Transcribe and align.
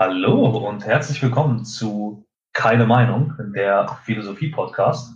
Hallo 0.00 0.46
und 0.46 0.86
herzlich 0.86 1.20
willkommen 1.24 1.64
zu 1.64 2.24
Keine 2.52 2.86
Meinung, 2.86 3.32
der 3.52 3.98
Philosophie-Podcast. 4.04 5.12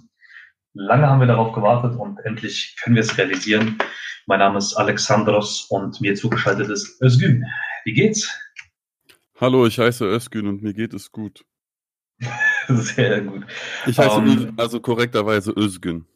Lange 0.75 1.09
haben 1.09 1.21
wir 1.21 1.29
darauf 1.29 1.53
gewartet 1.53 1.97
und 1.97 2.19
endlich 2.25 2.77
können 2.83 2.97
wir 2.97 3.03
es 3.03 3.17
realisieren. 3.17 3.79
Mein 4.27 4.41
Name 4.41 4.59
ist 4.59 4.75
Alexandros 4.75 5.69
und 5.71 6.01
mir 6.01 6.17
zugeschaltet 6.17 6.69
ist 6.69 7.01
Özgün. 7.01 7.45
Wie 7.85 7.93
geht's? 7.93 8.29
Hallo, 9.41 9.67
ich 9.67 9.79
heiße 9.79 10.05
Özgün 10.05 10.49
und 10.49 10.65
mir 10.65 10.75
geht 10.75 10.95
es 10.95 11.13
gut. 11.13 11.45
Sehr 12.67 13.21
gut. 13.21 13.47
Ich 13.87 13.97
heiße 13.97 14.17
um, 14.17 14.27
ähm, 14.27 14.55
also 14.57 14.81
korrekterweise 14.81 15.53
Özgün. 15.53 16.07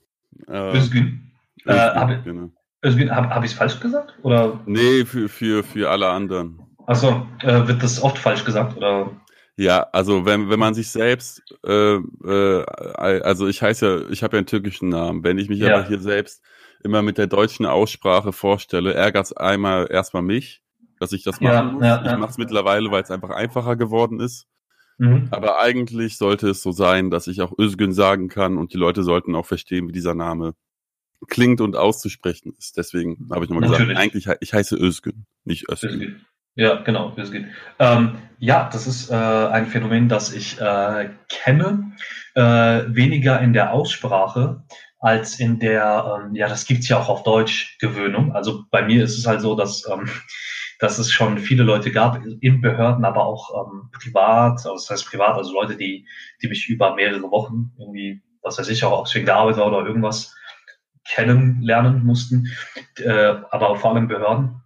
Äh, 0.49 0.77
Özgün. 0.77 1.31
Özgün, 1.65 1.73
äh, 1.73 1.95
hab, 1.95 2.25
genau. 2.25 2.51
Özgün, 2.85 3.15
habe 3.15 3.29
hab 3.29 3.45
ich 3.45 3.53
es 3.53 3.57
falsch 3.57 3.79
gesagt? 3.79 4.19
Oder? 4.23 4.61
Nee, 4.67 5.05
für, 5.05 5.29
für, 5.29 5.63
für 5.63 5.89
alle 5.89 6.09
anderen. 6.09 6.66
Achso, 6.87 7.27
äh, 7.43 7.67
wird 7.67 7.83
das 7.83 8.03
oft 8.03 8.19
falsch 8.19 8.45
gesagt 8.45 8.77
oder? 8.77 9.11
Ja, 9.57 9.87
also 9.93 10.27
wenn, 10.27 10.51
wenn 10.51 10.59
man 10.59 10.75
sich 10.75 10.91
selbst, 10.91 11.43
äh, 11.65 11.97
äh, 11.97 12.65
also 12.95 13.47
ich 13.47 13.63
heiße 13.63 13.87
ja, 14.05 14.11
ich 14.11 14.23
habe 14.23 14.37
ja 14.37 14.39
einen 14.39 14.47
türkischen 14.47 14.91
Namen. 14.91 15.25
Wenn 15.25 15.39
ich 15.39 15.49
mich 15.49 15.61
ja. 15.61 15.75
aber 15.75 15.89
hier 15.89 15.99
selbst 15.99 16.43
immer 16.85 17.03
mit 17.03 17.17
der 17.17 17.27
deutschen 17.27 17.65
Aussprache 17.65 18.33
vorstelle, 18.33 18.93
ärgert 18.93 19.27
es 19.27 19.33
einmal 19.33 19.89
erstmal 19.91 20.23
mich, 20.23 20.63
dass 21.01 21.13
ich 21.13 21.25
das 21.25 21.41
machen 21.41 21.55
ja, 21.55 21.63
muss. 21.63 21.83
Ja, 21.85 22.13
ich 22.13 22.19
mache 22.19 22.31
es 22.31 22.39
mittlerweile, 22.39 22.91
weil 22.91 23.03
es 23.03 23.11
einfach 23.11 23.31
einfacher 23.31 23.77
geworden 23.77 24.21
ist. 24.21 24.47
Mhm. 24.99 25.29
Aber 25.31 25.59
eigentlich 25.59 26.19
sollte 26.19 26.51
es 26.51 26.63
so 26.63 26.73
sein, 26.73 27.11
dass 27.11 27.27
ich 27.27 27.41
auch 27.41 27.59
Özgün 27.59 27.93
sagen 27.93 28.29
kann 28.29 28.59
und 28.59 28.75
die 28.75 28.79
Leute 28.79 29.03
sollten 29.03 29.35
auch 29.35 29.47
verstehen, 29.47 29.89
wie 29.89 29.93
dieser 29.93 30.15
Name 30.15 30.55
klingt 31.29 31.63
und 31.63 31.77
auszusprechen 31.77 32.55
ist. 32.59 32.77
Deswegen 32.77 33.29
habe 33.31 33.45
ich 33.45 33.51
nochmal 33.51 33.71
gesagt, 33.71 33.97
eigentlich 33.97 34.29
ich 34.41 34.53
heiße 34.53 34.77
Özgün, 34.77 35.27
nicht 35.45 35.71
Özgün. 35.71 35.91
Özgün. 35.91 36.27
Ja, 36.57 36.77
genau, 36.77 37.15
wie 37.17 37.21
es 37.21 37.31
geht. 37.31 37.47
Ähm, 37.79 38.17
ja, 38.39 38.69
das 38.73 38.87
ist 38.87 39.11
äh, 39.11 39.15
ein 39.15 39.67
Phänomen, 39.67 40.09
das 40.09 40.33
ich 40.33 40.59
äh, 40.59 41.11
kenne, 41.29 41.93
äh, 42.35 42.85
weniger 42.89 43.41
in 43.41 43.53
der 43.53 43.73
Aussprache 43.73 44.65
als 44.99 45.39
in 45.39 45.59
der, 45.61 46.23
ähm, 46.25 46.35
ja, 46.35 46.49
das 46.49 46.67
gibt's 46.67 46.89
ja 46.89 46.99
auch 46.99 47.11
auf 47.11 47.23
Deutsch, 47.25 47.77
Gewöhnung. 47.79 48.33
Also 48.33 48.65
bei 48.71 48.83
mir 48.83 49.05
ist 49.05 49.19
es 49.19 49.27
halt 49.27 49.43
so, 49.43 49.55
dass, 49.55 49.87
ähm, 49.91 50.09
dass 50.79 50.99
es 50.99 51.13
schon 51.13 51.39
viele 51.39 51.63
Leute 51.63 51.93
gab, 51.93 52.23
in 52.41 52.61
Behörden, 52.63 53.05
aber 53.05 53.27
auch 53.27 53.51
ähm, 53.67 53.91
privat, 53.93 54.53
also 54.53 54.75
das 54.75 54.89
heißt 54.89 55.07
privat, 55.11 55.37
also 55.37 55.53
Leute, 55.53 55.77
die, 55.77 56.07
die 56.43 56.49
mich 56.49 56.69
über 56.69 56.95
mehrere 56.95 57.31
Wochen 57.31 57.73
irgendwie, 57.79 58.23
was 58.43 58.59
weiß 58.59 58.69
ich, 58.71 58.83
auch 58.83 59.15
wegen 59.15 59.27
der 59.27 59.37
Arbeit 59.37 59.59
oder 59.59 59.87
irgendwas 59.87 60.35
kennenlernen 61.07 62.05
mussten, 62.05 62.51
äh, 62.99 63.35
aber 63.51 63.77
vor 63.77 63.95
allem 63.95 64.09
Behörden 64.09 64.63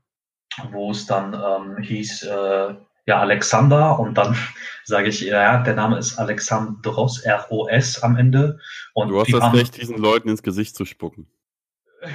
wo 0.70 0.90
es 0.90 1.06
dann 1.06 1.34
ähm, 1.34 1.82
hieß, 1.82 2.24
äh, 2.24 2.74
ja, 3.06 3.20
Alexander 3.20 3.98
und 3.98 4.14
dann 4.14 4.36
sage 4.84 5.08
ich, 5.08 5.20
ja, 5.20 5.62
der 5.62 5.74
Name 5.74 5.98
ist 5.98 6.18
Alexandros, 6.18 7.20
R-O-S 7.20 8.02
am 8.02 8.16
Ende. 8.16 8.58
Und 8.94 9.08
du 9.08 9.20
hast 9.20 9.32
das 9.32 9.52
Recht, 9.52 9.80
diesen 9.80 9.98
Leuten 9.98 10.28
ins 10.28 10.42
Gesicht 10.42 10.76
zu 10.76 10.84
spucken. 10.84 11.26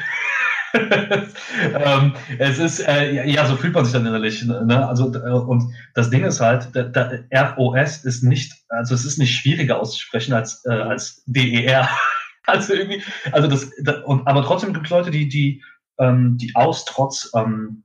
ähm, 1.74 2.14
es 2.38 2.60
ist, 2.60 2.80
äh, 2.80 3.30
ja, 3.30 3.46
so 3.46 3.56
fühlt 3.56 3.74
man 3.74 3.86
sich 3.86 3.94
dann 3.94 4.06
innerlich. 4.06 4.44
Ne? 4.44 4.88
Also, 4.88 5.14
äh, 5.14 5.30
und 5.32 5.74
das 5.94 6.10
Ding 6.10 6.24
ist 6.24 6.42
halt, 6.42 6.74
der, 6.76 6.86
der 6.86 7.54
ROS 7.56 8.04
ist 8.04 8.24
nicht, 8.24 8.54
also 8.70 8.94
es 8.94 9.06
ist 9.06 9.18
nicht 9.18 9.36
schwieriger 9.36 9.80
auszusprechen 9.80 10.34
als, 10.34 10.66
äh, 10.66 10.74
als 10.74 11.24
DER. 11.26 11.90
also 12.46 12.74
irgendwie, 12.74 13.02
also 13.32 13.48
das, 13.48 13.72
das 13.82 14.04
und, 14.04 14.28
aber 14.28 14.44
trotzdem 14.44 14.74
gibt 14.74 14.88
es 14.88 14.92
Leute, 14.92 15.12
die, 15.12 15.30
die, 15.30 15.64
ähm, 16.00 16.38
die 16.38 16.52
aus 16.56 16.84
trotz 16.86 17.32
ähm, 17.36 17.85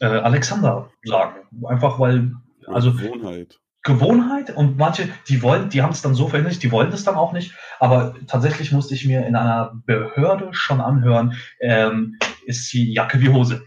äh, 0.00 0.06
Alexander 0.06 0.90
sagen. 1.04 1.64
Einfach 1.66 1.98
weil, 1.98 2.32
also 2.66 2.92
Gewohnheit. 2.92 3.58
Gewohnheit 3.82 4.50
und 4.50 4.76
manche, 4.76 5.08
die 5.28 5.42
wollen, 5.42 5.70
die 5.70 5.80
haben 5.80 5.92
es 5.92 6.02
dann 6.02 6.14
so 6.14 6.26
verinnerlicht, 6.26 6.62
die 6.62 6.72
wollen 6.72 6.90
das 6.90 7.04
dann 7.04 7.14
auch 7.14 7.32
nicht. 7.32 7.54
Aber 7.78 8.16
tatsächlich 8.26 8.72
musste 8.72 8.94
ich 8.94 9.06
mir 9.06 9.24
in 9.24 9.36
einer 9.36 9.80
Behörde 9.86 10.48
schon 10.50 10.80
anhören, 10.80 11.36
ähm, 11.60 12.18
ist 12.46 12.72
die 12.72 12.92
Jacke 12.92 13.20
wie 13.20 13.28
Hose. 13.28 13.64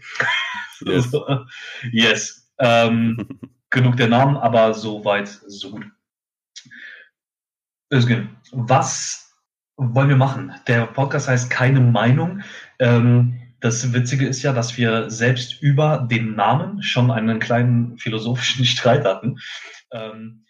Yes. 0.84 1.10
yes. 1.92 2.52
Ähm, 2.58 3.40
genug 3.70 3.96
der 3.96 4.08
Namen, 4.08 4.36
aber 4.36 4.74
so 4.74 5.04
weit, 5.06 5.28
so 5.28 5.70
gut. 5.70 5.86
Özgün, 7.92 8.36
was 8.52 9.34
wollen 9.76 10.10
wir 10.10 10.16
machen? 10.16 10.52
Der 10.66 10.86
Podcast 10.86 11.28
heißt 11.28 11.50
keine 11.50 11.80
Meinung. 11.80 12.42
Ähm, 12.78 13.49
das 13.60 13.92
Witzige 13.92 14.26
ist 14.26 14.42
ja, 14.42 14.52
dass 14.52 14.76
wir 14.76 15.10
selbst 15.10 15.60
über 15.62 16.06
den 16.10 16.34
Namen 16.34 16.82
schon 16.82 17.10
einen 17.10 17.38
kleinen 17.38 17.98
philosophischen 17.98 18.64
Streit 18.66 19.04
hatten. 19.04 19.38
Ähm, 19.92 20.44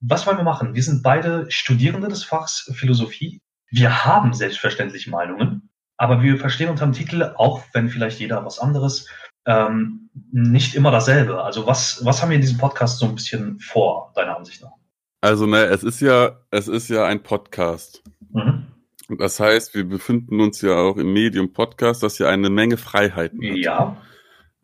was 0.00 0.26
wollen 0.26 0.36
wir 0.36 0.44
machen? 0.44 0.74
Wir 0.74 0.82
sind 0.82 1.02
beide 1.02 1.50
Studierende 1.50 2.08
des 2.08 2.24
Fachs 2.24 2.70
Philosophie. 2.74 3.40
Wir 3.70 4.04
haben 4.04 4.34
selbstverständlich 4.34 5.06
Meinungen, 5.06 5.70
aber 5.96 6.22
wir 6.22 6.38
verstehen 6.38 6.70
unter 6.70 6.84
dem 6.84 6.92
Titel, 6.92 7.34
auch 7.36 7.62
wenn 7.72 7.88
vielleicht 7.88 8.20
jeder 8.20 8.44
was 8.44 8.58
anderes, 8.58 9.08
ähm, 9.46 10.10
nicht 10.30 10.74
immer 10.74 10.90
dasselbe. 10.90 11.42
Also 11.42 11.66
was, 11.66 12.04
was 12.04 12.22
haben 12.22 12.30
wir 12.30 12.36
in 12.36 12.42
diesem 12.42 12.58
Podcast 12.58 12.98
so 12.98 13.06
ein 13.06 13.14
bisschen 13.14 13.58
vor, 13.60 14.12
deiner 14.14 14.36
Ansicht 14.36 14.62
nach? 14.62 14.72
Also, 15.20 15.46
ne, 15.46 15.64
es 15.64 15.82
ist 15.82 16.00
ja, 16.00 16.38
es 16.50 16.68
ist 16.68 16.88
ja 16.90 17.06
ein 17.06 17.22
Podcast. 17.22 18.02
Mhm. 18.32 18.63
Das 19.08 19.38
heißt, 19.38 19.74
wir 19.74 19.84
befinden 19.84 20.40
uns 20.40 20.62
ja 20.62 20.76
auch 20.76 20.96
im 20.96 21.12
Medium 21.12 21.52
Podcast, 21.52 22.02
das 22.02 22.18
ja 22.18 22.28
eine 22.28 22.48
Menge 22.48 22.76
Freiheiten 22.76 23.42
hat. 23.42 23.56
Ja. 23.56 24.02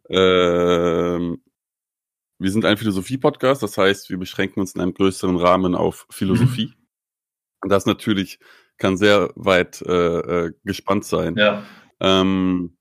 Ähm, 0.08 1.42
wir 2.38 2.50
sind 2.50 2.64
ein 2.64 2.78
Philosophie-Podcast, 2.78 3.62
das 3.62 3.76
heißt, 3.76 4.08
wir 4.08 4.18
beschränken 4.18 4.60
uns 4.60 4.74
in 4.74 4.80
einem 4.80 4.94
größeren 4.94 5.36
Rahmen 5.36 5.74
auf 5.74 6.06
Philosophie. 6.10 6.72
Mhm. 7.62 7.68
Das 7.68 7.84
natürlich 7.84 8.38
kann 8.78 8.96
sehr 8.96 9.30
weit 9.36 9.82
äh, 9.82 10.46
äh, 10.46 10.52
gespannt 10.64 11.04
sein. 11.04 11.36
Ja. 11.36 11.62
Ähm, 12.00 12.78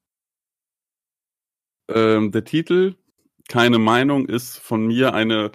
ähm, 1.89 2.31
der 2.31 2.45
Titel, 2.45 2.95
keine 3.49 3.79
Meinung, 3.79 4.29
ist 4.29 4.57
von 4.57 4.87
mir 4.87 5.13
eine 5.13 5.51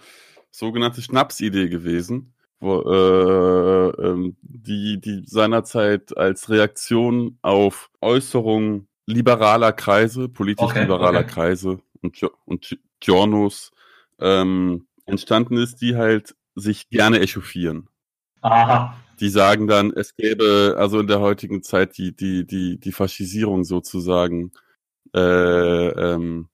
sogenannte 0.50 1.00
Schnapsidee 1.00 1.70
gewesen 1.70 2.33
wo, 2.64 2.80
äh, 2.80 4.06
ähm, 4.06 4.36
die, 4.42 5.00
die 5.00 5.22
seinerzeit 5.26 6.16
als 6.16 6.48
Reaktion 6.48 7.38
auf 7.42 7.90
Äußerungen 8.00 8.88
liberaler 9.06 9.72
Kreise, 9.72 10.28
politisch 10.28 10.64
okay, 10.64 10.82
liberaler 10.82 11.20
okay. 11.20 11.30
Kreise 11.30 11.80
und, 12.02 12.20
und 12.46 12.78
Giornos 13.00 13.70
ähm, 14.18 14.86
entstanden 15.06 15.56
ist, 15.56 15.80
die 15.82 15.96
halt 15.96 16.34
sich 16.54 16.88
gerne 16.88 17.20
echauffieren. 17.20 17.88
Aha. 18.40 18.96
Die 19.20 19.28
sagen 19.28 19.66
dann, 19.66 19.92
es 19.92 20.16
gäbe 20.16 20.76
also 20.78 21.00
in 21.00 21.06
der 21.06 21.20
heutigen 21.20 21.62
Zeit 21.62 21.96
die, 21.98 22.14
die, 22.14 22.46
die, 22.46 22.78
die 22.78 22.92
Faschisierung 22.92 23.64
sozusagen 23.64 24.52
äh, 25.14 25.88
ähm, 25.88 26.48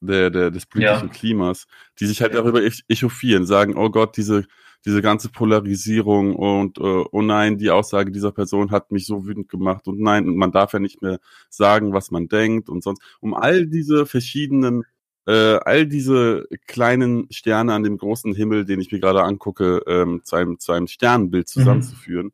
der, 0.00 0.30
der, 0.30 0.50
des 0.50 0.66
politischen 0.66 1.08
ja. 1.08 1.14
Klimas, 1.14 1.66
die 2.00 2.06
sich 2.06 2.22
halt 2.22 2.34
darüber 2.34 2.60
echauffieren, 2.88 3.46
sagen, 3.46 3.76
oh 3.76 3.90
Gott, 3.90 4.16
diese, 4.16 4.46
diese 4.84 5.02
ganze 5.02 5.28
Polarisierung 5.28 6.34
und 6.34 6.78
äh, 6.78 7.04
oh 7.10 7.22
nein, 7.22 7.58
die 7.58 7.70
Aussage 7.70 8.10
dieser 8.10 8.32
Person 8.32 8.70
hat 8.70 8.90
mich 8.90 9.06
so 9.06 9.26
wütend 9.26 9.48
gemacht 9.48 9.86
und 9.86 10.00
nein, 10.00 10.28
und 10.28 10.36
man 10.36 10.50
darf 10.52 10.72
ja 10.72 10.80
nicht 10.80 11.02
mehr 11.02 11.18
sagen, 11.48 11.92
was 11.92 12.10
man 12.10 12.28
denkt 12.28 12.68
und 12.68 12.82
sonst. 12.82 13.02
Um 13.20 13.34
all 13.34 13.66
diese 13.66 14.06
verschiedenen, 14.06 14.84
äh, 15.26 15.58
all 15.64 15.86
diese 15.86 16.48
kleinen 16.66 17.28
Sterne 17.30 17.74
an 17.74 17.84
dem 17.84 17.96
großen 17.96 18.34
Himmel, 18.34 18.64
den 18.64 18.80
ich 18.80 18.90
mir 18.90 18.98
gerade 18.98 19.22
angucke, 19.22 19.82
ähm, 19.86 20.22
zu, 20.24 20.36
einem, 20.36 20.58
zu 20.58 20.72
einem 20.72 20.88
Sternenbild 20.88 21.46
mhm. 21.46 21.60
zusammenzuführen, 21.60 22.26
mhm. 22.26 22.32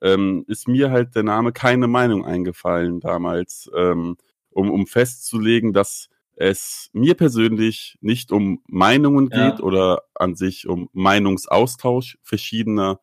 ähm, 0.00 0.44
ist 0.48 0.68
mir 0.68 0.90
halt 0.90 1.14
der 1.14 1.24
Name 1.24 1.52
keine 1.52 1.86
Meinung 1.86 2.24
eingefallen 2.24 3.00
damals, 3.00 3.70
ähm, 3.76 4.16
um, 4.50 4.70
um 4.70 4.86
festzulegen, 4.86 5.74
dass 5.74 6.08
es 6.40 6.88
mir 6.94 7.14
persönlich 7.14 7.98
nicht 8.00 8.32
um 8.32 8.62
Meinungen 8.66 9.28
geht 9.28 9.58
ja. 9.58 9.60
oder 9.60 10.02
an 10.14 10.34
sich 10.34 10.66
um 10.66 10.88
Meinungsaustausch 10.94 12.16
verschiedener, 12.22 12.98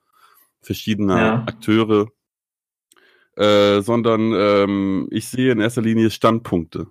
verschiedener 0.62 1.18
ja. 1.18 1.44
Akteure, 1.46 2.08
äh, 3.36 3.82
sondern 3.82 4.34
ähm, 4.34 5.08
ich 5.12 5.28
sehe 5.28 5.52
in 5.52 5.60
erster 5.60 5.84
Linie 5.84 6.10
Standpunkte, 6.10 6.88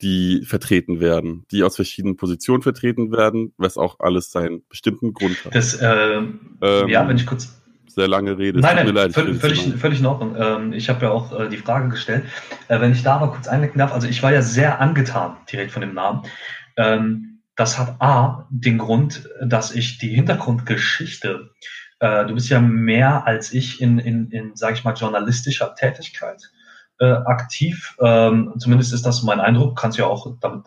die 0.00 0.44
vertreten 0.46 0.98
werden, 1.00 1.44
die 1.50 1.62
aus 1.62 1.76
verschiedenen 1.76 2.16
Positionen 2.16 2.62
vertreten 2.62 3.12
werden, 3.12 3.52
was 3.58 3.76
auch 3.76 4.00
alles 4.00 4.30
seinen 4.30 4.66
bestimmten 4.70 5.12
Grund 5.12 5.44
hat. 5.44 5.54
Das, 5.54 5.74
äh, 5.74 6.22
ähm, 6.62 6.88
ja, 6.88 7.06
wenn 7.06 7.16
ich 7.16 7.26
kurz 7.26 7.60
sehr 7.88 8.08
lange 8.08 8.36
Rede. 8.36 8.60
Nein, 8.60 8.76
nein, 8.76 8.88
leid, 8.88 9.12
völlig, 9.12 9.38
völlig, 9.38 9.74
völlig 9.76 10.00
in 10.00 10.06
Ordnung. 10.06 10.36
Ähm, 10.38 10.72
ich 10.72 10.88
habe 10.88 11.06
ja 11.06 11.10
auch 11.10 11.38
äh, 11.38 11.48
die 11.48 11.56
Frage 11.56 11.88
gestellt. 11.88 12.24
Äh, 12.68 12.80
wenn 12.80 12.92
ich 12.92 13.02
da 13.02 13.16
aber 13.16 13.32
kurz 13.32 13.48
einlenken 13.48 13.78
darf, 13.78 13.92
also 13.92 14.06
ich 14.08 14.22
war 14.22 14.32
ja 14.32 14.42
sehr 14.42 14.80
angetan 14.80 15.36
direkt 15.50 15.72
von 15.72 15.82
dem 15.82 15.94
Namen. 15.94 16.22
Ähm, 16.76 17.40
das 17.56 17.78
hat 17.78 17.96
A, 18.00 18.46
den 18.50 18.78
Grund, 18.78 19.28
dass 19.40 19.74
ich 19.74 19.98
die 19.98 20.14
Hintergrundgeschichte, 20.14 21.50
äh, 22.00 22.26
du 22.26 22.34
bist 22.34 22.50
ja 22.50 22.60
mehr 22.60 23.26
als 23.26 23.52
ich 23.52 23.80
in, 23.80 23.98
in, 23.98 24.30
in 24.30 24.56
sage 24.56 24.74
ich 24.74 24.84
mal, 24.84 24.94
journalistischer 24.94 25.74
Tätigkeit 25.74 26.42
äh, 27.00 27.06
aktiv. 27.06 27.96
Ähm, 28.00 28.52
zumindest 28.58 28.92
ist 28.92 29.06
das 29.06 29.22
mein 29.22 29.40
Eindruck. 29.40 29.78
Kannst 29.78 29.98
ja 29.98 30.06
auch 30.06 30.36
damit 30.40 30.66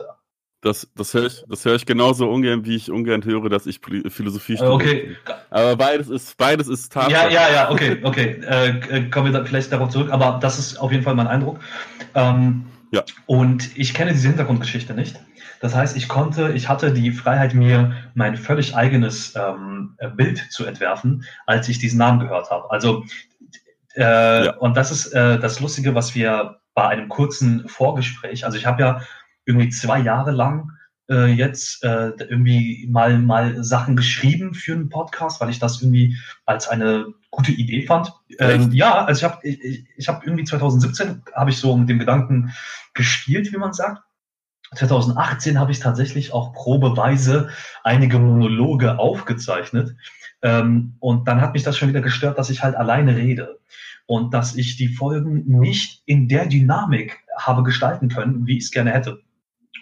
Das, 0.61 0.89
das 0.93 1.13
höre 1.13 1.27
ich, 1.27 1.43
das 1.47 1.63
höre 1.63 1.75
ich 1.75 1.85
genauso 1.85 2.29
ungern, 2.29 2.65
wie 2.65 2.75
ich 2.75 2.91
ungern 2.91 3.23
höre, 3.23 3.47
dass 3.47 3.65
ich 3.65 3.79
Philosophie 3.79 4.57
studiere. 4.57 4.73
Okay. 4.73 5.17
Aber 5.49 5.77
beides 5.77 6.09
ist, 6.09 6.35
beides 6.35 6.67
ist 6.67 6.91
Tatsache. 6.91 7.13
Ja, 7.13 7.29
ja, 7.29 7.53
ja, 7.53 7.71
okay, 7.71 7.97
okay. 8.03 8.41
Äh, 8.45 8.67
äh, 8.89 9.09
kommen 9.09 9.27
wir 9.27 9.33
dann 9.33 9.47
vielleicht 9.47 9.71
darauf 9.71 9.89
zurück, 9.89 10.11
aber 10.11 10.37
das 10.41 10.59
ist 10.59 10.77
auf 10.77 10.91
jeden 10.91 11.03
Fall 11.03 11.15
mein 11.15 11.27
Eindruck. 11.27 11.59
Ähm, 12.13 12.65
ja. 12.91 13.03
Und 13.25 13.77
ich 13.77 13.93
kenne 13.93 14.11
diese 14.11 14.27
Hintergrundgeschichte 14.27 14.93
nicht. 14.93 15.17
Das 15.61 15.75
heißt, 15.75 15.95
ich 15.95 16.09
konnte, 16.09 16.51
ich 16.51 16.67
hatte 16.67 16.91
die 16.91 17.11
Freiheit, 17.11 17.53
mir 17.53 17.93
mein 18.13 18.35
völlig 18.35 18.75
eigenes 18.75 19.35
ähm, 19.35 19.97
Bild 20.15 20.51
zu 20.51 20.65
entwerfen, 20.65 21.23
als 21.45 21.69
ich 21.69 21.79
diesen 21.79 21.99
Namen 21.99 22.19
gehört 22.19 22.49
habe. 22.51 22.69
Also, 22.69 23.05
äh, 23.95 24.45
ja. 24.45 24.55
und 24.57 24.75
das 24.75 24.91
ist 24.91 25.07
äh, 25.13 25.39
das 25.39 25.59
Lustige, 25.61 25.95
was 25.95 26.15
wir 26.15 26.59
bei 26.73 26.87
einem 26.87 27.09
kurzen 27.09 27.67
Vorgespräch, 27.67 28.45
also 28.45 28.57
ich 28.57 28.65
habe 28.65 28.81
ja 28.81 29.01
irgendwie 29.49 29.69
zwei 29.69 29.99
Jahre 29.99 30.31
lang 30.31 30.71
äh, 31.09 31.25
jetzt 31.33 31.83
äh, 31.83 32.11
irgendwie 32.19 32.87
mal, 32.89 33.17
mal 33.17 33.63
Sachen 33.63 33.95
geschrieben 33.95 34.53
für 34.53 34.73
einen 34.73 34.89
Podcast, 34.89 35.41
weil 35.41 35.49
ich 35.49 35.59
das 35.59 35.81
irgendwie 35.81 36.15
als 36.45 36.67
eine 36.67 37.07
gute 37.31 37.51
Idee 37.51 37.85
fand. 37.85 38.13
Ähm, 38.37 38.71
ja, 38.71 39.05
also 39.05 39.19
ich 39.19 39.31
habe 39.31 39.47
ich, 39.47 39.85
ich 39.97 40.07
hab 40.07 40.23
irgendwie 40.25 40.43
2017 40.43 41.23
habe 41.33 41.49
ich 41.49 41.57
so 41.57 41.75
mit 41.75 41.89
dem 41.89 41.99
Gedanken 41.99 42.53
gespielt, 42.93 43.51
wie 43.51 43.57
man 43.57 43.73
sagt. 43.73 44.03
2018 44.75 45.59
habe 45.59 45.71
ich 45.71 45.79
tatsächlich 45.79 46.31
auch 46.31 46.53
probeweise 46.53 47.49
einige 47.83 48.19
Monologe 48.19 48.99
aufgezeichnet. 48.99 49.95
Ähm, 50.43 50.95
und 50.99 51.27
dann 51.27 51.41
hat 51.41 51.53
mich 51.53 51.63
das 51.63 51.75
schon 51.75 51.89
wieder 51.89 52.01
gestört, 52.01 52.37
dass 52.37 52.51
ich 52.51 52.61
halt 52.61 52.75
alleine 52.75 53.15
rede 53.15 53.59
und 54.05 54.31
dass 54.33 54.55
ich 54.55 54.77
die 54.77 54.89
Folgen 54.89 55.43
nicht 55.47 56.03
in 56.05 56.27
der 56.27 56.45
Dynamik 56.45 57.17
habe 57.35 57.63
gestalten 57.63 58.09
können, 58.09 58.45
wie 58.45 58.57
ich 58.57 58.65
es 58.65 58.71
gerne 58.71 58.91
hätte 58.91 59.23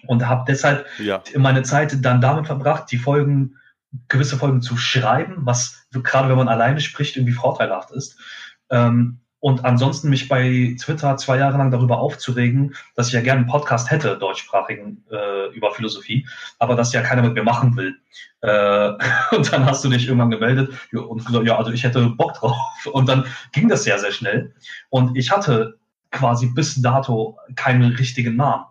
und 0.07 0.27
habe 0.27 0.45
deshalb 0.47 0.85
ja. 0.99 1.21
meine 1.35 1.63
Zeit 1.63 2.03
dann 2.03 2.21
damit 2.21 2.47
verbracht, 2.47 2.91
die 2.91 2.97
Folgen, 2.97 3.57
gewisse 4.07 4.37
Folgen 4.37 4.61
zu 4.61 4.77
schreiben, 4.77 5.37
was 5.39 5.87
gerade 5.91 6.29
wenn 6.29 6.37
man 6.37 6.47
alleine 6.47 6.81
spricht, 6.81 7.15
irgendwie 7.15 7.33
vorteilhaft 7.33 7.91
ist. 7.91 8.19
Ähm, 8.69 9.19
und 9.39 9.65
ansonsten 9.65 10.09
mich 10.09 10.27
bei 10.27 10.75
Twitter 10.81 11.15
zwei 11.17 11.37
Jahre 11.37 11.57
lang 11.57 11.69
darüber 11.69 11.99
aufzuregen, 11.99 12.75
dass 12.95 13.07
ich 13.07 13.13
ja 13.13 13.21
gerne 13.21 13.41
einen 13.41 13.49
Podcast 13.49 13.91
hätte, 13.91 14.17
deutschsprachigen, 14.17 15.05
äh, 15.11 15.55
über 15.55 15.71
Philosophie, 15.71 16.27
aber 16.57 16.75
das 16.75 16.91
ja 16.91 17.01
keiner 17.01 17.21
mit 17.21 17.35
mir 17.35 17.43
machen 17.43 17.75
will. 17.77 17.95
Äh, 18.41 18.93
und 19.35 19.51
dann 19.51 19.65
hast 19.65 19.83
du 19.83 19.89
dich 19.89 20.07
irgendwann 20.07 20.31
gemeldet 20.31 20.73
und 20.91 21.23
gesagt, 21.23 21.45
ja, 21.45 21.57
also 21.57 21.71
ich 21.71 21.83
hätte 21.83 22.07
Bock 22.09 22.33
drauf. 22.33 22.57
Und 22.91 23.07
dann 23.07 23.25
ging 23.51 23.69
das 23.69 23.83
sehr, 23.83 23.99
sehr 23.99 24.11
schnell. 24.11 24.53
Und 24.89 25.15
ich 25.15 25.31
hatte 25.31 25.77
quasi 26.11 26.47
bis 26.47 26.81
dato 26.81 27.37
keinen 27.55 27.93
richtigen 27.93 28.35
Namen. 28.35 28.65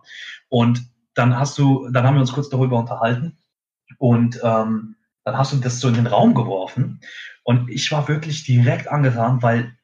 Und 0.49 0.81
dann 1.17 1.37
hast 1.37 1.57
du, 1.57 1.89
dann 1.89 2.05
haben 2.05 2.15
wir 2.15 2.21
uns 2.21 2.33
kurz 2.33 2.49
darüber 2.49 2.77
unterhalten 2.77 3.37
und 3.97 4.39
ähm, 4.43 4.95
dann 5.23 5.37
hast 5.37 5.53
du 5.53 5.57
das 5.57 5.79
so 5.79 5.87
in 5.87 5.95
den 5.95 6.07
Raum 6.07 6.33
geworfen 6.33 7.01
und 7.43 7.69
ich 7.69 7.91
war 7.91 8.07
wirklich 8.07 8.43
direkt 8.43 8.87
angetan, 8.87 9.41
weil 9.41 9.77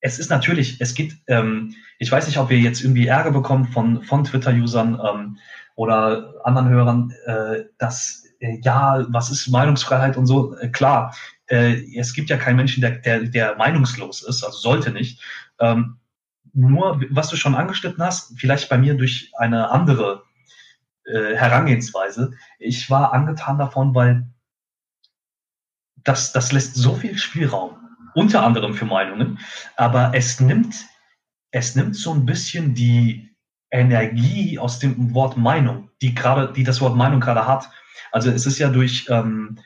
es 0.00 0.18
ist 0.18 0.30
natürlich, 0.30 0.80
es 0.80 0.94
gibt, 0.94 1.16
ähm, 1.28 1.74
ich 1.98 2.10
weiß 2.10 2.26
nicht, 2.26 2.38
ob 2.38 2.48
wir 2.50 2.58
jetzt 2.58 2.82
irgendwie 2.82 3.06
Ärger 3.06 3.30
bekommen 3.30 3.66
von, 3.66 4.02
von 4.02 4.24
Twitter-Usern 4.24 5.00
ähm, 5.00 5.38
oder 5.74 6.34
anderen 6.44 6.68
Hörern, 6.68 7.14
äh, 7.26 7.64
dass, 7.78 8.24
äh, 8.40 8.58
ja, 8.62 9.04
was 9.10 9.30
ist 9.30 9.48
Meinungsfreiheit 9.48 10.16
und 10.16 10.26
so, 10.26 10.56
äh, 10.56 10.68
klar, 10.68 11.14
äh, 11.46 11.82
es 11.98 12.14
gibt 12.14 12.30
ja 12.30 12.38
keinen 12.38 12.56
Menschen, 12.56 12.80
der, 12.80 12.98
der, 12.98 13.24
der 13.24 13.56
meinungslos 13.56 14.22
ist, 14.22 14.42
also 14.42 14.58
sollte 14.58 14.90
nicht. 14.90 15.22
Ähm, 15.58 15.98
nur, 16.52 17.00
was 17.10 17.28
du 17.28 17.36
schon 17.36 17.54
angeschnitten 17.54 18.02
hast, 18.02 18.38
vielleicht 18.38 18.68
bei 18.68 18.78
mir 18.78 18.94
durch 18.94 19.32
eine 19.38 19.70
andere 19.70 20.24
äh, 21.10 21.36
Herangehensweise. 21.36 22.32
Ich 22.58 22.88
war 22.90 23.12
angetan 23.12 23.58
davon, 23.58 23.94
weil 23.94 24.26
das, 26.04 26.32
das 26.32 26.52
lässt 26.52 26.74
so 26.76 26.94
viel 26.94 27.16
Spielraum, 27.18 27.76
unter 28.14 28.42
anderem 28.42 28.74
für 28.74 28.86
Meinungen, 28.86 29.38
aber 29.76 30.12
es 30.14 30.40
nimmt, 30.40 30.86
es 31.50 31.76
nimmt 31.76 31.96
so 31.96 32.12
ein 32.12 32.26
bisschen 32.26 32.74
die 32.74 33.30
Energie 33.70 34.58
aus 34.58 34.78
dem 34.78 35.14
Wort 35.14 35.36
Meinung, 35.36 35.90
die 36.02 36.14
gerade, 36.14 36.52
die 36.52 36.64
das 36.64 36.80
Wort 36.80 36.96
Meinung 36.96 37.20
gerade 37.20 37.46
hat. 37.46 37.70
Also 38.12 38.30
es 38.30 38.46
ist 38.46 38.58
ja 38.58 38.68
durch, 38.68 39.06
ähm, 39.08 39.58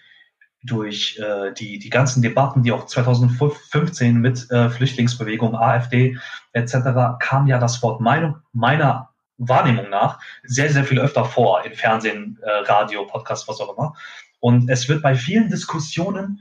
durch 0.62 1.18
äh, 1.18 1.52
die, 1.54 1.78
die 1.78 1.90
ganzen 1.90 2.22
Debatten, 2.22 2.62
die 2.62 2.72
auch 2.72 2.86
2015 2.86 4.20
mit 4.20 4.50
äh, 4.50 4.68
Flüchtlingsbewegung, 4.68 5.56
AfD 5.56 6.18
etc., 6.52 6.76
kam 7.18 7.46
ja 7.46 7.58
das 7.58 7.82
Wort 7.82 8.00
Meinung 8.00 8.36
meiner 8.52 9.13
Wahrnehmung 9.38 9.90
nach 9.90 10.20
sehr, 10.44 10.70
sehr 10.70 10.84
viel 10.84 11.00
öfter 11.00 11.24
vor, 11.24 11.64
in 11.64 11.74
Fernsehen, 11.74 12.38
äh, 12.42 12.50
Radio, 12.70 13.06
Podcast, 13.06 13.48
was 13.48 13.60
auch 13.60 13.76
immer. 13.76 13.94
Und 14.40 14.68
es 14.68 14.88
wird 14.88 15.02
bei 15.02 15.14
vielen 15.14 15.48
Diskussionen 15.48 16.40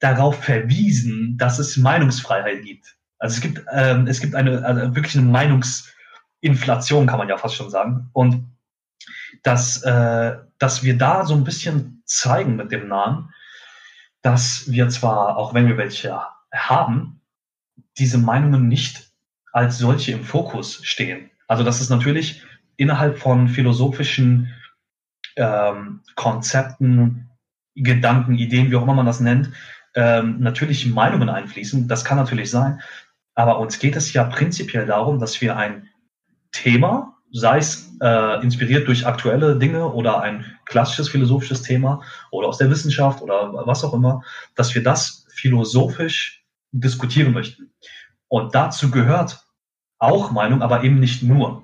darauf 0.00 0.42
verwiesen, 0.42 1.36
dass 1.38 1.58
es 1.58 1.76
Meinungsfreiheit 1.76 2.62
gibt. 2.62 2.96
Also 3.18 3.36
es 3.36 3.40
gibt, 3.40 3.64
ähm, 3.72 4.06
es 4.06 4.20
gibt 4.20 4.34
eine 4.34 4.64
also 4.64 4.94
wirklich 4.94 5.16
eine 5.16 5.30
Meinungsinflation, 5.30 7.06
kann 7.06 7.18
man 7.18 7.28
ja 7.28 7.38
fast 7.38 7.54
schon 7.54 7.70
sagen. 7.70 8.10
Und 8.12 8.46
dass, 9.42 9.82
äh, 9.82 10.36
dass 10.58 10.82
wir 10.82 10.98
da 10.98 11.24
so 11.24 11.34
ein 11.34 11.44
bisschen 11.44 12.02
zeigen 12.04 12.56
mit 12.56 12.72
dem 12.72 12.88
Namen, 12.88 13.32
dass 14.22 14.70
wir 14.70 14.88
zwar, 14.88 15.36
auch 15.36 15.54
wenn 15.54 15.68
wir 15.68 15.76
welche 15.76 16.20
haben, 16.52 17.20
diese 17.98 18.18
Meinungen 18.18 18.68
nicht 18.68 19.10
als 19.52 19.78
solche 19.78 20.12
im 20.12 20.24
Fokus 20.24 20.80
stehen. 20.84 21.30
Also 21.46 21.64
das 21.64 21.80
ist 21.80 21.90
natürlich 21.90 22.42
innerhalb 22.76 23.18
von 23.18 23.48
philosophischen 23.48 24.52
ähm, 25.36 26.00
Konzepten, 26.14 27.30
Gedanken, 27.74 28.36
Ideen, 28.38 28.70
wie 28.70 28.76
auch 28.76 28.82
immer 28.82 28.94
man 28.94 29.06
das 29.06 29.20
nennt, 29.20 29.50
ähm, 29.94 30.40
natürlich 30.40 30.86
Meinungen 30.86 31.28
einfließen. 31.28 31.88
Das 31.88 32.04
kann 32.04 32.16
natürlich 32.16 32.50
sein. 32.50 32.80
Aber 33.34 33.58
uns 33.58 33.78
geht 33.78 33.96
es 33.96 34.12
ja 34.12 34.24
prinzipiell 34.24 34.86
darum, 34.86 35.18
dass 35.18 35.40
wir 35.40 35.56
ein 35.56 35.88
Thema, 36.52 37.18
sei 37.32 37.58
es 37.58 37.92
äh, 38.00 38.42
inspiriert 38.42 38.88
durch 38.88 39.06
aktuelle 39.06 39.58
Dinge 39.58 39.92
oder 39.92 40.22
ein 40.22 40.44
klassisches 40.64 41.10
philosophisches 41.10 41.62
Thema 41.62 42.02
oder 42.30 42.48
aus 42.48 42.58
der 42.58 42.70
Wissenschaft 42.70 43.20
oder 43.20 43.52
was 43.66 43.84
auch 43.84 43.92
immer, 43.92 44.22
dass 44.54 44.74
wir 44.74 44.82
das 44.82 45.26
philosophisch 45.34 46.44
diskutieren 46.72 47.32
möchten. 47.34 47.70
Und 48.28 48.54
dazu 48.54 48.90
gehört 48.90 49.45
auch 49.98 50.30
Meinung, 50.30 50.62
aber 50.62 50.82
eben 50.84 51.00
nicht 51.00 51.22
nur. 51.22 51.62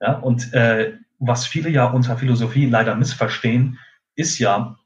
Ja, 0.00 0.14
und 0.18 0.52
äh, 0.52 0.94
was 1.18 1.46
viele 1.46 1.70
ja 1.70 1.86
unter 1.86 2.16
Philosophie 2.16 2.66
leider 2.66 2.96
missverstehen, 2.96 3.78
ist 4.16 4.38
ja, 4.38 4.76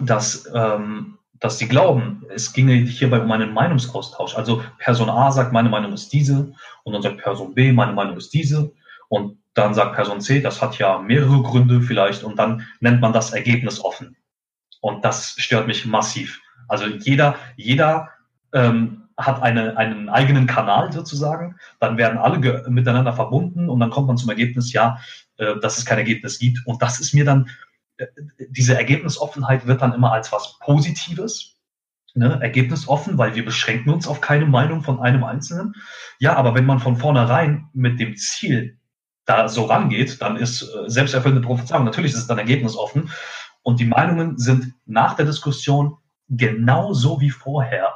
dass, 0.00 0.48
ähm, 0.54 1.18
dass 1.34 1.58
sie 1.58 1.68
glauben, 1.68 2.24
es 2.28 2.52
ginge 2.52 2.74
hierbei 2.74 3.20
um 3.20 3.32
einen 3.32 3.54
Meinungsaustausch. 3.54 4.36
Also 4.36 4.62
Person 4.78 5.08
A 5.08 5.32
sagt, 5.32 5.52
meine 5.52 5.70
Meinung 5.70 5.92
ist 5.92 6.12
diese, 6.12 6.52
und 6.84 6.92
dann 6.92 7.02
sagt 7.02 7.18
Person 7.18 7.54
B, 7.54 7.72
meine 7.72 7.92
Meinung 7.92 8.16
ist 8.18 8.32
diese, 8.34 8.70
und 9.08 9.38
dann 9.54 9.74
sagt 9.74 9.96
Person 9.96 10.20
C, 10.20 10.40
das 10.40 10.62
hat 10.62 10.78
ja 10.78 10.98
mehrere 10.98 11.42
Gründe 11.42 11.80
vielleicht, 11.80 12.22
und 12.22 12.38
dann 12.38 12.66
nennt 12.80 13.00
man 13.00 13.12
das 13.12 13.32
Ergebnis 13.32 13.82
offen. 13.82 14.16
Und 14.80 15.04
das 15.04 15.34
stört 15.38 15.66
mich 15.66 15.86
massiv. 15.86 16.40
Also 16.68 16.86
jeder, 16.86 17.36
jeder 17.56 18.10
ähm, 18.52 18.99
hat 19.26 19.42
eine, 19.42 19.76
einen 19.76 20.08
eigenen 20.08 20.46
Kanal 20.46 20.92
sozusagen, 20.92 21.56
dann 21.78 21.96
werden 21.96 22.18
alle 22.18 22.68
miteinander 22.68 23.12
verbunden 23.12 23.68
und 23.68 23.80
dann 23.80 23.90
kommt 23.90 24.08
man 24.08 24.16
zum 24.16 24.30
Ergebnis, 24.30 24.72
ja, 24.72 24.98
äh, 25.36 25.58
dass 25.60 25.78
es 25.78 25.84
kein 25.84 25.98
Ergebnis 25.98 26.38
gibt. 26.38 26.66
Und 26.66 26.82
das 26.82 27.00
ist 27.00 27.14
mir 27.14 27.24
dann, 27.24 27.48
äh, 27.96 28.06
diese 28.48 28.76
Ergebnisoffenheit 28.76 29.66
wird 29.66 29.82
dann 29.82 29.92
immer 29.92 30.12
als 30.12 30.32
was 30.32 30.58
Positives, 30.60 31.56
ne, 32.14 32.38
ergebnisoffen, 32.40 33.18
weil 33.18 33.34
wir 33.34 33.44
beschränken 33.44 33.90
uns 33.90 34.06
auf 34.06 34.20
keine 34.20 34.46
Meinung 34.46 34.82
von 34.82 35.00
einem 35.00 35.24
Einzelnen. 35.24 35.74
Ja, 36.18 36.36
aber 36.36 36.54
wenn 36.54 36.66
man 36.66 36.80
von 36.80 36.96
vornherein 36.96 37.68
mit 37.72 38.00
dem 38.00 38.16
Ziel 38.16 38.78
da 39.26 39.48
so 39.48 39.64
rangeht, 39.64 40.20
dann 40.20 40.36
ist 40.36 40.62
äh, 40.62 40.88
selbsterfüllende 40.88 41.46
Prophezeiung, 41.46 41.84
natürlich 41.84 42.12
ist 42.12 42.18
es 42.18 42.26
dann 42.26 42.38
ergebnisoffen 42.38 43.10
und 43.62 43.80
die 43.80 43.86
Meinungen 43.86 44.38
sind 44.38 44.74
nach 44.86 45.14
der 45.14 45.26
Diskussion 45.26 45.98
genauso 46.28 47.20
wie 47.20 47.30
vorher. 47.30 47.94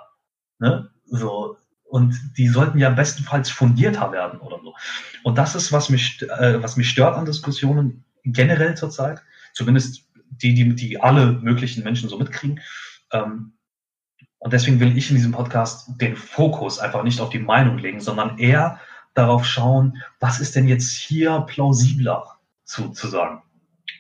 Ne? 0.59 0.90
So, 1.06 1.56
und 1.84 2.18
die 2.37 2.49
sollten 2.49 2.78
ja 2.78 2.90
bestenfalls 2.90 3.50
fundierter 3.50 4.11
werden 4.11 4.40
oder 4.40 4.58
so. 4.62 4.75
Und 5.23 5.38
das 5.38 5.54
ist, 5.54 5.70
was 5.73 5.90
mich, 5.90 6.23
äh, 6.23 6.62
was 6.62 6.76
mich 6.76 6.90
stört 6.90 7.16
an 7.16 7.25
Diskussionen 7.25 8.04
generell 8.25 8.76
zurzeit. 8.76 9.23
Zumindest 9.52 10.08
die, 10.42 10.54
die, 10.54 10.75
die 10.75 11.00
alle 11.00 11.32
möglichen 11.32 11.84
Menschen 11.84 12.08
so 12.08 12.18
mitkriegen. 12.18 12.61
Ähm, 13.12 13.52
und 14.38 14.52
deswegen 14.52 14.80
will 14.80 14.96
ich 14.96 15.08
in 15.11 15.16
diesem 15.16 15.32
Podcast 15.32 15.88
den 16.00 16.16
Fokus 16.16 16.78
einfach 16.78 17.02
nicht 17.02 17.20
auf 17.20 17.30
die 17.30 17.38
Meinung 17.38 17.78
legen, 17.78 18.00
sondern 18.00 18.38
eher 18.38 18.80
darauf 19.14 19.46
schauen, 19.46 20.02
was 20.20 20.40
ist 20.40 20.56
denn 20.56 20.68
jetzt 20.68 20.92
hier 20.96 21.40
plausibler 21.46 22.25
zu, 22.64 22.88
zu 22.90 23.06
sagen. 23.08 23.42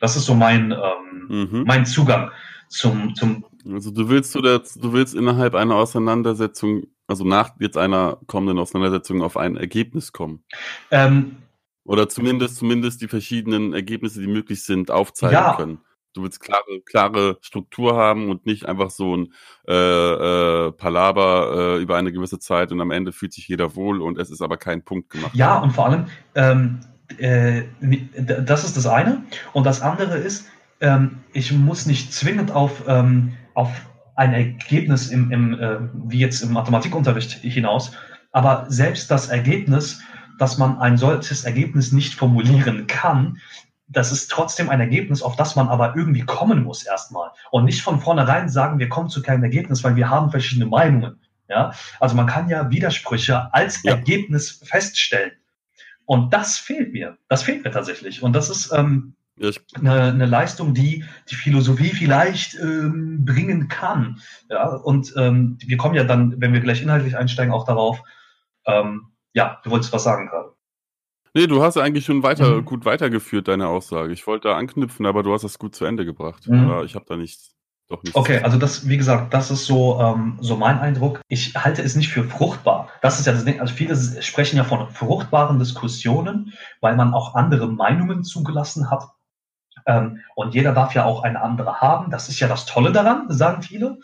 Das 0.00 0.16
ist 0.16 0.24
so 0.24 0.34
mein, 0.34 0.72
ähm, 0.72 1.48
mhm. 1.50 1.64
mein 1.64 1.86
Zugang 1.86 2.30
zum, 2.68 3.14
zum. 3.14 3.46
Also 3.72 3.90
du 3.90 4.08
willst 4.08 4.34
du, 4.34 4.42
das, 4.42 4.74
du 4.74 4.92
willst 4.92 5.14
innerhalb 5.14 5.54
einer 5.54 5.76
Auseinandersetzung 5.76 6.88
also 7.06 7.24
nach 7.24 7.50
jetzt 7.60 7.76
einer 7.76 8.18
kommenden 8.26 8.58
Auseinandersetzung 8.58 9.22
auf 9.22 9.36
ein 9.36 9.56
Ergebnis 9.56 10.12
kommen? 10.12 10.44
Ähm, 10.90 11.36
Oder 11.84 12.08
zumindest, 12.08 12.56
zumindest 12.56 13.02
die 13.02 13.08
verschiedenen 13.08 13.74
Ergebnisse, 13.74 14.20
die 14.20 14.26
möglich 14.26 14.64
sind, 14.64 14.90
aufzeigen 14.90 15.34
ja. 15.34 15.56
können. 15.56 15.80
Du 16.14 16.22
willst 16.22 16.38
klare, 16.38 16.80
klare 16.86 17.38
Struktur 17.40 17.96
haben 17.96 18.30
und 18.30 18.46
nicht 18.46 18.66
einfach 18.66 18.90
so 18.90 19.16
ein 19.16 19.34
äh, 19.66 19.72
äh, 19.74 20.72
Palaber 20.72 21.76
äh, 21.76 21.82
über 21.82 21.96
eine 21.96 22.12
gewisse 22.12 22.38
Zeit 22.38 22.70
und 22.70 22.80
am 22.80 22.92
Ende 22.92 23.10
fühlt 23.10 23.32
sich 23.32 23.48
jeder 23.48 23.74
wohl 23.74 24.00
und 24.00 24.16
es 24.16 24.30
ist 24.30 24.40
aber 24.40 24.56
kein 24.56 24.84
Punkt 24.84 25.10
gemacht. 25.10 25.34
Ja, 25.34 25.58
und 25.58 25.72
vor 25.72 25.86
allem, 25.86 26.06
ähm, 26.36 26.80
äh, 27.18 27.62
das 27.80 28.64
ist 28.64 28.76
das 28.76 28.86
eine. 28.86 29.24
Und 29.52 29.66
das 29.66 29.82
andere 29.82 30.16
ist, 30.16 30.48
ähm, 30.80 31.18
ich 31.32 31.52
muss 31.52 31.86
nicht 31.86 32.12
zwingend 32.12 32.52
auf, 32.52 32.84
ähm, 32.86 33.34
auf 33.54 33.70
ein 34.14 34.32
Ergebnis 34.32 35.08
im, 35.10 35.30
im 35.30 35.58
äh, 35.58 35.78
wie 36.06 36.18
jetzt 36.18 36.42
im 36.42 36.52
Mathematikunterricht 36.52 37.32
hinaus, 37.32 37.92
aber 38.32 38.66
selbst 38.68 39.10
das 39.10 39.28
Ergebnis, 39.28 40.00
dass 40.38 40.58
man 40.58 40.78
ein 40.78 40.96
solches 40.96 41.44
Ergebnis 41.44 41.92
nicht 41.92 42.14
formulieren 42.14 42.86
kann, 42.86 43.38
das 43.86 44.12
ist 44.12 44.30
trotzdem 44.30 44.70
ein 44.70 44.80
Ergebnis, 44.80 45.22
auf 45.22 45.36
das 45.36 45.56
man 45.56 45.68
aber 45.68 45.94
irgendwie 45.96 46.22
kommen 46.22 46.64
muss 46.64 46.84
erstmal. 46.84 47.30
Und 47.50 47.64
nicht 47.64 47.82
von 47.82 48.00
vornherein 48.00 48.48
sagen, 48.48 48.78
wir 48.78 48.88
kommen 48.88 49.08
zu 49.08 49.22
keinem 49.22 49.44
Ergebnis, 49.44 49.84
weil 49.84 49.96
wir 49.96 50.08
haben 50.08 50.30
verschiedene 50.30 50.66
Meinungen. 50.66 51.20
Ja? 51.48 51.72
Also 52.00 52.16
man 52.16 52.26
kann 52.26 52.48
ja 52.48 52.70
Widersprüche 52.70 53.52
als 53.52 53.82
ja. 53.82 53.92
Ergebnis 53.92 54.62
feststellen. 54.64 55.32
Und 56.06 56.32
das 56.34 56.58
fehlt 56.58 56.92
mir. 56.92 57.16
Das 57.28 57.42
fehlt 57.42 57.64
mir 57.64 57.70
tatsächlich. 57.70 58.22
Und 58.22 58.34
das 58.34 58.50
ist 58.50 58.72
ähm, 58.72 59.14
eine, 59.40 60.02
eine, 60.02 60.26
Leistung, 60.26 60.74
die 60.74 61.04
die 61.28 61.34
Philosophie 61.34 61.90
vielleicht 61.90 62.54
ähm, 62.54 63.24
bringen 63.24 63.68
kann. 63.68 64.20
Ja? 64.48 64.68
Und 64.68 65.12
ähm, 65.16 65.58
wir 65.60 65.76
kommen 65.76 65.94
ja 65.94 66.04
dann, 66.04 66.40
wenn 66.40 66.52
wir 66.52 66.60
gleich 66.60 66.82
inhaltlich 66.82 67.16
einsteigen, 67.16 67.52
auch 67.52 67.64
darauf. 67.64 68.00
Ähm, 68.66 69.08
ja, 69.32 69.60
du 69.64 69.70
wolltest 69.70 69.92
was 69.92 70.04
sagen 70.04 70.28
gerade. 70.28 70.54
Nee, 71.36 71.48
du 71.48 71.62
hast 71.62 71.76
eigentlich 71.76 72.04
schon 72.04 72.22
weiter, 72.22 72.56
mhm. 72.56 72.64
gut 72.64 72.84
weitergeführt, 72.84 73.48
deine 73.48 73.66
Aussage. 73.66 74.12
Ich 74.12 74.24
wollte 74.28 74.48
da 74.48 74.56
anknüpfen, 74.56 75.04
aber 75.04 75.24
du 75.24 75.32
hast 75.32 75.42
das 75.42 75.58
gut 75.58 75.74
zu 75.74 75.84
Ende 75.84 76.04
gebracht. 76.04 76.46
Mhm. 76.46 76.82
Ich 76.84 76.94
habe 76.94 77.06
da 77.08 77.16
nichts, 77.16 77.56
doch 77.88 78.00
nichts. 78.04 78.16
Okay, 78.16 78.38
also 78.38 78.56
das, 78.56 78.88
wie 78.88 78.96
gesagt, 78.96 79.34
das 79.34 79.50
ist 79.50 79.66
so, 79.66 80.00
ähm, 80.00 80.38
so 80.40 80.56
mein 80.56 80.78
Eindruck. 80.78 81.20
Ich 81.26 81.56
halte 81.56 81.82
es 81.82 81.96
nicht 81.96 82.10
für 82.10 82.22
fruchtbar. 82.22 82.88
Das 83.02 83.18
ist 83.18 83.26
ja 83.26 83.32
das 83.32 83.44
Ding. 83.44 83.58
Also 83.60 83.74
viele 83.74 83.96
sprechen 84.22 84.56
ja 84.56 84.62
von 84.62 84.88
fruchtbaren 84.90 85.58
Diskussionen, 85.58 86.52
weil 86.80 86.94
man 86.94 87.12
auch 87.12 87.34
andere 87.34 87.66
Meinungen 87.66 88.22
zugelassen 88.22 88.88
hat. 88.88 89.08
Ähm, 89.86 90.20
und 90.34 90.54
jeder 90.54 90.72
darf 90.72 90.94
ja 90.94 91.04
auch 91.04 91.22
eine 91.22 91.42
andere 91.42 91.80
haben. 91.80 92.10
Das 92.10 92.28
ist 92.28 92.40
ja 92.40 92.48
das 92.48 92.66
Tolle 92.66 92.92
daran, 92.92 93.26
sagen 93.28 93.62
viele. 93.62 93.98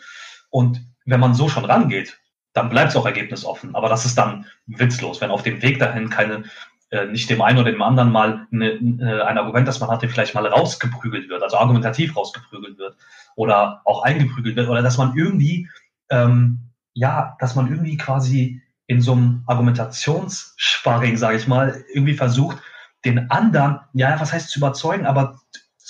Und 0.49 0.81
wenn 1.05 1.19
man 1.19 1.33
so 1.33 1.49
schon 1.49 1.65
rangeht, 1.65 2.19
dann 2.53 2.69
bleibt 2.69 2.89
es 2.89 2.95
auch 2.95 3.05
ergebnisoffen. 3.05 3.75
Aber 3.75 3.89
das 3.89 4.05
ist 4.05 4.17
dann 4.17 4.45
witzlos, 4.65 5.21
wenn 5.21 5.31
auf 5.31 5.43
dem 5.43 5.61
Weg 5.61 5.79
dahin 5.79 6.09
keine 6.09 6.43
äh, 6.91 7.05
nicht 7.05 7.29
dem 7.29 7.41
einen 7.41 7.57
oder 7.57 7.71
dem 7.71 7.81
anderen 7.81 8.11
mal 8.11 8.47
eine, 8.51 8.71
äh, 8.71 9.21
ein 9.21 9.37
Argument, 9.37 9.67
das 9.67 9.79
man 9.79 9.89
hatte, 9.89 10.09
vielleicht 10.09 10.35
mal 10.35 10.45
rausgeprügelt 10.45 11.29
wird, 11.29 11.41
also 11.41 11.57
argumentativ 11.57 12.15
rausgeprügelt 12.17 12.77
wird 12.77 12.97
oder 13.35 13.81
auch 13.85 14.03
eingeprügelt 14.03 14.57
wird 14.57 14.67
oder 14.67 14.81
dass 14.81 14.97
man 14.97 15.15
irgendwie, 15.15 15.69
ähm, 16.09 16.59
ja, 16.93 17.37
dass 17.39 17.55
man 17.55 17.69
irgendwie 17.69 17.95
quasi 17.95 18.61
in 18.87 19.01
so 19.01 19.13
einem 19.13 19.43
Argumentationssparring, 19.47 21.15
sage 21.15 21.37
ich 21.37 21.47
mal, 21.47 21.81
irgendwie 21.93 22.15
versucht, 22.15 22.57
den 23.05 23.31
anderen, 23.31 23.79
ja, 23.93 24.19
was 24.19 24.33
heißt 24.33 24.49
zu 24.49 24.59
überzeugen, 24.59 25.05
aber 25.05 25.39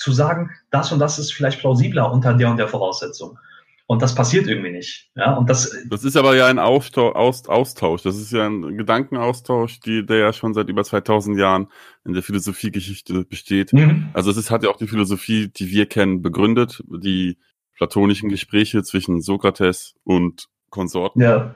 zu 0.02 0.12
sagen, 0.12 0.50
das 0.70 0.92
und 0.92 0.98
das 0.98 1.18
ist 1.18 1.32
vielleicht 1.32 1.60
plausibler 1.60 2.12
unter 2.12 2.34
der 2.34 2.50
und 2.50 2.56
der 2.56 2.68
Voraussetzung. 2.68 3.38
Und 3.86 4.00
das 4.00 4.14
passiert 4.14 4.46
irgendwie 4.46 4.70
nicht. 4.70 5.10
Ja, 5.16 5.34
und 5.34 5.50
das, 5.50 5.76
das 5.90 6.04
ist 6.04 6.16
aber 6.16 6.34
ja 6.34 6.46
ein 6.46 6.58
Austausch. 6.58 8.02
Das 8.02 8.16
ist 8.16 8.32
ja 8.32 8.46
ein 8.46 8.78
Gedankenaustausch, 8.78 9.80
die, 9.80 10.06
der 10.06 10.16
ja 10.16 10.32
schon 10.32 10.54
seit 10.54 10.68
über 10.70 10.82
2000 10.82 11.38
Jahren 11.38 11.68
in 12.04 12.14
der 12.14 12.22
Philosophiegeschichte 12.22 13.24
besteht. 13.24 13.72
Mhm. 13.74 14.08
Also 14.14 14.30
es 14.30 14.38
ist, 14.38 14.50
hat 14.50 14.62
ja 14.62 14.70
auch 14.70 14.78
die 14.78 14.86
Philosophie, 14.86 15.48
die 15.48 15.68
wir 15.70 15.86
kennen, 15.86 16.22
begründet. 16.22 16.82
Die 16.88 17.38
platonischen 17.76 18.30
Gespräche 18.30 18.82
zwischen 18.82 19.20
Sokrates 19.20 19.94
und 20.04 20.48
Konsorten. 20.70 21.20
Ja. 21.20 21.54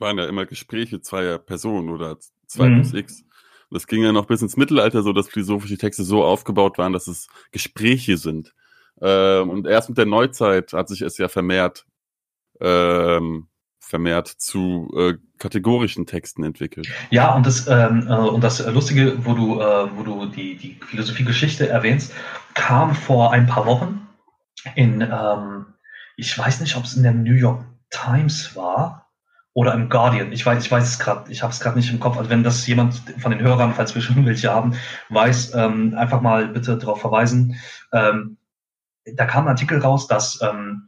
Waren 0.00 0.18
ja 0.18 0.26
immer 0.26 0.44
Gespräche 0.44 1.00
zweier 1.02 1.38
Personen 1.38 1.90
oder 1.90 2.16
zwei 2.46 2.68
mhm. 2.68 2.80
plus 2.80 2.94
X. 2.94 3.24
Das 3.70 3.86
ging 3.86 4.02
ja 4.02 4.12
noch 4.12 4.26
bis 4.26 4.42
ins 4.42 4.56
Mittelalter 4.56 5.02
so, 5.02 5.12
dass 5.12 5.28
philosophische 5.28 5.76
Texte 5.76 6.04
so 6.04 6.24
aufgebaut 6.24 6.78
waren, 6.78 6.92
dass 6.92 7.06
es 7.06 7.28
Gespräche 7.52 8.16
sind. 8.16 8.54
Ähm, 9.00 9.50
und 9.50 9.66
erst 9.66 9.88
mit 9.88 9.98
der 9.98 10.06
Neuzeit 10.06 10.72
hat 10.72 10.88
sich 10.88 11.02
es 11.02 11.18
ja 11.18 11.28
vermehrt, 11.28 11.86
ähm, 12.60 13.48
vermehrt 13.78 14.28
zu 14.28 14.90
äh, 14.96 15.14
kategorischen 15.38 16.06
Texten 16.06 16.42
entwickelt. 16.42 16.88
Ja, 17.10 17.34
und 17.34 17.46
das, 17.46 17.66
ähm, 17.68 18.06
äh, 18.08 18.14
und 18.14 18.42
das 18.42 18.64
Lustige, 18.66 19.24
wo 19.24 19.34
du, 19.34 19.60
äh, 19.60 19.96
wo 19.96 20.02
du 20.02 20.26
die, 20.26 20.56
die 20.56 20.78
Philosophiegeschichte 20.84 21.68
erwähnst, 21.68 22.12
kam 22.54 22.94
vor 22.94 23.32
ein 23.32 23.46
paar 23.46 23.66
Wochen 23.66 24.08
in, 24.74 25.00
ähm, 25.00 25.66
ich 26.16 26.36
weiß 26.36 26.60
nicht, 26.60 26.76
ob 26.76 26.84
es 26.84 26.96
in 26.96 27.02
der 27.02 27.14
New 27.14 27.34
York 27.34 27.64
Times 27.90 28.56
war 28.56 29.07
oder 29.58 29.74
im 29.74 29.88
Guardian. 29.88 30.30
Ich 30.30 30.46
weiß, 30.46 30.64
ich 30.64 30.70
weiß 30.70 30.84
es 30.84 30.98
gerade, 31.00 31.32
ich 31.32 31.42
habe 31.42 31.52
es 31.52 31.58
gerade 31.58 31.76
nicht 31.76 31.90
im 31.90 31.98
Kopf. 31.98 32.16
Also 32.16 32.30
wenn 32.30 32.44
das 32.44 32.64
jemand 32.68 33.02
von 33.18 33.32
den 33.32 33.40
Hörern, 33.40 33.74
falls 33.74 33.92
wir 33.92 34.02
schon 34.02 34.24
welche 34.24 34.54
haben, 34.54 34.76
weiß, 35.08 35.52
ähm, 35.56 35.96
einfach 35.98 36.20
mal 36.20 36.46
bitte 36.46 36.78
darauf 36.78 37.00
verweisen. 37.00 37.56
Ähm, 37.92 38.36
da 39.04 39.26
kam 39.26 39.46
ein 39.46 39.48
Artikel 39.48 39.80
raus, 39.80 40.06
dass, 40.06 40.40
ähm, 40.42 40.86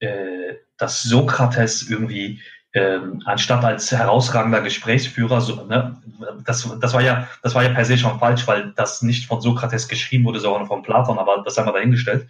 äh, 0.00 0.54
dass 0.78 1.04
Sokrates 1.04 1.88
irgendwie 1.88 2.42
ähm, 2.72 3.22
anstatt 3.24 3.64
als 3.64 3.92
herausragender 3.92 4.62
Gesprächsführer, 4.62 5.40
so, 5.40 5.64
ne, 5.66 5.96
das, 6.44 6.68
das, 6.80 6.94
war 6.94 7.02
ja, 7.02 7.28
das 7.44 7.54
war 7.54 7.62
ja 7.62 7.68
per 7.68 7.84
se 7.84 7.98
schon 7.98 8.18
falsch, 8.18 8.48
weil 8.48 8.72
das 8.74 9.02
nicht 9.02 9.28
von 9.28 9.40
Sokrates 9.40 9.86
geschrieben 9.86 10.24
wurde, 10.24 10.40
sondern 10.40 10.66
von 10.66 10.82
Platon, 10.82 11.20
aber 11.20 11.44
das 11.44 11.56
haben 11.56 11.66
wir 11.68 11.72
dahingestellt. 11.72 12.26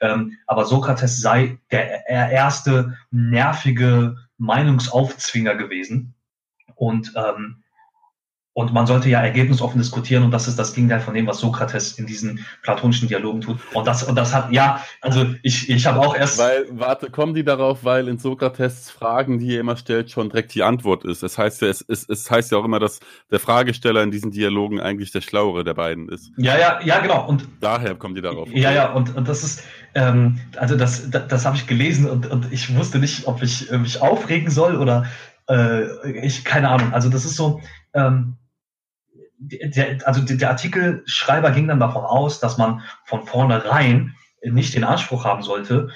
Ähm, 0.00 0.38
aber 0.46 0.64
Sokrates 0.64 1.20
sei 1.20 1.58
der 1.70 2.08
erste 2.08 2.96
nervige 3.10 4.16
Meinungsaufzwinger 4.40 5.54
gewesen. 5.54 6.14
Und 6.74 7.12
ähm, 7.16 7.62
und 8.52 8.72
man 8.72 8.86
sollte 8.86 9.08
ja 9.08 9.20
ergebnisoffen 9.20 9.80
diskutieren 9.80 10.24
und 10.24 10.32
das 10.32 10.48
ist 10.48 10.58
das 10.58 10.74
Gegenteil 10.74 11.00
von 11.00 11.14
dem, 11.14 11.26
was 11.26 11.38
Sokrates 11.38 11.98
in 11.98 12.06
diesen 12.06 12.44
platonischen 12.62 13.06
Dialogen 13.06 13.40
tut. 13.40 13.58
Und 13.74 13.86
das, 13.86 14.02
und 14.02 14.16
das 14.16 14.34
hat, 14.34 14.50
ja, 14.50 14.84
also 15.00 15.24
ich, 15.42 15.70
ich 15.70 15.86
habe 15.86 16.00
auch 16.00 16.16
erst. 16.16 16.38
Weil, 16.38 16.66
warte, 16.70 17.10
kommen 17.10 17.32
die 17.32 17.44
darauf, 17.44 17.84
weil 17.84 18.08
in 18.08 18.18
Sokrates 18.18 18.90
Fragen, 18.90 19.38
die 19.38 19.54
er 19.54 19.60
immer 19.60 19.76
stellt, 19.76 20.10
schon 20.10 20.30
direkt 20.30 20.52
die 20.54 20.64
Antwort 20.64 21.04
ist. 21.04 21.22
Es 21.22 21.38
heißt 21.38 21.62
ja, 21.62 21.68
es, 21.68 21.84
es, 21.86 22.08
es 22.08 22.28
heißt 22.28 22.50
ja 22.50 22.58
auch 22.58 22.64
immer, 22.64 22.80
dass 22.80 22.98
der 23.30 23.38
Fragesteller 23.38 24.02
in 24.02 24.10
diesen 24.10 24.32
Dialogen 24.32 24.80
eigentlich 24.80 25.12
der 25.12 25.20
Schlauere 25.20 25.62
der 25.62 25.74
beiden 25.74 26.08
ist. 26.08 26.32
Ja, 26.36 26.58
ja, 26.58 26.80
ja, 26.84 26.98
genau. 26.98 27.28
Und 27.28 27.46
daher 27.60 27.94
kommen 27.94 28.16
die 28.16 28.22
darauf. 28.22 28.48
Ja, 28.52 28.72
ja, 28.72 28.92
und, 28.92 29.16
und 29.16 29.28
das 29.28 29.44
ist, 29.44 29.62
ähm, 29.94 30.40
also 30.56 30.76
das, 30.76 31.10
das, 31.10 31.28
das 31.28 31.44
habe 31.44 31.56
ich 31.56 31.66
gelesen 31.66 32.08
und, 32.08 32.26
und 32.26 32.52
ich 32.52 32.74
wusste 32.76 32.98
nicht, 32.98 33.26
ob 33.26 33.42
ich 33.42 33.70
mich 33.70 34.00
aufregen 34.00 34.50
soll 34.50 34.76
oder 34.76 35.06
äh, 35.48 36.10
ich, 36.10 36.44
keine 36.44 36.68
Ahnung. 36.68 36.92
Also 36.92 37.08
das 37.08 37.24
ist 37.24 37.36
so, 37.36 37.60
ähm, 37.94 38.36
der, 39.38 40.06
also 40.06 40.20
der 40.22 40.50
Artikelschreiber 40.50 41.50
ging 41.50 41.68
dann 41.68 41.80
davon 41.80 42.04
aus, 42.04 42.40
dass 42.40 42.58
man 42.58 42.82
von 43.04 43.26
vornherein 43.26 44.14
nicht 44.42 44.74
den 44.74 44.84
Anspruch 44.84 45.24
haben 45.24 45.42
sollte, 45.42 45.88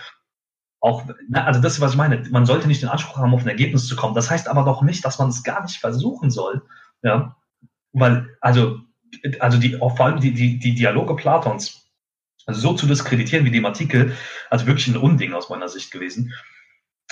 auch, 0.85 1.03
also 1.33 1.63
das 1.63 1.75
ist, 1.75 1.81
was 1.81 1.93
ich 1.93 1.97
meine, 1.97 2.29
man 2.29 2.45
sollte 2.45 2.69
nicht 2.69 2.83
den 2.83 2.91
Anspruch 2.91 3.17
haben, 3.17 3.33
auf 3.33 3.41
ein 3.41 3.49
Ergebnis 3.49 3.87
zu 3.87 3.97
kommen. 3.97 4.15
Das 4.15 4.31
heißt 4.31 4.49
aber 4.49 4.65
doch 4.65 4.83
nicht, 4.83 5.03
dass 5.03 5.19
man 5.19 5.31
es 5.31 5.43
gar 5.43 5.63
nicht 5.63 5.79
versuchen 5.79 6.31
soll. 6.31 6.61
Ja, 7.03 7.37
weil, 7.95 8.37
also, 8.43 8.81
also 9.41 9.59
die, 9.59 9.79
vor 9.79 9.99
allem 10.01 10.21
die, 10.21 10.35
die, 10.35 10.59
die 10.59 10.75
Dialoge 10.75 11.17
Platons 11.17 11.84
also 12.47 12.61
so 12.61 12.75
zu 12.75 12.87
diskreditieren 12.87 13.45
wie 13.45 13.51
dem 13.51 13.67
Artikel, 13.67 14.13
also 14.51 14.67
wirklich 14.67 14.89
ein 14.89 14.97
Unding 14.97 15.33
aus 15.33 15.49
meiner 15.49 15.69
Sicht 15.69 15.91
gewesen. 15.91 16.33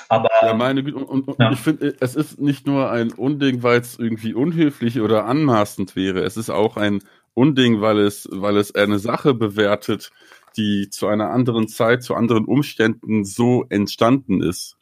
Aber 0.08 0.28
ja, 0.42 0.54
meine 0.54 0.82
und, 0.94 1.28
und, 1.28 1.38
ja. 1.38 1.52
ich 1.52 1.58
finde, 1.58 1.94
es 2.00 2.14
ist 2.14 2.40
nicht 2.40 2.66
nur 2.66 2.90
ein 2.90 3.12
Unding, 3.12 3.62
weil 3.62 3.80
es 3.80 3.98
irgendwie 3.98 4.34
unhöflich 4.34 5.00
oder 5.00 5.26
anmaßend 5.26 5.96
wäre. 5.96 6.20
Es 6.20 6.36
ist 6.36 6.50
auch 6.50 6.76
ein 6.76 7.02
Unding, 7.34 7.80
weil 7.80 7.98
es, 7.98 8.28
weil 8.30 8.56
es 8.56 8.74
eine 8.74 8.98
Sache 8.98 9.34
bewertet, 9.34 10.10
die 10.56 10.90
zu 10.90 11.06
einer 11.06 11.30
anderen 11.30 11.66
Zeit, 11.66 12.02
zu 12.02 12.14
anderen 12.14 12.44
Umständen 12.44 13.24
so 13.24 13.64
entstanden 13.70 14.42
ist. 14.42 14.76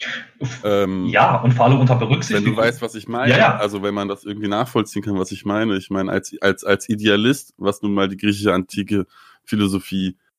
Ähm, 0.65 1.07
ja, 1.07 1.37
und 1.37 1.53
vor 1.53 1.67
allem 1.67 1.79
unter 1.79 1.95
Berücksichtigung. 1.95 2.57
Wenn 2.57 2.57
du 2.57 2.61
weißt, 2.61 2.83
was 2.83 2.95
ich 2.95 3.07
meine, 3.07 3.31
ja, 3.31 3.39
ja. 3.39 3.57
also 3.57 3.83
wenn 3.83 3.95
man 3.95 4.09
das 4.09 4.25
irgendwie 4.25 4.49
nachvollziehen 4.49 5.03
kann, 5.03 5.19
was 5.19 5.31
ich 5.31 5.45
meine. 5.45 5.77
Ich 5.77 5.91
meine, 5.91 6.11
als, 6.11 6.35
als, 6.41 6.65
als 6.65 6.89
Idealist, 6.89 7.55
was 7.57 7.83
nun 7.83 7.95
mal 7.95 8.09
die 8.09 8.17
griechische 8.17 8.53
antike 8.53 9.07
Philosophie 9.45 10.09
äh, 10.09 10.30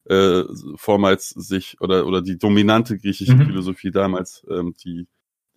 vormals 0.76 1.30
sich 1.30 1.80
oder 1.80 2.08
oder 2.08 2.22
die 2.22 2.38
dominante 2.38 2.98
griechische 2.98 3.36
mhm. 3.36 3.46
Philosophie 3.46 3.92
damals, 3.92 4.44
ähm, 4.50 4.74
die 4.84 5.08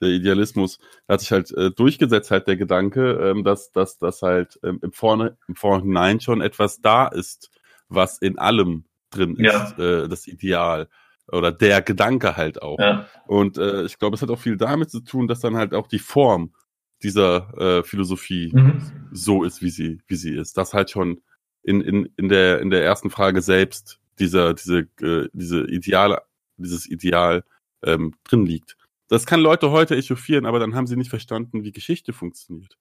der 0.01 0.11
Idealismus, 0.11 0.79
hat 1.09 1.21
sich 1.21 1.33
halt 1.33 1.51
äh, 1.53 1.71
durchgesetzt, 1.71 2.31
halt 2.31 2.47
der 2.47 2.57
Gedanke, 2.57 3.13
ähm, 3.13 3.45
dass, 3.45 3.73
dass, 3.73 3.99
dass 3.99 4.23
halt 4.23 4.59
ähm, 4.63 4.79
im, 4.83 4.93
Vorne, 4.93 5.37
im 5.49 5.57
Vorhinein 5.57 6.21
schon 6.21 6.41
etwas 6.41 6.81
da 6.81 7.07
ist, 7.07 7.51
was 7.89 8.19
in 8.19 8.39
allem 8.39 8.85
drin 9.11 9.37
ja. 9.39 9.65
ist, 9.65 9.79
äh, 9.79 10.09
das 10.09 10.27
Ideal 10.27 10.89
oder 11.29 11.53
der 11.53 11.81
Gedanke 11.83 12.37
halt 12.37 12.61
auch. 12.61 12.79
Ja. 12.79 13.07
Und 13.27 13.57
äh, 13.57 13.85
ich 13.85 13.99
glaube, 13.99 14.17
es 14.17 14.23
hat 14.23 14.31
auch 14.31 14.39
viel 14.39 14.57
damit 14.57 14.91
zu 14.91 15.01
tun, 15.01 15.27
dass 15.27 15.41
dann 15.41 15.57
halt 15.57 15.75
auch 15.75 15.87
die 15.87 15.99
Form 15.99 16.55
dieser 17.03 17.53
äh, 17.59 17.83
Philosophie 17.83 18.51
mhm. 18.53 19.09
so 19.13 19.45
ist, 19.45 19.63
wie 19.63 19.71
sie, 19.71 20.01
wie 20.07 20.17
sie 20.17 20.35
ist. 20.35 20.59
Das 20.59 20.75
halt 20.75 20.91
schon 20.91 21.23
in, 21.63 21.81
in, 21.81 22.13
in, 22.17 22.29
der, 22.29 22.61
in 22.61 22.71
der 22.71 22.85
ersten 22.85 23.11
Frage 23.11 23.41
selbst 23.41 24.01
dieser, 24.19 24.55
diese, 24.55 24.89
äh, 25.01 25.29
diese 25.33 25.63
Ideale, 25.65 26.23
dieses 26.57 26.87
Ideal 26.89 27.45
ähm, 27.85 28.15
drin 28.25 28.47
liegt. 28.47 28.77
Das 29.09 29.27
kann 29.27 29.41
Leute 29.41 29.71
heute 29.71 29.97
echauffieren, 29.97 30.47
aber 30.47 30.59
dann 30.59 30.75
haben 30.75 30.87
sie 30.87 30.97
nicht 30.97 31.11
verstanden, 31.11 31.65
wie 31.65 31.73
Geschichte 31.73 32.13
funktioniert. 32.13 32.77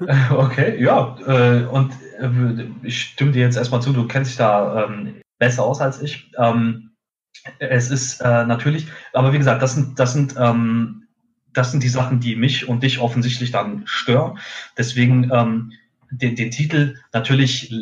Okay, 0.30 0.80
ja, 0.82 1.16
äh, 1.26 1.64
und 1.66 1.92
äh, 2.20 2.86
ich 2.86 3.00
stimme 3.00 3.32
dir 3.32 3.42
jetzt 3.42 3.56
erstmal 3.56 3.82
zu, 3.82 3.92
du 3.92 4.06
kennst 4.06 4.32
dich 4.32 4.36
da 4.38 4.84
ähm, 4.84 5.20
besser 5.38 5.64
aus 5.64 5.80
als 5.80 6.00
ich. 6.00 6.30
Ähm, 6.38 6.90
es 7.58 7.90
ist 7.90 8.20
äh, 8.20 8.44
natürlich, 8.44 8.86
aber 9.12 9.32
wie 9.32 9.38
gesagt, 9.38 9.62
das 9.62 9.74
sind, 9.74 9.98
das 9.98 10.12
sind, 10.12 10.34
ähm, 10.38 11.08
das 11.52 11.70
sind 11.70 11.82
die 11.82 11.88
Sachen, 11.88 12.20
die 12.20 12.36
mich 12.36 12.68
und 12.68 12.82
dich 12.82 13.00
offensichtlich 13.00 13.50
dann 13.50 13.82
stören. 13.86 14.38
Deswegen 14.76 15.30
ähm, 15.32 15.72
den, 16.18 16.36
den 16.36 16.50
Titel 16.50 16.96
natürlich 17.12 17.72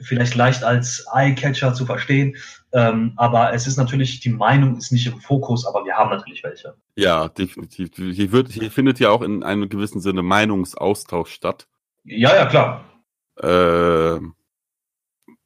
vielleicht 0.00 0.34
leicht 0.34 0.64
als 0.64 1.06
Eye-Catcher 1.12 1.74
zu 1.74 1.86
verstehen, 1.86 2.36
ähm, 2.72 3.12
aber 3.16 3.52
es 3.52 3.66
ist 3.66 3.76
natürlich, 3.76 4.20
die 4.20 4.30
Meinung 4.30 4.76
ist 4.76 4.92
nicht 4.92 5.06
im 5.06 5.20
Fokus, 5.20 5.66
aber 5.66 5.84
wir 5.84 5.94
haben 5.94 6.10
natürlich 6.10 6.42
welche. 6.42 6.74
Ja, 6.96 7.28
definitiv. 7.28 7.90
Hier, 7.96 8.32
wird, 8.32 8.50
hier 8.50 8.70
findet 8.70 8.98
ja 8.98 9.10
auch 9.10 9.22
in 9.22 9.42
einem 9.42 9.68
gewissen 9.68 10.00
Sinne 10.00 10.22
Meinungsaustausch 10.22 11.32
statt. 11.32 11.66
Ja, 12.04 12.34
ja, 12.34 12.46
klar. 12.46 12.84
Äh, 13.36 14.20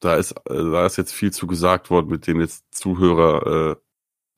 da 0.01 0.15
ist, 0.15 0.35
da 0.45 0.87
ist 0.87 0.97
jetzt 0.97 1.13
viel 1.13 1.33
zu 1.33 1.47
gesagt 1.47 1.91
worden, 1.91 2.09
mit 2.09 2.27
dem 2.27 2.41
jetzt 2.41 2.65
Zuhörer 2.71 3.73
äh, 3.73 3.77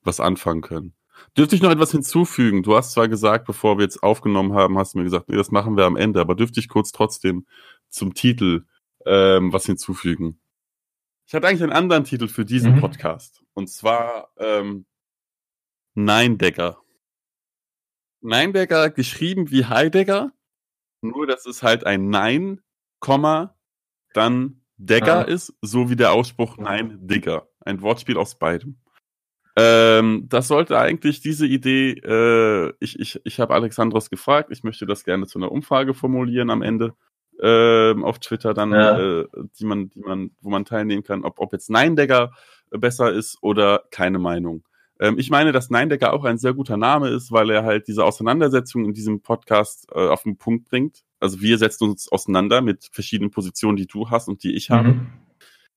was 0.01 0.19
anfangen 0.19 0.61
können. 0.61 0.93
Dürfte 1.37 1.55
ich 1.55 1.61
noch 1.61 1.71
etwas 1.71 1.91
hinzufügen? 1.91 2.63
Du 2.63 2.75
hast 2.75 2.93
zwar 2.93 3.07
gesagt, 3.07 3.45
bevor 3.45 3.77
wir 3.77 3.83
jetzt 3.83 4.01
aufgenommen 4.01 4.53
haben, 4.53 4.77
hast 4.77 4.93
du 4.93 4.97
mir 4.97 5.03
gesagt, 5.03 5.29
nee, 5.29 5.35
das 5.35 5.51
machen 5.51 5.77
wir 5.77 5.85
am 5.85 5.95
Ende, 5.95 6.21
aber 6.21 6.33
dürfte 6.33 6.59
ich 6.59 6.69
kurz 6.69 6.91
trotzdem 6.91 7.45
zum 7.89 8.13
Titel 8.13 8.65
ähm, 9.05 9.53
was 9.53 9.65
hinzufügen? 9.65 10.39
Ich 11.25 11.33
hatte 11.33 11.47
eigentlich 11.47 11.63
einen 11.63 11.71
anderen 11.71 12.05
Titel 12.05 12.27
für 12.27 12.45
diesen 12.45 12.75
mhm. 12.75 12.79
Podcast. 12.81 13.43
Und 13.53 13.69
zwar 13.69 14.31
ähm, 14.37 14.85
Neindegger. 15.93 16.81
Neindegger 18.21 18.89
geschrieben 18.89 19.51
wie 19.51 19.65
Heidegger, 19.65 20.31
nur 21.01 21.27
dass 21.27 21.45
es 21.45 21.63
halt 21.63 21.85
ein 21.85 22.09
Nein, 22.09 22.61
Komma, 22.99 23.55
dann 24.13 24.61
Degger 24.77 25.19
ah. 25.19 25.21
ist, 25.21 25.53
so 25.61 25.89
wie 25.89 25.95
der 25.95 26.11
Ausspruch 26.13 26.57
Nein, 26.57 26.97
Digger. 27.01 27.47
Ein 27.59 27.81
Wortspiel 27.81 28.17
aus 28.17 28.39
beidem. 28.39 28.79
Ähm, 29.55 30.25
das 30.29 30.47
sollte 30.47 30.79
eigentlich 30.79 31.21
diese 31.21 31.45
Idee, 31.45 31.91
äh, 31.91 32.73
ich, 32.79 32.99
ich, 32.99 33.19
ich 33.23 33.39
habe 33.39 33.53
Alexandros 33.53 34.09
gefragt, 34.09 34.49
ich 34.51 34.63
möchte 34.63 34.85
das 34.85 35.03
gerne 35.03 35.27
zu 35.27 35.37
einer 35.37 35.51
Umfrage 35.51 35.93
formulieren 35.93 36.49
am 36.49 36.61
Ende 36.61 36.95
äh, 37.41 37.93
auf 38.01 38.19
Twitter 38.19 38.53
dann, 38.53 38.71
ja. 38.71 38.99
äh, 38.99 39.27
die 39.59 39.65
man, 39.65 39.89
die 39.89 40.01
man, 40.01 40.31
wo 40.41 40.49
man 40.49 40.65
teilnehmen 40.65 41.03
kann, 41.03 41.23
ob, 41.23 41.39
ob 41.39 41.53
jetzt 41.53 41.69
Neindegger 41.69 42.31
besser 42.71 43.11
ist 43.11 43.37
oder 43.41 43.83
keine 43.91 44.19
Meinung. 44.19 44.63
Ähm, 44.99 45.17
ich 45.17 45.29
meine, 45.29 45.51
dass 45.51 45.69
Neindegger 45.69 46.13
auch 46.13 46.25
ein 46.25 46.37
sehr 46.37 46.53
guter 46.53 46.77
Name 46.77 47.09
ist, 47.09 47.31
weil 47.31 47.49
er 47.49 47.63
halt 47.63 47.87
diese 47.87 48.03
Auseinandersetzung 48.03 48.85
in 48.85 48.93
diesem 48.93 49.21
Podcast 49.21 49.87
äh, 49.93 50.07
auf 50.07 50.23
den 50.23 50.37
Punkt 50.37 50.69
bringt. 50.69 51.03
Also 51.19 51.41
wir 51.41 51.57
setzen 51.57 51.89
uns 51.89 52.11
auseinander 52.11 52.61
mit 52.61 52.89
verschiedenen 52.91 53.31
Positionen, 53.31 53.77
die 53.77 53.87
du 53.87 54.09
hast 54.09 54.27
und 54.27 54.43
die 54.43 54.55
ich 54.55 54.69
habe. 54.69 54.89
Mhm. 54.89 55.07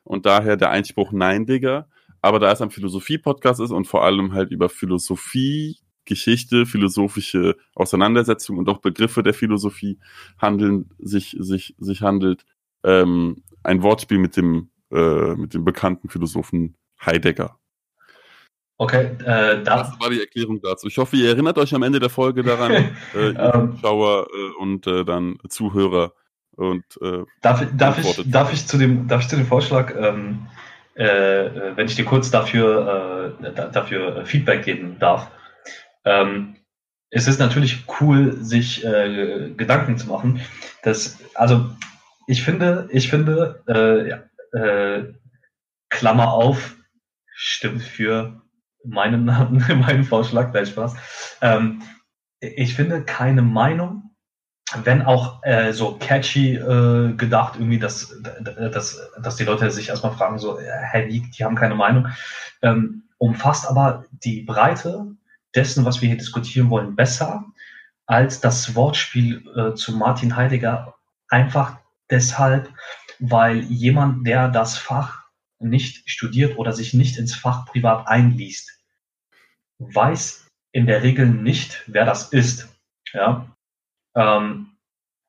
Und 0.04 0.26
daher 0.26 0.56
der 0.56 0.70
Einspruch 0.70 1.12
Nein, 1.12 1.46
Digga. 1.46 1.86
Aber 2.20 2.38
da 2.38 2.52
es 2.52 2.60
ein 2.60 2.70
Philosophie-Podcast 2.70 3.60
ist 3.60 3.72
und 3.72 3.86
vor 3.86 4.04
allem 4.04 4.32
halt 4.32 4.50
über 4.52 4.68
Philosophie 4.68 5.78
Geschichte, 6.04 6.66
philosophische 6.66 7.56
Auseinandersetzungen 7.74 8.58
und 8.58 8.68
auch 8.68 8.78
Begriffe 8.78 9.22
der 9.22 9.34
Philosophie 9.34 9.98
handeln, 10.38 10.90
sich, 10.98 11.36
sich, 11.38 11.74
sich 11.78 12.02
handelt. 12.02 12.44
Ähm, 12.84 13.42
ein 13.62 13.82
Wortspiel 13.82 14.18
mit 14.18 14.36
dem, 14.36 14.70
äh, 14.92 15.34
mit 15.34 15.54
dem 15.54 15.64
bekannten 15.64 16.08
Philosophen 16.08 16.76
Heidegger. 17.04 17.58
Okay, 18.78 19.10
äh, 19.24 19.62
das 19.62 19.92
war 20.00 20.10
die 20.10 20.20
Erklärung 20.20 20.60
dazu. 20.60 20.88
Ich 20.88 20.98
hoffe, 20.98 21.16
ihr 21.16 21.28
erinnert 21.28 21.56
euch 21.56 21.72
am 21.72 21.84
Ende 21.84 22.00
der 22.00 22.10
Folge 22.10 22.42
daran, 22.42 22.72
äh, 23.14 23.28
ähm, 23.28 23.76
Zuschauer 23.76 24.26
äh, 24.26 24.60
und 24.60 24.86
äh, 24.88 25.04
dann 25.04 25.38
Zuhörer. 25.48 26.12
Und, 26.56 26.84
äh, 27.00 27.22
darf, 27.40 27.64
darf, 27.76 27.98
ich, 27.98 28.30
darf, 28.30 28.52
ich 28.52 28.66
zu 28.66 28.78
dem, 28.78 29.06
darf 29.06 29.22
ich 29.22 29.28
zu 29.28 29.36
dem 29.36 29.46
Vorschlag, 29.46 29.94
ähm, 29.96 30.48
äh, 30.94 31.76
wenn 31.76 31.86
ich 31.86 31.94
dir 31.94 32.04
kurz 32.04 32.30
dafür, 32.30 33.38
äh, 33.40 33.52
dafür 33.72 34.26
Feedback 34.26 34.64
geben 34.64 34.96
darf, 34.98 35.30
ähm, 36.04 36.56
es 37.10 37.28
ist 37.28 37.38
natürlich 37.38 37.84
cool, 38.00 38.38
sich 38.42 38.84
äh, 38.84 39.50
Gedanken 39.56 39.98
zu 39.98 40.08
machen. 40.08 40.40
Dass, 40.82 41.18
also 41.34 41.70
ich 42.26 42.42
finde, 42.42 42.88
ich 42.90 43.10
finde, 43.10 43.62
äh, 43.68 44.58
äh, 44.58 45.12
Klammer 45.90 46.32
auf, 46.32 46.74
stimmt 47.34 47.82
für 47.82 48.42
meinen, 48.84 49.24
meinen 49.26 50.04
Vorschlag, 50.04 50.52
gleich 50.52 50.70
Spaß. 50.70 50.94
Ähm, 51.42 51.82
ich 52.40 52.74
finde 52.74 53.04
keine 53.04 53.42
Meinung, 53.42 54.10
wenn 54.84 55.02
auch 55.02 55.42
äh, 55.42 55.72
so 55.72 55.98
catchy 55.98 56.56
äh, 56.56 57.12
gedacht, 57.12 57.56
irgendwie, 57.56 57.78
dass, 57.78 58.16
dass, 58.72 59.10
dass 59.22 59.36
die 59.36 59.44
Leute 59.44 59.70
sich 59.70 59.90
erstmal 59.90 60.12
fragen, 60.12 60.38
so, 60.38 60.58
äh, 60.58 60.64
hä, 60.90 61.08
wie, 61.08 61.20
die 61.20 61.44
haben 61.44 61.56
keine 61.56 61.74
Meinung, 61.74 62.08
ähm, 62.62 63.02
umfasst 63.18 63.68
aber 63.68 64.06
die 64.10 64.42
Breite 64.42 65.14
dessen, 65.54 65.84
was 65.84 66.00
wir 66.00 66.08
hier 66.08 66.18
diskutieren 66.18 66.70
wollen, 66.70 66.96
besser 66.96 67.44
als 68.06 68.40
das 68.40 68.74
Wortspiel 68.74 69.46
äh, 69.56 69.74
zu 69.74 69.92
Martin 69.92 70.36
Heidegger. 70.36 70.94
Einfach 71.28 71.78
deshalb, 72.10 72.72
weil 73.18 73.60
jemand, 73.60 74.26
der 74.26 74.48
das 74.48 74.76
Fach 74.76 75.22
nicht 75.58 76.10
studiert 76.10 76.58
oder 76.58 76.72
sich 76.72 76.94
nicht 76.94 77.18
ins 77.18 77.34
Fach 77.34 77.66
privat 77.66 78.08
einliest, 78.08 78.78
weiß 79.78 80.46
in 80.72 80.86
der 80.86 81.02
Regel 81.02 81.26
nicht, 81.26 81.84
wer 81.86 82.04
das 82.04 82.32
ist. 82.32 82.68
Ja? 83.12 83.46
Ähm, 84.14 84.72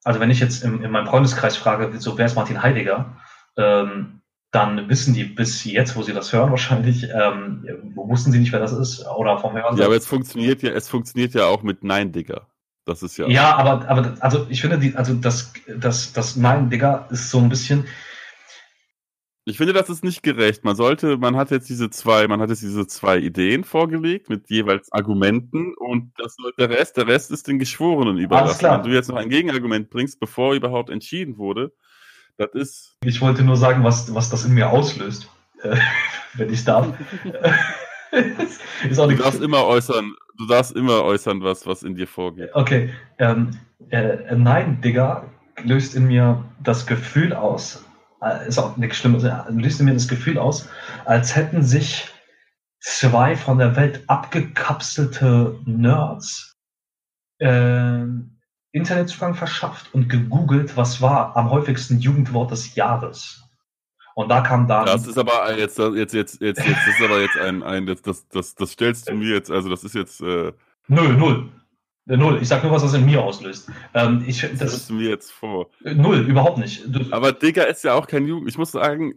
also 0.04 0.20
wenn 0.20 0.32
ich 0.32 0.40
jetzt 0.40 0.64
in, 0.64 0.84
in 0.84 0.92
meinem 0.92 1.08
Freundeskreis 1.08 1.56
frage, 1.56 2.00
so 2.00 2.18
wer 2.18 2.26
ist 2.26 2.36
Martin 2.36 2.62
Heidegger, 2.62 3.18
ähm, 3.58 4.23
dann 4.54 4.88
wissen 4.88 5.16
die 5.16 5.24
bis 5.24 5.64
jetzt, 5.66 5.96
wo 5.96 6.04
sie 6.04 6.14
das 6.14 6.32
hören, 6.32 6.52
wahrscheinlich, 6.52 7.10
ähm, 7.10 7.66
wussten 7.96 8.32
sie 8.32 8.38
nicht, 8.38 8.52
wer 8.52 8.60
das 8.60 8.72
ist 8.72 9.04
oder 9.08 9.40
vom 9.40 9.54
Hören. 9.54 9.76
Ja, 9.78 9.86
aber 9.86 9.96
es 9.96 10.06
funktioniert 10.06 10.62
ja, 10.62 10.72
es 10.72 10.88
funktioniert 10.88 11.34
ja 11.34 11.48
auch 11.48 11.64
mit 11.64 11.84
Nein, 11.84 12.12
Digger. 12.12 12.48
Das 12.86 13.02
ist 13.02 13.18
ja. 13.18 13.28
Ja, 13.28 13.56
aber, 13.56 13.90
aber 13.90 14.16
also 14.20 14.46
ich 14.50 14.62
finde, 14.62 14.78
die, 14.78 14.96
also 14.96 15.16
das, 15.16 15.54
das, 15.80 16.14
das 16.14 16.36
Nein, 16.36 16.70
Digger 16.70 17.08
ist 17.10 17.32
so 17.32 17.40
ein 17.40 17.50
bisschen. 17.50 17.86
Ich 19.46 19.58
finde, 19.58 19.74
das 19.74 19.90
ist 19.90 20.04
nicht 20.04 20.22
gerecht. 20.22 20.64
Man 20.64 20.76
sollte, 20.76 21.18
man 21.18 21.36
hat 21.36 21.50
jetzt 21.50 21.68
diese 21.68 21.90
zwei, 21.90 22.28
man 22.28 22.40
hat 22.40 22.50
jetzt 22.50 22.62
diese 22.62 22.86
zwei 22.86 23.18
Ideen 23.18 23.64
vorgelegt 23.64 24.30
mit 24.30 24.50
jeweils 24.52 24.92
Argumenten 24.92 25.74
und 25.74 26.12
das, 26.18 26.38
der 26.60 26.70
Rest, 26.70 26.96
der 26.98 27.08
Rest 27.08 27.32
ist 27.32 27.48
den 27.48 27.58
Geschworenen 27.58 28.18
überlassen. 28.18 28.70
Wenn 28.70 28.84
du 28.84 28.90
jetzt 28.90 29.10
noch 29.10 29.18
ein 29.18 29.30
Gegenargument 29.30 29.90
bringst, 29.90 30.20
bevor 30.20 30.54
überhaupt 30.54 30.92
entschieden 30.92 31.38
wurde, 31.38 31.74
das 32.38 32.54
ist. 32.54 32.98
Ich 33.04 33.22
wollte 33.22 33.44
nur 33.44 33.58
sagen, 33.58 33.84
was, 33.84 34.14
was 34.14 34.30
das 34.30 34.46
in 34.46 34.54
mir 34.54 34.70
auslöst, 34.70 35.30
äh, 35.62 35.78
wenn 36.34 36.52
ich 36.52 36.64
darf. 36.64 36.94
ist 38.90 39.00
auch 39.00 39.08
du 39.08 39.16
darfst 39.16 39.42
immer 39.42 39.66
äußern, 39.66 40.14
du 40.38 40.48
darfst 40.48 40.76
immer 40.76 41.04
äußern, 41.04 41.42
was, 41.44 41.66
was 41.66 41.84
in 41.84 41.96
dir 41.96 42.08
vorgeht. 42.08 42.50
Okay. 42.54 42.94
Ähm, 43.18 43.60
äh, 43.90 44.36
nein, 44.36 44.82
Digga, 44.82 45.26
löst 45.64 45.96
in 45.96 46.08
mir 46.08 46.44
das 46.64 46.86
Gefühl 46.86 47.34
aus, 47.34 47.84
äh, 48.22 48.48
ist 48.48 48.58
auch 48.58 48.78
nichts 48.78 48.98
Schlimmes, 48.98 49.24
löst 49.50 49.80
in 49.80 49.86
mir 49.86 49.94
das 49.94 50.08
Gefühl 50.08 50.38
aus, 50.38 50.70
als 51.06 51.36
hätten 51.36 51.64
sich 51.64 52.08
zwei 52.80 53.36
von 53.36 53.58
der 53.58 53.76
Welt 53.76 54.04
abgekapselte 54.08 55.60
Nerds 55.66 56.56
äh, 57.40 58.06
Internetzugang 58.74 59.36
verschafft 59.36 59.94
und 59.94 60.10
gegoogelt, 60.10 60.76
was 60.76 61.02
war 61.02 61.38
am 61.38 61.50
häufigsten 61.50 62.00
Jugendwort 62.00 62.52
des 62.52 62.76
Jahres. 62.76 63.44
Und 64.16 64.30
da 64.30 64.42
kam 64.42 64.68
dann. 64.68 64.86
Das 64.86 65.08
ist 65.08 65.18
aber 65.18 65.58
jetzt, 65.58 65.78
jetzt, 65.78 66.14
jetzt, 66.14 66.42
jetzt, 66.42 66.42
jetzt, 66.42 66.68
das 66.68 67.00
ist 67.00 67.04
aber 67.04 67.22
jetzt 67.22 67.38
ein, 67.38 67.64
ein 67.64 67.86
das, 67.86 68.02
das, 68.02 68.28
das, 68.30 68.56
das 68.56 68.72
stellst 68.72 69.10
du 69.10 69.14
mir 69.14 69.34
jetzt, 69.36 69.50
also 69.50 69.70
das 69.70 69.84
ist 69.84 69.96
jetzt. 69.96 70.22
Äh, 70.22 70.54
null, 70.88 71.14
null. 71.14 71.50
Null. 72.06 72.40
Ich 72.42 72.50
sag 72.50 72.64
nur, 72.64 72.74
was 72.74 72.82
das 72.82 72.94
in 72.94 73.06
mir 73.06 73.22
auslöst. 73.22 73.70
Ähm, 73.94 74.26
ich, 74.28 74.42
das 74.42 74.60
das 74.60 74.88
du 74.88 74.96
mir 74.96 75.10
jetzt 75.10 75.32
vor. 75.32 75.70
Null, 75.84 76.20
überhaupt 76.20 76.58
nicht. 76.58 76.84
Du, 76.86 77.00
aber 77.12 77.32
Digger 77.32 77.68
ist 77.68 77.84
ja 77.86 77.94
auch 77.94 78.08
kein 78.08 78.28
Jugend. 78.28 78.50
Ich 78.50 78.58
muss 78.58 78.72
sagen, 78.72 79.16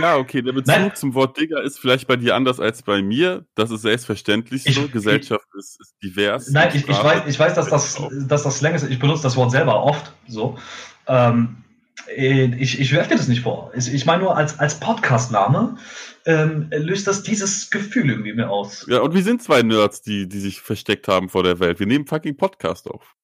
ja, 0.00 0.16
okay, 0.16 0.40
der 0.42 0.52
Bezug 0.52 0.96
zum 0.96 1.14
Wort 1.14 1.36
Digger 1.36 1.62
ist 1.62 1.80
vielleicht 1.80 2.06
bei 2.06 2.14
dir 2.14 2.36
anders 2.36 2.60
als 2.60 2.82
bei 2.82 3.02
mir. 3.02 3.44
Das 3.56 3.72
ist 3.72 3.82
selbstverständlich 3.82 4.62
so. 4.62 4.82
Ich, 4.82 4.92
Gesellschaft 4.92 5.46
ich, 5.52 5.58
ist, 5.58 5.80
ist, 5.80 5.94
divers. 6.00 6.50
Nein, 6.50 6.70
ich, 6.74 6.88
ich, 6.88 7.02
weiß, 7.02 7.22
ich 7.26 7.38
weiß, 7.38 7.54
dass 7.54 7.70
das, 7.70 8.00
dass 8.28 8.44
das 8.44 8.58
Slang 8.58 8.74
ist. 8.74 8.88
Ich 8.88 9.00
benutze 9.00 9.24
das 9.24 9.36
Wort 9.36 9.50
selber 9.50 9.82
oft 9.82 10.12
so. 10.28 10.56
Ähm, 11.08 11.56
äh, 11.66 11.67
ich, 12.16 12.80
ich 12.80 12.92
werfe 12.92 13.10
dir 13.10 13.16
das 13.16 13.28
nicht 13.28 13.42
vor. 13.42 13.72
Ich 13.74 14.06
meine 14.06 14.22
nur, 14.22 14.36
als, 14.36 14.58
als 14.58 14.78
Podcast-Name 14.80 15.76
ähm, 16.26 16.68
löst 16.70 17.06
das 17.06 17.22
dieses 17.22 17.70
Gefühl 17.70 18.10
irgendwie 18.10 18.32
mehr 18.32 18.50
aus. 18.50 18.86
Ja, 18.88 19.00
und 19.00 19.14
wir 19.14 19.22
sind 19.22 19.42
zwei 19.42 19.62
Nerds, 19.62 20.02
die, 20.02 20.28
die 20.28 20.40
sich 20.40 20.60
versteckt 20.60 21.08
haben 21.08 21.28
vor 21.28 21.42
der 21.42 21.58
Welt. 21.60 21.80
Wir 21.80 21.86
nehmen 21.86 22.06
fucking 22.06 22.36
Podcast 22.36 22.88
auf. 22.90 23.14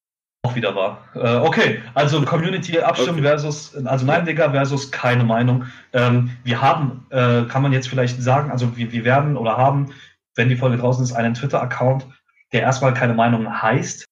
auch 0.44 0.54
wieder 0.54 0.74
wahr. 0.74 1.04
Äh, 1.14 1.36
okay, 1.36 1.82
also 1.94 2.22
Community 2.22 2.78
abstimmen 2.78 3.20
okay. 3.20 3.28
versus, 3.28 3.74
also 3.84 4.06
nein, 4.06 4.26
Digga 4.26 4.50
versus 4.50 4.90
keine 4.90 5.24
Meinung. 5.24 5.66
Ähm, 5.92 6.30
wir 6.44 6.60
haben, 6.60 7.06
äh, 7.10 7.44
kann 7.44 7.62
man 7.62 7.72
jetzt 7.72 7.88
vielleicht 7.88 8.22
sagen, 8.22 8.50
also 8.50 8.76
wir, 8.76 8.92
wir 8.92 9.04
werden 9.04 9.36
oder 9.36 9.56
haben, 9.56 9.92
wenn 10.34 10.48
die 10.48 10.56
Folge 10.56 10.76
draußen 10.76 11.02
ist, 11.02 11.12
einen 11.12 11.34
Twitter-Account, 11.34 12.06
der 12.52 12.62
erstmal 12.62 12.94
keine 12.94 13.14
Meinung 13.14 13.62
heißt. 13.62 14.04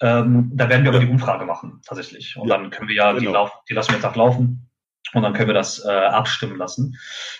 Ähm, 0.00 0.50
da 0.52 0.68
werden 0.68 0.84
wir 0.84 0.90
aber 0.90 1.00
die 1.00 1.10
Umfrage 1.10 1.44
machen, 1.44 1.80
tatsächlich. 1.86 2.36
Und 2.36 2.48
ja. 2.48 2.56
dann 2.56 2.70
können 2.70 2.88
wir 2.88 2.96
ja, 2.96 3.12
genau. 3.12 3.20
die, 3.20 3.26
lauf, 3.26 3.52
die 3.68 3.74
lassen 3.74 3.90
wir 3.90 3.96
jetzt 3.96 4.04
auch 4.04 4.16
laufen. 4.16 4.68
Und 5.14 5.22
dann 5.22 5.32
können 5.32 5.48
wir 5.48 5.54
das 5.54 5.84
äh, 5.84 5.88
abstimmen 5.88 6.58
lassen. 6.58 6.98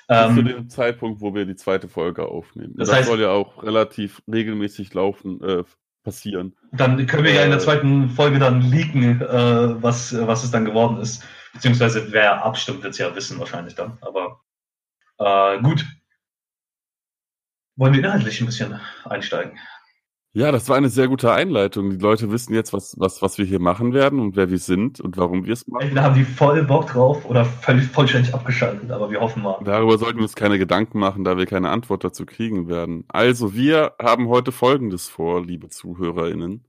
Ähm, 0.09 0.37
zu 0.37 0.43
dem 0.43 0.69
Zeitpunkt, 0.71 1.21
wo 1.21 1.35
wir 1.35 1.45
die 1.45 1.57
zweite 1.57 1.89
Folge 1.89 2.27
aufnehmen. 2.27 2.75
Das, 2.77 2.89
das 2.89 2.99
heißt, 2.99 3.09
soll 3.09 3.21
ja 3.21 3.31
auch 3.31 3.63
relativ 3.63 4.23
regelmäßig 4.29 4.95
laufen, 4.95 5.43
äh, 5.43 5.65
passieren. 6.07 6.57
Dann 6.71 7.05
können 7.09 7.25
wir 7.25 7.33
ja 7.33 7.43
in 7.43 7.51
der 7.51 7.59
äh, 7.59 7.63
zweiten 7.63 8.09
Folge 8.11 8.39
dann 8.39 8.63
leaken, 8.63 9.21
äh, 9.21 9.83
was, 9.83 10.17
was 10.27 10.45
es 10.45 10.53
dann 10.53 10.65
geworden 10.65 10.99
ist. 10.99 11.25
Beziehungsweise 11.53 12.13
wer 12.13 12.45
abstimmt, 12.45 12.85
wird 12.85 12.93
es 12.93 12.99
ja 12.99 13.15
wissen 13.17 13.41
wahrscheinlich 13.41 13.75
dann. 13.75 13.99
Aber 14.01 14.41
äh, 15.19 15.61
gut. 15.61 15.85
Wollen 17.75 17.93
wir 17.93 18.01
inhaltlich 18.01 18.41
ein 18.41 18.47
bisschen 18.47 18.81
einsteigen? 19.05 19.59
Ja, 20.37 20.53
das 20.53 20.69
war 20.69 20.77
eine 20.77 20.91
sehr 20.91 21.09
gute 21.09 21.33
Einleitung. 21.33 21.89
Die 21.89 21.97
Leute 21.97 22.31
wissen 22.31 22.53
jetzt, 22.53 22.75
was, 22.75 22.95
was, 22.99 23.23
was 23.23 23.39
wir 23.39 23.47
hier 23.47 23.59
machen 23.59 23.95
werden 23.95 24.21
und 24.21 24.37
wer 24.37 24.51
wir 24.51 24.59
sind 24.59 25.01
und 25.01 25.17
warum 25.17 25.47
wir 25.47 25.55
es 25.55 25.67
machen. 25.67 25.85
Entweder 25.85 26.03
haben 26.03 26.15
die 26.15 26.25
voll 26.25 26.63
Bock 26.63 26.89
drauf 26.89 27.25
oder 27.25 27.47
völlig 27.47 27.87
vollständig 27.87 28.35
abgeschaltet, 28.35 28.91
aber 28.91 29.11
wir 29.11 29.19
hoffen 29.19 29.43
mal. 29.43 29.59
Darüber 29.65 29.97
sollten 29.97 30.19
wir 30.19 30.25
uns 30.25 30.35
keine 30.35 30.59
Gedanken 30.59 30.99
machen, 30.99 31.25
da 31.25 31.39
wir 31.39 31.47
keine 31.47 31.71
Antwort 31.71 32.05
dazu 32.05 32.27
kriegen 32.27 32.69
werden. 32.69 33.07
Also, 33.09 33.55
wir 33.55 33.95
haben 33.99 34.29
heute 34.29 34.53
Folgendes 34.53 35.09
vor, 35.09 35.43
liebe 35.43 35.71
ZuhörerInnen. 35.71 36.67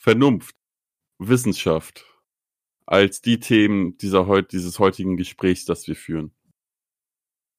Vernunft, 0.00 0.56
Wissenschaft 1.20 2.04
als 2.86 3.20
die 3.20 3.38
Themen 3.38 3.98
dieser 3.98 4.26
heut, 4.26 4.50
dieses 4.50 4.80
heutigen 4.80 5.16
Gesprächs, 5.16 5.64
das 5.64 5.86
wir 5.86 5.94
führen. 5.94 6.32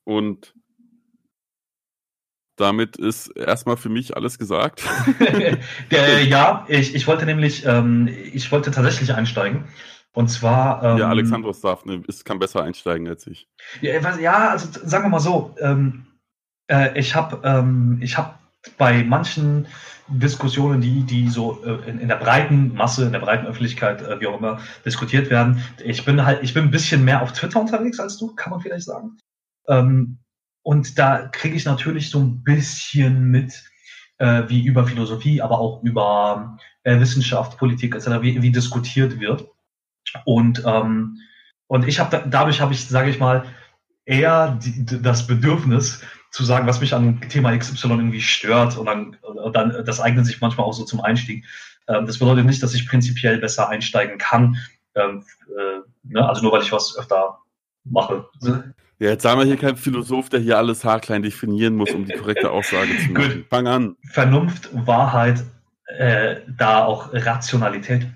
Und 0.04 0.54
damit 2.56 2.98
ist 2.98 3.28
erstmal 3.28 3.78
für 3.78 3.90
mich 3.90 4.16
alles 4.16 4.38
gesagt. 4.38 4.84
Der, 5.92 6.24
ja, 6.28 6.66
ich, 6.68 6.96
ich 6.96 7.08
wollte 7.08 7.26
nämlich, 7.26 7.66
ähm, 7.66 8.08
ich 8.08 8.52
wollte 8.52 8.72
tatsächlich 8.72 9.14
einsteigen. 9.14 9.66
Und 10.14 10.30
zwar. 10.30 10.82
Ähm, 10.84 10.98
ja, 10.98 11.10
Alexandros 11.10 11.62
darf, 11.62 11.86
ne, 11.86 12.02
ist, 12.08 12.24
kann 12.24 12.40
besser 12.40 12.64
einsteigen 12.64 13.08
als 13.08 13.28
ich. 13.28 13.48
Ja, 13.82 14.00
ja 14.18 14.50
also 14.50 14.68
sagen 14.84 15.06
wir 15.06 15.10
mal 15.10 15.20
so, 15.20 15.54
ähm, 15.60 16.06
äh, 16.72 16.98
ich 16.98 17.16
habe 17.16 17.42
ähm, 17.44 18.02
hab 18.02 18.40
bei 18.78 19.04
manchen 19.04 19.68
Diskussionen, 20.08 20.82
die, 20.82 21.04
die 21.04 21.30
so 21.30 21.64
äh, 21.64 21.90
in, 21.90 22.00
in, 22.00 22.08
der 22.08 22.16
breiten 22.16 22.74
Masse, 22.76 23.06
in 23.06 23.12
der 23.12 23.20
breiten 23.20 23.46
Öffentlichkeit, 23.46 24.02
äh, 24.02 24.20
wie 24.20 24.28
auch 24.28 24.38
immer, 24.38 24.60
diskutiert 24.86 25.30
werden, 25.30 25.62
ich 25.84 26.06
bin 26.06 26.26
halt, 26.26 26.44
ich 26.44 26.54
bin 26.54 26.64
ein 26.64 26.72
bisschen 26.72 27.04
mehr 27.04 27.22
auf 27.22 27.34
Twitter 27.34 27.60
unterwegs 27.60 28.00
als 28.00 28.18
du, 28.18 28.34
kann 28.36 28.52
man 28.52 28.62
vielleicht 28.62 28.86
sagen. 28.86 29.18
Ähm, 29.68 30.20
und 30.66 30.98
da 30.98 31.28
kriege 31.28 31.56
ich 31.56 31.66
natürlich 31.66 32.10
so 32.10 32.20
ein 32.20 32.44
bisschen 32.44 33.26
mit, 33.26 33.64
äh, 34.18 34.44
wie 34.48 34.66
über 34.66 34.88
Philosophie, 34.88 35.40
aber 35.40 35.60
auch 35.60 35.84
über 35.84 36.58
äh, 36.82 37.00
Wissenschaft, 37.00 37.60
Politik 37.60 37.94
etc., 37.94 38.08
wie, 38.22 38.42
wie 38.42 38.52
diskutiert 38.52 39.20
wird. 39.20 39.48
Und, 40.26 40.64
ähm, 40.66 41.20
und 41.68 41.88
ich 41.88 42.00
habe 42.00 42.10
da, 42.10 42.26
dadurch 42.26 42.62
habe 42.62 42.74
ich, 42.74 42.88
sage 42.88 43.12
ich 43.12 43.20
mal, 43.20 43.46
eher 44.06 44.58
die, 44.60 45.04
das 45.04 45.28
Bedürfnis 45.28 46.02
zu 46.32 46.44
sagen, 46.44 46.66
was 46.66 46.82
mich 46.82 46.96
an 46.96 47.22
Thema 47.30 47.56
XY 47.56 47.90
irgendwie 47.90 48.22
stört 48.22 48.76
und 48.76 48.88
dann, 48.88 49.18
dann 49.54 49.86
das 49.86 50.00
eignet 50.00 50.26
sich 50.26 50.42
manchmal 50.42 50.66
auch 50.66 50.74
so 50.74 50.84
zum 50.84 51.00
Einstieg. 51.00 51.46
Ähm, 51.88 52.08
das 52.08 52.18
bedeutet 52.18 52.48
nicht, 52.48 52.64
dass 52.64 52.74
ich 52.74 52.90
prinzipiell 52.90 53.38
besser 53.38 53.70
einsteigen 53.70 54.18
kann. 54.18 54.58
Ähm, 54.96 55.24
äh, 55.48 55.82
ne? 56.02 56.28
Also 56.28 56.42
nur 56.42 56.54
weil 56.54 56.64
ich 56.64 56.72
was 56.72 56.98
öfter 56.98 57.38
mache. 57.84 58.28
Ja, 58.98 59.10
jetzt 59.10 59.24
sagen 59.24 59.40
wir 59.40 59.46
hier 59.46 59.58
kein 59.58 59.76
Philosoph, 59.76 60.30
der 60.30 60.40
hier 60.40 60.58
alles 60.58 60.86
haarklein 60.86 61.22
definieren 61.22 61.76
muss, 61.76 61.92
um 61.92 62.06
die 62.06 62.14
korrekte 62.14 62.50
Aussage 62.50 62.98
zu 62.98 63.12
machen. 63.12 63.34
Gut. 63.34 63.46
Fang 63.50 63.68
an. 63.68 63.96
Vernunft, 64.12 64.70
Wahrheit, 64.74 65.44
äh, 65.98 66.38
da 66.48 66.86
auch 66.86 67.14
Rationalität 67.14 68.08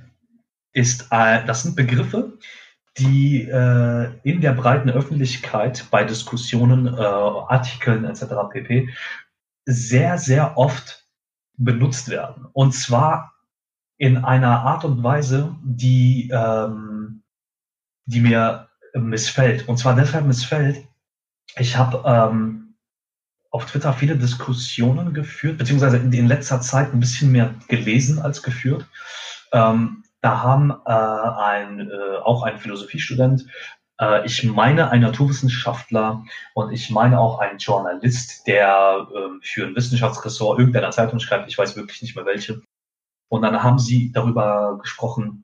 ist, 0.71 1.07
äh, 1.11 1.45
das 1.45 1.63
sind 1.63 1.75
Begriffe, 1.75 2.37
die 2.97 3.43
äh, 3.43 4.09
in 4.23 4.39
der 4.39 4.53
breiten 4.53 4.89
Öffentlichkeit 4.89 5.85
bei 5.91 6.05
Diskussionen, 6.05 6.87
äh, 6.87 7.01
Artikeln 7.01 8.05
etc. 8.05 8.23
pp. 8.49 8.89
sehr, 9.65 10.17
sehr 10.17 10.57
oft 10.57 11.05
benutzt 11.57 12.09
werden. 12.09 12.47
Und 12.53 12.73
zwar 12.73 13.33
in 13.97 14.17
einer 14.17 14.61
Art 14.61 14.85
und 14.85 15.03
Weise, 15.03 15.55
die, 15.61 16.29
ähm, 16.33 17.23
die 18.05 18.21
mir 18.21 18.68
missfällt. 18.93 19.67
Und 19.67 19.77
zwar 19.77 19.95
deshalb 19.95 20.25
missfällt, 20.25 20.85
ich 21.57 21.77
habe 21.77 22.03
ähm, 22.05 22.75
auf 23.51 23.65
Twitter 23.65 23.93
viele 23.93 24.15
Diskussionen 24.15 25.13
geführt, 25.13 25.57
beziehungsweise 25.57 25.97
in, 25.97 26.27
letzter 26.27 26.61
Zeit 26.61 26.93
ein 26.93 26.99
bisschen 26.99 27.31
mehr 27.31 27.55
gelesen 27.67 28.19
als 28.19 28.43
geführt. 28.43 28.85
Ähm, 29.51 30.03
da 30.21 30.43
haben 30.43 30.71
äh, 30.85 30.91
ein, 30.91 31.89
äh, 31.89 32.17
auch 32.23 32.43
ein 32.43 32.59
Philosophiestudent, 32.59 33.45
äh, 33.99 34.25
ich 34.25 34.43
meine 34.43 34.89
ein 34.89 35.01
Naturwissenschaftler 35.01 36.23
und 36.53 36.71
ich 36.71 36.89
meine 36.89 37.19
auch 37.19 37.39
ein 37.39 37.57
Journalist, 37.57 38.47
der 38.47 39.07
äh, 39.13 39.29
für 39.41 39.65
ein 39.65 39.75
Wissenschaftsressort 39.75 40.59
irgendeiner 40.59 40.91
Zeitung 40.91 41.19
schreibt, 41.19 41.49
ich 41.49 41.57
weiß 41.57 41.75
wirklich 41.75 42.01
nicht 42.01 42.15
mehr 42.15 42.25
welche. 42.25 42.61
Und 43.29 43.43
dann 43.43 43.61
haben 43.61 43.79
sie 43.79 44.11
darüber 44.11 44.79
gesprochen, 44.81 45.43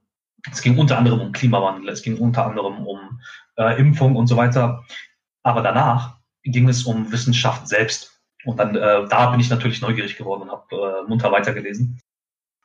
es 0.51 0.61
ging 0.61 0.77
unter 0.77 0.97
anderem 0.97 1.21
um 1.21 1.31
Klimawandel, 1.31 1.89
es 1.89 2.01
ging 2.01 2.17
unter 2.17 2.45
anderem 2.45 2.85
um 2.85 3.19
äh, 3.57 3.79
Impfung 3.79 4.15
und 4.15 4.27
so 4.27 4.37
weiter. 4.37 4.83
Aber 5.43 5.61
danach 5.61 6.17
ging 6.43 6.69
es 6.69 6.83
um 6.83 7.11
Wissenschaft 7.11 7.67
selbst. 7.67 8.21
Und 8.45 8.59
dann, 8.59 8.75
äh, 8.75 9.07
da 9.07 9.31
bin 9.31 9.39
ich 9.39 9.49
natürlich 9.49 9.81
neugierig 9.81 10.17
geworden 10.17 10.43
und 10.43 10.51
habe 10.51 11.03
äh, 11.05 11.09
munter 11.09 11.31
weitergelesen. 11.31 11.99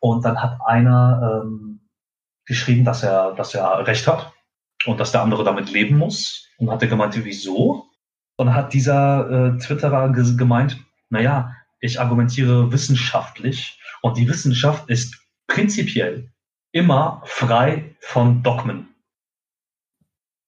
Und 0.00 0.24
dann 0.24 0.40
hat 0.42 0.58
einer 0.66 1.42
ähm, 1.44 1.80
geschrieben, 2.46 2.84
dass 2.84 3.02
er, 3.02 3.32
dass 3.32 3.54
er 3.54 3.86
recht 3.86 4.06
hat 4.06 4.32
und 4.86 4.98
dass 5.00 5.12
der 5.12 5.22
andere 5.22 5.44
damit 5.44 5.70
leben 5.70 5.96
muss. 5.96 6.48
Und 6.58 6.70
hat 6.70 6.82
er 6.82 6.88
gemeint, 6.88 7.14
wieso? 7.24 7.86
Und 8.36 8.54
hat 8.54 8.72
dieser 8.72 9.54
äh, 9.54 9.58
Twitterer 9.58 10.10
gemeint, 10.10 10.82
naja, 11.08 11.54
ich 11.80 12.00
argumentiere 12.00 12.72
wissenschaftlich 12.72 13.80
und 14.02 14.16
die 14.16 14.28
Wissenschaft 14.28 14.88
ist 14.88 15.18
prinzipiell 15.46 16.30
immer 16.72 17.22
frei 17.24 17.96
von 18.00 18.42
Dogmen. 18.42 18.88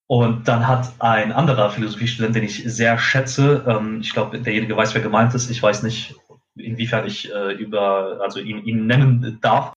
Und 0.08 0.46
dann 0.46 0.68
hat 0.68 0.92
ein 0.98 1.32
anderer 1.32 1.70
Philosophiestudent, 1.70 2.36
den 2.36 2.44
ich 2.44 2.62
sehr 2.64 2.98
schätze, 2.98 3.64
ähm, 3.66 4.00
ich 4.02 4.12
glaube, 4.12 4.38
derjenige 4.40 4.76
weiß, 4.76 4.94
wer 4.94 5.00
gemeint 5.00 5.34
ist, 5.34 5.50
ich 5.50 5.62
weiß 5.62 5.82
nicht, 5.82 6.14
inwiefern 6.54 7.06
ich 7.06 7.32
äh, 7.32 7.52
über, 7.52 8.20
also 8.20 8.40
ihn, 8.40 8.62
ihn 8.64 8.86
nennen 8.86 9.38
darf, 9.40 9.72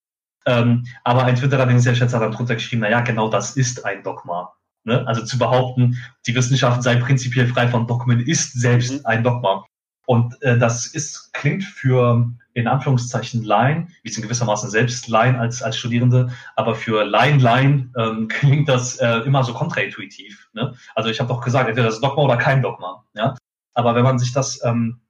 ähm, 0.46 0.86
aber 1.04 1.24
ein 1.24 1.36
Twitterer, 1.36 1.66
den 1.66 1.78
ich 1.78 1.84
sehr 1.84 1.96
schätze, 1.96 2.16
hat 2.16 2.24
dann 2.24 2.34
drunter 2.34 2.56
geschrieben, 2.56 2.82
naja, 2.82 3.02
genau 3.02 3.30
das 3.30 3.56
ist 3.56 3.86
ein 3.86 4.04
Dogma. 4.04 4.54
Ne? 4.84 5.06
Also 5.08 5.26
zu 5.26 5.38
behaupten, 5.38 5.98
die 6.28 6.36
Wissenschaft 6.36 6.84
sei 6.84 6.98
prinzipiell 6.98 7.48
frei 7.48 7.68
von 7.68 7.88
Dogmen, 7.88 8.20
ist 8.20 8.54
selbst 8.54 8.94
mhm. 8.94 9.06
ein 9.06 9.24
Dogma. 9.24 9.66
Und 10.06 10.42
äh, 10.42 10.58
das 10.58 10.88
ist, 10.88 11.34
klingt 11.34 11.64
für 11.64 12.32
in 12.54 12.68
Anführungszeichen 12.68 13.44
Laien, 13.44 13.94
wir 14.04 14.12
sind 14.12 14.24
gewissermaßen 14.24 14.70
selbst 14.70 15.08
Laien 15.08 15.36
als, 15.36 15.62
als 15.62 15.78
Studierende, 15.78 16.32
aber 16.56 16.74
für 16.74 17.04
Laien, 17.04 17.40
Laien 17.40 17.94
ähm, 17.98 18.28
klingt 18.30 18.70
das 18.70 18.98
äh, 18.98 19.20
immer 19.20 19.44
so 19.44 19.54
kontraintuitiv. 19.54 20.50
Ne? 20.54 20.74
Also 20.96 21.10
ich 21.10 21.20
habe 21.20 21.28
doch 21.28 21.42
gesagt, 21.42 21.68
entweder 21.68 21.88
das 21.88 22.00
Dogma 22.00 22.24
oder 22.24 22.38
kein 22.38 22.62
Dogma. 22.62 23.06
Ja? 23.14 23.36
Aber 23.74 23.94
wenn 23.96 24.04
man 24.04 24.20
sich 24.20 24.32
das, 24.32 24.64
ähm, 24.64 25.02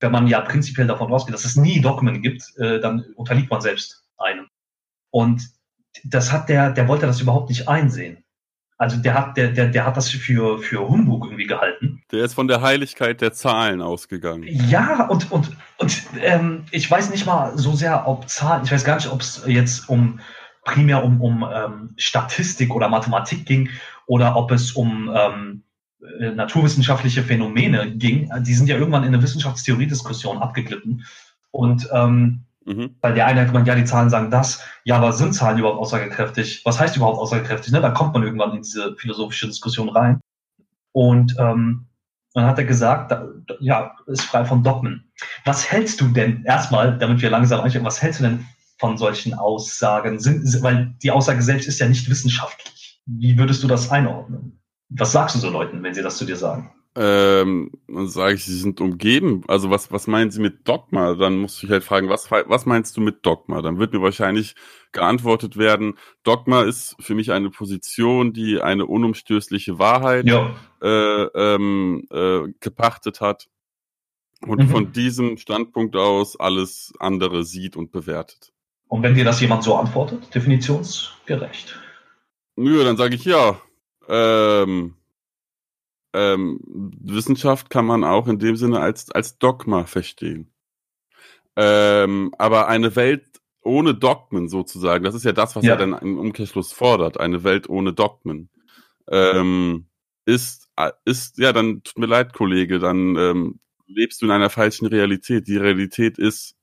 wenn 0.00 0.12
man 0.12 0.28
ja 0.28 0.40
prinzipiell 0.40 0.86
davon 0.86 1.12
ausgeht, 1.12 1.34
dass 1.34 1.44
es 1.44 1.56
nie 1.56 1.80
Dogmen 1.80 2.22
gibt, 2.22 2.56
äh, 2.58 2.80
dann 2.80 3.04
unterliegt 3.16 3.50
man 3.50 3.60
selbst 3.60 4.04
einem. 4.16 4.46
Und 5.10 5.42
das 6.04 6.32
hat 6.32 6.48
der, 6.48 6.70
der 6.70 6.88
wollte 6.88 7.06
das 7.06 7.20
überhaupt 7.20 7.48
nicht 7.48 7.68
einsehen. 7.68 8.24
Also 8.82 8.96
der 8.96 9.14
hat, 9.14 9.36
der, 9.36 9.52
der, 9.52 9.68
der 9.68 9.86
hat 9.86 9.96
das 9.96 10.08
für, 10.08 10.58
für 10.58 10.88
Humbug 10.88 11.26
irgendwie 11.26 11.46
gehalten. 11.46 12.02
Der 12.10 12.24
ist 12.24 12.34
von 12.34 12.48
der 12.48 12.62
Heiligkeit 12.62 13.20
der 13.20 13.32
Zahlen 13.32 13.80
ausgegangen. 13.80 14.42
Ja, 14.48 15.06
und, 15.06 15.30
und, 15.30 15.50
und 15.78 16.02
ähm, 16.20 16.64
ich 16.72 16.90
weiß 16.90 17.10
nicht 17.10 17.24
mal 17.24 17.56
so 17.56 17.74
sehr, 17.74 18.08
ob 18.08 18.28
Zahlen, 18.28 18.64
ich 18.64 18.72
weiß 18.72 18.82
gar 18.82 18.96
nicht, 18.96 19.08
ob 19.08 19.20
es 19.20 19.44
jetzt 19.46 19.88
um 19.88 20.18
primär 20.64 21.04
um, 21.04 21.20
um 21.20 21.46
ähm, 21.48 21.94
Statistik 21.96 22.74
oder 22.74 22.88
Mathematik 22.88 23.46
ging 23.46 23.70
oder 24.08 24.34
ob 24.34 24.50
es 24.50 24.72
um 24.72 25.08
ähm, 25.14 25.62
äh, 26.18 26.32
naturwissenschaftliche 26.32 27.22
Phänomene 27.22 27.92
ging. 27.92 28.28
Die 28.40 28.54
sind 28.54 28.66
ja 28.66 28.76
irgendwann 28.76 29.04
in 29.04 29.14
eine 29.14 29.22
Wissenschaftstheorie-Diskussion 29.22 30.38
abgeglitten. 30.38 31.04
Und 31.52 31.88
ähm, 31.92 32.46
Mhm. 32.64 32.96
Weil 33.00 33.14
der 33.14 33.26
eine 33.26 33.40
hat 33.40 33.48
gemeint, 33.48 33.66
ja, 33.66 33.74
die 33.74 33.84
Zahlen 33.84 34.10
sagen 34.10 34.30
das, 34.30 34.62
ja, 34.84 34.96
aber 34.96 35.12
sind 35.12 35.34
Zahlen 35.34 35.58
überhaupt 35.58 35.80
aussagekräftig? 35.80 36.62
Was 36.64 36.78
heißt 36.78 36.96
überhaupt 36.96 37.18
aussagekräftig? 37.18 37.72
Ne? 37.72 37.80
Da 37.80 37.90
kommt 37.90 38.14
man 38.14 38.22
irgendwann 38.22 38.54
in 38.56 38.62
diese 38.62 38.94
philosophische 38.96 39.46
Diskussion 39.46 39.88
rein. 39.88 40.20
Und 40.92 41.36
ähm, 41.38 41.86
dann 42.34 42.46
hat 42.46 42.58
er 42.58 42.64
gesagt, 42.64 43.10
da, 43.10 43.28
ja, 43.60 43.96
ist 44.06 44.22
frei 44.22 44.44
von 44.44 44.62
Dogmen. 44.62 45.12
Was 45.44 45.70
hältst 45.70 46.00
du 46.00 46.08
denn 46.08 46.44
erstmal, 46.44 46.98
damit 46.98 47.20
wir 47.20 47.30
langsam 47.30 47.60
einsteigen, 47.60 47.86
was 47.86 48.00
hältst 48.00 48.20
du 48.20 48.24
denn 48.24 48.46
von 48.78 48.96
solchen 48.96 49.34
Aussagen? 49.34 50.18
Sind, 50.18 50.62
weil 50.62 50.94
die 51.02 51.10
Aussage 51.10 51.42
selbst 51.42 51.68
ist 51.68 51.78
ja 51.78 51.88
nicht 51.88 52.08
wissenschaftlich. 52.08 53.00
Wie 53.06 53.36
würdest 53.36 53.62
du 53.62 53.68
das 53.68 53.90
einordnen? 53.90 54.60
Was 54.88 55.12
sagst 55.12 55.34
du 55.34 55.40
so 55.40 55.50
Leuten, 55.50 55.82
wenn 55.82 55.94
sie 55.94 56.02
das 56.02 56.16
zu 56.16 56.24
dir 56.24 56.36
sagen? 56.36 56.70
Ähm, 56.94 57.70
dann 57.88 58.08
sage 58.08 58.34
ich, 58.34 58.44
sie 58.44 58.58
sind 58.58 58.80
umgeben. 58.80 59.44
Also 59.48 59.70
was, 59.70 59.90
was 59.90 60.06
meinen 60.06 60.30
sie 60.30 60.40
mit 60.40 60.68
Dogma? 60.68 61.14
Dann 61.14 61.38
musst 61.38 61.62
du 61.62 61.66
dich 61.66 61.72
halt 61.72 61.84
fragen, 61.84 62.08
was, 62.10 62.30
was 62.30 62.66
meinst 62.66 62.96
du 62.96 63.00
mit 63.00 63.24
Dogma? 63.24 63.62
Dann 63.62 63.78
wird 63.78 63.94
mir 63.94 64.02
wahrscheinlich 64.02 64.54
geantwortet 64.92 65.56
werden, 65.56 65.98
Dogma 66.22 66.62
ist 66.62 66.96
für 67.00 67.14
mich 67.14 67.32
eine 67.32 67.50
Position, 67.50 68.32
die 68.32 68.60
eine 68.60 68.86
unumstößliche 68.86 69.78
Wahrheit 69.78 70.26
ja. 70.26 70.54
äh, 70.82 71.24
ähm, 71.34 72.06
äh, 72.10 72.52
gepachtet 72.60 73.20
hat 73.20 73.48
und 74.46 74.60
mhm. 74.60 74.68
von 74.68 74.92
diesem 74.92 75.38
Standpunkt 75.38 75.96
aus 75.96 76.38
alles 76.38 76.92
andere 76.98 77.44
sieht 77.44 77.76
und 77.76 77.90
bewertet. 77.90 78.52
Und 78.88 79.02
wenn 79.02 79.14
dir 79.14 79.24
das 79.24 79.40
jemand 79.40 79.64
so 79.64 79.76
antwortet, 79.76 80.34
definitionsgerecht? 80.34 81.80
Nö, 82.56 82.84
dann 82.84 82.98
sage 82.98 83.14
ich 83.14 83.24
ja. 83.24 83.58
Ähm, 84.08 84.96
ähm, 86.12 86.60
Wissenschaft 86.64 87.70
kann 87.70 87.86
man 87.86 88.04
auch 88.04 88.28
in 88.28 88.38
dem 88.38 88.56
Sinne 88.56 88.80
als, 88.80 89.10
als 89.10 89.38
Dogma 89.38 89.84
verstehen. 89.84 90.52
Ähm, 91.56 92.34
aber 92.38 92.68
eine 92.68 92.96
Welt 92.96 93.24
ohne 93.62 93.94
Dogmen 93.94 94.48
sozusagen, 94.48 95.04
das 95.04 95.14
ist 95.14 95.24
ja 95.24 95.32
das, 95.32 95.54
was 95.54 95.64
ja. 95.64 95.72
er 95.72 95.78
dann 95.78 95.92
im 95.98 96.18
Umkehrschluss 96.18 96.72
fordert, 96.72 97.20
eine 97.20 97.44
Welt 97.44 97.68
ohne 97.68 97.92
Dogmen, 97.92 98.50
ähm, 99.08 99.86
ist, 100.24 100.68
ist, 101.04 101.38
ja, 101.38 101.52
dann 101.52 101.82
tut 101.82 101.98
mir 101.98 102.06
leid, 102.06 102.32
Kollege, 102.32 102.78
dann 102.78 103.16
ähm, 103.16 103.60
lebst 103.86 104.22
du 104.22 104.26
in 104.26 104.32
einer 104.32 104.50
falschen 104.50 104.86
Realität. 104.86 105.48
Die 105.48 105.56
Realität 105.56 106.18
ist, 106.18 106.56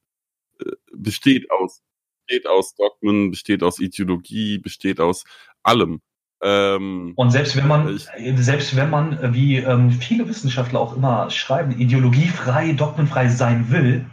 äh, 0.59 0.71
besteht 0.93 1.49
aus, 1.51 1.81
besteht 2.25 2.47
aus 2.47 2.75
Dogmen, 2.75 3.31
besteht 3.31 3.63
aus 3.63 3.79
Ideologie, 3.79 4.57
besteht 4.57 4.99
aus 4.99 5.25
allem. 5.63 6.01
Ähm, 6.41 7.13
und 7.15 7.31
selbst 7.31 7.55
wenn 7.57 7.67
man, 7.67 7.95
ich, 7.95 8.07
selbst 8.37 8.75
wenn 8.75 8.89
man, 8.89 9.33
wie 9.33 9.57
ähm, 9.57 9.91
viele 9.91 10.27
Wissenschaftler 10.27 10.79
auch 10.79 10.95
immer 10.95 11.29
schreiben, 11.29 11.77
ideologiefrei, 11.77 12.73
dogmenfrei 12.73 13.27
sein 13.27 13.69
will, 13.71 14.05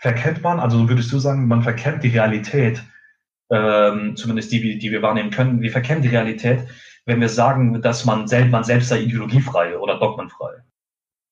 verkennt 0.00 0.42
man, 0.42 0.60
also 0.60 0.88
würdest 0.88 1.12
du 1.12 1.18
sagen, 1.18 1.46
man 1.46 1.62
verkennt 1.62 2.02
die 2.02 2.08
Realität, 2.08 2.82
ähm, 3.50 4.16
zumindest 4.16 4.52
die, 4.52 4.78
die 4.78 4.90
wir 4.90 5.02
wahrnehmen 5.02 5.30
können, 5.30 5.60
wir 5.60 5.70
verkennen 5.70 6.02
die 6.02 6.08
Realität, 6.08 6.66
wenn 7.06 7.20
wir 7.20 7.28
sagen, 7.28 7.80
dass 7.80 8.04
man, 8.04 8.26
selbst, 8.28 8.50
man 8.50 8.64
selbst 8.64 8.88
sei 8.88 9.00
ideologiefrei 9.00 9.78
oder 9.78 9.98
dogmenfrei. 9.98 10.62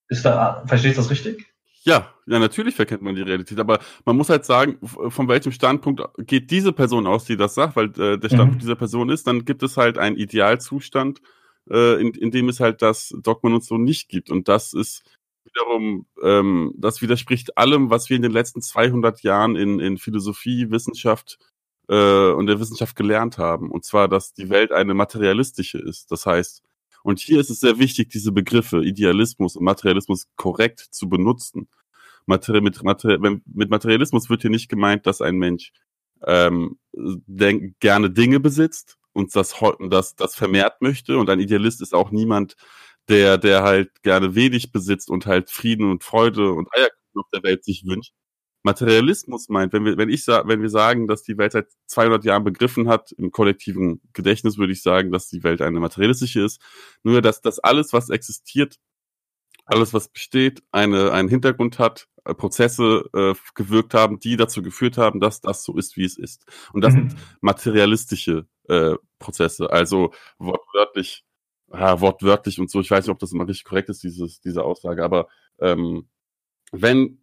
Ist 0.09 0.25
da, 0.25 0.65
verstehst 0.67 0.97
du 0.97 1.03
das 1.03 1.11
richtig? 1.11 1.56
Ja, 1.87 2.13
ja, 2.27 2.41
natürlich 2.41 2.75
verkennt 2.75 3.03
man 3.03 3.15
die 3.15 3.23
Realität, 3.23 3.61
aber 3.61 3.79
man 4.05 4.17
muss 4.17 4.29
halt 4.29 4.45
sagen, 4.45 4.77
von 4.83 5.29
welchem 5.29 5.53
Standpunkt 5.53 6.03
geht 6.19 6.51
diese 6.51 6.73
Person 6.73 7.07
aus, 7.07 7.27
die 7.27 7.37
das 7.37 7.55
sagt, 7.55 7.77
weil 7.77 7.87
äh, 8.01 8.19
der 8.19 8.29
Standpunkt 8.29 8.57
mhm. 8.57 8.59
dieser 8.59 8.75
Person 8.75 9.09
ist, 9.09 9.29
dann 9.29 9.45
gibt 9.45 9.63
es 9.63 9.77
halt 9.77 9.97
einen 9.97 10.17
Idealzustand, 10.17 11.23
äh, 11.71 12.01
in, 12.01 12.13
in 12.15 12.33
dem 12.33 12.49
es 12.49 12.59
halt 12.59 12.83
das 12.83 13.15
Dogmen 13.23 13.55
und 13.55 13.63
so 13.63 13.79
nicht 13.79 14.09
gibt. 14.09 14.31
Und 14.31 14.49
das 14.49 14.73
ist 14.73 15.05
wiederum, 15.45 16.07
ähm, 16.25 16.75
das 16.77 17.03
widerspricht 17.03 17.57
allem, 17.57 17.89
was 17.89 18.11
wir 18.11 18.17
in 18.17 18.23
den 18.23 18.33
letzten 18.33 18.63
200 18.63 19.23
Jahren 19.23 19.55
in, 19.55 19.79
in 19.79 19.97
Philosophie, 19.97 20.73
Wissenschaft 20.73 21.39
äh, 21.89 22.31
und 22.33 22.49
der 22.49 22.59
Wissenschaft 22.59 22.97
gelernt 22.97 23.39
haben. 23.39 23.71
Und 23.71 23.85
zwar, 23.85 24.09
dass 24.09 24.33
die 24.33 24.51
Welt 24.51 24.73
eine 24.73 24.95
materialistische 24.95 25.79
ist. 25.79 26.11
Das 26.11 26.27
heißt, 26.27 26.65
und 27.07 27.21
hier 27.21 27.39
ist 27.39 27.51
es 27.51 27.61
sehr 27.61 27.79
wichtig, 27.79 28.09
diese 28.09 28.33
Begriffe 28.33 28.83
Idealismus 28.85 29.55
und 29.55 29.63
Materialismus 29.63 30.27
korrekt 30.35 30.81
zu 30.81 31.09
benutzen. 31.09 31.69
Materi 32.27 32.61
mit, 32.61 32.83
Materi 32.83 33.41
mit 33.47 33.71
Materialismus 33.71 34.29
wird 34.29 34.43
hier 34.43 34.51
nicht 34.51 34.69
gemeint, 34.69 35.07
dass 35.07 35.21
ein 35.21 35.37
Mensch 35.37 35.71
ähm, 36.27 36.81
gerne 37.79 38.11
Dinge 38.11 38.41
besitzt 38.41 38.97
und 39.13 39.37
das, 39.37 39.55
das, 39.89 40.17
das 40.17 40.35
vermehrt 40.35 40.83
möchte. 40.83 41.17
Und 41.17 41.31
ein 41.31 41.39
Idealist 41.39 41.81
ist 41.81 41.95
auch 41.95 42.11
niemand, 42.11 42.57
der, 43.09 43.39
der 43.39 43.63
halt 43.63 44.03
gerne 44.03 44.35
wenig 44.35 44.73
besitzt 44.73 45.09
und 45.09 45.27
halt 45.27 45.49
Frieden 45.49 45.89
und 45.89 46.03
Freude 46.03 46.51
und 46.55 46.69
Eierkuchen 46.75 47.21
auf 47.21 47.31
der 47.33 47.45
Welt 47.45 47.65
sich 47.65 47.85
wünscht, 47.87 48.15
Materialismus 48.67 49.49
meint, 49.49 49.73
wenn 49.73 49.85
wir, 49.85 49.97
wenn 49.97 50.11
ich 50.11 50.27
wenn 50.27 50.61
wir 50.61 50.69
sagen, 50.69 51.07
dass 51.07 51.23
die 51.23 51.39
Welt 51.39 51.53
seit 51.53 51.69
200 51.87 52.25
Jahren 52.25 52.45
begriffen 52.45 52.89
hat, 52.89 53.13
im 53.13 53.31
kollektiven 53.31 54.03
Gedächtnis 54.13 54.59
würde 54.59 54.73
ich 54.73 54.83
sagen, 54.83 55.13
dass 55.13 55.29
die 55.29 55.45
Welt 55.45 55.63
eine 55.63 55.81
materialistische 55.81 56.43
ist. 56.43 56.61
Nur, 57.05 57.23
dass 57.23 57.41
das 57.41 57.61
alles, 57.61 57.93
was 57.93 58.11
existiert, 58.11 58.77
alles, 59.65 59.95
was 59.95 60.09
besteht, 60.09 60.63
eine, 60.73 61.13
einen 61.13 61.29
Hintergrund 61.29 61.79
hat, 61.79 62.09
äh, 62.25 62.35
Prozesse 62.35 63.09
äh, 63.15 63.35
gewirkt 63.55 63.95
haben, 63.95 64.19
die 64.19 64.37
dazu 64.37 64.63
geführt 64.63 64.99
haben, 64.99 65.21
dass 65.21 65.41
das 65.41 65.63
so 65.63 65.77
ist, 65.79 65.97
wie 65.97 66.05
es 66.05 66.19
ist. 66.19 66.45
Und 66.73 66.83
das 66.83 66.93
mhm. 66.93 67.11
sind 67.11 67.21
materialistische 67.41 68.47
äh, 68.69 68.97
Prozesse, 69.21 69.71
also 69.71 70.13
wortwörtlich, 70.39 71.25
ja, 71.73 72.01
wortwörtlich 72.01 72.59
und 72.59 72.69
so. 72.69 72.81
Ich 72.81 72.91
weiß 72.91 73.07
nicht, 73.07 73.13
ob 73.13 73.21
das 73.21 73.33
immer 73.33 73.47
richtig 73.47 73.65
korrekt 73.65 73.89
ist, 73.91 74.03
dieses, 74.03 74.41
diese 74.41 74.65
Aussage, 74.65 75.05
aber 75.05 75.29
ähm, 75.61 76.09
wenn 76.73 77.19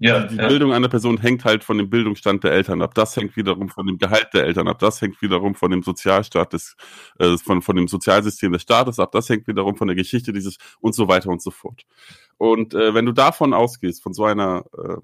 ja, 0.00 0.24
die 0.24 0.36
ja. 0.36 0.48
Bildung 0.48 0.72
einer 0.72 0.88
Person 0.88 1.18
hängt 1.18 1.44
halt 1.44 1.62
von 1.62 1.78
dem 1.78 1.88
Bildungsstand 1.88 2.42
der 2.42 2.52
Eltern 2.52 2.82
ab. 2.82 2.94
Das 2.94 3.16
hängt 3.16 3.36
wiederum 3.36 3.68
von 3.68 3.86
dem 3.86 3.98
Gehalt 3.98 4.28
der 4.34 4.44
Eltern 4.44 4.66
ab. 4.66 4.80
Das 4.80 5.00
hängt 5.00 5.22
wiederum 5.22 5.54
von 5.54 5.70
dem 5.70 5.82
Sozialstaat 5.84 6.52
des, 6.52 6.76
äh, 7.20 7.36
von, 7.38 7.62
von 7.62 7.76
dem 7.76 7.86
Sozialsystem 7.86 8.52
des 8.52 8.62
Staates 8.62 8.98
ab. 8.98 9.12
Das 9.12 9.28
hängt 9.28 9.46
wiederum 9.46 9.76
von 9.76 9.86
der 9.86 9.94
Geschichte 9.94 10.32
dieses 10.32 10.58
und 10.80 10.94
so 10.94 11.06
weiter 11.06 11.30
und 11.30 11.40
so 11.40 11.52
fort. 11.52 11.82
Und 12.36 12.74
äh, 12.74 12.94
wenn 12.94 13.06
du 13.06 13.12
davon 13.12 13.54
ausgehst, 13.54 14.02
von 14.02 14.12
so 14.12 14.24
einer 14.24 14.64
äh, 14.76 14.96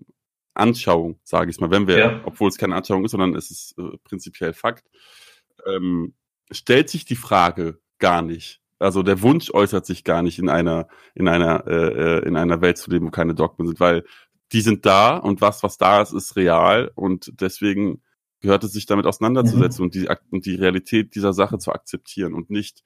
Anschauung, 0.55 1.21
sage 1.23 1.51
ich 1.51 1.61
mal, 1.61 1.71
wenn 1.71 1.87
wir, 1.87 1.99
ja. 1.99 2.21
obwohl 2.25 2.49
es 2.49 2.59
keine 2.59 2.75
Anschauung 2.75 3.05
ist, 3.05 3.13
sondern 3.13 3.37
es 3.37 3.51
ist 3.53 3.79
äh, 3.79 3.97
prinzipiell 4.03 4.53
Fakt, 4.53 4.91
ähm, 5.65 6.15
stellt 6.51 6.91
sich 6.91 7.05
die 7.05 7.17
Frage 7.17 7.79
gar 7.99 8.23
nicht. 8.23 8.61
Also 8.81 9.03
der 9.03 9.21
Wunsch 9.21 9.53
äußert 9.53 9.85
sich 9.85 10.05
gar 10.05 10.23
nicht 10.23 10.39
in 10.39 10.49
einer 10.49 10.89
in 11.15 11.29
einer 11.29 11.67
äh, 11.67 12.19
äh 12.19 12.27
in 12.27 12.35
einer 12.37 12.63
Welt 12.63 12.79
zu 12.79 12.91
leben, 12.91 13.07
wo 13.07 13.11
keine 13.11 13.35
Dogmen 13.35 13.69
sind, 13.69 13.79
weil 13.79 14.05
die 14.53 14.61
sind 14.61 14.87
da 14.87 15.17
und 15.17 15.41
was, 15.41 15.63
was 15.63 15.79
da 15.79 16.03
ist, 16.03 16.13
ist 16.13 16.37
real 16.37 16.91
und 16.95 17.33
deswegen 17.41 18.03
gehört 18.41 18.65
es 18.65 18.73
sich 18.73 18.87
damit 18.87 19.07
auseinanderzusetzen 19.07 19.83
mhm. 19.83 19.87
und, 19.87 19.95
die, 19.95 20.09
und 20.31 20.47
die 20.47 20.55
Realität 20.55 21.15
dieser 21.15 21.33
Sache 21.33 21.59
zu 21.59 21.73
akzeptieren 21.73 22.35
und 22.35 22.51
nicht 22.51 22.83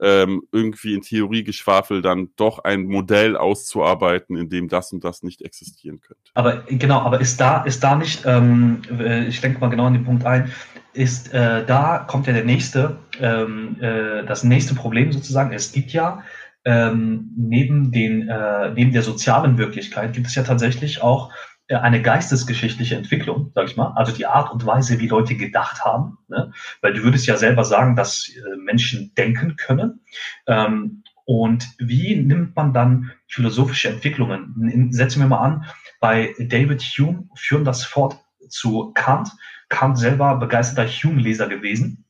ähm, 0.00 0.42
irgendwie 0.52 0.94
in 0.94 1.00
Theoriegeschwafel 1.00 2.02
dann 2.02 2.28
doch 2.36 2.58
ein 2.58 2.84
Modell 2.84 3.36
auszuarbeiten, 3.36 4.36
in 4.36 4.50
dem 4.50 4.68
das 4.68 4.92
und 4.92 5.04
das 5.04 5.22
nicht 5.22 5.42
existieren 5.42 6.00
könnte. 6.00 6.22
Aber 6.34 6.64
genau, 6.68 7.00
aber 7.00 7.20
ist 7.20 7.40
da, 7.40 7.62
ist 7.62 7.82
da 7.82 7.96
nicht, 7.96 8.24
ähm, 8.26 8.82
äh, 8.90 9.26
ich 9.26 9.40
denke 9.40 9.58
mal 9.58 9.70
genau 9.70 9.86
an 9.86 9.94
den 9.94 10.04
Punkt 10.04 10.26
ein, 10.26 10.52
ist 10.92 11.32
äh, 11.32 11.64
da 11.64 11.98
kommt 11.98 12.26
ja 12.26 12.32
der 12.32 12.44
nächste, 12.44 12.98
ähm, 13.20 13.76
äh, 13.80 14.24
das 14.24 14.44
nächste 14.44 14.74
Problem 14.74 15.12
sozusagen. 15.12 15.52
Es 15.52 15.72
gibt 15.72 15.92
ja 15.92 16.22
ähm, 16.66 17.30
neben, 17.36 17.92
den, 17.92 18.28
äh, 18.28 18.72
neben 18.72 18.92
der 18.92 19.02
sozialen 19.02 19.56
Wirklichkeit 19.56 20.12
gibt 20.12 20.26
es 20.26 20.34
ja 20.34 20.42
tatsächlich 20.42 21.00
auch 21.00 21.32
äh, 21.68 21.76
eine 21.76 22.02
geistesgeschichtliche 22.02 22.96
Entwicklung, 22.96 23.52
sag 23.54 23.68
ich 23.68 23.76
mal, 23.76 23.92
also 23.94 24.12
die 24.12 24.26
Art 24.26 24.52
und 24.52 24.66
Weise, 24.66 24.98
wie 24.98 25.06
Leute 25.06 25.36
gedacht 25.36 25.84
haben, 25.84 26.18
ne? 26.26 26.52
weil 26.80 26.92
du 26.92 27.04
würdest 27.04 27.26
ja 27.28 27.36
selber 27.36 27.64
sagen, 27.64 27.94
dass 27.94 28.28
äh, 28.28 28.56
Menschen 28.56 29.14
denken 29.14 29.54
können. 29.54 30.00
Ähm, 30.48 31.04
und 31.24 31.68
wie 31.78 32.16
nimmt 32.16 32.56
man 32.56 32.72
dann 32.72 33.12
philosophische 33.28 33.88
Entwicklungen? 33.88 34.90
Setzen 34.92 35.20
wir 35.20 35.28
mal 35.28 35.38
an, 35.38 35.64
bei 36.00 36.34
David 36.38 36.82
Hume 36.82 37.28
führen 37.36 37.64
das 37.64 37.84
fort 37.84 38.18
zu 38.48 38.92
Kant. 38.94 39.30
Kant 39.68 39.98
selber 39.98 40.36
begeisterter 40.36 40.88
Hume-Leser 40.88 41.48
gewesen, 41.48 42.04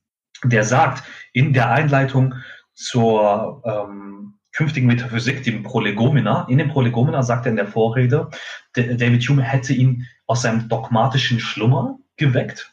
der 0.45 0.65
sagt 0.65 1.03
in 1.33 1.53
der 1.53 1.71
Einleitung 1.71 2.35
zur 2.75 3.63
ähm, 3.65 4.36
künftigen 4.57 4.87
Metaphysik, 4.87 5.45
dem 5.45 5.63
Prolegomena. 5.63 6.47
In 6.49 6.59
dem 6.59 6.69
Prolegomena 6.69 7.23
sagt 7.23 7.47
er 7.47 7.51
in 7.51 7.57
der 7.57 7.67
Vorrede, 7.67 8.31
David 8.75 9.29
Hume 9.29 9.43
hätte 9.43 9.75
ihn 9.75 10.07
aus 10.27 10.43
seinem 10.43 10.69
dogmatischen 10.69 11.41
Schlummer 11.41 11.99
geweckt. 12.17 12.73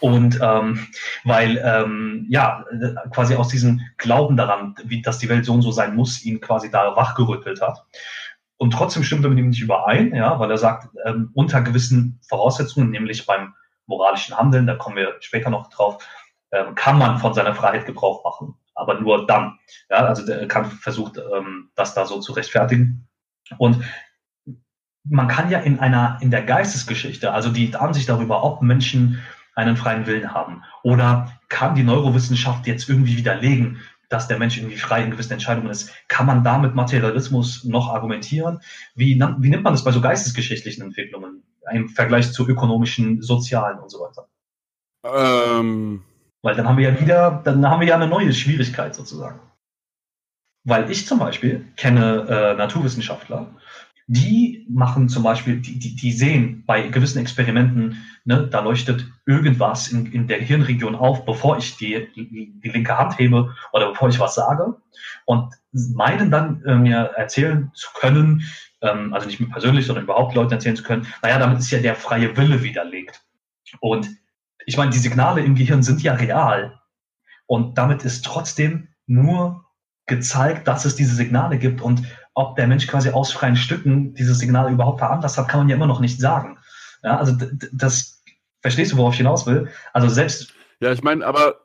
Und 0.00 0.40
ähm, 0.42 0.88
weil 1.24 1.60
ähm, 1.62 2.26
ja 2.30 2.64
quasi 3.10 3.34
aus 3.34 3.48
diesem 3.48 3.82
Glauben 3.98 4.38
daran, 4.38 4.74
wie 4.84 5.02
dass 5.02 5.18
die 5.18 5.28
Welt 5.28 5.44
so 5.44 5.52
und 5.52 5.60
so 5.60 5.70
sein 5.70 5.94
muss, 5.94 6.24
ihn 6.24 6.40
quasi 6.40 6.70
da 6.70 6.96
wachgerüttelt 6.96 7.60
hat. 7.60 7.84
Und 8.56 8.72
trotzdem 8.72 9.04
stimmt 9.04 9.24
er 9.24 9.28
mit 9.28 9.38
ihm 9.38 9.50
nicht 9.50 9.60
überein, 9.60 10.14
ja, 10.14 10.38
weil 10.38 10.50
er 10.50 10.56
sagt, 10.56 10.88
ähm, 11.04 11.30
unter 11.34 11.60
gewissen 11.60 12.20
Voraussetzungen, 12.26 12.90
nämlich 12.90 13.26
beim 13.26 13.52
moralischen 13.84 14.38
Handeln, 14.38 14.66
da 14.66 14.76
kommen 14.76 14.96
wir 14.96 15.16
später 15.20 15.50
noch 15.50 15.68
drauf, 15.68 16.02
ähm, 16.52 16.74
kann 16.74 16.96
man 16.96 17.18
von 17.18 17.34
seiner 17.34 17.54
Freiheit 17.54 17.84
Gebrauch 17.84 18.24
machen 18.24 18.56
aber 18.74 19.00
nur 19.00 19.26
dann. 19.26 19.58
Ja, 19.90 19.98
also 20.06 20.24
der 20.24 20.48
Kant 20.48 20.72
versucht, 20.72 21.18
ähm, 21.18 21.70
das 21.74 21.94
da 21.94 22.06
so 22.06 22.20
zu 22.20 22.32
rechtfertigen. 22.32 23.08
Und 23.58 23.82
man 25.04 25.28
kann 25.28 25.50
ja 25.50 25.58
in 25.60 25.80
einer, 25.80 26.18
in 26.20 26.30
der 26.30 26.42
Geistesgeschichte, 26.42 27.32
also 27.32 27.50
die 27.50 27.74
Ansicht 27.74 28.08
darüber, 28.08 28.44
ob 28.44 28.62
Menschen 28.62 29.20
einen 29.54 29.76
freien 29.76 30.06
Willen 30.06 30.32
haben, 30.32 30.62
oder 30.82 31.32
kann 31.48 31.74
die 31.74 31.82
Neurowissenschaft 31.82 32.66
jetzt 32.66 32.88
irgendwie 32.88 33.16
widerlegen, 33.16 33.80
dass 34.08 34.28
der 34.28 34.38
Mensch 34.38 34.58
irgendwie 34.58 34.76
frei 34.76 35.02
in 35.02 35.10
gewissen 35.10 35.32
Entscheidungen 35.32 35.70
ist. 35.70 35.90
Kann 36.08 36.26
man 36.26 36.44
da 36.44 36.58
mit 36.58 36.74
Materialismus 36.74 37.64
noch 37.64 37.88
argumentieren? 37.88 38.60
Wie, 38.94 39.18
wie 39.38 39.48
nimmt 39.48 39.62
man 39.62 39.72
das 39.72 39.84
bei 39.84 39.90
so 39.90 40.00
geistesgeschichtlichen 40.00 40.82
Entwicklungen 40.82 41.42
im 41.72 41.88
Vergleich 41.88 42.32
zu 42.32 42.46
ökonomischen, 42.46 43.22
sozialen 43.22 43.78
und 43.78 43.90
so 43.90 44.00
weiter? 44.00 44.28
Ähm. 45.04 46.02
Weil 46.42 46.56
dann 46.56 46.68
haben 46.68 46.76
wir 46.76 46.90
ja 46.90 47.00
wieder, 47.00 47.40
dann 47.44 47.68
haben 47.68 47.80
wir 47.80 47.88
ja 47.88 47.94
eine 47.94 48.08
neue 48.08 48.32
Schwierigkeit 48.32 48.94
sozusagen. 48.94 49.40
Weil 50.64 50.90
ich 50.90 51.06
zum 51.06 51.18
Beispiel 51.18 51.66
kenne 51.76 52.26
äh, 52.28 52.54
Naturwissenschaftler, 52.56 53.48
die 54.06 54.66
machen 54.68 55.08
zum 55.08 55.22
Beispiel, 55.22 55.60
die, 55.60 55.78
die, 55.78 55.94
die 55.94 56.12
sehen 56.12 56.64
bei 56.66 56.88
gewissen 56.88 57.18
Experimenten, 57.18 58.04
ne, 58.24 58.48
da 58.48 58.60
leuchtet 58.60 59.06
irgendwas 59.26 59.88
in, 59.88 60.06
in 60.12 60.26
der 60.26 60.38
Hirnregion 60.38 60.96
auf, 60.96 61.24
bevor 61.24 61.56
ich 61.56 61.76
die, 61.76 62.08
die, 62.14 62.68
linke 62.68 62.98
Hand 62.98 63.18
hebe 63.18 63.54
oder 63.72 63.90
bevor 63.90 64.08
ich 64.08 64.18
was 64.18 64.34
sage. 64.34 64.76
Und 65.24 65.54
meinen 65.72 66.30
dann 66.30 66.62
äh, 66.64 66.74
mir 66.74 67.12
erzählen 67.16 67.70
zu 67.74 67.88
können, 67.94 68.42
ähm, 68.82 69.14
also 69.14 69.26
nicht 69.26 69.40
mir 69.40 69.48
persönlich, 69.48 69.86
sondern 69.86 70.04
überhaupt 70.04 70.34
Leuten 70.34 70.52
erzählen 70.52 70.76
zu 70.76 70.82
können, 70.82 71.06
naja, 71.22 71.38
damit 71.38 71.60
ist 71.60 71.70
ja 71.70 71.78
der 71.78 71.94
freie 71.94 72.36
Wille 72.36 72.62
widerlegt. 72.62 73.22
Und 73.80 74.08
ich 74.66 74.76
meine, 74.76 74.90
die 74.90 74.98
Signale 74.98 75.42
im 75.42 75.54
Gehirn 75.54 75.82
sind 75.82 76.02
ja 76.02 76.14
real. 76.14 76.80
Und 77.46 77.78
damit 77.78 78.04
ist 78.04 78.24
trotzdem 78.24 78.88
nur 79.06 79.64
gezeigt, 80.06 80.68
dass 80.68 80.84
es 80.84 80.96
diese 80.96 81.14
Signale 81.14 81.58
gibt 81.58 81.80
und 81.80 82.02
ob 82.34 82.56
der 82.56 82.66
Mensch 82.66 82.86
quasi 82.86 83.10
aus 83.10 83.32
freien 83.32 83.56
Stücken 83.56 84.14
diese 84.14 84.34
Signale 84.34 84.70
überhaupt 84.70 85.00
veranlasst 85.00 85.38
hat, 85.38 85.48
kann 85.48 85.60
man 85.60 85.68
ja 85.68 85.76
immer 85.76 85.86
noch 85.86 86.00
nicht 86.00 86.18
sagen. 86.18 86.58
Ja, 87.02 87.18
also 87.18 87.36
das, 87.72 88.22
verstehst 88.62 88.92
du, 88.92 88.96
worauf 88.96 89.12
ich 89.12 89.18
hinaus 89.18 89.46
will? 89.46 89.68
Also 89.92 90.08
selbst 90.08 90.54
ja, 90.82 90.90
ich 90.90 91.04
meine, 91.04 91.24
aber 91.24 91.60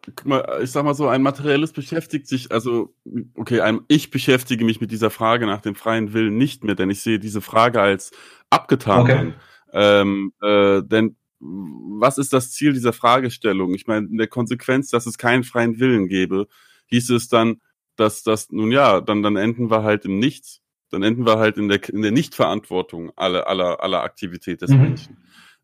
ich 0.62 0.70
sag 0.70 0.84
mal 0.84 0.94
so, 0.94 1.08
ein 1.08 1.24
Materialist 1.24 1.74
beschäftigt 1.74 2.28
sich, 2.28 2.52
also, 2.52 2.94
okay, 3.34 3.62
ein, 3.62 3.80
ich 3.88 4.12
beschäftige 4.12 4.64
mich 4.64 4.80
mit 4.80 4.92
dieser 4.92 5.10
Frage 5.10 5.48
nach 5.48 5.62
dem 5.62 5.74
freien 5.74 6.14
Willen 6.14 6.38
nicht 6.38 6.64
mehr, 6.64 6.76
denn 6.76 6.92
ich 6.92 7.02
sehe 7.02 7.18
diese 7.18 7.42
Frage 7.42 7.82
als 7.82 8.12
abgetan 8.52 9.00
okay. 9.00 9.34
Ähm, 9.74 10.34
äh, 10.44 10.84
denn 10.84 11.16
was 11.40 12.18
ist 12.18 12.34
das 12.34 12.52
Ziel 12.52 12.74
dieser 12.74 12.94
Fragestellung? 12.94 13.74
Ich 13.74 13.88
meine, 13.88 14.08
in 14.08 14.18
der 14.18 14.28
Konsequenz, 14.28 14.90
dass 14.90 15.06
es 15.06 15.18
keinen 15.18 15.44
freien 15.44 15.80
Willen 15.80 16.08
gäbe, 16.08 16.48
hieß 16.88 17.12
es 17.12 17.28
dann, 17.30 17.62
dass 17.96 18.24
das, 18.24 18.52
nun 18.52 18.72
ja, 18.72 19.02
dann, 19.02 19.24
dann 19.24 19.36
enden 19.36 19.70
wir 19.70 19.84
halt 19.84 20.06
im 20.06 20.20
Nichts. 20.20 20.62
Dann 20.90 21.04
enden 21.04 21.26
wir 21.26 21.38
halt 21.38 21.58
in 21.58 21.68
der, 21.68 21.88
in 21.90 22.02
der 22.02 22.12
Nichtverantwortung 22.12 23.12
aller, 23.16 23.48
aller, 23.48 23.82
aller 23.84 24.04
Aktivität 24.04 24.62
des 24.62 24.72
mhm. 24.72 24.82
Menschen. 24.82 25.18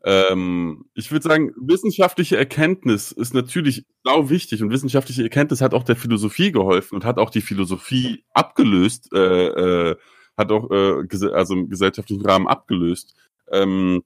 Ähm, 0.05 0.86
ich 0.95 1.12
würde 1.12 1.23
sagen, 1.23 1.53
wissenschaftliche 1.55 2.36
Erkenntnis 2.36 3.13
ist 3.13 3.33
natürlich 3.33 3.86
sau 4.03 4.29
wichtig 4.29 4.62
und 4.62 4.69
wissenschaftliche 4.69 5.23
Erkenntnis 5.23 5.62
hat 5.62 5.73
auch 5.73 5.83
der 5.83 5.95
Philosophie 5.95 6.51
geholfen 6.51 6.95
und 6.95 7.05
hat 7.05 7.19
auch 7.19 7.29
die 7.29 7.41
Philosophie 7.41 8.25
abgelöst, 8.33 9.09
äh, 9.13 9.91
äh, 9.91 9.95
hat 10.36 10.51
auch 10.51 10.69
äh, 10.71 11.31
also 11.33 11.53
im 11.53 11.69
gesellschaftlichen 11.69 12.25
Rahmen 12.25 12.47
abgelöst. 12.47 13.15
Ähm, 13.49 14.03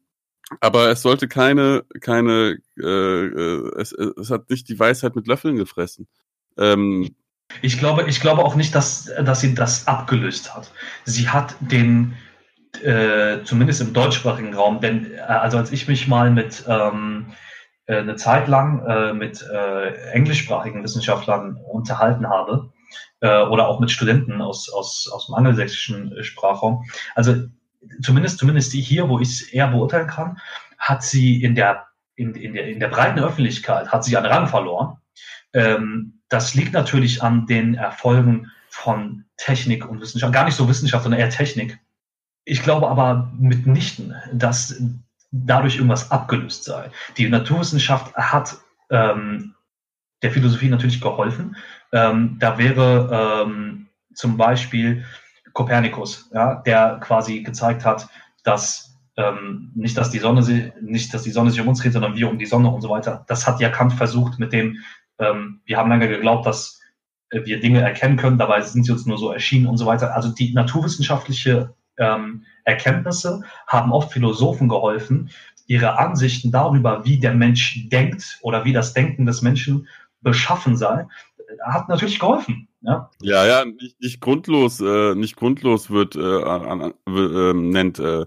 aber 0.62 0.90
es 0.90 1.02
sollte 1.02 1.28
keine, 1.28 1.84
keine, 2.02 2.58
äh, 2.78 2.84
äh, 2.84 3.72
es, 3.80 3.92
es 3.92 4.32
hat 4.32 4.50
nicht 4.50 4.70
die 4.70 4.80
Weisheit 4.80 5.16
mit 5.16 5.28
Löffeln 5.28 5.58
gefressen. 5.58 6.08
Ähm, 6.58 7.16
ich 7.62 7.78
glaube, 7.80 8.06
ich 8.08 8.20
glaube 8.20 8.44
auch 8.44 8.56
nicht, 8.56 8.74
dass, 8.76 9.12
dass 9.24 9.42
sie 9.42 9.56
das 9.56 9.88
abgelöst 9.88 10.56
hat. 10.56 10.72
Sie 11.06 11.30
hat 11.30 11.56
den, 11.60 12.16
äh, 12.82 13.44
zumindest 13.44 13.82
im 13.82 13.94
deutschsprachigen 13.94 14.54
Raum, 14.54 14.80
denn 14.80 15.14
äh, 15.14 15.20
also 15.20 15.58
als 15.58 15.72
ich 15.72 15.88
mich 15.88 16.08
mal 16.08 16.32
mit 16.32 16.64
ähm, 16.68 17.34
äh, 17.86 17.98
eine 17.98 18.16
Zeit 18.16 18.48
lang 18.48 19.18
mit 19.18 19.44
englischsprachigen 20.12 20.84
Wissenschaftlern 20.84 21.58
unterhalten 21.72 22.28
habe 22.28 22.72
oder 23.22 23.68
auch 23.68 23.80
mit 23.80 23.90
Studenten 23.90 24.42
aus, 24.42 24.70
aus, 24.70 25.10
aus 25.12 25.28
dem 25.28 25.36
angelsächsischen 25.36 26.22
Sprachraum, 26.24 26.84
also 27.16 27.48
zumindest, 28.02 28.40
zumindest 28.40 28.74
hier, 28.74 29.10
wo 29.10 29.20
ich 29.20 29.30
es 29.30 29.42
eher 29.42 29.68
beurteilen 29.68 30.08
kann, 30.08 30.40
hat 30.78 31.04
sie 31.04 31.42
in 31.42 31.56
der, 31.56 31.88
in, 32.16 32.36
in, 32.36 32.54
der, 32.54 32.68
in 32.68 32.80
der 32.80 32.88
breiten 32.88 33.20
Öffentlichkeit, 33.20 33.92
hat 33.92 34.04
sie 34.04 34.18
an 34.18 34.26
Rang 34.26 34.48
verloren. 34.48 34.98
Ähm, 35.54 36.20
das 36.30 36.56
liegt 36.56 36.74
natürlich 36.74 37.24
an 37.24 37.46
den 37.46 37.76
Erfolgen 37.76 38.52
von 38.70 39.26
Technik 39.38 39.88
und 39.88 40.02
Wissenschaft, 40.02 40.34
gar 40.34 40.46
nicht 40.46 40.56
so 40.56 40.68
Wissenschaft, 40.68 41.04
sondern 41.04 41.22
eher 41.22 41.30
Technik. 41.30 41.80
Ich 42.44 42.64
glaube 42.64 42.90
aber 42.90 43.32
mitnichten, 43.38 44.16
dass 44.34 44.82
dadurch 45.32 45.76
irgendwas 45.76 46.12
abgelöst 46.12 46.64
sei. 46.64 46.90
Die 47.18 47.28
Naturwissenschaft 47.28 48.16
hat 48.16 48.58
ähm, 48.90 49.56
der 50.22 50.32
Philosophie 50.32 50.70
natürlich 50.70 51.02
geholfen. 51.02 51.56
Ähm, 51.92 52.38
da 52.40 52.58
wäre 52.58 53.46
ähm, 53.46 53.88
zum 54.14 54.38
Beispiel 54.38 55.06
Kopernikus, 55.58 56.30
ja, 56.36 56.62
der 56.68 57.00
quasi 57.02 57.42
gezeigt 57.42 57.84
hat, 57.84 58.08
dass 58.44 58.96
ähm, 59.18 59.72
nicht, 59.74 59.98
dass 59.98 60.12
die 60.12 60.20
Sonne 60.20 60.72
nicht, 60.80 61.12
dass 61.16 61.24
die 61.24 61.32
Sonne 61.32 61.50
sich 61.50 61.60
um 61.60 61.68
uns 61.68 61.82
dreht, 61.82 61.94
sondern 61.94 62.16
wir 62.16 62.30
um 62.30 62.38
die 62.38 62.46
Sonne 62.46 62.70
und 62.70 62.82
so 62.82 62.90
weiter. 62.90 63.26
Das 63.28 63.48
hat 63.48 63.60
ja 63.60 63.70
Kant 63.70 63.94
versucht 63.94 64.38
mit 64.38 64.54
dem, 64.54 64.78
ähm, 65.18 65.62
wir 65.66 65.78
haben 65.78 65.90
lange 65.90 66.08
geglaubt, 66.08 66.46
dass 66.46 66.80
äh, 67.32 67.44
wir 67.44 67.60
Dinge 67.60 67.82
erkennen 67.82 68.18
können, 68.18 68.38
dabei 68.38 68.62
sind 68.62 68.84
sie 68.84 68.92
uns 68.92 69.08
nur 69.08 69.18
so 69.18 69.32
erschienen 69.32 69.66
und 69.66 69.78
so 69.78 69.88
weiter. 69.88 70.16
Also 70.16 70.30
die 70.30 70.54
naturwissenschaftliche 70.54 71.74
ähm, 71.98 72.46
Erkenntnisse 72.64 73.42
haben 73.66 73.92
oft 73.92 74.14
Philosophen 74.14 74.70
geholfen, 74.70 75.32
ihre 75.66 75.98
Ansichten 75.98 76.52
darüber, 76.52 77.04
wie 77.04 77.20
der 77.20 77.34
Mensch 77.34 77.90
denkt 77.90 78.38
oder 78.44 78.64
wie 78.64 78.74
das 78.74 78.94
Denken 78.94 79.26
des 79.26 79.42
Menschen 79.42 79.88
beschaffen 80.22 80.78
sei, 80.78 81.08
hat 81.66 81.90
natürlich 81.90 82.20
geholfen. 82.20 82.67
Ja, 82.88 83.10
ja, 83.22 83.46
ja 83.46 83.66
nicht, 83.66 84.00
nicht 84.02 84.22
grundlos, 84.22 84.80
äh, 84.80 85.14
nicht 85.14 85.36
grundlos 85.36 85.90
wird 85.90 86.16
äh, 86.16 86.44
an, 86.44 86.94
äh, 87.06 87.54
nennt 87.54 88.00
äh, 88.00 88.26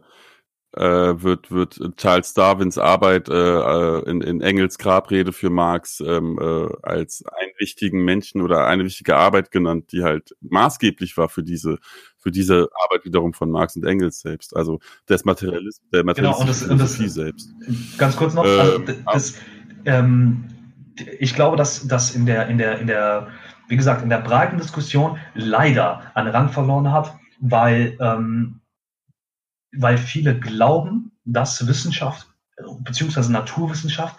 wird, 1.23 1.51
wird 1.51 1.81
Charles 1.96 2.33
Darwins 2.35 2.79
Arbeit 2.79 3.29
äh, 3.29 3.33
äh, 3.33 4.09
in, 4.09 4.20
in 4.20 4.40
Engels 4.40 4.79
Grabrede 4.79 5.33
für 5.33 5.51
Marx 5.51 6.01
ähm, 6.01 6.38
äh, 6.40 6.68
als 6.83 7.25
einen 7.27 7.53
wichtigen 7.59 8.05
Menschen 8.05 8.40
oder 8.40 8.66
eine 8.66 8.85
wichtige 8.85 9.16
Arbeit 9.16 9.51
genannt, 9.51 9.90
die 9.92 10.05
halt 10.05 10.37
maßgeblich 10.40 11.16
war 11.16 11.29
für 11.29 11.42
diese, 11.42 11.79
für 12.18 12.31
diese 12.31 12.68
Arbeit 12.85 13.05
wiederum 13.05 13.33
von 13.33 13.51
Marx 13.51 13.75
und 13.75 13.85
Engels 13.85 14.20
selbst. 14.20 14.55
Also 14.55 14.79
des 15.09 15.25
Materialismus, 15.25 15.90
der 15.92 16.05
Materialismus 16.05 16.61
genau, 16.61 16.73
und 16.73 16.81
das, 16.81 16.99
das, 16.99 17.14
selbst. 17.14 17.51
Ganz 17.99 18.16
kurz 18.16 18.35
noch, 18.35 18.44
äh, 18.44 18.49
also 18.49 18.85
das, 19.12 19.35
ähm, 19.87 20.44
ich 21.18 21.35
glaube, 21.35 21.57
dass, 21.57 21.88
dass 21.88 22.14
in 22.14 22.27
der, 22.27 22.49
in 22.49 22.59
der, 22.59 22.79
in 22.79 22.87
der, 22.87 23.29
wie 23.70 23.76
gesagt, 23.76 24.02
in 24.02 24.11
der 24.11 24.18
breiten 24.18 24.59
Diskussion 24.59 25.18
leider 25.35 26.11
an 26.14 26.26
Rang 26.26 26.48
verloren 26.50 26.92
hat, 26.92 27.16
weil 27.40 27.96
ähm, 28.00 28.61
weil 29.72 29.96
viele 29.96 30.38
glauben, 30.38 31.12
dass 31.24 31.66
Wissenschaft 31.66 32.26
beziehungsweise 32.80 33.33
Naturwissenschaft 33.33 34.16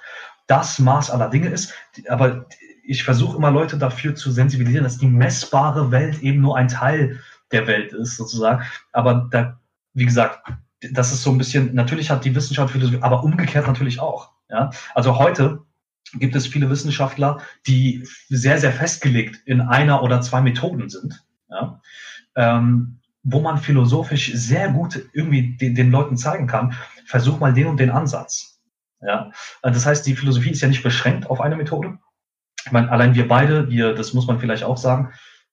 das 0.47 0.79
Maß 0.79 1.11
aller 1.11 1.29
Dinge 1.29 1.49
ist. 1.49 1.73
Aber 2.07 2.45
ich 2.83 3.03
versuche 3.03 3.37
immer 3.37 3.51
Leute 3.51 3.77
dafür 3.77 4.15
zu 4.15 4.31
sensibilisieren, 4.31 4.85
dass 4.85 4.97
die 4.97 5.07
messbare 5.07 5.91
Welt 5.91 6.19
eben 6.21 6.41
nur 6.41 6.57
ein 6.57 6.69
Teil 6.69 7.19
der 7.51 7.67
Welt 7.67 7.93
ist, 7.93 8.17
sozusagen. 8.17 8.63
Aber 8.93 9.27
da, 9.31 9.59
wie 9.93 10.05
gesagt, 10.05 10.39
das 10.93 11.11
ist 11.11 11.23
so 11.23 11.31
ein 11.31 11.37
bisschen, 11.37 11.75
natürlich 11.75 12.09
hat 12.09 12.25
die 12.25 12.33
Wissenschaft 12.33 12.73
aber 13.01 13.23
umgekehrt 13.23 13.67
natürlich 13.67 13.99
auch. 13.99 14.31
Ja? 14.49 14.71
Also 14.95 15.19
heute 15.19 15.59
gibt 16.13 16.35
es 16.35 16.47
viele 16.47 16.69
Wissenschaftler, 16.69 17.39
die 17.67 18.07
sehr, 18.29 18.57
sehr 18.59 18.71
festgelegt 18.71 19.41
in 19.45 19.61
einer 19.61 20.03
oder 20.03 20.21
zwei 20.21 20.41
Methoden 20.41 20.89
sind. 20.89 21.23
Ja? 21.49 21.81
Ähm, 22.35 22.99
wo 23.23 23.39
man 23.39 23.57
philosophisch 23.57 24.33
sehr 24.33 24.69
gut 24.69 25.05
irgendwie 25.13 25.55
den, 25.55 25.75
den 25.75 25.91
Leuten 25.91 26.17
zeigen 26.17 26.47
kann, 26.47 26.75
versuch 27.05 27.39
mal 27.39 27.53
den 27.53 27.67
und 27.67 27.79
den 27.79 27.91
Ansatz. 27.91 28.59
Ja, 28.99 29.31
das 29.63 29.85
heißt, 29.85 30.05
die 30.05 30.15
Philosophie 30.15 30.51
ist 30.51 30.61
ja 30.61 30.67
nicht 30.67 30.83
beschränkt 30.83 31.27
auf 31.27 31.41
eine 31.41 31.55
Methode. 31.55 31.97
Ich 32.65 32.71
meine, 32.71 32.91
allein 32.91 33.15
wir 33.15 33.27
beide, 33.27 33.69
wir, 33.69 33.95
das 33.95 34.13
muss 34.13 34.27
man 34.27 34.39
vielleicht 34.39 34.63
auch 34.63 34.77
sagen, 34.77 35.11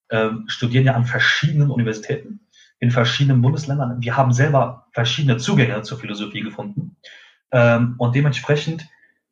äh, 0.08 0.30
studieren 0.46 0.84
ja 0.84 0.94
an 0.94 1.06
verschiedenen 1.06 1.70
Universitäten 1.70 2.40
in 2.80 2.90
verschiedenen 2.90 3.42
Bundesländern. 3.42 4.00
Wir 4.00 4.16
haben 4.16 4.32
selber 4.32 4.86
verschiedene 4.92 5.36
Zugänge 5.36 5.82
zur 5.82 5.98
Philosophie 5.98 6.42
gefunden. 6.42 6.96
Ähm, 7.50 7.94
und 7.98 8.14
dementsprechend 8.14 8.86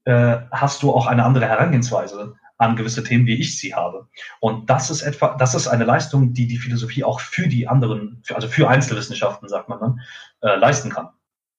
äh, 0.07 0.38
hast 0.53 0.83
du 0.83 0.92
auch 0.92 1.07
eine 1.07 1.25
andere 1.25 1.47
Herangehensweise 1.47 2.37
an 2.59 2.77
gewisse 2.77 3.05
Themen, 3.05 3.27
wie 3.27 3.38
ich 3.38 3.59
sie 3.59 3.75
habe. 3.75 4.09
Und 4.40 4.71
das 4.71 4.88
ist 4.88 5.03
etwa, 5.03 5.37
das 5.37 5.55
ist 5.55 5.69
eine 5.69 5.85
Leistung, 5.85 6.33
die 6.33 6.47
die 6.47 6.57
Philosophie 6.57 7.05
auch 7.05 7.21
für 7.21 7.48
die 7.48 7.69
anderen, 7.69 8.23
für, 8.25 8.35
also 8.35 8.48
für 8.48 8.69
Einzelwissenschaften, 8.69 9.48
sagt 9.48 9.69
man 9.69 9.81
dann, 9.81 10.00
äh, 10.40 10.57
leisten 10.57 10.90
kann. 10.90 11.09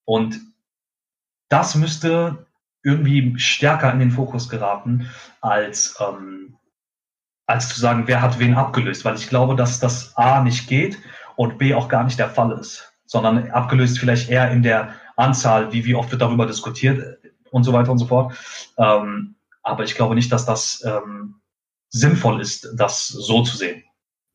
Und 0.06 0.40
das 1.50 1.76
müsste 1.76 2.48
irgendwie 2.84 3.38
stärker 3.38 3.92
in 3.92 4.00
den 4.00 4.12
Fokus 4.12 4.50
geraten, 4.50 5.10
als, 5.42 5.98
ähm, 6.00 6.58
als 7.46 7.70
zu 7.70 7.80
sagen, 7.80 8.08
wer 8.08 8.22
hat 8.22 8.40
wen 8.40 8.56
abgelöst, 8.56 9.06
weil 9.06 9.16
ich 9.16 9.30
glaube, 9.30 9.56
dass 9.56 9.80
das 9.80 10.16
A 10.18 10.42
nicht 10.42 10.68
geht 10.68 10.98
und 11.36 11.58
B 11.58 11.74
auch 11.74 11.90
gar 11.90 12.06
nicht 12.06 12.18
der 12.18 12.30
Fall 12.30 12.58
ist, 12.58 12.94
sondern 13.06 13.52
abgelöst 13.52 14.00
vielleicht 14.00 14.30
eher 14.30 14.50
in 14.52 14.64
der 14.64 14.94
Anzahl, 15.16 15.72
wie, 15.74 15.86
wie 15.86 15.96
oft 15.96 16.12
wird 16.12 16.22
darüber 16.22 16.46
diskutiert 16.46 17.20
und 17.58 17.64
so 17.64 17.74
weiter 17.74 17.92
und 17.92 17.98
so 17.98 18.06
fort. 18.06 18.34
Ähm, 18.78 19.36
aber 19.64 19.84
ich 19.84 19.96
glaube 19.96 20.16
nicht, 20.16 20.32
dass 20.32 20.46
das 20.46 20.84
ähm, 20.86 21.36
sinnvoll 21.90 22.40
ist, 22.42 22.70
das 22.76 23.08
so 23.08 23.44
zu 23.44 23.58
sehen. 23.58 23.84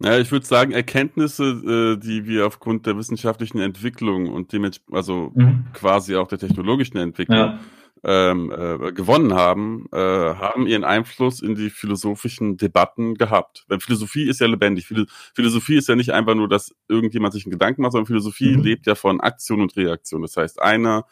Ja, 0.05 0.19
ich 0.19 0.33
würde 0.33 0.45
sagen, 0.45 0.73
Erkenntnisse, 0.73 1.45
äh, 1.45 1.97
die 1.97 2.27
wir 2.27 2.47
aufgrund 2.47 2.87
der 2.87 2.97
wissenschaftlichen 2.97 3.61
Entwicklung 3.61 4.29
und 4.29 4.53
dem 4.53 4.69
also 4.91 5.31
mhm. 5.35 5.67
quasi 5.75 6.17
auch 6.17 6.27
der 6.27 6.39
technologischen 6.39 6.97
Entwicklung 6.97 7.39
ja. 7.39 7.61
ähm, 8.03 8.51
äh, 8.51 8.93
gewonnen 8.93 9.35
haben, 9.35 9.87
äh, 9.93 9.97
haben 9.97 10.67
ihren 10.67 10.83
Einfluss 10.83 11.41
in 11.41 11.55
die 11.55 11.71
philosophischen 11.71 12.57
Debatten 12.57 13.15
gehabt. 13.15 13.65
Weil 13.69 13.79
Philosophie 13.79 14.25
ist 14.29 14.41
ja 14.41 14.49
lebendig. 14.49 14.93
Philosophie 15.35 15.77
ist 15.77 15.89
ja 15.89 15.95
nicht 15.95 16.13
einfach 16.13 16.35
nur, 16.35 16.49
dass 16.49 16.75
irgendjemand 16.89 17.33
sich 17.35 17.47
einen 17.47 17.53
Gedanken 17.53 17.83
macht, 17.83 17.93
sondern 17.93 18.07
Philosophie 18.07 18.57
mhm. 18.57 18.63
lebt 18.65 18.87
ja 18.89 18.97
von 18.97 19.21
Aktion 19.21 19.61
und 19.61 19.77
Reaktion. 19.77 20.23
Das 20.23 20.37
heißt, 20.37 20.61
einer 20.61 21.07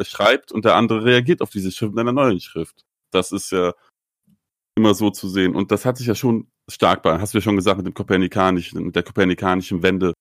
schreibt 0.00 0.52
und 0.52 0.64
der 0.64 0.76
andere 0.76 1.04
reagiert 1.04 1.40
auf 1.40 1.50
diese 1.50 1.70
Schrift 1.70 1.92
in 1.92 1.98
einer 1.98 2.12
neuen 2.12 2.40
Schrift. 2.40 2.84
Das 3.10 3.32
ist 3.32 3.52
ja 3.52 3.72
immer 4.76 4.94
so 4.94 5.10
zu 5.10 5.28
sehen. 5.28 5.54
Und 5.54 5.70
das 5.70 5.84
hat 5.84 5.96
sich 5.96 6.06
ja 6.06 6.14
schon 6.14 6.48
stark 6.68 7.02
bei, 7.02 7.18
hast 7.18 7.34
du 7.34 7.38
ja 7.38 7.42
schon 7.42 7.56
gesagt, 7.56 7.76
mit 7.76 7.86
dem 7.86 7.94
kopernikanischen, 7.94 8.84
mit 8.86 8.96
der 8.96 9.02
kopernikanischen 9.02 9.82
Wende. 9.82 10.14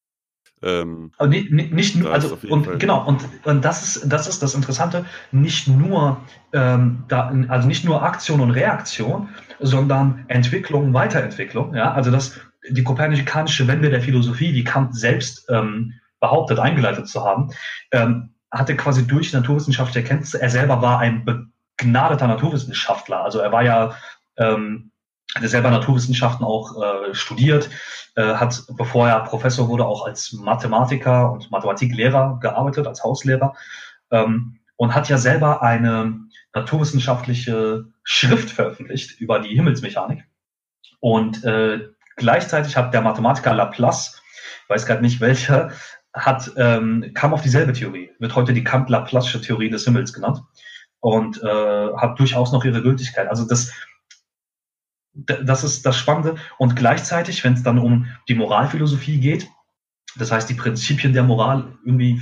Ähm, 0.61 1.11
Aber 1.17 1.29
nicht, 1.29 1.51
nicht 1.51 1.95
nur, 1.95 2.13
also 2.13 2.37
und 2.47 2.65
Fall. 2.65 2.77
genau, 2.77 3.05
und, 3.05 3.25
und 3.43 3.65
das 3.65 3.97
ist 3.97 4.09
das 4.11 4.27
ist 4.27 4.41
das 4.41 4.55
Interessante, 4.55 5.05
nicht 5.31 5.67
nur 5.67 6.21
ähm, 6.53 7.03
da, 7.09 7.33
also 7.49 7.67
nicht 7.67 7.83
nur 7.83 8.01
Aktion 8.01 8.39
und 8.39 8.51
Reaktion, 8.51 9.29
sondern 9.59 10.23
Entwicklung, 10.29 10.93
Weiterentwicklung. 10.93 11.75
Ja, 11.75 11.91
also 11.93 12.11
das 12.11 12.39
die 12.69 12.83
kopernikanische 12.83 13.67
Wende 13.67 13.89
der 13.89 14.01
Philosophie, 14.01 14.53
die 14.53 14.63
Kant 14.63 14.95
selbst 14.95 15.45
ähm, 15.49 15.93
behauptet, 16.21 16.59
eingeleitet 16.59 17.09
zu 17.09 17.25
haben, 17.25 17.51
ähm, 17.91 18.32
hatte 18.53 18.77
quasi 18.77 19.05
durch 19.05 19.33
naturwissenschaftliche 19.33 19.99
Erkenntnisse, 19.99 20.41
er 20.41 20.49
selber 20.49 20.81
war 20.81 20.99
ein 20.99 21.25
begnadeter 21.25 22.27
Naturwissenschaftler, 22.27 23.23
also 23.23 23.39
er 23.39 23.51
war 23.51 23.63
ja 23.63 23.95
ähm, 24.37 24.91
hat 25.35 25.49
selber 25.49 25.71
Naturwissenschaften 25.71 26.45
auch 26.45 26.81
äh, 26.81 27.15
studiert, 27.15 27.69
äh, 28.15 28.35
hat, 28.35 28.63
bevor 28.77 29.07
er 29.09 29.21
Professor 29.21 29.67
wurde, 29.67 29.85
auch 29.85 30.05
als 30.05 30.31
Mathematiker 30.33 31.31
und 31.31 31.49
Mathematiklehrer 31.49 32.39
gearbeitet, 32.39 32.87
als 32.87 33.03
Hauslehrer 33.03 33.55
ähm, 34.11 34.59
und 34.75 34.93
hat 34.93 35.09
ja 35.09 35.17
selber 35.17 35.63
eine 35.63 36.19
naturwissenschaftliche 36.53 37.85
Schrift 38.03 38.51
veröffentlicht 38.51 39.19
über 39.19 39.39
die 39.39 39.55
Himmelsmechanik. 39.55 40.23
Und 40.99 41.43
äh, 41.43 41.89
gleichzeitig 42.15 42.77
hat 42.77 42.93
der 42.93 43.01
Mathematiker 43.01 43.53
Laplace, 43.53 44.21
weiß 44.67 44.85
gerade 44.85 45.01
nicht 45.01 45.19
welcher, 45.19 45.71
hat, 46.13 46.51
ähm, 46.57 47.11
kam 47.13 47.33
auf 47.33 47.41
dieselbe 47.41 47.73
Theorie, 47.73 48.11
wird 48.19 48.35
heute 48.35 48.53
die 48.53 48.63
Kant-Laplace'sche 48.63 49.41
Theorie 49.41 49.69
des 49.69 49.85
Himmels 49.85 50.13
genannt 50.13 50.43
und 50.99 51.41
äh, 51.41 51.93
hat 51.97 52.19
durchaus 52.19 52.51
noch 52.51 52.63
ihre 52.63 52.81
Gültigkeit. 52.81 53.27
Also 53.27 53.45
das, 53.45 53.71
das 55.13 55.63
ist 55.63 55.85
das 55.85 55.97
Spannende. 55.97 56.35
Und 56.57 56.75
gleichzeitig, 56.75 57.43
wenn 57.43 57.53
es 57.53 57.63
dann 57.63 57.79
um 57.79 58.07
die 58.27 58.35
Moralphilosophie 58.35 59.19
geht, 59.19 59.47
das 60.15 60.31
heißt 60.31 60.49
die 60.49 60.53
Prinzipien 60.53 61.13
der 61.13 61.23
Moral 61.23 61.77
irgendwie 61.83 62.21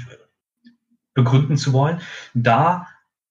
begründen 1.14 1.58
zu 1.58 1.74
wollen, 1.74 2.00
da 2.34 2.88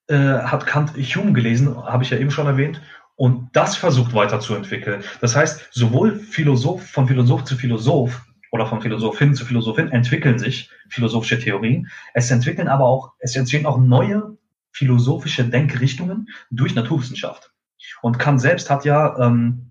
äh, 0.09 0.17
hat 0.17 0.67
Kant 0.67 0.97
Hume 0.97 1.33
gelesen, 1.33 1.75
habe 1.77 2.05
ich 2.05 2.11
ja 2.11 2.19
eben 2.19 2.31
schon 2.31 2.47
erwähnt, 2.47 2.81
und 3.17 3.51
das 3.53 3.77
versucht 3.77 4.15
weiterzuentwickeln. 4.15 5.05
Das 5.21 5.37
heißt, 5.37 5.69
sowohl 5.73 6.17
Philosoph 6.17 6.87
von 6.87 7.07
Philosoph 7.07 7.45
zu 7.45 7.55
Philosoph 7.55 8.23
oder 8.51 8.67
von 8.67 8.81
Philosophin 8.81 9.35
zu 9.35 9.45
Philosophin 9.45 9.91
entwickeln 9.91 10.39
sich 10.39 10.71
philosophische 10.89 11.39
Theorien. 11.39 11.89
Es 12.15 12.31
entwickeln 12.31 12.69
aber 12.69 12.85
auch, 12.85 13.13
es 13.19 13.37
entstehen 13.37 13.67
auch 13.67 13.79
neue 13.79 14.37
philosophische 14.73 15.45
Denkrichtungen 15.45 16.29
durch 16.51 16.75
Naturwissenschaft. 16.75 17.53
Und 18.03 18.19
Kant 18.19 18.41
selbst 18.41 18.71
hat 18.71 18.85
ja 18.85 19.19
ähm, 19.19 19.71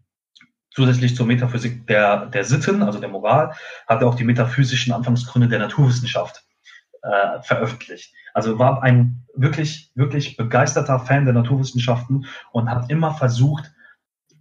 zusätzlich 0.72 1.16
zur 1.16 1.26
Metaphysik 1.26 1.88
der, 1.88 2.28
der 2.28 2.44
Sitten, 2.44 2.84
also 2.84 3.00
der 3.00 3.10
Moral, 3.10 3.54
hat 3.88 4.02
er 4.02 4.08
auch 4.08 4.16
die 4.16 4.24
metaphysischen 4.24 4.94
Anfangsgründe 4.94 5.48
der 5.48 5.60
Naturwissenschaft 5.60 6.44
äh, 7.02 7.42
veröffentlicht. 7.42 8.14
Also 8.34 8.60
war 8.60 8.84
ein 8.84 9.26
wirklich, 9.36 9.92
wirklich 9.96 10.38
begeisterter 10.38 11.00
Fan 11.00 11.26
der 11.26 11.34
Naturwissenschaften 11.34 12.26
und 12.52 12.70
hat 12.70 12.90
immer 12.90 13.14
versucht, 13.14 13.72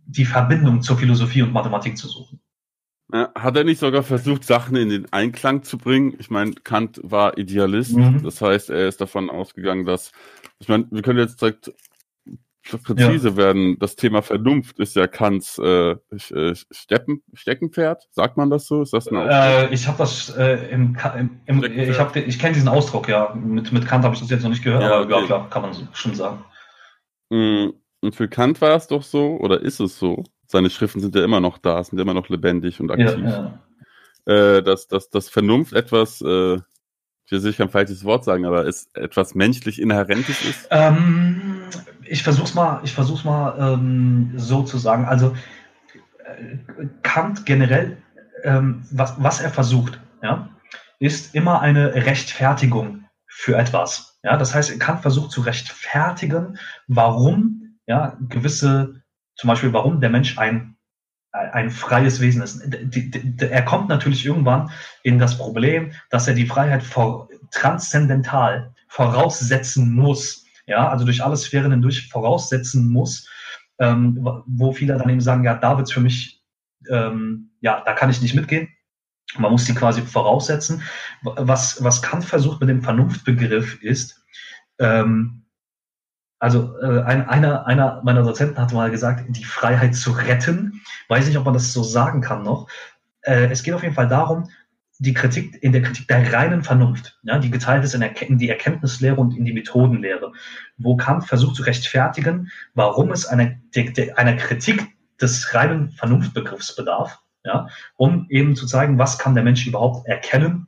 die 0.06 0.24
Verbindung 0.24 0.82
zur 0.82 0.96
Philosophie 0.96 1.42
und 1.42 1.52
Mathematik 1.52 1.96
zu 1.96 2.08
suchen. 2.08 2.40
Hat 3.10 3.56
er 3.56 3.64
nicht 3.64 3.80
sogar 3.80 4.02
versucht, 4.02 4.44
Sachen 4.44 4.76
in 4.76 4.90
den 4.90 5.12
Einklang 5.12 5.62
zu 5.62 5.78
bringen? 5.78 6.14
Ich 6.18 6.28
meine, 6.28 6.52
Kant 6.52 7.00
war 7.02 7.38
Idealist, 7.38 7.96
mhm. 7.96 8.22
das 8.22 8.42
heißt, 8.42 8.68
er 8.68 8.86
ist 8.86 9.00
davon 9.00 9.30
ausgegangen, 9.30 9.86
dass, 9.86 10.12
ich 10.58 10.68
meine, 10.68 10.86
wir 10.90 11.00
können 11.00 11.18
jetzt 11.18 11.40
direkt 11.40 11.72
präzise 12.76 13.30
ja. 13.30 13.36
werden. 13.36 13.78
Das 13.78 13.96
Thema 13.96 14.20
Vernunft 14.22 14.78
ist 14.78 14.94
ja 14.96 15.06
Kants 15.06 15.58
äh, 15.58 15.92
äh 15.92 16.54
Steppen, 16.70 17.22
Steckenpferd, 17.32 18.08
sagt 18.10 18.36
man 18.36 18.50
das 18.50 18.66
so? 18.66 18.82
Ist 18.82 18.92
das 18.92 19.08
eine 19.08 19.28
äh, 19.30 19.72
ich 19.72 19.88
habe 19.88 19.98
das 19.98 20.36
äh, 20.36 20.68
im, 20.70 20.96
im, 21.16 21.40
im 21.46 21.64
ich 21.64 21.98
habe 21.98 22.20
ich 22.20 22.38
kenne 22.38 22.54
diesen 22.54 22.68
Ausdruck 22.68 23.08
ja. 23.08 23.34
Mit 23.34 23.72
mit 23.72 23.86
Kant 23.86 24.04
habe 24.04 24.14
ich 24.14 24.20
das 24.20 24.30
jetzt 24.30 24.42
noch 24.42 24.50
nicht 24.50 24.64
gehört, 24.64 24.82
ja, 24.82 24.92
aber 24.92 25.04
okay. 25.04 25.20
ja 25.20 25.26
klar, 25.26 25.50
kann 25.50 25.62
man 25.62 25.72
so 25.72 25.86
schon 25.92 26.14
sagen. 26.14 26.44
Mm, 27.30 27.70
und 28.00 28.14
für 28.14 28.28
Kant 28.28 28.60
war 28.60 28.76
es 28.76 28.86
doch 28.86 29.02
so 29.02 29.38
oder 29.38 29.60
ist 29.60 29.80
es 29.80 29.98
so? 29.98 30.24
Seine 30.48 30.70
Schriften 30.70 31.00
sind 31.00 31.14
ja 31.14 31.22
immer 31.22 31.40
noch 31.40 31.58
da, 31.58 31.82
sind 31.84 31.98
immer 31.98 32.14
noch 32.14 32.28
lebendig 32.28 32.80
und 32.80 32.90
aktiv. 32.90 33.18
Ja, 33.22 33.60
ja. 34.26 34.56
Äh, 34.56 34.62
dass, 34.62 34.88
dass, 34.88 35.08
dass 35.10 35.28
Vernunft 35.28 35.72
etwas 35.72 36.20
äh, 36.20 36.58
ich 37.28 37.32
will 37.32 37.40
sicher 37.40 37.64
ein 37.64 37.68
falsches 37.68 38.04
Wort 38.04 38.24
sagen, 38.24 38.46
aber 38.46 38.64
ist 38.64 38.96
etwas 38.96 39.34
menschlich 39.34 39.82
Inhärentes 39.82 40.42
ist? 40.42 40.66
Ähm, 40.70 41.60
ich 42.04 42.22
versuch's 42.22 42.54
mal, 42.54 42.80
ich 42.84 42.94
versuch's 42.94 43.22
mal 43.22 43.54
ähm, 43.74 44.32
so 44.36 44.62
zu 44.62 44.78
sagen. 44.78 45.04
Also 45.04 45.36
äh, 46.24 46.86
Kant 47.02 47.44
generell, 47.44 47.98
ähm, 48.44 48.82
was, 48.90 49.14
was 49.18 49.42
er 49.42 49.50
versucht, 49.50 50.00
ja, 50.22 50.48
ist 51.00 51.34
immer 51.34 51.60
eine 51.60 51.94
Rechtfertigung 52.06 53.04
für 53.26 53.58
etwas. 53.58 54.18
Ja, 54.22 54.38
das 54.38 54.54
heißt, 54.54 54.80
Kant 54.80 55.02
versucht 55.02 55.30
zu 55.30 55.42
rechtfertigen, 55.42 56.56
warum 56.86 57.78
ja 57.86 58.16
gewisse, 58.30 59.02
zum 59.38 59.48
Beispiel, 59.48 59.72
warum 59.72 60.00
der 60.00 60.10
Mensch 60.10 60.36
ein 60.36 60.76
ein 61.32 61.70
freies 61.70 62.20
Wesen 62.20 62.42
ist. 62.42 62.62
Er 63.42 63.62
kommt 63.62 63.88
natürlich 63.88 64.24
irgendwann 64.24 64.70
in 65.02 65.18
das 65.18 65.36
Problem, 65.36 65.92
dass 66.10 66.26
er 66.26 66.34
die 66.34 66.46
Freiheit 66.46 66.82
vor, 66.82 67.28
transzendental 67.50 68.74
voraussetzen 68.88 69.94
muss. 69.94 70.46
Ja, 70.66 70.88
also 70.88 71.04
durch 71.04 71.22
alle 71.22 71.36
Sphären 71.36 71.70
hindurch 71.70 72.08
voraussetzen 72.08 72.90
muss, 72.90 73.28
ähm, 73.78 74.18
wo 74.46 74.72
viele 74.72 74.96
dann 74.96 75.08
eben 75.08 75.20
sagen, 75.20 75.44
ja, 75.44 75.54
da 75.54 75.76
wird's 75.76 75.92
für 75.92 76.00
mich, 76.00 76.42
ähm, 76.90 77.50
ja, 77.60 77.82
da 77.84 77.92
kann 77.92 78.10
ich 78.10 78.20
nicht 78.20 78.34
mitgehen. 78.34 78.68
Man 79.36 79.52
muss 79.52 79.66
sie 79.66 79.74
quasi 79.74 80.02
voraussetzen. 80.02 80.82
Was, 81.22 81.82
was 81.84 82.02
Kant 82.02 82.24
versucht 82.24 82.60
mit 82.60 82.70
dem 82.70 82.82
Vernunftbegriff 82.82 83.82
ist, 83.82 84.22
ähm, 84.78 85.44
also 86.38 86.78
äh, 86.80 87.02
ein, 87.02 87.28
einer, 87.28 87.66
einer 87.66 88.00
meiner 88.04 88.22
Dozenten 88.22 88.58
hat 88.58 88.72
mal 88.72 88.90
gesagt, 88.90 89.24
die 89.28 89.44
Freiheit 89.44 89.94
zu 89.94 90.12
retten. 90.12 90.80
Weiß 91.08 91.26
nicht, 91.26 91.36
ob 91.36 91.44
man 91.44 91.54
das 91.54 91.72
so 91.72 91.82
sagen 91.82 92.20
kann 92.20 92.42
noch. 92.42 92.68
Äh, 93.22 93.48
es 93.50 93.62
geht 93.62 93.74
auf 93.74 93.82
jeden 93.82 93.94
Fall 93.94 94.08
darum, 94.08 94.48
die 95.00 95.14
Kritik, 95.14 95.62
in 95.62 95.72
der 95.72 95.82
Kritik 95.82 96.08
der 96.08 96.32
reinen 96.32 96.62
Vernunft, 96.62 97.18
ja, 97.22 97.38
die 97.38 97.50
geteilt 97.50 97.84
ist 97.84 97.94
in, 97.94 98.02
in 98.02 98.38
die 98.38 98.48
Erkenntnislehre 98.48 99.16
und 99.16 99.36
in 99.36 99.44
die 99.44 99.52
Methodenlehre, 99.52 100.32
wo 100.76 100.96
Kant 100.96 101.24
versucht 101.24 101.56
zu 101.56 101.62
rechtfertigen, 101.62 102.50
warum 102.74 103.12
es 103.12 103.26
eine, 103.26 103.60
einer 104.16 104.36
Kritik 104.36 104.88
des 105.20 105.54
reinen 105.54 105.90
Vernunftbegriffs 105.92 106.74
bedarf, 106.74 107.20
ja, 107.44 107.68
um 107.96 108.26
eben 108.28 108.56
zu 108.56 108.66
zeigen, 108.66 108.98
was 108.98 109.18
kann 109.18 109.34
der 109.34 109.44
Mensch 109.44 109.66
überhaupt 109.66 110.06
erkennen 110.08 110.66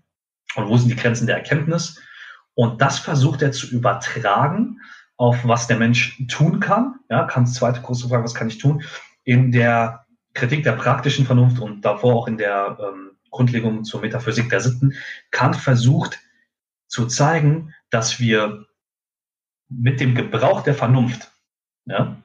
und 0.54 0.68
wo 0.68 0.76
sind 0.76 0.90
die 0.90 0.96
Grenzen 0.96 1.26
der 1.26 1.36
Erkenntnis. 1.36 2.00
Und 2.54 2.80
das 2.80 2.98
versucht 2.98 3.42
er 3.42 3.52
zu 3.52 3.68
übertragen 3.68 4.80
auf 5.20 5.46
was 5.46 5.66
der 5.66 5.76
Mensch 5.76 6.24
tun 6.28 6.60
kann. 6.60 6.94
Ja, 7.10 7.24
Kants 7.24 7.52
zweite 7.52 7.82
große 7.82 8.08
Frage, 8.08 8.24
was 8.24 8.34
kann 8.34 8.48
ich 8.48 8.56
tun? 8.56 8.82
In 9.22 9.52
der 9.52 10.06
Kritik 10.32 10.64
der 10.64 10.72
praktischen 10.72 11.26
Vernunft 11.26 11.60
und 11.60 11.82
davor 11.84 12.14
auch 12.14 12.26
in 12.26 12.38
der 12.38 12.78
ähm, 12.80 13.10
Grundlegung 13.30 13.84
zur 13.84 14.00
Metaphysik 14.00 14.48
der 14.48 14.60
Sitten, 14.60 14.94
Kant 15.30 15.56
versucht 15.56 16.18
zu 16.86 17.06
zeigen, 17.06 17.74
dass 17.90 18.18
wir 18.18 18.64
mit 19.68 20.00
dem 20.00 20.14
Gebrauch 20.14 20.62
der 20.62 20.74
Vernunft 20.74 21.30
ja, 21.84 22.16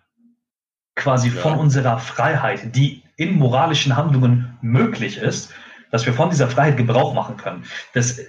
quasi 0.96 1.28
ja. 1.28 1.42
von 1.42 1.56
unserer 1.56 2.00
Freiheit, 2.00 2.78
die 2.78 3.04
in 3.18 3.38
moralischen 3.38 3.98
Handlungen 3.98 4.58
möglich 4.62 5.18
ist, 5.18 5.54
dass 5.92 6.06
wir 6.06 6.14
von 6.14 6.30
dieser 6.30 6.48
Freiheit 6.48 6.78
Gebrauch 6.78 7.14
machen 7.14 7.36
können. 7.36 7.66
Das, 7.94 8.22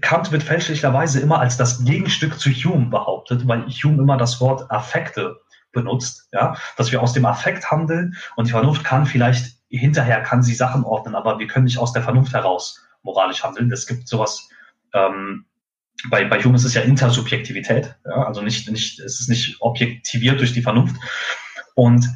Kant 0.00 0.32
wird 0.32 0.42
fälschlicherweise 0.42 1.20
immer 1.20 1.40
als 1.40 1.56
das 1.56 1.84
Gegenstück 1.84 2.38
zu 2.38 2.50
Hume 2.50 2.86
behauptet, 2.86 3.46
weil 3.46 3.66
Hume 3.66 4.02
immer 4.02 4.16
das 4.16 4.40
Wort 4.40 4.70
Affekte 4.70 5.40
benutzt, 5.72 6.28
ja, 6.32 6.56
dass 6.76 6.92
wir 6.92 7.02
aus 7.02 7.12
dem 7.12 7.24
Affekt 7.24 7.70
handeln 7.70 8.16
und 8.36 8.46
die 8.46 8.52
Vernunft 8.52 8.84
kann 8.84 9.06
vielleicht 9.06 9.56
hinterher 9.68 10.22
kann 10.22 10.42
sie 10.42 10.54
Sachen 10.54 10.84
ordnen, 10.84 11.14
aber 11.14 11.38
wir 11.38 11.46
können 11.46 11.64
nicht 11.64 11.78
aus 11.78 11.92
der 11.92 12.02
Vernunft 12.02 12.34
heraus 12.34 12.78
moralisch 13.02 13.42
handeln. 13.42 13.72
Es 13.72 13.86
gibt 13.86 14.06
sowas, 14.06 14.48
ähm, 14.92 15.46
bei, 16.10 16.24
bei 16.24 16.42
Hume 16.42 16.56
ist 16.56 16.64
es 16.64 16.74
ja 16.74 16.82
Intersubjektivität, 16.82 17.96
ja, 18.04 18.26
also 18.26 18.42
nicht, 18.42 18.70
nicht, 18.70 19.00
es 19.00 19.20
ist 19.20 19.28
nicht 19.28 19.56
objektiviert 19.60 20.40
durch 20.40 20.52
die 20.52 20.62
Vernunft. 20.62 20.96
Und 21.74 22.06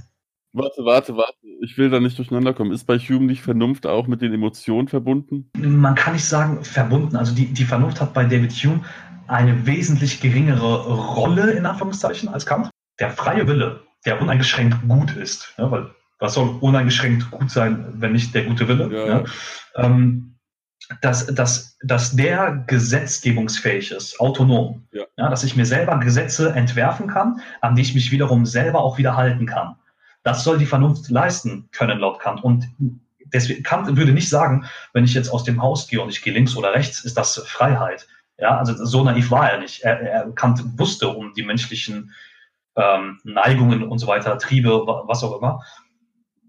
Warte, 0.56 0.86
warte, 0.86 1.16
warte. 1.18 1.46
Ich 1.60 1.76
will 1.76 1.90
da 1.90 2.00
nicht 2.00 2.16
durcheinander 2.16 2.54
kommen. 2.54 2.72
Ist 2.72 2.86
bei 2.86 2.98
Hume 2.98 3.26
nicht 3.26 3.42
Vernunft 3.42 3.86
auch 3.86 4.06
mit 4.06 4.22
den 4.22 4.32
Emotionen 4.32 4.88
verbunden? 4.88 5.50
Man 5.58 5.94
kann 5.94 6.14
nicht 6.14 6.24
sagen 6.24 6.64
verbunden. 6.64 7.14
Also 7.16 7.34
die, 7.34 7.46
die 7.46 7.64
Vernunft 7.64 8.00
hat 8.00 8.14
bei 8.14 8.24
David 8.24 8.52
Hume 8.52 8.80
eine 9.26 9.66
wesentlich 9.66 10.20
geringere 10.22 10.86
Rolle, 10.86 11.50
in 11.50 11.66
Anführungszeichen, 11.66 12.30
als 12.30 12.46
Kant. 12.46 12.70
Der 12.98 13.10
freie 13.10 13.46
Wille, 13.46 13.80
der 14.06 14.22
uneingeschränkt 14.22 14.88
gut 14.88 15.14
ist, 15.14 15.52
ja, 15.58 15.70
weil 15.70 15.90
was 16.18 16.32
soll 16.32 16.56
uneingeschränkt 16.60 17.30
gut 17.30 17.50
sein, 17.50 17.92
wenn 17.98 18.12
nicht 18.12 18.34
der 18.34 18.44
gute 18.44 18.66
Wille? 18.66 18.88
Ja. 18.90 19.06
Ja, 19.06 19.24
ähm, 19.74 20.36
dass, 21.02 21.26
dass, 21.26 21.76
dass 21.82 22.16
der 22.16 22.64
gesetzgebungsfähig 22.66 23.90
ist, 23.90 24.18
autonom. 24.20 24.86
Ja. 24.92 25.04
ja. 25.18 25.28
dass 25.28 25.44
ich 25.44 25.54
mir 25.54 25.66
selber 25.66 25.98
Gesetze 25.98 26.54
entwerfen 26.54 27.08
kann, 27.08 27.40
an 27.60 27.74
die 27.74 27.82
ich 27.82 27.94
mich 27.94 28.10
wiederum 28.10 28.46
selber 28.46 28.80
auch 28.80 28.96
wieder 28.96 29.16
halten 29.16 29.44
kann. 29.44 29.76
Das 30.26 30.42
soll 30.42 30.58
die 30.58 30.66
Vernunft 30.66 31.08
leisten 31.08 31.68
können, 31.70 32.00
laut 32.00 32.18
Kant. 32.18 32.42
Und 32.42 32.68
deswegen, 33.32 33.62
Kant 33.62 33.96
würde 33.96 34.10
nicht 34.10 34.28
sagen, 34.28 34.66
wenn 34.92 35.04
ich 35.04 35.14
jetzt 35.14 35.28
aus 35.28 35.44
dem 35.44 35.62
Haus 35.62 35.86
gehe 35.86 36.02
und 36.02 36.08
ich 36.08 36.20
gehe 36.20 36.32
links 36.32 36.56
oder 36.56 36.74
rechts, 36.74 37.04
ist 37.04 37.16
das 37.16 37.36
Freiheit. 37.46 38.08
Ja, 38.36 38.58
also 38.58 38.84
so 38.84 39.04
naiv 39.04 39.30
war 39.30 39.52
er 39.52 39.60
nicht. 39.60 39.84
Er, 39.84 40.00
er 40.00 40.32
Kant 40.32 40.60
wusste 40.80 41.10
um 41.10 41.32
die 41.34 41.44
menschlichen 41.44 42.12
ähm, 42.74 43.20
Neigungen 43.22 43.84
und 43.84 44.00
so 44.00 44.08
weiter, 44.08 44.36
Triebe, 44.36 44.84
was 45.06 45.22
auch 45.22 45.38
immer. 45.38 45.62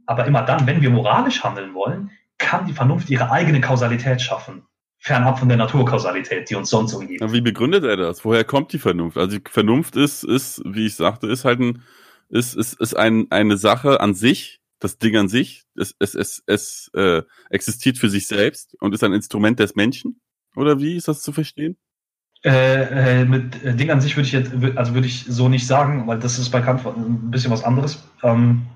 Aber 0.08 0.26
immer 0.26 0.42
dann, 0.42 0.66
wenn 0.66 0.82
wir 0.82 0.90
moralisch 0.90 1.44
handeln 1.44 1.76
wollen, 1.76 2.10
kann 2.40 2.66
die 2.66 2.74
Vernunft 2.74 3.12
ihre 3.12 3.30
eigene 3.30 3.62
Kausalität 3.62 4.24
schaffen. 4.24 4.64
Fernab 4.98 5.38
von 5.38 5.50
der 5.50 5.58
Naturkausalität, 5.60 6.50
die 6.50 6.56
uns 6.56 6.72
sonst 6.72 6.96
umgibt. 6.96 7.22
wie 7.32 7.42
begründet 7.42 7.84
er 7.84 7.96
das? 7.96 8.26
Woher 8.26 8.44
kommt 8.44 8.74
die 8.74 8.80
Vernunft? 8.80 9.20
Also 9.20 9.38
die 9.38 9.44
Vernunft 9.48 9.96
ist, 9.96 10.24
ist, 10.24 10.64
wie 10.66 10.88
ich 10.88 10.96
sagte, 10.96 11.28
ist 11.28 11.46
halt 11.46 11.60
ein, 11.60 11.84
ist, 12.30 12.56
ist, 12.56 12.80
ist 12.80 12.96
ein, 12.96 13.28
eine 13.32 13.58
Sache 13.58 14.00
an 14.02 14.14
sich, 14.14 14.62
das 14.80 14.98
Ding 14.98 15.16
an 15.18 15.28
sich, 15.28 15.64
es, 15.76 15.96
es, 16.00 16.14
es, 16.14 16.44
es 16.46 16.92
äh, 16.94 17.24
existiert 17.50 17.98
für 17.98 18.10
sich 18.10 18.28
selbst 18.28 18.76
und 18.80 18.94
ist 18.94 19.04
ein 19.04 19.14
Instrument 19.14 19.60
des 19.60 19.76
Menschen. 19.76 20.22
Oder 20.56 20.80
wie 20.80 20.96
ist 20.96 21.08
das 21.08 21.22
zu 21.22 21.32
verstehen? 21.32 21.78
Äh, 22.44 23.22
äh, 23.22 23.26
mit 23.26 23.64
äh, 23.64 23.76
Ding 23.76 23.90
an 23.90 24.02
sich 24.02 24.16
würde 24.16 24.28
ich 24.28 24.34
jetzt, 24.34 24.52
also 24.76 24.94
würde 24.94 25.08
ich 25.08 25.26
so 25.28 25.50
nicht 25.50 25.66
sagen, 25.66 26.08
weil 26.08 26.20
das 26.20 26.38
ist 26.38 26.50
bei 26.50 26.62
Kant 26.62 26.86
ein 26.86 27.32
bisschen 27.32 27.52
was 27.52 27.64
anderes. 27.64 28.04
Ähm, 28.24 28.68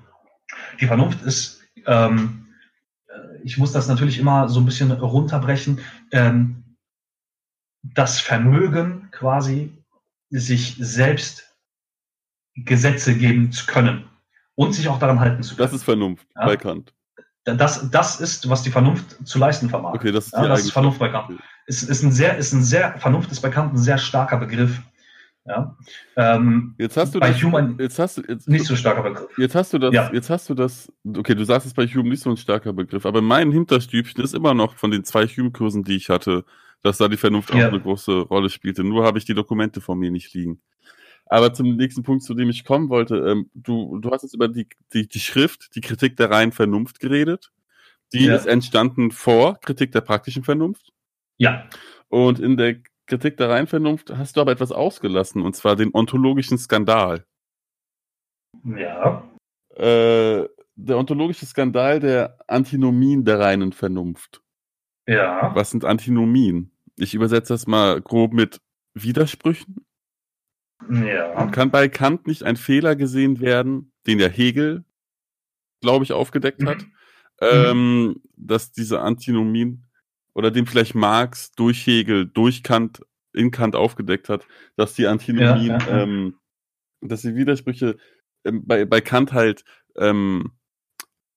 die 0.80 0.86
Vernunft 0.86 1.22
ist 1.22 1.62
ähm, 1.86 2.42
ich 3.44 3.58
muss 3.58 3.72
das 3.72 3.88
natürlich 3.88 4.18
immer 4.18 4.48
so 4.48 4.60
ein 4.60 4.66
bisschen 4.66 4.90
runterbrechen, 4.90 5.80
ähm, 6.10 6.76
das 7.82 8.20
Vermögen 8.20 9.08
quasi, 9.10 9.72
sich 10.30 10.76
selbst 10.78 11.51
Gesetze 12.54 13.14
geben 13.14 13.52
zu 13.52 13.66
können 13.66 14.04
und 14.54 14.74
sich 14.74 14.88
auch 14.88 14.98
daran 14.98 15.20
halten 15.20 15.42
zu 15.42 15.56
können. 15.56 15.66
Das 15.66 15.74
ist 15.74 15.84
Vernunft 15.84 16.26
ja? 16.36 16.46
bei 16.46 16.56
Kant. 16.56 16.92
Das, 17.44 17.90
das 17.90 18.20
ist, 18.20 18.48
was 18.48 18.62
die 18.62 18.70
Vernunft 18.70 19.26
zu 19.26 19.38
leisten 19.38 19.68
vermag. 19.68 19.94
Okay, 19.94 20.12
das 20.12 20.26
ist, 20.26 20.32
ja, 20.32 20.46
das 20.46 20.60
ist 20.60 20.72
Vernunft 20.72 20.98
bei 21.00 21.08
Kant. 21.08 21.40
Ist, 21.66 21.82
ist 21.82 22.02
ein 22.02 22.12
sehr, 22.12 22.36
ist 22.36 22.52
ein 22.52 22.62
sehr, 22.62 22.98
Vernunft 22.98 23.32
ist 23.32 23.40
bei 23.40 23.50
Kant 23.50 23.74
ein 23.74 23.78
sehr 23.78 23.98
starker 23.98 24.36
Begriff. 24.36 24.80
Ja. 25.44 25.76
Ähm, 26.14 26.76
jetzt 26.78 26.96
hast 26.96 27.14
du 27.14 27.20
bei 27.20 27.30
das, 27.30 27.42
Human 27.42 27.76
jetzt 27.80 27.98
hast 27.98 28.18
du, 28.18 28.22
jetzt, 28.28 28.48
nicht 28.48 28.64
so 28.64 28.76
starker 28.76 29.02
Begriff. 29.02 29.36
Jetzt 29.36 29.56
hast 29.56 29.72
du 29.72 29.78
das, 29.78 29.92
ja. 29.92 30.10
jetzt 30.12 30.30
hast 30.30 30.48
du 30.48 30.54
das, 30.54 30.92
okay, 31.04 31.34
du 31.34 31.44
sagst 31.44 31.66
es 31.66 31.74
bei 31.74 31.86
Hume 31.86 32.10
nicht 32.10 32.22
so 32.22 32.30
ein 32.30 32.36
starker 32.36 32.72
Begriff, 32.72 33.04
aber 33.06 33.22
mein 33.22 33.50
Hinterstübchen 33.50 34.22
ist 34.22 34.34
immer 34.34 34.54
noch 34.54 34.76
von 34.76 34.92
den 34.92 35.02
zwei 35.02 35.26
Hume-Kursen, 35.26 35.82
die 35.82 35.96
ich 35.96 36.10
hatte, 36.10 36.44
dass 36.82 36.98
da 36.98 37.08
die 37.08 37.16
Vernunft 37.16 37.52
ja. 37.52 37.66
auch 37.66 37.72
eine 37.72 37.80
große 37.80 38.12
Rolle 38.20 38.50
spielte. 38.50 38.84
Nur 38.84 39.04
habe 39.04 39.18
ich 39.18 39.24
die 39.24 39.34
Dokumente 39.34 39.80
vor 39.80 39.96
mir 39.96 40.12
nicht 40.12 40.32
liegen. 40.32 40.60
Aber 41.26 41.54
zum 41.54 41.76
nächsten 41.76 42.02
Punkt, 42.02 42.22
zu 42.22 42.34
dem 42.34 42.50
ich 42.50 42.64
kommen 42.64 42.88
wollte, 42.88 43.16
ähm, 43.16 43.50
du, 43.54 43.98
du 43.98 44.10
hast 44.10 44.22
jetzt 44.22 44.34
über 44.34 44.48
die, 44.48 44.68
die, 44.92 45.08
die 45.08 45.20
Schrift, 45.20 45.74
die 45.74 45.80
Kritik 45.80 46.16
der 46.16 46.30
reinen 46.30 46.52
Vernunft 46.52 47.00
geredet. 47.00 47.52
Die 48.12 48.26
ja. 48.26 48.36
ist 48.36 48.46
entstanden 48.46 49.10
vor 49.10 49.58
Kritik 49.60 49.92
der 49.92 50.02
praktischen 50.02 50.44
Vernunft. 50.44 50.92
Ja. 51.38 51.68
Und 52.08 52.38
in 52.40 52.56
der 52.56 52.76
Kritik 53.06 53.36
der 53.36 53.50
Reinvernunft 53.50 54.10
hast 54.16 54.36
du 54.36 54.40
aber 54.40 54.52
etwas 54.52 54.72
ausgelassen, 54.72 55.42
und 55.42 55.56
zwar 55.56 55.76
den 55.76 55.90
ontologischen 55.92 56.58
Skandal. 56.58 57.24
Ja. 58.64 59.28
Äh, 59.74 60.46
der 60.74 60.98
ontologische 60.98 61.46
Skandal 61.46 62.00
der 62.00 62.38
Antinomien 62.46 63.24
der 63.24 63.38
reinen 63.38 63.72
Vernunft. 63.72 64.42
Ja. 65.06 65.54
Was 65.54 65.70
sind 65.70 65.84
Antinomien? 65.84 66.70
Ich 66.96 67.14
übersetze 67.14 67.54
das 67.54 67.66
mal 67.66 68.00
grob 68.00 68.32
mit 68.32 68.60
Widersprüchen. 68.94 69.84
Ja. 70.90 71.46
kann 71.46 71.70
bei 71.70 71.88
Kant 71.88 72.26
nicht 72.26 72.42
ein 72.42 72.56
Fehler 72.56 72.96
gesehen 72.96 73.40
werden, 73.40 73.92
den 74.06 74.18
der 74.18 74.28
Hegel, 74.28 74.84
glaube 75.80 76.04
ich, 76.04 76.12
aufgedeckt 76.12 76.60
mhm. 76.60 76.68
hat, 76.68 76.86
ähm, 77.40 78.22
dass 78.36 78.72
diese 78.72 79.00
Antinomien 79.00 79.84
oder 80.34 80.50
den 80.50 80.66
vielleicht 80.66 80.94
Marx 80.94 81.52
durch 81.52 81.86
Hegel, 81.86 82.26
durch 82.26 82.62
Kant, 82.62 83.02
in 83.32 83.50
Kant 83.50 83.76
aufgedeckt 83.76 84.28
hat, 84.28 84.46
dass 84.76 84.94
die 84.94 85.06
Antinomien, 85.06 85.66
ja, 85.66 85.78
ja, 85.78 85.86
ja. 85.88 86.02
Ähm, 86.02 86.36
dass 87.00 87.22
die 87.22 87.34
Widersprüche 87.34 87.96
ähm, 88.44 88.66
bei, 88.66 88.84
bei 88.84 89.00
Kant 89.00 89.32
halt 89.32 89.64
ähm, 89.96 90.52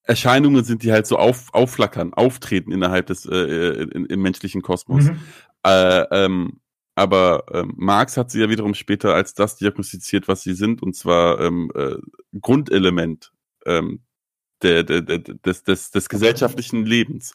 Erscheinungen 0.04 0.64
sind, 0.64 0.82
die 0.84 0.92
halt 0.92 1.06
so 1.06 1.18
auf, 1.18 1.52
aufflackern, 1.52 2.14
auftreten 2.14 2.70
innerhalb 2.70 3.06
des 3.06 3.26
äh, 3.26 3.34
äh 3.34 3.82
in, 3.90 4.06
im 4.06 4.22
menschlichen 4.22 4.62
Kosmos. 4.62 5.04
Mhm. 5.04 5.18
Äh, 5.64 6.02
ähm, 6.12 6.60
aber 6.96 7.44
ähm, 7.52 7.74
Marx 7.76 8.16
hat 8.16 8.30
sie 8.30 8.40
ja 8.40 8.48
wiederum 8.48 8.72
später 8.74 9.14
als 9.14 9.34
das 9.34 9.56
diagnostiziert, 9.56 10.28
was 10.28 10.42
sie 10.42 10.54
sind, 10.54 10.82
und 10.82 10.96
zwar 10.96 11.40
ähm, 11.40 11.70
äh, 11.74 11.96
Grundelement 12.40 13.32
ähm, 13.66 14.00
der, 14.62 14.82
der, 14.82 15.02
der, 15.02 15.18
des, 15.18 15.62
des, 15.62 15.90
des 15.90 16.08
gesellschaftlichen 16.08 16.86
Lebens. 16.86 17.34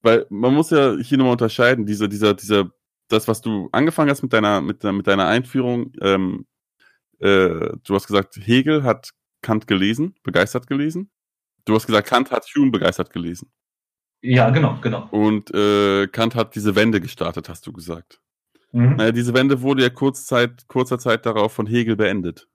Weil 0.00 0.26
man 0.30 0.54
muss 0.54 0.70
ja 0.70 0.96
hier 0.96 1.18
nochmal 1.18 1.32
unterscheiden, 1.32 1.84
dieser, 1.84 2.08
dieser, 2.08 2.32
dieser, 2.32 2.70
das, 3.08 3.28
was 3.28 3.42
du 3.42 3.68
angefangen 3.72 4.10
hast 4.10 4.22
mit 4.22 4.32
deiner, 4.32 4.62
mit, 4.62 4.82
mit 4.82 5.06
deiner 5.06 5.26
Einführung, 5.26 5.92
ähm, 6.00 6.46
äh, 7.18 7.72
du 7.84 7.94
hast 7.94 8.06
gesagt, 8.06 8.38
Hegel 8.42 8.84
hat 8.84 9.10
Kant 9.42 9.66
gelesen, 9.66 10.14
begeistert 10.22 10.66
gelesen. 10.66 11.10
Du 11.66 11.74
hast 11.74 11.86
gesagt, 11.86 12.08
Kant 12.08 12.30
hat 12.30 12.46
Hume 12.56 12.70
begeistert 12.70 13.12
gelesen. 13.12 13.50
Ja, 14.22 14.48
genau, 14.48 14.78
genau. 14.80 15.08
Und 15.10 15.52
äh, 15.54 16.06
Kant 16.08 16.34
hat 16.34 16.54
diese 16.54 16.74
Wende 16.74 17.02
gestartet, 17.02 17.50
hast 17.50 17.66
du 17.66 17.72
gesagt. 17.72 18.18
Mhm. 18.76 18.96
Naja, 18.96 19.12
diese 19.12 19.32
Wende 19.32 19.62
wurde 19.62 19.82
ja 19.82 19.88
kurz 19.88 20.26
Zeit, 20.26 20.68
kurzer 20.68 20.98
Zeit 20.98 21.24
darauf 21.24 21.50
von 21.50 21.66
Hegel 21.66 21.96
beendet. 21.96 22.46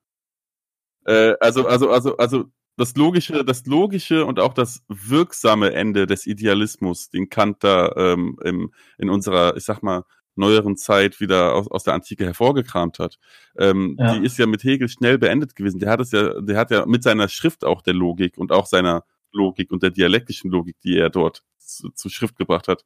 Äh, 1.05 1.33
also, 1.39 1.65
also, 1.67 1.89
also, 1.89 2.15
also 2.17 2.45
das 2.77 2.95
logische, 2.95 3.43
das 3.43 3.65
logische 3.65 4.23
und 4.25 4.39
auch 4.39 4.53
das 4.53 4.83
wirksame 4.87 5.73
Ende 5.73 6.05
des 6.05 6.27
Idealismus, 6.27 7.09
den 7.09 7.29
Kant 7.29 7.63
da 7.63 7.91
ähm, 7.95 8.37
im, 8.43 8.71
in 8.99 9.09
unserer, 9.09 9.57
ich 9.57 9.63
sag 9.63 9.81
mal, 9.81 10.03
neueren 10.35 10.77
Zeit 10.77 11.19
wieder 11.19 11.55
aus, 11.55 11.67
aus 11.71 11.83
der 11.83 11.95
Antike 11.95 12.23
hervorgekramt 12.25 12.99
hat, 12.99 13.17
ähm, 13.57 13.95
ja. 13.97 14.13
die 14.13 14.23
ist 14.23 14.37
ja 14.37 14.45
mit 14.45 14.63
Hegel 14.63 14.89
schnell 14.89 15.17
beendet 15.17 15.55
gewesen. 15.55 15.79
Der 15.79 15.89
hat 15.89 16.01
es 16.01 16.11
ja, 16.11 16.39
der 16.39 16.57
hat 16.57 16.69
ja 16.69 16.85
mit 16.85 17.01
seiner 17.01 17.29
Schrift 17.29 17.65
auch 17.65 17.81
der 17.81 17.95
Logik 17.95 18.37
und 18.37 18.51
auch 18.51 18.67
seiner 18.67 19.05
Logik 19.31 19.71
und 19.71 19.81
der 19.81 19.89
dialektischen 19.89 20.51
Logik, 20.51 20.79
die 20.83 20.97
er 20.97 21.09
dort 21.09 21.43
zu, 21.57 21.89
zu 21.89 22.09
Schrift 22.09 22.37
gebracht 22.37 22.67
hat, 22.67 22.85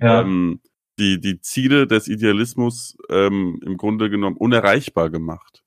ja. 0.00 0.20
ähm, 0.20 0.60
die, 0.98 1.20
die 1.20 1.40
Ziele 1.40 1.86
des 1.86 2.08
Idealismus 2.08 2.96
ähm, 3.10 3.60
im 3.64 3.76
Grunde 3.76 4.10
genommen 4.10 4.36
unerreichbar 4.36 5.10
gemacht. 5.10 5.62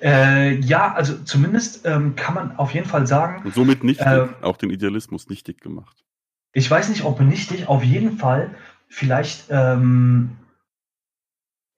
Äh, 0.00 0.58
ja, 0.60 0.92
also 0.92 1.16
zumindest 1.24 1.86
ähm, 1.86 2.16
kann 2.16 2.34
man 2.34 2.56
auf 2.56 2.74
jeden 2.74 2.88
Fall 2.88 3.06
sagen. 3.06 3.44
Und 3.44 3.54
somit 3.54 3.84
nicht 3.84 4.00
äh, 4.00 4.26
auch 4.40 4.56
den 4.56 4.70
Idealismus 4.70 5.28
nichtig 5.28 5.60
gemacht. 5.60 6.04
Ich 6.52 6.68
weiß 6.68 6.88
nicht, 6.88 7.04
ob 7.04 7.20
nichtig, 7.20 7.68
auf 7.68 7.84
jeden 7.84 8.18
Fall 8.18 8.54
vielleicht, 8.88 9.46
ähm, 9.50 10.36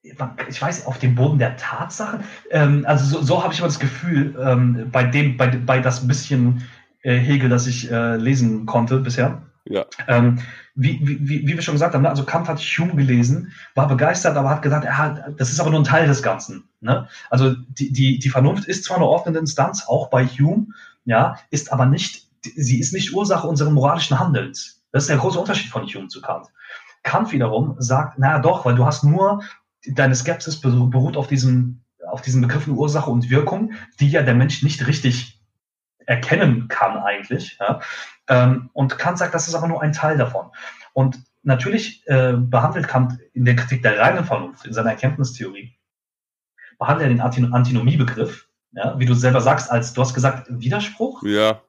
ich 0.01 0.61
weiß, 0.61 0.87
auf 0.87 0.97
dem 0.97 1.15
Boden 1.15 1.37
der 1.37 1.55
Tatsachen. 1.55 2.23
Ähm, 2.49 2.83
also 2.87 3.05
so, 3.05 3.23
so 3.23 3.43
habe 3.43 3.53
ich 3.53 3.59
immer 3.59 3.67
das 3.67 3.79
Gefühl, 3.79 4.35
ähm, 4.39 4.89
bei 4.91 5.03
dem, 5.03 5.37
bei, 5.37 5.47
bei 5.47 5.79
das 5.79 6.07
bisschen 6.07 6.63
äh, 7.03 7.15
Hegel, 7.15 7.49
das 7.49 7.67
ich 7.67 7.91
äh, 7.91 8.17
lesen 8.17 8.65
konnte 8.65 8.97
bisher. 8.99 9.43
Ja. 9.65 9.85
Wie, 10.77 10.99
wie, 11.01 11.47
wie 11.47 11.47
wir 11.47 11.61
schon 11.61 11.75
gesagt 11.75 11.93
haben, 11.93 12.01
ne? 12.01 12.09
also 12.09 12.25
Kant 12.25 12.49
hat 12.49 12.59
Hume 12.59 12.95
gelesen, 12.95 13.53
war 13.75 13.87
begeistert, 13.87 14.35
aber 14.35 14.49
hat 14.49 14.61
gesagt, 14.61 14.85
hat, 14.85 15.39
das 15.39 15.49
ist 15.49 15.61
aber 15.61 15.69
nur 15.69 15.79
ein 15.79 15.85
Teil 15.85 16.05
des 16.05 16.21
Ganzen. 16.21 16.67
Ne? 16.81 17.07
Also 17.29 17.55
die, 17.69 17.93
die, 17.93 18.19
die 18.19 18.29
Vernunft 18.29 18.65
ist 18.65 18.83
zwar 18.83 18.97
eine 18.97 19.05
ordnende 19.05 19.39
Instanz, 19.39 19.85
auch 19.87 20.09
bei 20.09 20.25
Hume, 20.25 20.67
ja, 21.05 21.37
ist 21.49 21.71
aber 21.71 21.85
nicht, 21.85 22.27
sie 22.41 22.79
ist 22.79 22.91
nicht 22.91 23.13
Ursache 23.13 23.47
unseres 23.47 23.71
moralischen 23.71 24.19
Handelns. 24.19 24.83
Das 24.91 25.03
ist 25.03 25.09
der 25.09 25.17
große 25.17 25.39
Unterschied 25.39 25.71
von 25.71 25.85
Hume 25.85 26.09
zu 26.09 26.21
Kant. 26.21 26.47
Kant 27.03 27.31
wiederum 27.31 27.75
sagt, 27.79 28.19
naja 28.19 28.39
doch, 28.39 28.65
weil 28.65 28.75
du 28.75 28.85
hast 28.85 29.03
nur, 29.03 29.43
deine 29.87 30.15
Skepsis 30.15 30.59
beruht 30.59 31.15
auf 31.15 31.27
diesem, 31.27 31.81
auf 32.09 32.21
diesen 32.21 32.41
Begriffen 32.41 32.73
Ursache 32.73 33.09
und 33.09 33.29
Wirkung, 33.29 33.73
die 33.99 34.09
ja 34.09 34.23
der 34.23 34.35
Mensch 34.35 34.63
nicht 34.63 34.85
richtig 34.87 35.39
erkennen 36.05 36.67
kann 36.67 36.97
eigentlich. 36.97 37.57
Ja? 37.59 37.79
Ähm, 38.27 38.69
und 38.73 38.97
Kant 38.97 39.17
sagt, 39.17 39.33
das 39.33 39.47
ist 39.47 39.55
aber 39.55 39.67
nur 39.67 39.81
ein 39.81 39.93
Teil 39.93 40.17
davon. 40.17 40.47
Und 40.93 41.19
natürlich 41.43 42.07
äh, 42.07 42.33
behandelt 42.33 42.87
Kant 42.87 43.19
in 43.33 43.45
der 43.45 43.55
Kritik 43.55 43.83
der 43.83 43.99
reinen 43.99 44.25
Vernunft, 44.25 44.65
in 44.65 44.73
seiner 44.73 44.91
Erkenntnistheorie, 44.91 45.77
behandelt 46.79 47.19
er 47.19 47.29
den 47.29 47.53
Antinomiebegriff, 47.53 48.47
ja, 48.71 48.97
wie 48.99 49.05
du 49.05 49.13
selber 49.13 49.41
sagst, 49.41 49.71
als 49.71 49.93
du 49.93 50.01
hast 50.01 50.13
gesagt, 50.13 50.47
Widerspruch. 50.49 51.23
Ja. 51.23 51.61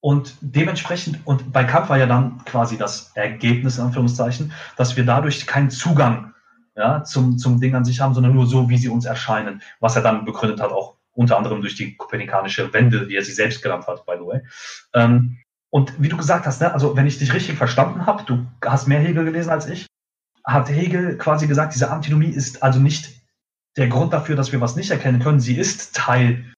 Und 0.00 0.34
dementsprechend, 0.40 1.26
und 1.26 1.52
bei 1.52 1.64
Kant 1.64 1.88
war 1.90 1.98
ja 1.98 2.06
dann 2.06 2.42
quasi 2.44 2.78
das 2.78 3.12
Ergebnis, 3.14 3.78
in 3.78 3.84
Anführungszeichen, 3.84 4.52
dass 4.76 4.96
wir 4.96 5.04
dadurch 5.04 5.46
keinen 5.46 5.70
Zugang 5.70 6.34
ja, 6.74 7.04
zum, 7.04 7.36
zum 7.36 7.60
Ding 7.60 7.74
an 7.74 7.84
sich 7.84 8.00
haben, 8.00 8.14
sondern 8.14 8.34
nur 8.34 8.46
so, 8.46 8.68
wie 8.70 8.78
sie 8.78 8.88
uns 8.88 9.04
erscheinen, 9.04 9.60
was 9.80 9.96
er 9.96 10.02
dann 10.02 10.24
begründet 10.24 10.60
hat, 10.60 10.70
auch 10.70 10.96
unter 11.20 11.36
anderem 11.36 11.60
durch 11.60 11.74
die 11.74 11.96
kopernikanische 11.96 12.72
Wende, 12.72 13.06
wie 13.08 13.16
er 13.16 13.22
sie 13.22 13.32
selbst 13.32 13.62
genannt 13.62 13.86
hat, 13.86 14.06
by 14.06 14.14
the 14.18 14.26
way. 14.26 14.40
Ähm, 14.94 15.36
und 15.68 15.92
wie 16.02 16.08
du 16.08 16.16
gesagt 16.16 16.46
hast, 16.46 16.62
ne, 16.62 16.72
also 16.72 16.96
wenn 16.96 17.06
ich 17.06 17.18
dich 17.18 17.34
richtig 17.34 17.58
verstanden 17.58 18.06
habe, 18.06 18.24
du 18.24 18.46
hast 18.64 18.88
mehr 18.88 19.00
Hegel 19.00 19.26
gelesen 19.26 19.50
als 19.50 19.66
ich, 19.66 19.86
hat 20.44 20.70
Hegel 20.70 21.18
quasi 21.18 21.46
gesagt, 21.46 21.74
diese 21.74 21.90
Antinomie 21.90 22.30
ist 22.30 22.62
also 22.62 22.80
nicht 22.80 23.20
der 23.76 23.88
Grund 23.88 24.14
dafür, 24.14 24.34
dass 24.34 24.50
wir 24.50 24.62
was 24.62 24.76
nicht 24.76 24.90
erkennen 24.90 25.20
können. 25.20 25.40
Sie 25.40 25.58
ist 25.58 25.94
Teil 25.94 26.50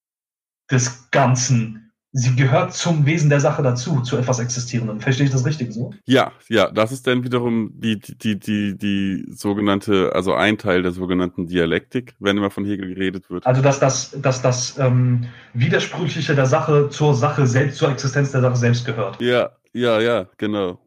des 0.71 1.11
Ganzen 1.11 1.82
sie 2.13 2.37
gehört 2.37 2.75
zum 2.75 3.07
Wesen 3.07 3.31
der 3.31 3.41
Sache 3.41 3.63
dazu, 3.63 4.01
zu 4.03 4.19
etwas 4.19 4.39
Existierendem. 4.39 5.01
Verstehe 5.01 5.27
ich 5.27 5.33
das 5.33 5.47
richtig 5.47 5.73
so? 5.73 5.93
Ja, 6.05 6.33
ja, 6.49 6.71
das 6.71 6.93
ist 6.93 7.07
dann 7.07 7.25
wiederum 7.25 7.73
die, 7.75 7.99
die, 7.99 8.39
die, 8.39 8.77
die 8.77 9.27
sogenannte, 9.31 10.13
also 10.15 10.35
ein 10.35 10.59
Teil 10.59 10.83
der 10.83 10.93
sogenannten 10.93 11.47
Dialektik, 11.47 12.15
wenn 12.21 12.37
immer 12.37 12.51
von 12.51 12.65
Hegel 12.67 12.95
geredet 12.95 13.31
wird. 13.31 13.47
Also 13.47 13.63
dass 13.63 13.81
das, 13.81 14.15
dass 14.21 14.43
das 14.43 14.79
ähm, 14.79 15.27
Widersprüchliche 15.55 16.35
der 16.35 16.47
Sache 16.47 16.91
zur 16.91 17.15
Sache 17.15 17.47
selbst, 17.47 17.79
zur 17.79 17.91
Existenz 17.91 18.31
der 18.33 18.43
Sache 18.43 18.57
selbst 18.57 18.85
gehört. 18.85 19.21
Ja, 19.21 19.51
ja, 19.73 20.01
ja, 20.01 20.27
genau. 20.37 20.79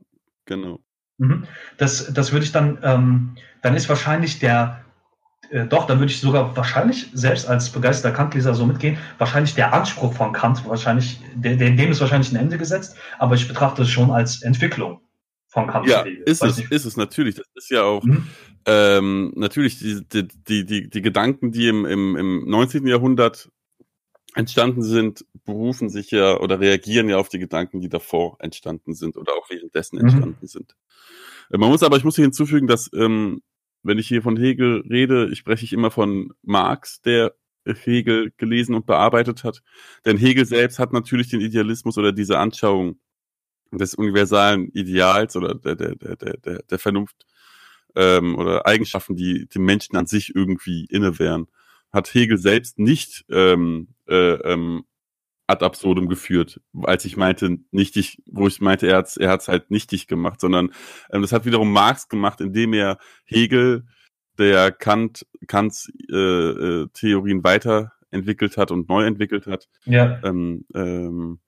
Genau. 0.45 0.79
Mhm. 1.17 1.45
Das, 1.77 2.13
das 2.13 2.31
würde 2.31 2.45
ich 2.45 2.51
dann, 2.51 2.77
ähm, 2.83 3.35
dann 3.63 3.75
ist 3.75 3.89
wahrscheinlich 3.89 4.37
der, 4.37 4.84
äh, 5.49 5.65
doch, 5.65 5.87
dann 5.87 5.99
würde 5.99 6.11
ich 6.11 6.19
sogar 6.19 6.55
wahrscheinlich 6.55 7.09
selbst 7.13 7.47
als 7.47 7.69
begeisterter 7.69 8.15
Kantleser 8.15 8.53
so 8.53 8.65
mitgehen. 8.65 8.97
Wahrscheinlich 9.17 9.55
der 9.55 9.73
Anspruch 9.73 10.13
von 10.13 10.33
Kant, 10.33 10.67
wahrscheinlich, 10.67 11.19
der, 11.35 11.55
der, 11.55 11.71
dem 11.71 11.91
ist 11.91 12.01
wahrscheinlich 12.01 12.31
ein 12.31 12.37
Ende 12.37 12.57
gesetzt, 12.57 12.97
aber 13.19 13.35
ich 13.35 13.47
betrachte 13.47 13.83
es 13.83 13.89
schon 13.89 14.11
als 14.11 14.41
Entwicklung 14.41 15.01
von 15.47 15.67
Kant. 15.67 15.87
Ja, 15.87 16.05
ist 16.25 16.43
es, 16.43 16.57
nicht. 16.57 16.71
ist 16.71 16.85
es 16.85 16.97
natürlich. 16.97 17.35
Das 17.35 17.47
ist 17.55 17.69
ja 17.69 17.83
auch 17.83 18.03
mhm. 18.03 18.27
ähm, 18.65 19.33
natürlich 19.35 19.79
die, 19.79 20.01
die, 20.07 20.27
die, 20.27 20.65
die, 20.65 20.89
die 20.89 21.01
Gedanken, 21.01 21.51
die 21.51 21.67
im, 21.67 21.85
im, 21.85 22.15
im 22.15 22.49
19. 22.49 22.85
Jahrhundert 22.87 23.49
entstanden 24.35 24.83
sind, 24.83 25.25
berufen 25.45 25.89
sich 25.89 26.11
ja 26.11 26.37
oder 26.39 26.59
reagieren 26.59 27.07
ja 27.07 27.17
auf 27.17 27.29
die 27.29 27.39
Gedanken, 27.39 27.79
die 27.79 27.89
davor 27.89 28.35
entstanden 28.39 28.93
sind 28.93 29.15
oder 29.15 29.33
auch 29.33 29.49
währenddessen 29.49 29.97
mhm. 29.97 30.01
entstanden 30.01 30.47
sind. 30.47 30.75
Äh, 31.49 31.57
man 31.57 31.69
muss 31.69 31.83
aber, 31.83 31.97
ich 31.97 32.03
muss 32.03 32.15
hier 32.15 32.25
hinzufügen, 32.25 32.67
dass 32.67 32.89
ähm, 32.93 33.41
wenn 33.85 33.99
ich 33.99 34.07
hier 34.07 34.21
von 34.21 34.35
Hegel 34.35 34.83
rede, 34.89 35.29
ich 35.31 35.39
spreche 35.39 35.63
ich 35.63 35.73
immer 35.73 35.91
von 35.91 36.33
Marx, 36.41 37.01
der 37.01 37.35
Hegel 37.65 38.31
gelesen 38.37 38.75
und 38.75 38.85
bearbeitet 38.85 39.43
hat. 39.43 39.61
Denn 40.05 40.17
Hegel 40.17 40.45
selbst 40.45 40.79
hat 40.79 40.91
natürlich 40.91 41.29
den 41.29 41.41
Idealismus 41.41 41.97
oder 41.97 42.11
diese 42.11 42.39
Anschauung 42.39 42.99
des 43.71 43.95
universalen 43.95 44.69
Ideals 44.69 45.35
oder 45.35 45.55
der, 45.55 45.75
der, 45.75 45.95
der, 45.95 46.15
der, 46.15 46.63
der 46.63 46.79
Vernunft 46.79 47.25
ähm, 47.95 48.35
oder 48.37 48.65
Eigenschaften, 48.65 49.15
die 49.15 49.47
dem 49.47 49.65
Menschen 49.65 49.97
an 49.97 50.07
sich 50.07 50.35
irgendwie 50.35 50.85
inne 50.89 51.19
wären, 51.19 51.47
hat 51.91 52.13
Hegel 52.13 52.37
selbst 52.37 52.79
nicht 52.79 53.25
ähm, 53.29 53.89
äh, 54.07 54.33
ähm, 54.33 54.85
ad 55.47 55.63
absurdum 55.63 56.07
geführt, 56.07 56.59
als 56.83 57.05
ich 57.05 57.17
meinte 57.17 57.57
nichtig, 57.71 58.21
wo 58.25 58.47
ich 58.47 58.61
meinte, 58.61 58.87
er 58.87 58.97
hat's, 58.97 59.17
er 59.17 59.29
hat's 59.29 59.47
halt 59.47 59.69
nichtig 59.69 60.07
gemacht, 60.07 60.41
sondern 60.41 60.71
ähm, 61.11 61.21
das 61.21 61.31
hat 61.31 61.45
wiederum 61.45 61.71
Marx 61.71 62.07
gemacht, 62.09 62.41
indem 62.41 62.73
er 62.73 62.97
Hegel, 63.25 63.85
der 64.37 64.71
Kant, 64.71 65.25
Kants 65.47 65.91
äh, 66.11 66.15
äh, 66.15 66.87
Theorien 66.93 67.43
weiterentwickelt 67.43 68.57
hat 68.57 68.71
und 68.71 68.89
neu 68.89 69.05
entwickelt 69.05 69.47
hat, 69.47 69.67
ja. 69.85 70.19
ähm, 70.23 70.65
ähm, 70.73 71.39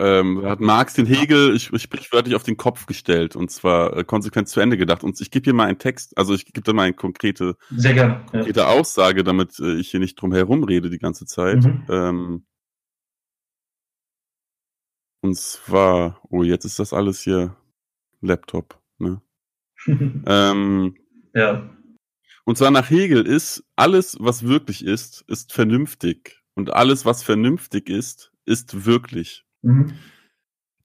ähm, 0.00 0.44
hat 0.46 0.60
Marx 0.60 0.94
den 0.94 1.06
Hegel 1.06 1.58
sprichwörtlich 1.58 2.34
auf 2.34 2.42
den 2.42 2.56
Kopf 2.56 2.86
gestellt 2.86 3.36
und 3.36 3.50
zwar 3.50 3.96
äh, 3.96 4.04
konsequent 4.04 4.48
zu 4.48 4.60
Ende 4.60 4.76
gedacht. 4.76 5.04
Und 5.04 5.20
ich 5.20 5.30
gebe 5.30 5.44
hier 5.44 5.54
mal 5.54 5.68
einen 5.68 5.78
Text, 5.78 6.16
also 6.16 6.34
ich 6.34 6.46
gebe 6.46 6.62
da 6.62 6.72
mal 6.72 6.84
eine 6.84 6.94
konkrete, 6.94 7.56
Sehr 7.70 7.92
gerne, 7.92 8.24
konkrete 8.30 8.60
ja. 8.60 8.68
Aussage, 8.68 9.22
damit 9.22 9.58
äh, 9.60 9.74
ich 9.74 9.90
hier 9.90 10.00
nicht 10.00 10.14
drum 10.14 10.32
herum 10.32 10.64
rede 10.64 10.90
die 10.90 10.98
ganze 10.98 11.26
Zeit. 11.26 11.64
Mhm. 11.64 11.84
Ähm, 11.90 12.44
und 15.22 15.36
zwar, 15.36 16.20
oh, 16.28 16.42
jetzt 16.42 16.64
ist 16.64 16.78
das 16.78 16.92
alles 16.92 17.22
hier 17.22 17.56
Laptop, 18.20 18.78
ne? 18.98 19.22
ähm, 20.26 20.96
ja. 21.32 21.70
Und 22.44 22.58
zwar 22.58 22.72
nach 22.72 22.90
Hegel 22.90 23.24
ist 23.24 23.64
alles, 23.76 24.16
was 24.18 24.46
wirklich 24.46 24.84
ist, 24.84 25.24
ist 25.28 25.52
vernünftig. 25.52 26.42
Und 26.54 26.72
alles, 26.72 27.06
was 27.06 27.22
vernünftig 27.22 27.88
ist, 27.88 28.32
ist 28.44 28.84
wirklich. 28.84 29.44
Mhm. 29.62 29.94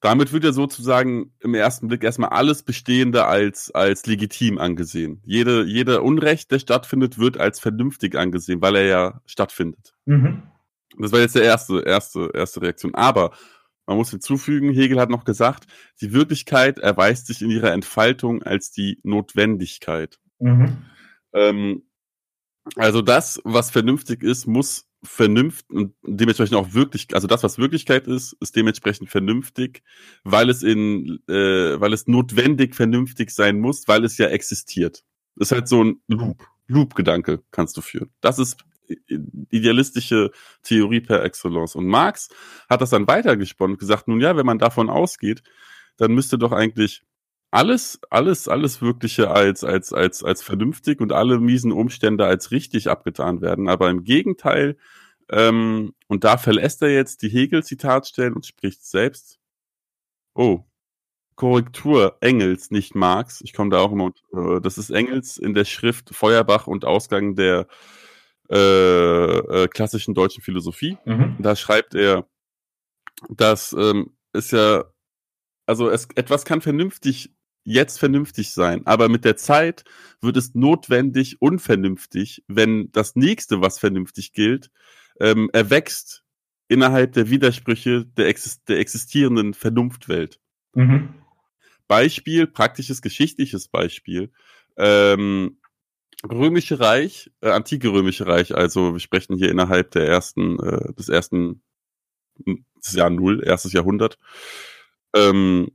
Damit 0.02 0.32
wird 0.32 0.44
ja 0.44 0.52
sozusagen 0.52 1.34
im 1.40 1.56
ersten 1.56 1.88
Blick 1.88 2.04
erstmal 2.04 2.30
alles 2.30 2.62
Bestehende 2.62 3.26
als, 3.26 3.72
als 3.72 4.06
legitim 4.06 4.60
angesehen. 4.60 5.22
Jede, 5.26 5.64
jeder 5.64 6.04
Unrecht, 6.04 6.52
der 6.52 6.60
stattfindet, 6.60 7.18
wird 7.18 7.40
als 7.40 7.60
vernünftig 7.60 8.16
angesehen, 8.16 8.62
weil 8.62 8.76
er 8.76 8.86
ja 8.86 9.22
stattfindet. 9.26 9.96
Mhm. 10.06 10.44
Das 11.00 11.12
war 11.12 11.20
jetzt 11.20 11.36
der 11.36 11.44
erste, 11.44 11.82
erste, 11.82 12.30
erste 12.34 12.62
Reaktion. 12.62 12.94
Aber 12.94 13.32
man 13.88 13.98
muss 13.98 14.12
hinzufügen, 14.12 14.72
Hegel 14.72 15.00
hat 15.00 15.10
noch 15.10 15.24
gesagt, 15.24 15.66
die 16.02 16.14
Wirklichkeit 16.14 16.78
erweist 16.78 17.28
sich 17.28 17.42
in 17.42 17.50
ihrer 17.50 17.72
Entfaltung 17.72 18.44
als 18.44 18.72
die 18.72 19.00
Notwendigkeit. 19.04 20.20
Mhm. 20.40 20.86
Ähm, 21.34 21.84
also 22.76 23.02
das, 23.02 23.42
was 23.46 23.72
vernünftig 23.72 24.24
ist, 24.24 24.46
muss 24.46 24.88
vernünftig 25.04 25.70
und 25.70 25.96
dementsprechend 26.04 26.58
auch 26.58 26.74
wirklich, 26.74 27.08
also 27.14 27.28
das, 27.28 27.44
was 27.44 27.58
Wirklichkeit 27.58 28.08
ist, 28.08 28.36
ist 28.42 28.56
dementsprechend 28.56 29.10
vernünftig, 29.10 29.84
weil 30.24 30.50
es 30.50 30.64
in, 30.64 31.20
äh, 31.30 31.80
weil 31.80 31.94
es 31.94 32.08
notwendig 32.08 32.76
vernünftig 32.76 33.32
sein 33.32 33.60
muss, 33.60 33.88
weil 33.88 34.04
es 34.04 34.18
ja 34.18 34.28
existiert. 34.28 35.04
Das 35.36 35.50
ist 35.50 35.52
halt 35.54 35.68
so 35.68 35.84
ein 35.84 36.02
Loop, 36.08 36.46
Loop-Gedanke 36.68 37.42
kannst 37.52 37.78
du 37.78 37.82
führen. 37.82 38.10
Das 38.22 38.40
ist 38.40 38.58
idealistische 39.50 40.32
Theorie 40.64 41.02
per 41.02 41.24
excellence. 41.24 41.76
Und 41.76 41.88
Marx 41.88 42.30
hat 42.70 42.82
das 42.82 42.90
dann 42.90 43.08
weitergesponnen 43.08 43.76
und 43.76 43.80
gesagt, 43.80 44.08
nun 44.08 44.22
ja, 44.22 44.36
wenn 44.38 44.46
man 44.46 44.60
davon 44.60 44.90
ausgeht, 44.90 45.44
dann 45.98 46.14
müsste 46.14 46.38
doch 46.38 46.52
eigentlich 46.52 47.04
alles, 47.52 48.00
alles, 48.10 48.48
alles 48.48 48.82
Wirkliche 48.82 49.32
als, 49.32 49.64
als, 49.64 49.94
als, 49.94 50.24
als 50.24 50.44
vernünftig 50.44 51.00
und 51.00 51.14
alle 51.14 51.40
miesen 51.40 51.72
Umstände 51.72 52.26
als 52.26 52.52
richtig 52.52 52.90
abgetan 52.90 53.42
werden. 53.42 53.70
Aber 53.70 53.90
im 53.90 54.04
Gegenteil, 54.04 54.78
ähm, 55.30 55.94
und 56.08 56.24
da 56.24 56.38
verlässt 56.38 56.82
er 56.82 56.94
jetzt 56.94 57.22
die 57.22 57.30
Hegel-Zitatstellen 57.30 58.34
und 58.34 58.46
spricht 58.46 58.86
selbst. 58.86 59.40
Oh, 60.36 60.66
Korrektur 61.36 62.18
Engels, 62.22 62.72
nicht 62.72 62.96
Marx. 62.96 63.42
Ich 63.42 63.54
komme 63.54 63.70
da 63.70 63.80
auch 63.80 63.92
immer, 63.92 64.12
äh, 64.34 64.60
das 64.62 64.78
ist 64.78 64.90
Engels 64.90 65.38
in 65.38 65.54
der 65.54 65.66
Schrift 65.66 66.10
Feuerbach 66.14 66.68
und 66.68 66.86
Ausgang 66.86 67.36
der 67.36 67.68
äh, 68.50 68.56
äh, 68.56 69.68
klassischen 69.68 70.14
deutschen 70.14 70.42
Philosophie. 70.44 70.98
Mhm. 71.06 71.36
Da 71.40 71.56
schreibt 71.56 71.96
er, 71.96 72.28
dass 73.30 73.76
ähm, 73.78 74.18
ist 74.34 74.52
ja, 74.52 74.86
also 75.66 75.90
es, 75.90 76.08
etwas 76.16 76.46
kann 76.46 76.62
vernünftig 76.62 77.34
jetzt 77.64 78.00
vernünftig 78.00 78.52
sein, 78.52 78.86
aber 78.86 79.10
mit 79.10 79.26
der 79.26 79.36
Zeit 79.36 79.84
wird 80.22 80.38
es 80.38 80.56
notwendig 80.56 81.42
unvernünftig, 81.42 82.44
wenn 82.48 82.92
das 82.94 83.16
nächste, 83.16 83.60
was 83.60 83.80
vernünftig 83.80 84.32
gilt, 84.32 84.72
ähm, 85.20 85.50
erwächst 85.52 86.24
innerhalb 86.70 87.14
der 87.14 87.30
Widersprüche 87.30 88.06
der, 88.06 88.28
exist 88.28 88.70
der 88.70 88.80
existierenden 88.80 89.54
Vernunftwelt. 89.54 90.40
Mhm. 90.74 91.16
Beispiel, 91.88 92.48
praktisches 92.48 93.02
geschichtliches 93.02 93.68
Beispiel. 93.68 94.32
Ähm, 94.78 95.60
Römische 96.24 96.80
Reich, 96.80 97.32
äh, 97.42 97.50
antike 97.50 97.90
Römische 97.90 98.26
Reich, 98.26 98.56
also 98.56 98.94
wir 98.94 99.00
sprechen 99.00 99.38
hier 99.38 99.52
innerhalb 99.52 99.92
der 99.92 100.08
ersten, 100.08 100.60
äh, 100.60 100.94
des 100.94 101.10
ersten, 101.10 101.62
des 102.46 102.94
Jahr 102.94 103.10
Null, 103.10 103.44
erstes 103.44 103.74
Jahrhundert, 103.74 104.18
ähm, 105.16 105.70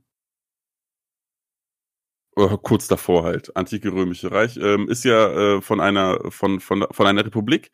kurz 2.35 2.87
davor 2.87 3.23
halt, 3.23 3.55
antike 3.55 3.93
Römische 3.93 4.31
Reich, 4.31 4.57
ähm, 4.57 4.89
ist 4.89 5.03
ja 5.05 5.57
äh, 5.57 5.61
von 5.61 5.79
einer, 5.79 6.19
von, 6.31 6.59
von, 6.59 6.85
von 6.91 7.07
einer 7.07 7.25
Republik 7.25 7.71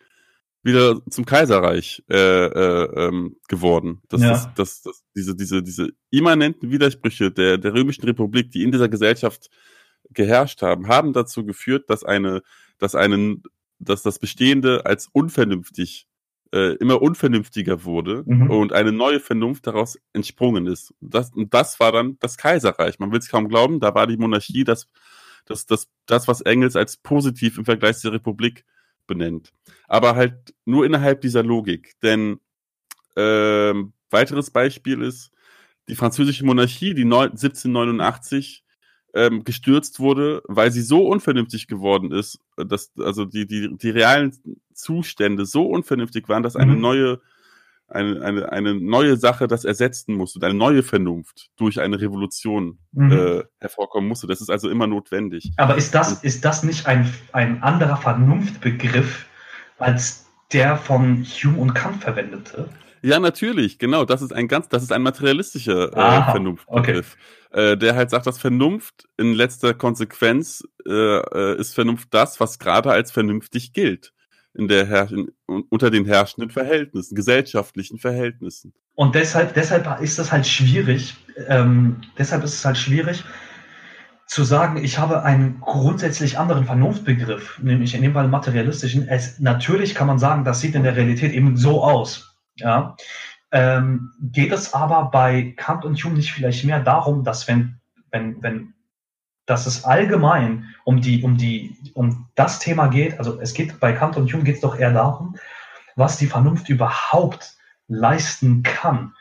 wieder 0.62 1.02
zum 1.10 1.26
Kaiserreich 1.26 2.04
äh, 2.10 2.18
äh, 2.18 3.08
ähm, 3.08 3.38
geworden. 3.48 4.02
Das, 4.10 4.22
ja. 4.22 4.30
das, 4.32 4.54
das, 4.56 4.82
das, 4.82 5.04
diese, 5.16 5.36
diese, 5.36 5.64
diese 5.64 5.90
immanenten 6.12 6.70
Widersprüche 6.70 7.32
der, 7.32 7.58
der 7.58 7.74
Römischen 7.74 8.04
Republik, 8.04 8.52
die 8.52 8.64
in 8.64 8.72
dieser 8.72 8.90
Gesellschaft 8.90 9.50
geherrscht 10.12 10.62
haben, 10.62 10.88
haben 10.88 11.14
dazu 11.14 11.46
geführt, 11.46 11.90
dass 11.90 12.04
eine, 12.04 12.42
dass 12.78 12.96
einen, 12.96 13.44
dass 13.80 14.02
das 14.02 14.20
Bestehende 14.20 14.86
als 14.86 15.08
unvernünftig 15.12 16.08
äh, 16.52 16.76
immer 16.78 17.02
unvernünftiger 17.02 17.84
wurde 17.84 18.24
mhm. 18.26 18.50
und 18.50 18.74
eine 18.74 18.92
neue 18.92 19.20
Vernunft 19.20 19.68
daraus 19.68 20.00
entsprungen 20.14 20.66
ist. 20.66 20.94
Das, 21.00 21.32
und 21.34 21.54
das 21.54 21.80
war 21.80 21.92
dann 21.92 22.18
das 22.20 22.38
Kaiserreich. 22.38 22.98
Man 23.00 23.12
will 23.12 23.20
es 23.20 23.30
kaum 23.30 23.48
glauben, 23.50 23.80
da 23.80 23.94
war 23.94 24.08
die 24.08 24.18
Monarchie 24.18 24.64
das, 24.64 24.88
das, 25.46 25.66
das, 25.66 25.88
das, 26.06 26.28
was 26.28 26.42
Engels 26.42 26.76
als 26.76 26.98
positiv 26.98 27.58
im 27.58 27.66
Vergleich 27.66 27.98
zur 27.98 28.14
Republik 28.14 28.66
benennt. 29.06 29.52
aber 29.88 30.16
halt 30.16 30.54
nur 30.66 30.86
innerhalb 30.86 31.22
dieser 31.22 31.44
Logik. 31.44 31.96
Denn 32.02 32.40
ähm, 33.16 33.94
weiteres 34.12 34.52
Beispiel 34.52 35.02
ist 35.02 35.32
die 35.88 35.96
französische 35.96 36.46
Monarchie, 36.46 36.94
die 36.94 37.04
1789 37.04 38.64
ähm, 39.14 39.44
gestürzt 39.44 40.00
wurde, 40.00 40.42
weil 40.48 40.72
sie 40.72 40.82
so 40.82 41.08
unvernünftig 41.08 41.68
geworden 41.68 42.12
ist, 42.12 42.40
dass 42.56 42.92
also 43.00 43.26
die, 43.26 43.48
die, 43.48 43.76
die 43.76 43.90
realen 43.90 44.36
Zustände 44.74 45.46
so 45.46 45.66
unvernünftig 45.66 46.30
waren, 46.30 46.44
dass 46.44 46.56
eine 46.56 46.74
mhm. 46.74 46.82
neue 46.82 47.22
eine, 47.92 48.22
eine, 48.22 48.52
eine 48.52 48.76
neue 48.76 49.18
Sache 49.18 49.48
das 49.48 49.66
ersetzen 49.66 50.14
musste, 50.14 50.46
eine 50.46 50.54
neue 50.54 50.84
Vernunft 50.84 51.50
durch 51.58 51.80
eine 51.80 52.00
Revolution 52.00 52.78
mhm. 52.92 53.12
äh, 53.12 53.44
hervorkommen 53.60 54.08
musste. 54.08 54.28
Das 54.28 54.42
ist 54.42 54.50
also 54.50 54.70
immer 54.70 54.88
notwendig. 54.88 55.52
Aber 55.58 55.76
ist 55.76 55.96
das, 55.96 56.24
ist 56.24 56.46
das 56.46 56.64
nicht 56.64 56.86
ein, 56.86 57.12
ein 57.32 57.64
anderer 57.64 57.98
Vernunftbegriff 57.98 59.26
als 59.80 60.28
der 60.54 60.78
von 60.78 61.24
Hume 61.24 61.58
und 61.58 61.74
Kant 61.74 62.04
verwendete? 62.04 62.70
Ja, 63.02 63.20
natürlich, 63.20 63.80
genau. 63.80 64.06
Das 64.06 64.22
ist 64.22 64.34
ein 64.34 64.48
ganz, 64.48 64.70
das 64.70 64.84
ist 64.84 64.92
ein 64.92 65.02
materialistischer 65.02 65.94
äh, 65.94 66.32
Vernunftbegriff, 66.32 67.18
okay. 67.52 67.72
äh, 67.72 67.78
der 67.78 67.96
halt 67.96 68.10
sagt, 68.10 68.28
dass 68.28 68.38
Vernunft 68.38 69.08
in 69.18 69.34
letzter 69.34 69.74
Konsequenz 69.74 70.64
äh, 70.88 70.92
äh 70.92 71.60
ist 71.60 71.76
Vernunft 71.76 72.10
das, 72.12 72.40
was 72.40 72.60
gerade 72.60 72.92
als 72.92 73.12
vernünftig 73.12 73.74
gilt 73.74 74.14
in 74.54 74.68
der 74.68 74.88
Herr 74.88 75.12
in, 75.12 75.32
unter 75.70 75.90
den 75.92 76.06
herrschenden 76.06 76.52
Verhältnissen, 76.52 77.16
gesellschaftlichen 77.16 78.00
Verhältnissen. 78.00 78.74
Und 78.96 79.16
deshalb, 79.16 79.54
deshalb 79.54 80.02
ist 80.02 80.20
das 80.20 80.32
halt 80.32 80.46
schwierig. 80.46 81.16
Ähm, 81.48 82.02
deshalb 82.18 82.44
ist 82.44 82.56
es 82.56 82.66
halt 82.66 82.78
schwierig 82.78 83.24
zu 84.30 84.44
sagen, 84.44 84.78
ich 84.84 85.00
habe 85.00 85.24
einen 85.24 85.60
grundsätzlich 85.60 86.38
anderen 86.38 86.66
Vernunftbegriff, 86.66 87.60
nämlich 87.64 87.96
in 87.96 88.04
dem 88.04 88.14
Fall 88.14 88.28
materialistischen. 88.28 89.08
Es, 89.08 89.40
natürlich 89.40 89.96
kann 89.96 90.06
man 90.06 90.20
sagen, 90.20 90.44
das 90.44 90.62
sieht 90.62 90.76
in 90.76 90.84
der 90.84 90.96
Realität 90.96 91.34
eben 91.34 91.58
so 91.58 91.84
aus. 91.84 92.29
Ja. 92.60 92.96
Ähm, 93.52 94.12
geht 94.22 94.52
es 94.52 94.74
aber 94.74 95.10
bei 95.12 95.54
Kant 95.58 95.84
und 95.86 96.04
Hume 96.04 96.16
nicht 96.16 96.32
vielleicht 96.32 96.66
mehr 96.66 96.82
darum, 96.82 97.24
dass 97.24 97.48
wenn, 97.48 97.80
wenn, 98.12 98.42
wenn 98.44 98.74
dass 99.50 99.66
es 99.66 99.84
allgemein 99.84 100.76
um 100.84 101.02
die, 101.02 101.24
um 101.24 101.36
die, 101.36 101.76
um 101.96 102.28
das 102.36 102.60
Thema 102.60 102.88
geht. 102.88 103.18
Also 103.18 103.42
es 103.42 103.56
geht 103.56 103.80
bei 103.80 103.94
Kant 103.94 104.16
und 104.16 104.32
Hume 104.32 104.44
geht 104.44 104.56
es 104.56 104.62
doch 104.62 104.78
eher 104.78 104.94
darum, 104.94 105.38
was 105.96 106.18
die 106.18 106.28
Vernunft 106.28 106.70
überhaupt 106.70 107.58
leisten 107.88 108.62
kann. 108.62 109.16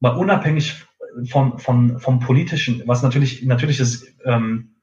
Mal 0.00 0.16
unabhängig 0.16 0.84
von, 1.30 1.60
von, 1.60 2.00
vom 2.00 2.18
politischen, 2.18 2.82
was 2.86 3.02
natürlich, 3.02 3.44
natürlich 3.44 3.78
ist, 3.78 4.12
ähm, 4.24 4.74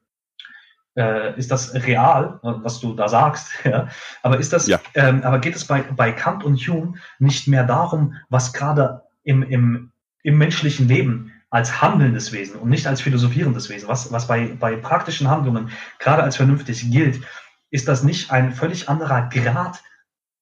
äh, 0.98 1.38
ist 1.38 1.50
das 1.50 1.72
real, 1.74 2.40
was 2.42 2.80
du 2.80 2.94
da 2.94 3.08
sagst, 3.08 3.50
ja? 3.64 3.88
aber 4.22 4.38
ist 4.38 4.52
das, 4.52 4.66
ja. 4.66 4.80
ähm, 4.94 5.22
aber 5.22 5.38
geht 5.38 5.54
es 5.54 5.64
bei, 5.64 5.82
bei 5.82 6.12
Kant 6.12 6.44
und 6.44 6.56
Hume 6.56 6.94
nicht 7.18 7.46
mehr 7.46 7.64
darum, 7.64 8.14
was 8.28 8.52
gerade 8.52 9.02
im, 9.22 9.42
im, 9.42 9.92
im 10.24 10.38
menschlichen 10.38 10.88
Leben 10.88 11.32
als 11.50 11.80
handelndes 11.80 12.32
Wesen 12.32 12.56
und 12.56 12.68
nicht 12.68 12.86
als 12.86 13.00
philosophierendes 13.00 13.70
Wesen, 13.70 13.88
was, 13.88 14.12
was 14.12 14.26
bei, 14.26 14.48
bei 14.58 14.76
praktischen 14.76 15.28
Handlungen 15.30 15.70
gerade 15.98 16.22
als 16.22 16.36
vernünftig 16.36 16.90
gilt, 16.90 17.22
ist 17.70 17.88
das 17.88 18.02
nicht 18.02 18.30
ein 18.32 18.52
völlig 18.52 18.88
anderer 18.88 19.28
Grad 19.28 19.82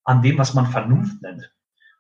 an 0.04 0.22
dem, 0.22 0.38
was 0.38 0.54
man 0.54 0.66
Vernunft 0.66 1.20
nennt. 1.22 1.52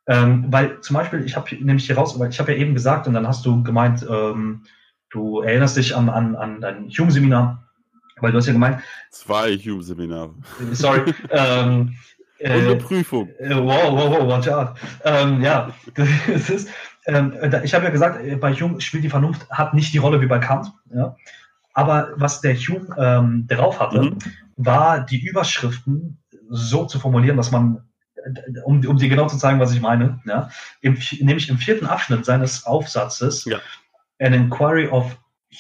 Ähm, 0.08 0.46
weil 0.48 0.80
zum 0.80 0.94
Beispiel, 0.94 1.24
ich 1.24 1.36
habe 1.36 1.54
nämlich 1.56 1.86
hier 1.86 1.98
raus, 1.98 2.18
weil 2.18 2.30
ich 2.30 2.38
habe 2.38 2.52
ja 2.52 2.58
eben 2.58 2.74
gesagt, 2.74 3.06
und 3.06 3.14
dann 3.14 3.26
hast 3.26 3.44
du 3.44 3.62
gemeint, 3.62 4.06
ähm, 4.08 4.62
du 5.10 5.40
erinnerst 5.40 5.76
dich 5.76 5.94
an, 5.94 6.08
an, 6.08 6.36
an 6.36 6.60
dein 6.60 6.88
Hume-Seminar, 6.88 7.65
weil 8.20 8.32
du 8.32 8.38
hast 8.38 8.46
ja 8.46 8.52
gemeint. 8.52 8.80
Zwei 9.10 9.56
Hume-Seminare. 9.56 10.34
Sorry. 10.72 11.14
ähm, 11.30 11.96
und 12.38 12.50
eine 12.50 12.72
äh, 12.72 12.76
Prüfung. 12.76 13.28
Äh, 13.38 13.56
wow, 13.56 13.92
wow, 13.92 14.10
wow, 14.10 14.28
watch 14.28 14.48
out. 14.48 14.74
Ähm, 15.04 15.40
ja, 15.42 15.72
das 15.94 16.50
ist, 16.50 16.68
ähm, 17.06 17.32
ich 17.64 17.74
habe 17.74 17.84
ja 17.84 17.90
gesagt, 17.90 18.24
äh, 18.24 18.36
bei 18.36 18.52
Hume 18.52 18.80
spielt 18.80 19.04
die 19.04 19.10
Vernunft 19.10 19.48
hat 19.50 19.74
nicht 19.74 19.92
die 19.94 19.98
Rolle 19.98 20.20
wie 20.20 20.26
bei 20.26 20.38
Kant. 20.38 20.72
Ja? 20.92 21.16
Aber 21.72 22.12
was 22.16 22.40
der 22.40 22.54
Hume 22.56 22.94
ähm, 22.98 23.46
drauf 23.48 23.80
hatte, 23.80 24.02
mhm. 24.02 24.18
war 24.56 25.00
die 25.04 25.24
Überschriften 25.24 26.18
so 26.48 26.84
zu 26.84 26.98
formulieren, 26.98 27.36
dass 27.36 27.50
man, 27.50 27.82
um, 28.64 28.84
um 28.86 28.96
dir 28.96 29.08
genau 29.08 29.26
zu 29.28 29.38
zeigen, 29.38 29.60
was 29.60 29.72
ich 29.72 29.80
meine, 29.80 30.20
ja? 30.26 30.50
Im, 30.80 30.98
nämlich 31.20 31.48
im 31.48 31.58
vierten 31.58 31.86
Abschnitt 31.86 32.24
seines 32.24 32.64
Aufsatzes, 32.66 33.44
ja. 33.44 33.58
An 34.18 34.32
Inquiry 34.32 34.88
of 34.88 35.16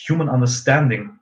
Human 0.08 0.28
Understanding, 0.28 1.15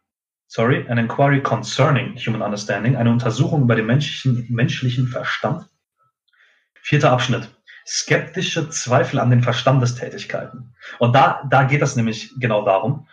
sorry, 0.54 0.86
An 0.88 0.98
Inquiry 0.98 1.42
Concerning 1.42 2.16
Human 2.16 2.40
Understanding, 2.40 2.94
eine 2.94 3.10
Untersuchung 3.10 3.62
über 3.62 3.74
den 3.74 3.86
menschlichen, 3.86 4.46
menschlichen 4.48 5.08
Verstand. 5.08 5.68
Vierter 6.80 7.10
Abschnitt 7.10 7.50
skeptische 7.84 8.70
Zweifel 8.70 9.18
an 9.18 9.30
den 9.30 9.42
Verstandestätigkeiten. 9.42 10.74
Und 11.00 11.14
da, 11.14 11.42
da 11.50 11.64
geht 11.64 11.82
es 11.82 11.96
nämlich 11.96 12.32
genau 12.38 12.64
darum. 12.64 13.08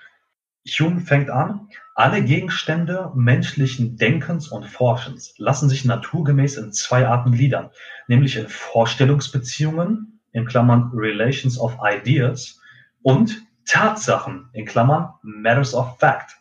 Hume 0.79 1.01
fängt 1.01 1.31
an, 1.31 1.67
alle 1.95 2.23
Gegenstände 2.23 3.11
menschlichen 3.15 3.97
Denkens 3.97 4.47
und 4.47 4.67
Forschens 4.67 5.33
lassen 5.37 5.67
sich 5.67 5.83
naturgemäß 5.83 6.57
in 6.57 6.71
zwei 6.71 7.07
Arten 7.07 7.31
gliedern, 7.31 7.71
nämlich 8.07 8.37
in 8.37 8.47
Vorstellungsbeziehungen, 8.47 10.21
in 10.31 10.45
Klammern 10.45 10.91
Relations 10.93 11.59
of 11.59 11.75
Ideas, 11.83 12.61
und 13.01 13.41
Tatsachen, 13.65 14.47
in 14.53 14.65
Klammern 14.65 15.15
Matters 15.23 15.73
of 15.73 15.97
Fact. 15.99 16.40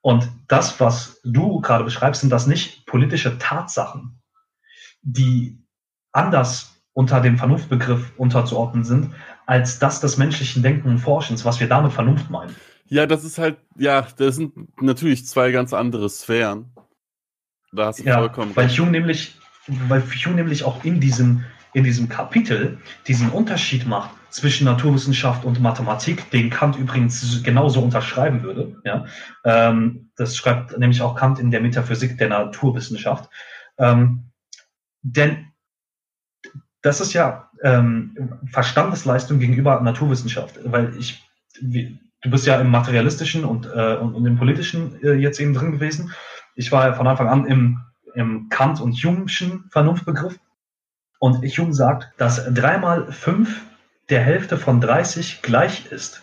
Und 0.00 0.28
das, 0.46 0.78
was 0.80 1.20
du 1.24 1.60
gerade 1.60 1.84
beschreibst, 1.84 2.20
sind 2.20 2.30
das 2.30 2.46
nicht 2.46 2.86
politische 2.86 3.38
Tatsachen, 3.38 4.20
die 5.02 5.58
anders 6.12 6.76
unter 6.92 7.20
dem 7.20 7.36
Vernunftbegriff 7.36 8.12
unterzuordnen 8.16 8.84
sind, 8.84 9.14
als 9.46 9.78
das 9.78 10.00
des 10.00 10.16
menschlichen 10.16 10.62
Denken 10.62 10.88
und 10.88 10.98
Forschens, 10.98 11.44
was 11.44 11.60
wir 11.60 11.68
damit 11.68 11.92
Vernunft 11.92 12.30
meinen. 12.30 12.54
Ja, 12.86 13.06
das 13.06 13.24
ist 13.24 13.38
halt, 13.38 13.58
ja, 13.76 14.06
das 14.16 14.36
sind 14.36 14.82
natürlich 14.82 15.26
zwei 15.26 15.50
ganz 15.50 15.72
andere 15.72 16.08
Sphären. 16.08 16.72
Da 17.72 17.86
hast 17.86 18.00
du 18.00 18.04
ja, 18.04 18.18
vollkommen 18.18 18.56
weil. 18.56 18.68
Hume 18.68 18.90
nämlich, 18.90 19.36
weil 19.66 20.02
Hume 20.02 20.36
nämlich 20.36 20.64
auch 20.64 20.82
in 20.84 21.00
diesem, 21.00 21.44
in 21.74 21.84
diesem 21.84 22.08
Kapitel 22.08 22.78
diesen 23.06 23.28
Unterschied 23.30 23.86
macht 23.86 24.17
zwischen 24.30 24.64
Naturwissenschaft 24.64 25.44
und 25.44 25.60
Mathematik, 25.60 26.30
den 26.30 26.50
Kant 26.50 26.76
übrigens 26.76 27.42
genauso 27.42 27.80
unterschreiben 27.80 28.42
würde. 28.42 28.76
Ja? 28.84 29.06
Ähm, 29.44 30.10
das 30.16 30.36
schreibt 30.36 30.76
nämlich 30.78 31.02
auch 31.02 31.14
Kant 31.14 31.38
in 31.38 31.50
der 31.50 31.60
Metaphysik 31.60 32.18
der 32.18 32.28
Naturwissenschaft. 32.28 33.30
Ähm, 33.78 34.30
denn 35.02 35.48
das 36.82 37.00
ist 37.00 37.12
ja 37.12 37.50
ähm, 37.62 38.38
Verstandesleistung 38.50 39.38
gegenüber 39.38 39.80
Naturwissenschaft, 39.80 40.58
weil 40.64 40.94
ich, 40.98 41.22
wie, 41.60 41.98
du 42.22 42.30
bist 42.30 42.46
ja 42.46 42.60
im 42.60 42.70
materialistischen 42.70 43.44
und, 43.44 43.66
äh, 43.66 43.96
und, 43.96 44.14
und 44.14 44.26
im 44.26 44.36
politischen 44.36 45.02
äh, 45.02 45.14
jetzt 45.14 45.40
eben 45.40 45.54
drin 45.54 45.72
gewesen. 45.72 46.12
Ich 46.54 46.70
war 46.72 46.86
ja 46.86 46.92
von 46.94 47.06
Anfang 47.06 47.28
an 47.28 47.46
im, 47.46 47.80
im 48.14 48.48
Kant- 48.48 48.80
und 48.80 48.94
Hume'schen 48.94 49.70
Vernunftbegriff. 49.70 50.38
Und 51.20 51.42
Hume 51.42 51.74
sagt, 51.74 52.12
dass 52.18 52.44
dreimal 52.54 53.10
fünf 53.10 53.67
der 54.10 54.20
Hälfte 54.20 54.56
von 54.56 54.80
30 54.80 55.42
gleich 55.42 55.86
ist, 55.86 56.22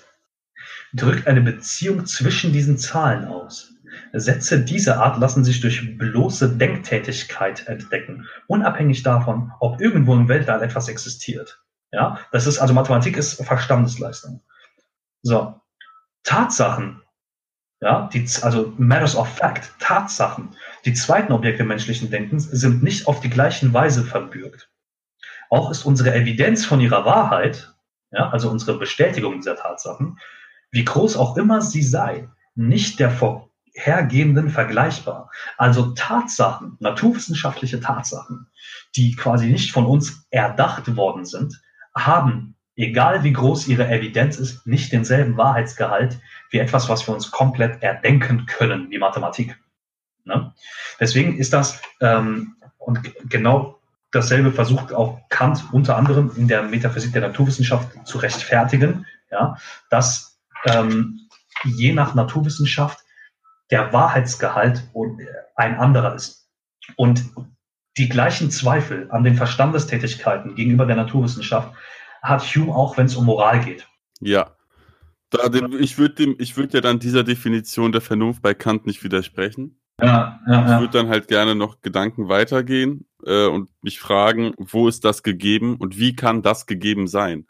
drückt 0.94 1.28
eine 1.28 1.42
Beziehung 1.42 2.06
zwischen 2.06 2.52
diesen 2.52 2.78
Zahlen 2.78 3.26
aus. 3.26 3.72
Sätze 4.14 4.60
dieser 4.60 5.02
Art 5.02 5.20
lassen 5.20 5.44
sich 5.44 5.62
durch 5.62 5.98
bloße 5.98 6.58
Denktätigkeit 6.58 7.68
entdecken, 7.68 8.28
unabhängig 8.48 9.04
davon, 9.04 9.52
ob 9.60 9.80
irgendwo 9.82 10.14
im 10.14 10.28
Weltall 10.28 10.64
etwas 10.64 10.88
existiert. 10.88 11.62
Ja, 11.92 12.20
das 12.32 12.48
ist 12.48 12.60
also 12.60 12.74
Mathematik 12.74 13.18
ist 13.18 13.42
Verstandesleistung. 13.44 14.42
So, 15.22 15.60
Tatsachen, 16.24 17.02
ja, 17.82 18.10
die, 18.12 18.28
also 18.42 18.74
Matters 18.78 19.16
of 19.16 19.28
Fact, 19.28 19.74
Tatsachen, 19.80 20.56
die 20.86 20.94
zweiten 20.94 21.32
Objekte 21.32 21.64
menschlichen 21.64 22.10
Denkens 22.10 22.46
sind 22.46 22.84
nicht 22.84 23.08
auf 23.08 23.22
die 23.22 23.30
gleichen 23.30 23.74
Weise 23.74 24.04
verbürgt. 24.04 24.70
Auch 25.50 25.72
ist 25.72 25.86
unsere 25.86 26.14
Evidenz 26.14 26.66
von 26.66 26.82
ihrer 26.82 27.06
Wahrheit, 27.06 27.75
ja, 28.16 28.30
also 28.30 28.50
unsere 28.50 28.78
Bestätigung 28.78 29.36
dieser 29.36 29.56
Tatsachen, 29.56 30.18
wie 30.72 30.86
groß 30.86 31.18
auch 31.18 31.38
immer 31.38 31.62
sie 31.62 31.84
sei, 31.84 32.30
nicht 32.56 33.00
der 33.00 33.12
vor 33.12 33.50
hergehenden 33.74 34.50
vergleichbar. 34.50 35.30
Also 35.58 35.92
Tatsachen, 35.92 36.78
naturwissenschaftliche 36.80 37.82
Tatsachen, 37.82 38.48
die 38.96 39.16
quasi 39.16 39.48
nicht 39.48 39.74
von 39.74 39.86
uns 39.86 40.26
erdacht 40.30 40.96
worden 40.96 41.26
sind, 41.26 41.62
haben, 41.94 42.56
egal 42.78 43.24
wie 43.24 43.34
groß 43.34 43.68
ihre 43.68 43.88
Evidenz 43.90 44.38
ist, 44.38 44.66
nicht 44.66 44.94
denselben 44.94 45.36
Wahrheitsgehalt 45.36 46.20
wie 46.52 46.60
etwas, 46.60 46.88
was 46.88 47.06
wir 47.06 47.14
uns 47.14 47.32
komplett 47.32 47.84
erdenken 47.84 48.46
können, 48.46 48.90
wie 48.92 48.98
Mathematik. 48.98 49.60
Ne? 50.24 50.54
Deswegen 51.00 51.38
ist 51.38 51.52
das, 51.52 51.82
ähm, 52.00 52.56
und 52.78 53.02
genau 53.30 53.80
dasselbe 54.16 54.52
versucht 54.52 54.94
auch 54.94 55.20
Kant 55.30 55.66
unter 55.72 55.98
anderem 55.98 56.32
in 56.36 56.48
der 56.48 56.64
Metaphysik 56.64 57.14
der 57.14 57.22
Naturwissenschaft 57.22 57.90
zu 58.08 58.18
rechtfertigen, 58.18 59.06
ja, 59.32 59.58
dass 59.90 60.40
ähm, 60.66 61.28
je 61.64 61.94
nach 61.94 62.16
Naturwissenschaft 62.16 63.00
der 63.72 63.92
Wahrheitsgehalt 63.92 64.90
ein 65.56 65.78
anderer 65.78 66.16
ist. 66.16 66.50
Und 66.96 67.24
die 67.98 68.10
gleichen 68.10 68.52
Zweifel 68.52 69.10
an 69.12 69.24
den 69.24 69.36
Verstandestätigkeiten 69.36 70.56
gegenüber 70.56 70.86
der 70.86 70.96
Naturwissenschaft 70.96 71.74
hat 72.22 72.42
Hume 72.44 72.74
auch, 72.74 72.98
wenn 72.98 73.08
es 73.08 73.16
um 73.16 73.26
Moral 73.26 73.64
geht. 73.64 73.88
Ja. 74.20 74.52
Da, 75.30 75.50
ich 75.80 75.98
würde 75.98 76.38
würd 76.38 76.74
ja 76.74 76.82
dann 76.82 77.00
dieser 77.00 77.24
Definition 77.24 77.92
der 77.92 78.02
Vernunft 78.02 78.42
bei 78.42 78.54
Kant 78.54 78.86
nicht 78.86 79.04
widersprechen. 79.04 79.80
Ja, 80.02 80.40
ja, 80.48 80.76
ich 80.76 80.82
würde 80.82 80.98
dann 80.98 81.08
halt 81.08 81.28
gerne 81.28 81.56
noch 81.56 81.82
Gedanken 81.82 82.28
weitergehen 82.28 83.08
äh, 83.26 83.48
und 83.48 83.70
mich 83.82 84.00
fragen, 84.00 84.54
wo 84.58 84.88
ist 84.88 85.04
das 85.06 85.24
gegeben 85.24 85.78
und 85.78 86.00
wie 86.00 86.16
kann 86.16 86.42
das 86.42 86.66
gegeben 86.66 87.08
sein? 87.08 87.48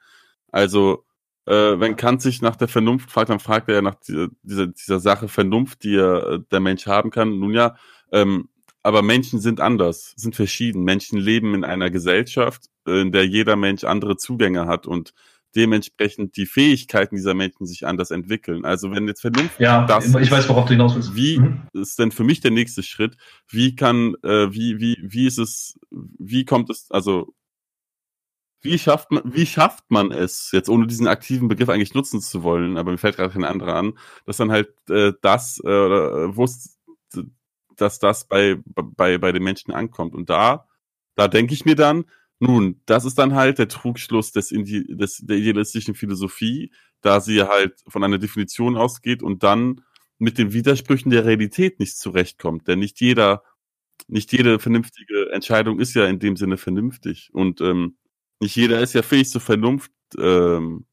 Also, 0.51 1.05
äh, 1.45 1.79
wenn 1.79 1.95
Kant 1.95 2.21
sich 2.21 2.41
nach 2.41 2.55
der 2.55 2.67
Vernunft 2.67 3.11
fragt, 3.11 3.29
dann 3.29 3.39
fragt 3.39 3.69
er 3.69 3.75
ja 3.75 3.81
nach 3.81 3.95
dieser, 3.95 4.29
dieser, 4.43 4.67
dieser 4.67 4.99
Sache 4.99 5.27
Vernunft, 5.27 5.83
die 5.83 5.95
äh, 5.95 6.39
der 6.51 6.59
Mensch 6.59 6.87
haben 6.87 7.11
kann. 7.11 7.39
Nun 7.39 7.53
ja, 7.53 7.75
ähm, 8.11 8.49
aber 8.81 9.01
Menschen 9.01 9.39
sind 9.39 9.61
anders, 9.61 10.13
sind 10.15 10.35
verschieden. 10.35 10.83
Menschen 10.83 11.19
leben 11.19 11.55
in 11.55 11.63
einer 11.63 11.89
Gesellschaft, 11.89 12.65
in 12.87 13.11
der 13.11 13.25
jeder 13.25 13.55
Mensch 13.55 13.83
andere 13.83 14.17
Zugänge 14.17 14.67
hat 14.67 14.85
und 14.85 15.13
dementsprechend 15.55 16.35
die 16.37 16.45
Fähigkeiten 16.45 17.15
dieser 17.15 17.33
Menschen 17.33 17.65
sich 17.65 17.87
anders 17.87 18.11
entwickeln. 18.11 18.65
Also 18.65 18.91
wenn 18.91 19.07
jetzt 19.07 19.21
Vernunft 19.21 19.59
ja, 19.59 19.85
das 19.85 20.13
ich 20.15 20.31
weiß, 20.31 20.49
worauf 20.49 20.65
du 20.65 20.73
hinaus 20.73 20.95
willst. 20.95 21.15
Wie 21.15 21.39
mhm. 21.39 21.61
ist 21.73 21.97
denn 21.99 22.11
für 22.11 22.23
mich 22.23 22.41
der 22.41 22.51
nächste 22.51 22.83
Schritt? 22.83 23.15
Wie 23.49 23.75
kann, 23.75 24.15
äh, 24.23 24.51
wie, 24.51 24.79
wie, 24.79 24.97
wie 25.01 25.27
ist 25.27 25.37
es, 25.37 25.79
wie 25.91 26.45
kommt 26.45 26.69
es, 26.69 26.91
also 26.91 27.33
wie 28.61 28.79
schafft 28.79 29.11
man, 29.11 29.21
wie 29.25 29.45
schafft 29.45 29.85
man 29.89 30.11
es, 30.11 30.49
jetzt 30.51 30.69
ohne 30.69 30.87
diesen 30.87 31.07
aktiven 31.07 31.47
Begriff 31.47 31.69
eigentlich 31.69 31.93
nutzen 31.93 32.19
zu 32.19 32.41
wollen, 32.41 32.77
aber 32.77 32.91
mir 32.91 32.97
fällt 32.97 33.15
gerade 33.15 33.31
kein 33.31 33.43
anderer 33.43 33.75
an, 33.75 33.93
dass 34.25 34.37
dann 34.37 34.51
halt 34.51 34.69
äh, 34.89 35.13
das, 35.21 35.61
äh, 35.63 35.69
äh 35.69 36.35
wo 36.35 36.47
dass 37.77 37.99
das 37.99 38.27
bei, 38.27 38.57
bei, 38.65 39.17
bei 39.17 39.31
den 39.31 39.43
Menschen 39.43 39.73
ankommt. 39.73 40.15
Und 40.15 40.29
da, 40.29 40.65
da 41.15 41.27
denke 41.27 41.53
ich 41.53 41.65
mir 41.65 41.75
dann, 41.75 42.05
nun, 42.39 42.81
das 42.85 43.05
ist 43.05 43.17
dann 43.17 43.33
halt 43.33 43.59
der 43.59 43.67
Trugschluss 43.67 44.31
des, 44.31 44.49
des, 44.49 45.17
der 45.25 45.37
idealistischen 45.37 45.95
Philosophie, 45.95 46.71
da 47.01 47.21
sie 47.21 47.43
halt 47.43 47.81
von 47.87 48.03
einer 48.03 48.17
Definition 48.17 48.77
ausgeht 48.77 49.23
und 49.23 49.43
dann 49.43 49.81
mit 50.17 50.37
den 50.37 50.53
Widersprüchen 50.53 51.11
der 51.11 51.25
Realität 51.25 51.79
nicht 51.79 51.97
zurechtkommt. 51.97 52.67
Denn 52.67 52.79
nicht 52.79 52.99
jeder, 52.99 53.43
nicht 54.07 54.31
jede 54.31 54.59
vernünftige 54.59 55.31
Entscheidung 55.31 55.79
ist 55.79 55.93
ja 55.93 56.05
in 56.05 56.19
dem 56.19 56.35
Sinne 56.35 56.57
vernünftig. 56.57 57.29
Und 57.33 57.61
ähm, 57.61 57.97
nicht 58.39 58.55
jeder 58.55 58.79
ist 58.79 58.93
ja 58.93 59.01
fähig 59.01 59.29
zur 59.29 59.41
Vernunft, 59.41 59.91
ähm, 60.17 60.85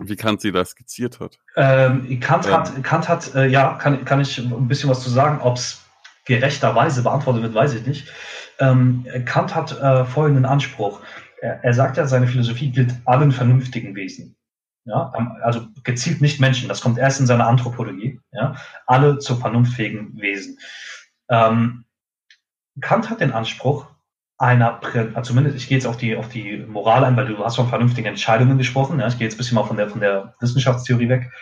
wie 0.00 0.16
Kant 0.16 0.40
sie 0.40 0.52
da 0.52 0.64
skizziert 0.64 1.20
hat. 1.20 1.38
Ähm, 1.56 2.20
Kant 2.20 2.46
ähm. 2.46 2.52
hat, 2.52 2.84
Kant 2.84 3.08
hat, 3.08 3.34
äh, 3.34 3.46
ja, 3.48 3.74
kann, 3.74 4.04
kann 4.04 4.20
ich 4.20 4.38
ein 4.38 4.68
bisschen 4.68 4.90
was 4.90 5.02
zu 5.02 5.10
sagen, 5.10 5.40
ob 5.40 5.56
es 5.56 5.87
gerechterweise 6.28 7.02
beantwortet 7.02 7.42
wird, 7.42 7.54
weiß 7.54 7.74
ich 7.74 7.86
nicht. 7.86 8.08
Ähm, 8.60 9.06
Kant 9.24 9.54
hat 9.54 9.72
äh, 9.80 10.04
folgenden 10.04 10.44
Anspruch. 10.44 11.00
Er, 11.40 11.64
er, 11.64 11.74
sagt 11.74 11.96
ja, 11.96 12.06
seine 12.06 12.26
Philosophie 12.26 12.70
gilt 12.70 12.94
allen 13.06 13.32
vernünftigen 13.32 13.94
Wesen. 13.94 14.36
Ja, 14.84 15.12
also 15.42 15.66
gezielt 15.84 16.20
nicht 16.20 16.40
Menschen. 16.40 16.68
Das 16.68 16.80
kommt 16.80 16.98
erst 16.98 17.20
in 17.20 17.26
seiner 17.26 17.46
Anthropologie. 17.46 18.20
Ja, 18.30 18.56
alle 18.86 19.18
zu 19.18 19.36
vernunftfähigen 19.36 20.20
Wesen. 20.20 20.58
Ähm, 21.28 21.84
Kant 22.80 23.10
hat 23.10 23.20
den 23.20 23.32
Anspruch 23.32 23.86
einer, 24.38 24.80
also 25.14 25.32
zumindest 25.32 25.56
ich 25.56 25.68
gehe 25.68 25.76
jetzt 25.76 25.86
auf 25.86 25.96
die 25.96 26.16
auf 26.16 26.28
die 26.28 26.58
Moral 26.58 27.04
ein, 27.04 27.16
weil 27.16 27.26
du 27.26 27.38
hast 27.44 27.56
von 27.56 27.68
vernünftigen 27.68 28.06
Entscheidungen 28.06 28.58
gesprochen. 28.58 29.00
Ja, 29.00 29.08
ich 29.08 29.18
gehe 29.18 29.26
jetzt 29.26 29.34
ein 29.34 29.38
bisschen 29.38 29.56
mal 29.56 29.64
von 29.64 29.76
der 29.76 29.88
von 29.88 30.00
der 30.00 30.34
Wissenschaftstheorie 30.40 31.08
weg. 31.08 31.32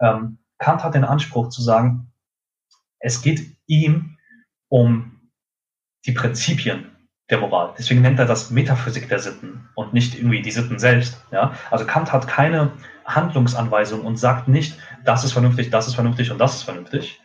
Ähm, 0.00 0.38
Kant 0.58 0.84
hat 0.84 0.94
den 0.94 1.04
Anspruch 1.04 1.48
zu 1.48 1.62
sagen, 1.62 2.12
es 3.00 3.22
geht 3.22 3.56
ihm 3.66 4.13
um 4.74 5.20
die 6.04 6.10
Prinzipien 6.10 6.90
der 7.30 7.38
Moral. 7.38 7.74
Deswegen 7.78 8.02
nennt 8.02 8.18
er 8.18 8.26
das 8.26 8.50
Metaphysik 8.50 9.08
der 9.08 9.20
Sitten 9.20 9.68
und 9.76 9.94
nicht 9.94 10.16
irgendwie 10.16 10.42
die 10.42 10.50
Sitten 10.50 10.80
selbst. 10.80 11.16
Ja? 11.30 11.54
Also 11.70 11.86
Kant 11.86 12.12
hat 12.12 12.26
keine 12.26 12.72
Handlungsanweisung 13.04 14.00
und 14.00 14.16
sagt 14.16 14.48
nicht, 14.48 14.76
das 15.04 15.22
ist 15.22 15.32
vernünftig, 15.32 15.70
das 15.70 15.86
ist 15.86 15.94
vernünftig 15.94 16.32
und 16.32 16.38
das 16.38 16.56
ist 16.56 16.62
vernünftig. 16.64 17.20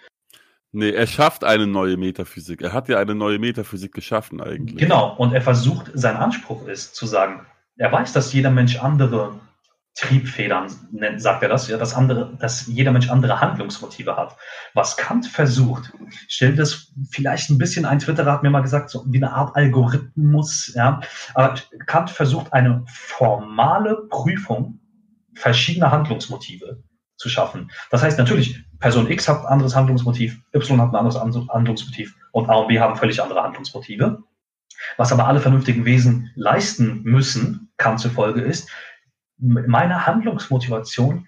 Nee, 0.71 0.91
er 0.91 1.07
schafft 1.07 1.43
eine 1.43 1.65
neue 1.65 1.97
Metaphysik. 1.97 2.61
Er 2.61 2.71
hat 2.71 2.87
ja 2.87 2.99
eine 2.99 3.15
neue 3.15 3.39
Metaphysik 3.39 3.93
geschaffen 3.93 4.39
eigentlich. 4.41 4.77
Genau, 4.77 5.15
und 5.15 5.33
er 5.33 5.41
versucht, 5.41 5.89
sein 5.95 6.17
Anspruch 6.17 6.67
ist 6.67 6.95
zu 6.95 7.07
sagen, 7.07 7.47
er 7.77 7.91
weiß, 7.91 8.13
dass 8.13 8.31
jeder 8.31 8.51
Mensch 8.51 8.77
andere 8.77 9.39
Triebfedern, 9.99 10.69
sagt 11.17 11.43
er 11.43 11.49
das, 11.49 11.67
ja, 11.67 11.77
dass, 11.77 11.93
andere, 11.93 12.33
dass 12.39 12.67
jeder 12.67 12.93
Mensch 12.93 13.09
andere 13.09 13.41
Handlungsmotive 13.41 14.15
hat. 14.15 14.37
Was 14.73 14.95
Kant 14.95 15.27
versucht, 15.27 15.91
stellt 16.29 16.57
das 16.57 16.93
vielleicht 17.11 17.49
ein 17.49 17.57
bisschen, 17.57 17.83
ein 17.85 17.99
Twitterer 17.99 18.31
hat 18.31 18.43
mir 18.43 18.49
mal 18.49 18.61
gesagt, 18.61 18.89
so 18.89 19.03
wie 19.07 19.17
eine 19.17 19.33
Art 19.33 19.57
Algorithmus, 19.57 20.71
ja, 20.73 21.01
aber 21.33 21.55
Kant 21.85 22.11
versucht 22.11 22.53
eine 22.53 22.85
formale 22.87 24.07
Prüfung 24.09 24.79
verschiedener 25.35 25.91
Handlungsmotive 25.91 26.81
zu 27.17 27.27
schaffen. 27.27 27.69
Das 27.91 28.01
heißt 28.01 28.17
natürlich, 28.17 28.63
Person 28.79 29.09
X 29.09 29.27
hat 29.27 29.41
ein 29.41 29.47
anderes 29.47 29.75
Handlungsmotiv, 29.75 30.39
Y 30.53 30.79
hat 30.79 30.93
ein 30.93 30.95
anderes 30.95 31.19
Handlungsmotiv 31.19 32.15
und 32.31 32.49
A 32.49 32.55
und 32.55 32.69
B 32.69 32.79
haben 32.79 32.95
völlig 32.95 33.21
andere 33.21 33.43
Handlungsmotive. 33.43 34.23
Was 34.95 35.11
aber 35.11 35.27
alle 35.27 35.41
vernünftigen 35.41 35.83
Wesen 35.83 36.31
leisten 36.35 37.01
müssen, 37.03 37.69
Kant 37.75 37.99
zufolge 37.99 38.39
ist, 38.39 38.69
meine 39.39 40.05
Handlungsmotivation 40.05 41.27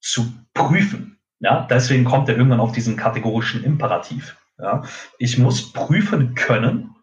zu 0.00 0.32
prüfen. 0.54 1.18
Ja, 1.40 1.66
deswegen 1.68 2.04
kommt 2.04 2.28
er 2.28 2.36
irgendwann 2.36 2.60
auf 2.60 2.72
diesen 2.72 2.96
kategorischen 2.96 3.62
Imperativ. 3.64 4.36
Ja, 4.58 4.82
ich 5.18 5.36
muss 5.36 5.72
prüfen 5.72 6.34
können, 6.34 6.94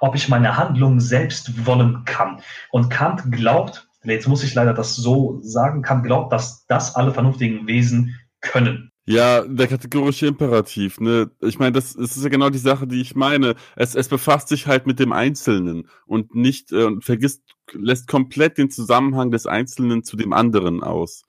ob 0.00 0.14
ich 0.14 0.28
meine 0.28 0.56
Handlung 0.56 0.98
selbst 0.98 1.66
wollen 1.66 2.04
kann. 2.04 2.40
Und 2.70 2.88
Kant 2.88 3.30
glaubt, 3.30 3.88
jetzt 4.02 4.28
muss 4.28 4.42
ich 4.42 4.54
leider 4.54 4.72
das 4.72 4.96
so 4.96 5.40
sagen, 5.42 5.82
Kant 5.82 6.04
glaubt, 6.04 6.32
dass 6.32 6.66
das 6.66 6.94
alle 6.94 7.12
vernünftigen 7.12 7.66
Wesen 7.66 8.18
können. 8.40 8.92
Ja, 9.04 9.42
der 9.42 9.66
kategorische 9.66 10.28
Imperativ, 10.28 11.00
ne? 11.00 11.30
Ich 11.40 11.58
meine, 11.58 11.72
das, 11.72 11.94
das 11.94 12.16
ist 12.16 12.22
ja 12.22 12.28
genau 12.28 12.50
die 12.50 12.58
Sache, 12.58 12.86
die 12.86 13.00
ich 13.00 13.16
meine. 13.16 13.56
Es, 13.74 13.96
es 13.96 14.08
befasst 14.08 14.46
sich 14.46 14.68
halt 14.68 14.86
mit 14.86 15.00
dem 15.00 15.12
Einzelnen 15.12 15.88
und 16.06 16.36
nicht 16.36 16.70
äh, 16.70 16.84
und 16.84 17.04
vergisst, 17.04 17.42
lässt 17.74 18.06
komplett 18.08 18.58
den 18.58 18.70
Zusammenhang 18.70 19.30
des 19.30 19.46
Einzelnen 19.46 20.04
zu 20.04 20.16
dem 20.16 20.32
anderen 20.32 20.82
aus. 20.82 21.22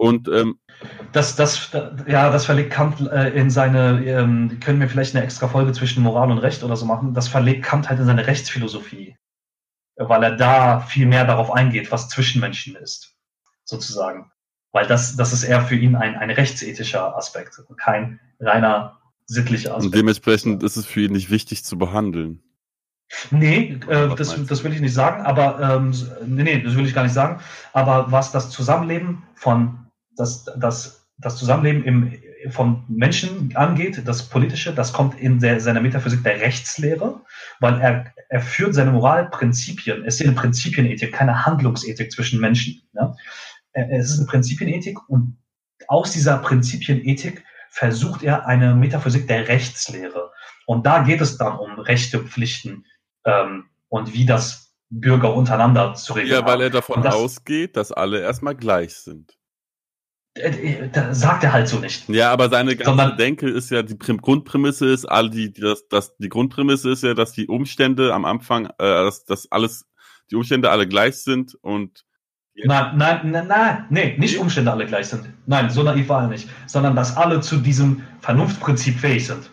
Und 0.00 0.28
ähm, 0.28 0.58
das, 1.12 1.36
das, 1.36 1.72
ja, 2.06 2.30
das 2.30 2.46
verlegt 2.46 2.70
Kant 2.70 3.00
äh, 3.00 3.30
in 3.30 3.50
seine, 3.50 4.02
ähm, 4.06 4.58
können 4.60 4.80
wir 4.80 4.88
vielleicht 4.88 5.14
eine 5.14 5.22
extra 5.24 5.46
Folge 5.46 5.72
zwischen 5.72 6.02
Moral 6.02 6.30
und 6.30 6.38
Recht 6.38 6.64
oder 6.64 6.74
so 6.76 6.86
machen, 6.86 7.12
das 7.12 7.28
verlegt 7.28 7.64
Kant 7.64 7.90
halt 7.90 8.00
in 8.00 8.06
seine 8.06 8.26
Rechtsphilosophie, 8.26 9.16
weil 9.96 10.22
er 10.22 10.36
da 10.36 10.80
viel 10.80 11.04
mehr 11.04 11.26
darauf 11.26 11.50
eingeht, 11.50 11.92
was 11.92 12.08
Zwischenmenschen 12.08 12.76
ist, 12.76 13.14
sozusagen. 13.64 14.32
Weil 14.72 14.86
das, 14.86 15.16
das 15.16 15.34
ist 15.34 15.42
eher 15.42 15.62
für 15.62 15.76
ihn 15.76 15.96
ein, 15.96 16.14
ein 16.16 16.30
rechtsethischer 16.30 17.14
Aspekt, 17.16 17.60
kein 17.76 18.20
reiner 18.38 19.00
sittlicher 19.26 19.72
Aspekt. 19.76 19.84
Und 19.84 19.94
dementsprechend 19.94 20.62
ist 20.62 20.76
es 20.76 20.86
für 20.86 21.02
ihn 21.02 21.12
nicht 21.12 21.30
wichtig 21.30 21.62
zu 21.64 21.76
behandeln. 21.76 22.42
Nee, 23.30 23.78
äh, 23.88 24.14
das, 24.16 24.36
das 24.46 24.64
will 24.64 24.72
ich 24.72 24.80
nicht 24.80 24.94
sagen, 24.94 25.22
aber 25.22 25.60
ähm, 25.60 25.94
nee, 26.26 26.42
nee, 26.42 26.62
das 26.62 26.76
will 26.76 26.86
ich 26.86 26.94
gar 26.94 27.02
nicht 27.02 27.14
sagen. 27.14 27.40
Aber 27.72 28.10
was 28.10 28.32
das 28.32 28.50
Zusammenleben 28.50 29.22
von 29.34 29.86
das, 30.16 30.44
das, 30.56 31.08
das 31.18 31.36
Zusammenleben 31.36 31.84
im, 31.84 32.12
von 32.50 32.84
Menschen 32.88 33.54
angeht, 33.54 34.02
das 34.06 34.28
Politische, 34.28 34.72
das 34.72 34.92
kommt 34.92 35.18
in 35.20 35.40
der, 35.40 35.60
seiner 35.60 35.80
Metaphysik 35.80 36.22
der 36.22 36.40
Rechtslehre, 36.40 37.20
weil 37.60 37.80
er, 37.80 38.12
er 38.28 38.40
führt 38.40 38.74
seine 38.74 38.92
Moralprinzipien, 38.92 40.04
es 40.04 40.20
ist 40.20 40.26
eine 40.26 40.36
Prinzipienethik, 40.36 41.12
keine 41.12 41.44
Handlungsethik 41.44 42.10
zwischen 42.10 42.40
Menschen. 42.40 42.82
Ja? 42.94 43.14
es 43.72 44.10
ist 44.10 44.18
eine 44.18 44.26
Prinzipienethik 44.26 44.98
und 45.08 45.36
aus 45.88 46.12
dieser 46.12 46.38
Prinzipienethik 46.38 47.44
versucht 47.70 48.22
er 48.22 48.46
eine 48.46 48.74
Metaphysik 48.74 49.28
der 49.28 49.48
Rechtslehre. 49.48 50.30
Und 50.66 50.86
da 50.86 51.02
geht 51.02 51.20
es 51.20 51.36
dann 51.36 51.56
um 51.56 51.78
Rechte, 51.78 52.20
Pflichten 52.20 52.84
ähm, 53.24 53.66
und 53.88 54.12
wie 54.12 54.26
das 54.26 54.74
Bürger 54.90 55.34
untereinander 55.34 55.94
zu 55.94 56.14
regeln 56.14 56.32
Ja, 56.32 56.46
weil 56.46 56.60
er 56.60 56.70
davon 56.70 57.02
das, 57.02 57.14
ausgeht, 57.14 57.76
dass 57.76 57.92
alle 57.92 58.20
erstmal 58.20 58.56
gleich 58.56 58.94
sind. 58.94 59.36
Äh, 60.34 60.50
äh, 60.50 60.88
da 60.90 61.14
sagt 61.14 61.44
er 61.44 61.52
halt 61.52 61.68
so 61.68 61.78
nicht. 61.78 62.08
Ja, 62.08 62.32
aber 62.32 62.48
seine 62.48 62.76
ganze 62.76 62.84
Sondern, 62.84 63.16
Denke 63.16 63.48
ist 63.48 63.70
ja, 63.70 63.82
die 63.82 63.96
Grundprämisse 63.96 64.86
ist, 64.86 65.04
all 65.04 65.30
die, 65.30 65.52
das, 65.52 65.88
das, 65.88 66.16
die 66.18 66.28
Grundprämisse 66.28 66.90
ist 66.90 67.02
ja, 67.02 67.14
dass 67.14 67.32
die 67.32 67.46
Umstände 67.46 68.14
am 68.14 68.24
Anfang, 68.24 68.66
äh, 68.66 68.72
dass, 68.78 69.24
dass 69.24 69.50
alles, 69.50 69.86
die 70.30 70.36
Umstände 70.36 70.70
alle 70.70 70.86
gleich 70.86 71.16
sind 71.16 71.54
und 71.62 72.04
Nein, 72.62 72.98
nein, 72.98 73.30
nein, 73.30 73.46
nein, 73.46 73.86
nee, 73.90 74.16
nicht 74.18 74.38
Umstände 74.38 74.70
alle 74.70 74.84
gleich 74.84 75.06
sind. 75.06 75.32
Nein, 75.46 75.70
so 75.70 75.82
naiv 75.82 76.08
war 76.08 76.22
er 76.22 76.28
nicht. 76.28 76.48
Sondern 76.66 76.94
dass 76.94 77.16
alle 77.16 77.40
zu 77.40 77.56
diesem 77.56 78.02
Vernunftprinzip 78.20 78.98
fähig 78.98 79.26
sind 79.26 79.50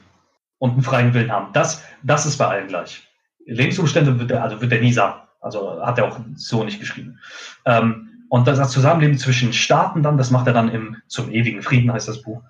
und 0.58 0.72
einen 0.72 0.82
freien 0.82 1.14
Willen 1.14 1.32
haben. 1.32 1.54
Das, 1.54 1.84
das 2.04 2.26
ist 2.26 2.38
bei 2.38 2.48
allen 2.48 2.68
gleich. 2.68 3.07
Lebensumstände 3.48 4.20
wird 4.20 4.32
er, 4.32 4.44
also 4.44 4.62
wird 4.62 4.72
er 4.72 4.82
nie 4.82 4.94
sagen. 4.94 5.22
Also 5.42 5.84
hat 5.84 5.98
er 5.98 6.06
auch 6.06 6.20
so 6.36 6.64
nicht 6.64 6.80
geschrieben. 6.80 7.20
Ähm, 7.66 8.26
und 8.30 8.48
das, 8.48 8.72
Zusammenleben 8.72 9.18
zwischen 9.18 9.54
Staaten 9.54 10.04
dann, 10.04 10.18
das 10.18 10.32
macht 10.32 10.48
er 10.48 10.54
dann 10.54 10.70
im 10.70 10.98
Zum 11.08 11.32
ewigen 11.32 11.62
Frieden, 11.62 11.92
heißt 11.92 12.08
das 12.08 12.22
Buch. 12.22 12.44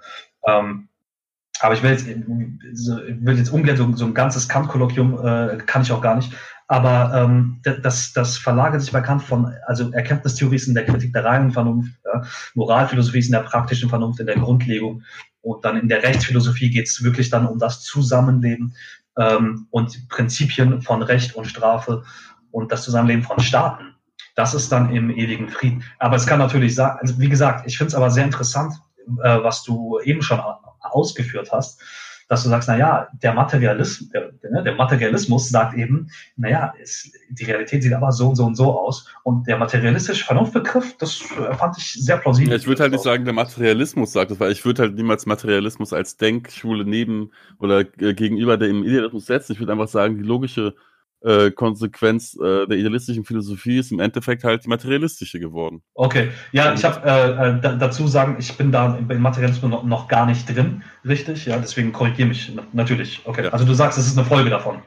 Ähm, 0.45 0.89
aber 1.59 1.73
ich 1.73 1.83
will 1.83 1.91
jetzt, 1.91 2.07
will 2.07 3.37
jetzt 3.37 3.49
ungern 3.49 3.77
so, 3.77 3.95
so 3.95 4.05
ein 4.05 4.13
ganzes 4.13 4.47
Kant-Kolloquium, 4.47 5.25
äh, 5.25 5.57
kann 5.65 5.81
ich 5.81 5.91
auch 5.91 6.01
gar 6.01 6.15
nicht. 6.15 6.31
Aber 6.67 7.11
ähm, 7.13 7.61
das, 7.63 8.11
das 8.11 8.37
verlagert 8.37 8.81
sich 8.81 8.91
bei 8.91 9.01
Kant 9.01 9.23
von, 9.23 9.53
also 9.65 9.91
Erkenntnistheorie 9.91 10.57
ist 10.57 10.67
in 10.67 10.73
der 10.73 10.85
Kritik 10.85 11.13
der 11.13 11.23
reinen 11.23 11.51
Vernunft, 11.51 11.93
ja, 12.03 12.23
Moralphilosophie 12.55 13.19
ist 13.19 13.27
in 13.27 13.31
der 13.31 13.39
praktischen 13.39 13.89
Vernunft, 13.89 14.19
in 14.19 14.25
der 14.25 14.35
Grundlegung. 14.35 15.03
Und 15.41 15.63
dann 15.63 15.77
in 15.77 15.87
der 15.87 16.03
Rechtsphilosophie 16.03 16.69
geht 16.69 16.87
es 16.87 17.03
wirklich 17.03 17.29
dann 17.29 17.47
um 17.47 17.57
das 17.57 17.81
Zusammenleben 17.83 18.75
ähm, 19.18 19.68
und 19.72 20.07
Prinzipien 20.09 20.82
von 20.82 21.01
Recht 21.03 21.36
und 21.36 21.45
Strafe 21.45 22.03
und 22.51 22.72
das 22.72 22.84
Zusammenleben 22.84 23.24
von 23.24 23.39
Staaten. 23.39 23.95
Das 24.36 24.53
ist 24.53 24.72
dann 24.72 24.93
im 24.93 25.09
ewigen 25.09 25.49
Frieden. 25.49 25.84
Aber 25.99 26.15
es 26.15 26.28
kann 26.28 26.39
natürlich 26.39 26.76
sagen, 26.76 26.99
also 27.01 27.20
wie 27.20 27.30
gesagt, 27.30 27.65
ich 27.65 27.78
finde 27.78 27.89
es 27.89 27.95
aber 27.95 28.11
sehr 28.11 28.26
interessant, 28.26 28.74
äh, 29.24 29.43
was 29.43 29.63
du 29.63 29.99
eben 30.03 30.22
schon 30.22 30.39
ausgeführt 30.80 31.51
hast, 31.51 31.82
dass 32.28 32.43
du 32.43 32.49
sagst, 32.49 32.67
na 32.67 32.78
ja, 32.78 33.07
der 33.23 33.34
Materialismus, 33.34 34.09
der, 34.09 34.32
ne, 34.51 34.63
der 34.63 34.75
Materialismus 34.75 35.49
sagt 35.49 35.78
eben, 35.78 36.09
na 36.36 36.49
ja, 36.49 36.73
die 37.30 37.45
Realität 37.45 37.84
sieht 37.84 37.93
aber 37.93 38.11
so 38.11 38.30
und 38.30 38.36
so 38.36 38.45
und 38.45 38.55
so 38.55 38.78
aus. 38.78 39.07
Und 39.23 39.47
der 39.47 39.57
materialistische 39.57 40.25
Vernunftbegriff, 40.25 40.97
das 40.97 41.21
äh, 41.21 41.53
fand 41.55 41.78
ich 41.78 41.93
sehr 41.93 42.17
plausibel. 42.17 42.51
Ja, 42.51 42.57
ich 42.57 42.67
würde 42.67 42.84
halt 42.84 42.91
nicht 42.91 43.03
sagen, 43.03 43.23
der 43.23 43.34
Materialismus 43.34 44.11
sagt 44.11 44.32
das, 44.32 44.39
weil 44.39 44.51
ich 44.51 44.65
würde 44.65 44.84
halt 44.84 44.95
niemals 44.95 45.25
Materialismus 45.25 45.93
als 45.93 46.17
Denkschule 46.17 46.84
neben 46.84 47.32
oder 47.59 47.80
äh, 47.80 48.13
gegenüber 48.13 48.57
dem 48.57 48.84
Idealismus 48.84 49.25
setzen. 49.25 49.53
Ich 49.53 49.59
würde 49.59 49.71
einfach 49.71 49.88
sagen, 49.88 50.17
die 50.17 50.23
logische 50.23 50.75
äh, 51.22 51.51
Konsequenz 51.51 52.36
äh, 52.36 52.68
der 52.68 52.78
idealistischen 52.78 53.26
Philosophie 53.26 53.78
ist 53.80 53.91
im 53.91 53.99
Endeffekt 53.99 54.43
halt 54.43 54.65
die 54.65 54.70
materialistische 54.70 55.39
geworden. 55.39 55.82
Okay, 55.93 56.30
ja, 56.51 56.74
ich 56.74 56.84
habe 56.84 57.01
äh, 57.05 57.57
äh 57.57 57.78
dazu 57.78 58.07
sagen, 58.07 58.38
ich 58.39 58.55
bin 58.57 58.72
da 58.72 58.97
im 58.97 59.22
Materialismus 59.22 59.72
noch, 59.72 59.84
noch, 59.84 60.07
gar 60.07 60.26
nicht 60.26 60.47
drin, 60.47 60.84
richtig? 61.05 61.45
Ja, 61.45 61.57
deswegen 61.57 61.91
korrigiere 61.91 62.30
mich 62.30 62.51
natürlich. 62.74 63.22
Okay, 63.26 63.45
ja. 63.45 63.49
also 63.49 63.65
du 63.65 63.74
sagst, 63.74 63.97
es 63.97 64.07
ist 64.07 64.18
eine 64.18 64.28
Folge 64.28 64.49
davon. 64.49 64.82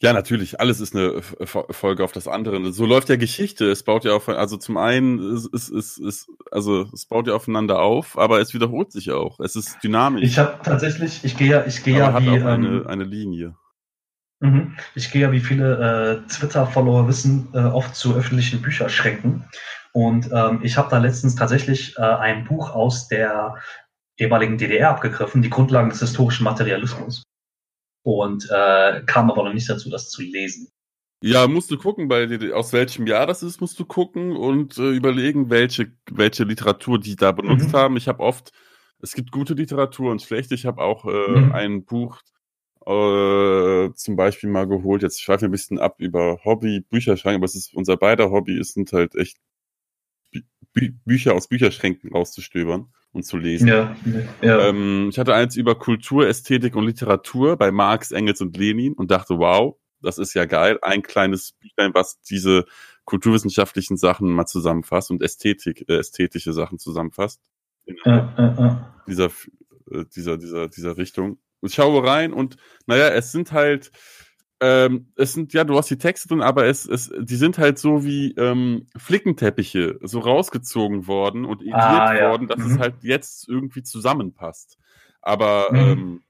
Ja, 0.00 0.12
natürlich. 0.12 0.60
Alles 0.60 0.80
ist 0.80 0.94
eine 0.94 1.22
Folge 1.22 2.04
auf 2.04 2.12
das 2.12 2.28
andere. 2.28 2.72
So 2.72 2.86
läuft 2.86 3.08
ja 3.08 3.16
Geschichte. 3.16 3.68
Es 3.68 3.82
baut 3.82 4.04
ja 4.04 4.12
auf, 4.12 4.28
also 4.28 4.56
zum 4.56 4.76
einen 4.76 5.34
ist, 5.34 5.68
ist, 5.68 5.98
ist 5.98 6.28
also 6.52 6.86
es 6.94 7.06
baut 7.06 7.26
ja 7.26 7.34
aufeinander 7.34 7.80
auf, 7.80 8.16
aber 8.16 8.40
es 8.40 8.54
wiederholt 8.54 8.92
sich 8.92 9.10
auch. 9.10 9.40
Es 9.40 9.56
ist 9.56 9.78
dynamisch. 9.82 10.22
Ich 10.22 10.38
habe 10.38 10.60
tatsächlich, 10.62 11.24
ich 11.24 11.36
gehe 11.36 11.48
ja, 11.48 11.66
ich 11.66 11.82
gehe 11.82 11.98
ja 11.98 12.12
hat 12.12 12.22
wie, 12.22 12.28
auch 12.28 12.44
eine, 12.44 12.68
ähm, 12.68 12.86
eine 12.86 13.02
Linie. 13.02 13.56
Mhm. 14.40 14.76
Ich 14.94 15.10
gehe 15.10 15.22
ja, 15.22 15.32
wie 15.32 15.40
viele 15.40 16.22
äh, 16.24 16.28
Twitter-Follower 16.28 17.08
wissen, 17.08 17.48
äh, 17.54 17.58
oft 17.58 17.94
zu 17.94 18.14
öffentlichen 18.14 18.62
Bücherschränken. 18.62 19.44
Und 19.92 20.30
ähm, 20.32 20.60
ich 20.62 20.76
habe 20.76 20.90
da 20.90 20.98
letztens 20.98 21.34
tatsächlich 21.34 21.96
äh, 21.96 22.02
ein 22.02 22.44
Buch 22.44 22.70
aus 22.70 23.08
der 23.08 23.56
ehemaligen 24.16 24.58
DDR 24.58 24.90
abgegriffen, 24.90 25.42
die 25.42 25.50
Grundlagen 25.50 25.90
des 25.90 26.00
historischen 26.00 26.44
Materialismus. 26.44 27.22
Und 28.04 28.48
äh, 28.50 29.02
kam 29.06 29.30
aber 29.30 29.44
noch 29.44 29.52
nicht 29.52 29.68
dazu, 29.68 29.90
das 29.90 30.10
zu 30.10 30.22
lesen. 30.22 30.68
Ja, 31.20 31.48
musst 31.48 31.70
du 31.70 31.76
gucken, 31.76 32.06
bei 32.06 32.28
aus 32.52 32.72
welchem 32.72 33.08
Jahr 33.08 33.26
das 33.26 33.42
ist, 33.42 33.60
musst 33.60 33.78
du 33.80 33.84
gucken 33.84 34.36
und 34.36 34.78
äh, 34.78 34.90
überlegen, 34.90 35.50
welche, 35.50 35.92
welche 36.10 36.44
Literatur 36.44 37.00
die 37.00 37.16
da 37.16 37.32
benutzt 37.32 37.72
mhm. 37.72 37.76
haben. 37.76 37.96
Ich 37.96 38.06
habe 38.06 38.22
oft, 38.22 38.52
es 39.02 39.14
gibt 39.14 39.32
gute 39.32 39.54
Literatur 39.54 40.12
und 40.12 40.22
schlechte. 40.22 40.54
Ich 40.54 40.64
habe 40.64 40.80
auch 40.80 41.04
äh, 41.06 41.40
mhm. 41.40 41.52
ein 41.52 41.84
Buch 41.84 42.20
äh, 42.88 43.92
zum 43.94 44.16
Beispiel 44.16 44.48
mal 44.48 44.66
geholt. 44.66 45.02
Jetzt 45.02 45.20
schweife 45.20 45.44
ich 45.44 45.48
ein 45.48 45.52
bisschen 45.52 45.78
ab 45.78 45.96
über 45.98 46.40
Hobby, 46.44 46.80
Bücherschrank, 46.80 47.36
aber 47.36 47.44
es 47.44 47.54
ist 47.54 47.74
unser 47.74 47.96
beider 47.96 48.30
Hobby, 48.30 48.58
es 48.58 48.72
sind 48.72 48.92
halt 48.92 49.14
echt 49.14 49.36
Bü 50.72 50.90
Bücher 51.04 51.34
aus 51.34 51.48
Bücherschränken 51.48 52.12
rauszustöbern 52.12 52.88
und 53.12 53.24
zu 53.24 53.36
lesen. 53.36 53.68
Ja, 53.68 53.96
ja. 54.42 54.68
Ähm, 54.68 55.08
ich 55.10 55.18
hatte 55.18 55.34
eins 55.34 55.56
über 55.56 55.74
Kultur, 55.78 56.26
Ästhetik 56.26 56.76
und 56.76 56.86
Literatur 56.86 57.56
bei 57.56 57.70
Marx, 57.70 58.10
Engels 58.10 58.40
und 58.40 58.56
Lenin 58.56 58.94
und 58.94 59.10
dachte, 59.10 59.38
wow, 59.38 59.76
das 60.00 60.18
ist 60.18 60.34
ja 60.34 60.44
geil. 60.44 60.78
Ein 60.82 61.02
kleines 61.02 61.52
Büchlein, 61.52 61.92
was 61.94 62.20
diese 62.20 62.64
kulturwissenschaftlichen 63.04 63.96
Sachen 63.96 64.30
mal 64.30 64.46
zusammenfasst 64.46 65.10
und 65.10 65.22
Ästhetik, 65.22 65.88
äh, 65.88 65.96
ästhetische 65.96 66.52
Sachen 66.52 66.78
zusammenfasst. 66.78 67.40
Ja, 67.86 67.94
ja, 68.06 68.54
ja. 68.58 69.02
Dieser, 69.06 69.30
äh, 69.90 70.04
dieser, 70.14 70.36
dieser, 70.36 70.68
dieser 70.68 70.96
Richtung. 70.96 71.38
Ich 71.62 71.74
schaue 71.74 72.06
rein 72.06 72.32
und 72.32 72.56
naja, 72.86 73.08
es 73.08 73.32
sind 73.32 73.52
halt, 73.52 73.90
ähm, 74.60 75.12
es 75.16 75.32
sind, 75.32 75.52
ja, 75.52 75.64
du 75.64 75.76
hast 75.76 75.90
die 75.90 75.98
Texte 75.98 76.28
drin, 76.28 76.42
aber 76.42 76.66
es, 76.66 76.86
es, 76.86 77.12
die 77.18 77.36
sind 77.36 77.58
halt 77.58 77.78
so 77.78 78.04
wie 78.04 78.32
ähm, 78.32 78.86
Flickenteppiche, 78.96 79.98
so 80.02 80.20
rausgezogen 80.20 81.06
worden 81.06 81.44
und 81.44 81.62
ediert 81.62 81.76
ah, 81.76 82.14
ja. 82.14 82.30
worden, 82.30 82.48
dass 82.48 82.58
mhm. 82.58 82.72
es 82.72 82.78
halt 82.78 82.94
jetzt 83.02 83.48
irgendwie 83.48 83.82
zusammenpasst. 83.82 84.78
Aber 85.22 85.68
mhm. 85.70 85.78
ähm, 85.78 86.22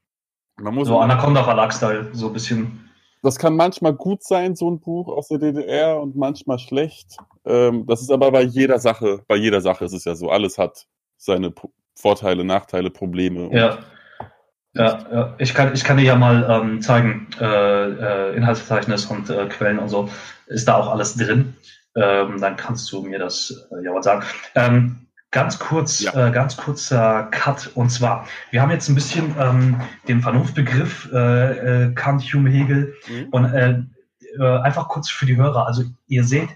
man 0.61 0.75
muss. 0.75 0.89
So 0.89 0.99
Anaconda 0.99 1.45
Verlag-Style, 1.45 2.11
so 2.13 2.29
ein 2.29 2.33
bisschen. 2.33 2.89
Das 3.23 3.39
kann 3.39 3.57
manchmal 3.57 3.95
gut 3.95 4.23
sein, 4.23 4.55
so 4.55 4.71
ein 4.71 4.81
Buch 4.81 5.09
aus 5.09 5.29
der 5.29 5.39
DDR 5.39 6.01
und 6.01 6.17
manchmal 6.17 6.59
schlecht. 6.59 7.17
Ähm, 7.45 7.85
das 7.87 8.01
ist 8.01 8.13
aber 8.13 8.31
bei 8.31 8.43
jeder 8.43 8.79
Sache, 8.79 9.25
bei 9.27 9.37
jeder 9.37 9.61
Sache 9.61 9.85
ist 9.85 9.93
es 9.93 10.05
ja 10.05 10.15
so. 10.15 10.31
Alles 10.31 10.57
hat 10.57 10.87
seine 11.17 11.53
Vorteile, 11.95 12.45
Nachteile, 12.45 12.91
Probleme. 12.91 13.51
Ja. 13.53 13.79
Ja, 14.79 14.99
ja, 15.13 15.35
ich 15.39 15.55
kann, 15.55 15.75
ich 15.75 15.83
kann 15.83 15.97
dir 15.97 16.05
ja 16.05 16.15
mal 16.15 16.47
ähm, 16.49 16.81
zeigen, 16.81 17.27
äh, 17.41 17.45
äh, 17.45 18.37
Inhaltsverzeichnis 18.37 19.07
und 19.07 19.29
äh, 19.29 19.47
Quellen 19.47 19.81
und 19.81 19.89
so, 19.89 20.09
ist 20.47 20.69
da 20.69 20.77
auch 20.77 20.89
alles 20.89 21.17
drin. 21.17 21.57
Ähm, 21.97 22.41
dann 22.41 22.57
kannst 22.57 22.91
du 22.93 23.03
mir 23.03 23.19
das 23.19 23.67
äh, 23.73 23.85
ja 23.85 23.93
was 23.93 24.05
sagen. 24.05 24.25
Ähm, 24.55 25.09
ganz 25.33 25.59
kurz, 25.59 25.99
ja. 25.99 26.29
äh, 26.29 26.31
ganz 26.31 26.57
kurzer 26.57 27.25
Cut. 27.33 27.73
Und 27.75 27.91
zwar, 27.91 28.29
wir 28.53 28.63
haben 28.63 28.71
jetzt 28.71 28.89
ein 28.89 28.95
bisschen 28.95 29.35
ähm, 29.41 29.81
den 30.07 30.23
Vernunftbegriff 30.23 31.13
äh, 31.13 31.91
Kant, 31.97 32.23
Hume, 32.33 32.51
Hegel 32.51 32.95
mhm. 33.09 33.29
und 33.31 33.47
einfach 34.39 34.89
kurz 34.89 35.11
für 35.11 35.27
die 35.27 35.37
Hörer. 35.37 35.67
Also 35.67 35.83
ihr 36.07 36.23
seht, 36.23 36.51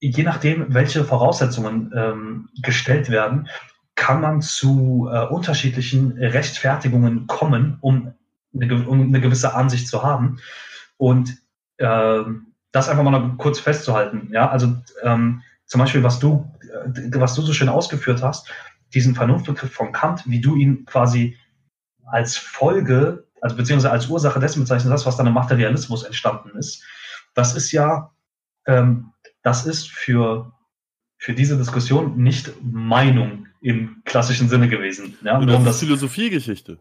je 0.00 0.24
nachdem, 0.24 0.74
welche 0.74 1.04
Voraussetzungen 1.04 1.92
ähm, 1.94 2.48
gestellt 2.62 3.10
werden, 3.10 3.48
kann 3.94 4.20
man 4.20 4.40
zu 4.40 5.08
äh, 5.12 5.26
unterschiedlichen 5.26 6.12
Rechtfertigungen 6.12 7.26
kommen, 7.26 7.78
um 7.80 8.14
eine, 8.54 8.88
um 8.88 9.00
eine, 9.00 9.20
gewisse 9.20 9.54
Ansicht 9.54 9.88
zu 9.88 10.02
haben. 10.02 10.38
Und 10.96 11.36
äh, 11.78 12.22
das 12.72 12.88
einfach 12.88 13.02
mal 13.02 13.34
kurz 13.36 13.60
festzuhalten. 13.60 14.30
Ja, 14.32 14.48
also 14.48 14.76
ähm, 15.02 15.42
zum 15.66 15.80
Beispiel, 15.80 16.02
was 16.02 16.18
du, 16.18 16.50
äh, 16.62 17.20
was 17.20 17.34
du 17.34 17.42
so 17.42 17.52
schön 17.52 17.68
ausgeführt 17.68 18.22
hast, 18.22 18.50
diesen 18.94 19.14
Vernunftbegriff 19.14 19.72
von 19.72 19.92
Kant, 19.92 20.24
wie 20.26 20.40
du 20.40 20.56
ihn 20.56 20.84
quasi 20.84 21.36
als 22.06 22.36
Folge, 22.36 23.26
also 23.40 23.56
beziehungsweise 23.56 23.92
als 23.92 24.08
Ursache 24.08 24.40
dessen 24.40 24.60
bezeichnet 24.60 24.92
hast, 24.92 25.06
was 25.06 25.16
dann 25.16 25.26
im 25.26 25.34
Materialismus 25.34 26.02
entstanden 26.02 26.56
ist. 26.58 26.82
Das 27.34 27.54
ist 27.54 27.70
ja, 27.70 28.10
ähm, 28.66 29.12
das 29.42 29.66
ist 29.66 29.90
für, 29.90 30.52
für 31.18 31.34
diese 31.34 31.56
Diskussion 31.56 32.16
nicht 32.16 32.52
Meinung 32.62 33.46
im 33.60 34.02
klassischen 34.04 34.48
Sinne 34.48 34.68
gewesen. 34.68 35.16
Ja, 35.22 35.40
das 35.40 35.58
ist 35.58 35.66
das, 35.66 35.80
Philosophiegeschichte. 35.80 36.78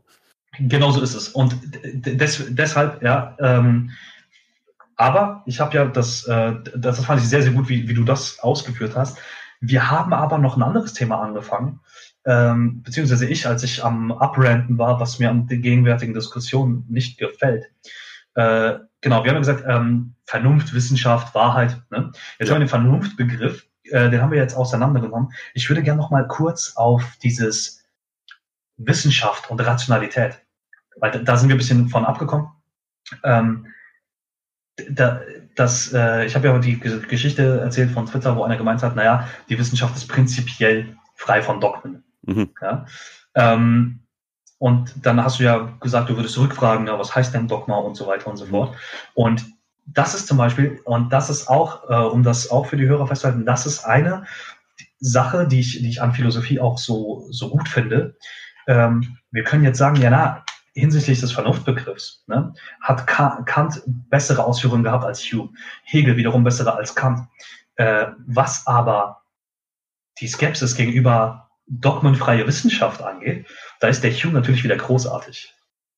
Genau 0.60 0.92
so 0.92 1.02
ist 1.02 1.14
es. 1.14 1.30
Und 1.30 1.56
des, 1.94 2.46
deshalb, 2.50 3.02
ja, 3.04 3.36
ähm, 3.40 3.92
aber 4.96 5.44
ich 5.46 5.60
habe 5.60 5.76
ja 5.76 5.86
das, 5.86 6.26
äh, 6.26 6.56
das, 6.76 7.04
fand 7.06 7.22
ich 7.22 7.30
sehr, 7.30 7.42
sehr 7.42 7.54
gut, 7.54 7.70
wie, 7.70 7.88
wie 7.88 7.94
du 7.94 8.04
das 8.04 8.40
ausgeführt 8.40 8.96
hast. 8.96 9.18
Wir 9.62 9.90
haben 9.90 10.14
aber 10.14 10.38
noch 10.38 10.58
ein 10.58 10.64
anderes 10.64 10.94
Thema 10.94 11.22
angefangen, 11.22 11.80
ähm, 12.26 12.82
beziehungsweise 12.82 13.26
ich, 13.26 13.48
als 13.48 13.64
ich 13.64 13.84
am 13.84 14.12
Upranden 14.12 14.78
war, 14.78 15.00
was 15.00 15.20
mir 15.20 15.30
an 15.30 15.48
der 15.48 15.58
gegenwärtigen 15.58 16.14
Diskussion 16.14 16.86
nicht 16.90 17.18
gefällt. 17.18 17.66
Äh, 18.36 18.80
genau, 19.02 19.24
wir 19.24 19.32
haben 19.32 19.36
ja 19.36 19.40
gesagt, 19.40 19.64
ähm, 19.68 20.16
Vernunft, 20.26 20.74
Wissenschaft, 20.74 21.34
Wahrheit. 21.36 21.82
Ne? 21.92 22.12
Jetzt 22.38 22.50
ja. 22.50 22.56
haben 22.56 22.62
wir 22.62 22.66
den 22.66 22.70
Vernunftbegriff 22.70 23.69
äh, 23.92 24.10
den 24.10 24.22
haben 24.22 24.32
wir 24.32 24.40
jetzt 24.40 24.56
auseinandergenommen. 24.56 25.32
Ich 25.54 25.70
würde 25.70 25.84
gerne 25.84 26.00
noch 26.00 26.12
mal 26.12 26.28
kurz 26.28 26.76
auf 26.76 27.18
dieses 27.24 27.84
Wissenschaft 28.78 29.50
und 29.50 29.60
Rationalität, 29.60 30.40
weil 30.98 31.12
da, 31.12 31.20
da 31.20 31.38
sind 31.38 31.50
wir 31.50 31.56
ein 31.56 31.60
bisschen 31.60 31.90
von 31.90 32.06
abgekommen. 32.06 32.50
Ähm, 33.24 33.68
da, 34.90 35.22
das, 35.56 35.94
äh, 35.94 36.26
ich 36.26 36.36
habe 36.36 36.48
ja 36.48 36.58
die 36.60 36.80
Geschichte 36.80 37.60
erzählt 37.60 37.92
von 37.92 38.06
Twitter, 38.06 38.36
wo 38.36 38.44
einer 38.44 38.58
gemeint 38.58 38.82
hat, 38.82 38.96
naja, 38.96 39.28
die 39.50 39.60
Wissenschaft 39.60 39.96
ist 39.96 40.08
prinzipiell 40.08 40.96
frei 41.16 41.42
von 41.42 41.60
Dogmen. 41.60 42.04
Mhm. 42.22 42.50
Ja? 42.62 42.86
Ähm, 43.36 44.00
und 44.58 45.06
dann 45.06 45.24
hast 45.24 45.40
du 45.40 45.44
ja 45.44 45.78
gesagt, 45.80 46.10
du 46.10 46.16
würdest 46.16 46.36
zurückfragen, 46.36 46.88
ja, 46.88 47.00
was 47.00 47.16
heißt 47.16 47.34
denn 47.34 47.48
Dogma 47.48 47.78
und 47.78 47.96
so 47.96 48.08
weiter 48.08 48.28
und 48.28 48.38
so 48.38 48.46
mhm. 48.46 48.50
fort. 48.50 48.78
Und 49.14 49.46
das 49.94 50.16
ist 50.16 50.28
zum 50.28 50.38
Beispiel, 50.38 50.80
und 50.86 51.12
das 51.12 51.30
ist 51.30 51.48
auch, 51.48 51.90
äh, 51.90 51.96
um 51.96 52.24
das 52.24 52.52
auch 52.52 52.66
für 52.66 52.78
die 52.78 52.88
Hörer 52.88 53.08
festzuhalten, 53.08 53.46
das 53.46 53.66
ist 53.66 53.86
eine 53.86 54.26
Sache, 55.00 55.48
die 55.48 55.60
ich, 55.60 55.82
die 55.82 55.90
ich 55.90 56.02
an 56.02 56.14
Philosophie 56.14 56.60
auch 56.60 56.78
so, 56.78 57.28
so 57.32 57.50
gut 57.50 57.70
finde. 57.70 58.16
Ähm, 58.68 59.18
wir 59.32 59.44
können 59.44 59.64
jetzt 59.64 59.78
sagen, 59.78 59.96
ja, 59.98 60.10
na, 60.10 60.44
hinsichtlich 60.74 61.20
des 61.20 61.32
Vernunftbegriffs 61.32 62.24
ne, 62.28 62.54
hat 62.82 63.08
Kant 63.08 63.82
bessere 63.86 64.44
Ausführungen 64.44 64.84
gehabt 64.84 65.06
als 65.06 65.22
Hume, 65.24 65.50
Hegel 65.84 66.18
wiederum 66.18 66.44
bessere 66.44 66.76
als 66.76 66.96
Kant. 66.96 67.28
Äh, 67.76 68.08
was 68.28 68.68
aber 68.68 69.22
die 70.20 70.28
Skepsis 70.28 70.76
gegenüber 70.76 71.50
dogmenfreie 71.68 72.46
Wissenschaft 72.46 73.02
angeht, 73.02 73.48
da 73.80 73.88
ist 73.88 74.04
der 74.04 74.12
Hume 74.12 74.34
natürlich 74.34 74.64
wieder 74.64 74.76
großartig. 74.76 75.54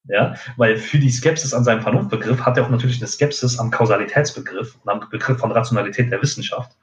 Ja, 0.05 0.33
weil 0.57 0.77
für 0.77 0.97
die 0.97 1.11
Skepsis 1.11 1.53
an 1.53 1.63
seinem 1.63 1.81
Vernunftbegriff 1.81 2.41
hat 2.41 2.57
er 2.57 2.65
auch 2.65 2.69
natürlich 2.69 2.97
eine 2.97 3.07
Skepsis 3.07 3.59
am 3.59 3.69
Kausalitätsbegriff 3.69 4.75
und 4.81 4.89
am 4.89 5.07
Begriff 5.09 5.37
von 5.37 5.51
Rationalität 5.51 6.11
der 6.11 6.21
Wissenschaft. 6.21 6.75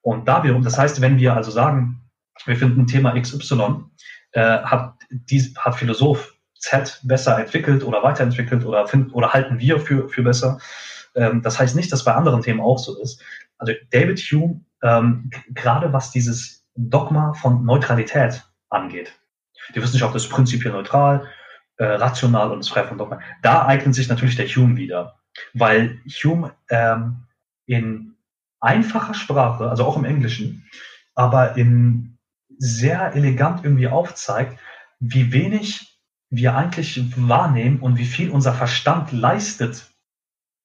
Und 0.00 0.28
da 0.28 0.44
wiederum, 0.44 0.62
das 0.62 0.78
heißt, 0.78 1.00
wenn 1.00 1.18
wir 1.18 1.34
also 1.34 1.50
sagen, 1.50 2.02
wir 2.44 2.56
finden 2.56 2.86
Thema 2.86 3.20
XY, 3.20 3.84
äh, 4.32 4.40
hat, 4.40 4.94
dies, 5.10 5.56
hat 5.56 5.74
Philosoph 5.74 6.34
Z 6.58 7.00
besser 7.02 7.38
entwickelt 7.38 7.82
oder 7.82 8.02
weiterentwickelt 8.02 8.64
oder, 8.64 8.86
find, 8.86 9.12
oder 9.14 9.32
halten 9.32 9.58
wir 9.58 9.80
für, 9.80 10.08
für 10.08 10.22
besser. 10.22 10.58
Ähm, 11.16 11.42
das 11.42 11.58
heißt 11.58 11.74
nicht, 11.74 11.90
dass 11.90 12.04
bei 12.04 12.14
anderen 12.14 12.42
Themen 12.42 12.60
auch 12.60 12.78
so 12.78 13.00
ist. 13.00 13.22
Also 13.58 13.72
David 13.90 14.20
Hume, 14.20 14.60
ähm, 14.82 15.30
gerade 15.50 15.92
was 15.92 16.12
dieses 16.12 16.64
Dogma 16.76 17.32
von 17.34 17.64
Neutralität 17.64 18.44
angeht. 18.68 19.12
Die 19.74 19.82
Wissenschaft 19.82 20.14
ist 20.14 20.28
prinzipiell 20.28 20.72
neutral, 20.72 21.26
äh, 21.78 21.84
rational 21.84 22.50
und 22.52 22.60
ist 22.60 22.68
frei 22.68 22.84
von 22.84 22.98
Dogma. 22.98 23.20
Da 23.42 23.66
eignet 23.66 23.94
sich 23.94 24.08
natürlich 24.08 24.36
der 24.36 24.46
Hume 24.46 24.76
wieder, 24.76 25.20
weil 25.54 26.00
Hume 26.06 26.54
ähm, 26.70 27.26
in 27.66 28.14
einfacher 28.60 29.14
Sprache, 29.14 29.68
also 29.68 29.84
auch 29.84 29.96
im 29.96 30.04
Englischen, 30.04 30.68
aber 31.14 31.56
in 31.56 32.18
sehr 32.58 33.14
elegant 33.14 33.64
irgendwie 33.64 33.88
aufzeigt, 33.88 34.58
wie 34.98 35.32
wenig 35.32 36.00
wir 36.30 36.56
eigentlich 36.56 37.00
wahrnehmen 37.16 37.80
und 37.80 37.98
wie 37.98 38.04
viel 38.04 38.30
unser 38.30 38.52
Verstand 38.52 39.12
leistet, 39.12 39.90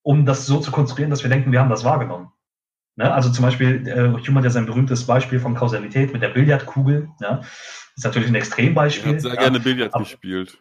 um 0.03 0.25
das 0.25 0.45
so 0.45 0.59
zu 0.59 0.71
konstruieren, 0.71 1.11
dass 1.11 1.23
wir 1.23 1.29
denken, 1.29 1.51
wir 1.51 1.59
haben 1.59 1.69
das 1.69 1.83
wahrgenommen. 1.83 2.31
Ne? 2.95 3.11
Also 3.13 3.31
zum 3.31 3.43
Beispiel, 3.43 3.87
äh, 3.87 4.27
Hume 4.27 4.37
hat 4.37 4.43
ja 4.43 4.49
sein 4.49 4.65
berühmtes 4.65 5.05
Beispiel 5.05 5.39
von 5.39 5.55
Kausalität 5.55 6.13
mit 6.13 6.21
der 6.21 6.29
Billardkugel. 6.29 7.09
Ja? 7.19 7.41
Ist 7.95 8.03
natürlich 8.03 8.29
ein 8.29 8.35
Extrembeispiel. 8.35 9.01
Ich 9.03 9.07
habe 9.09 9.19
sehr 9.19 9.33
ja, 9.33 9.39
gerne 9.39 9.59
Billard 9.59 9.93
aber, 9.93 10.03
gespielt. 10.03 10.57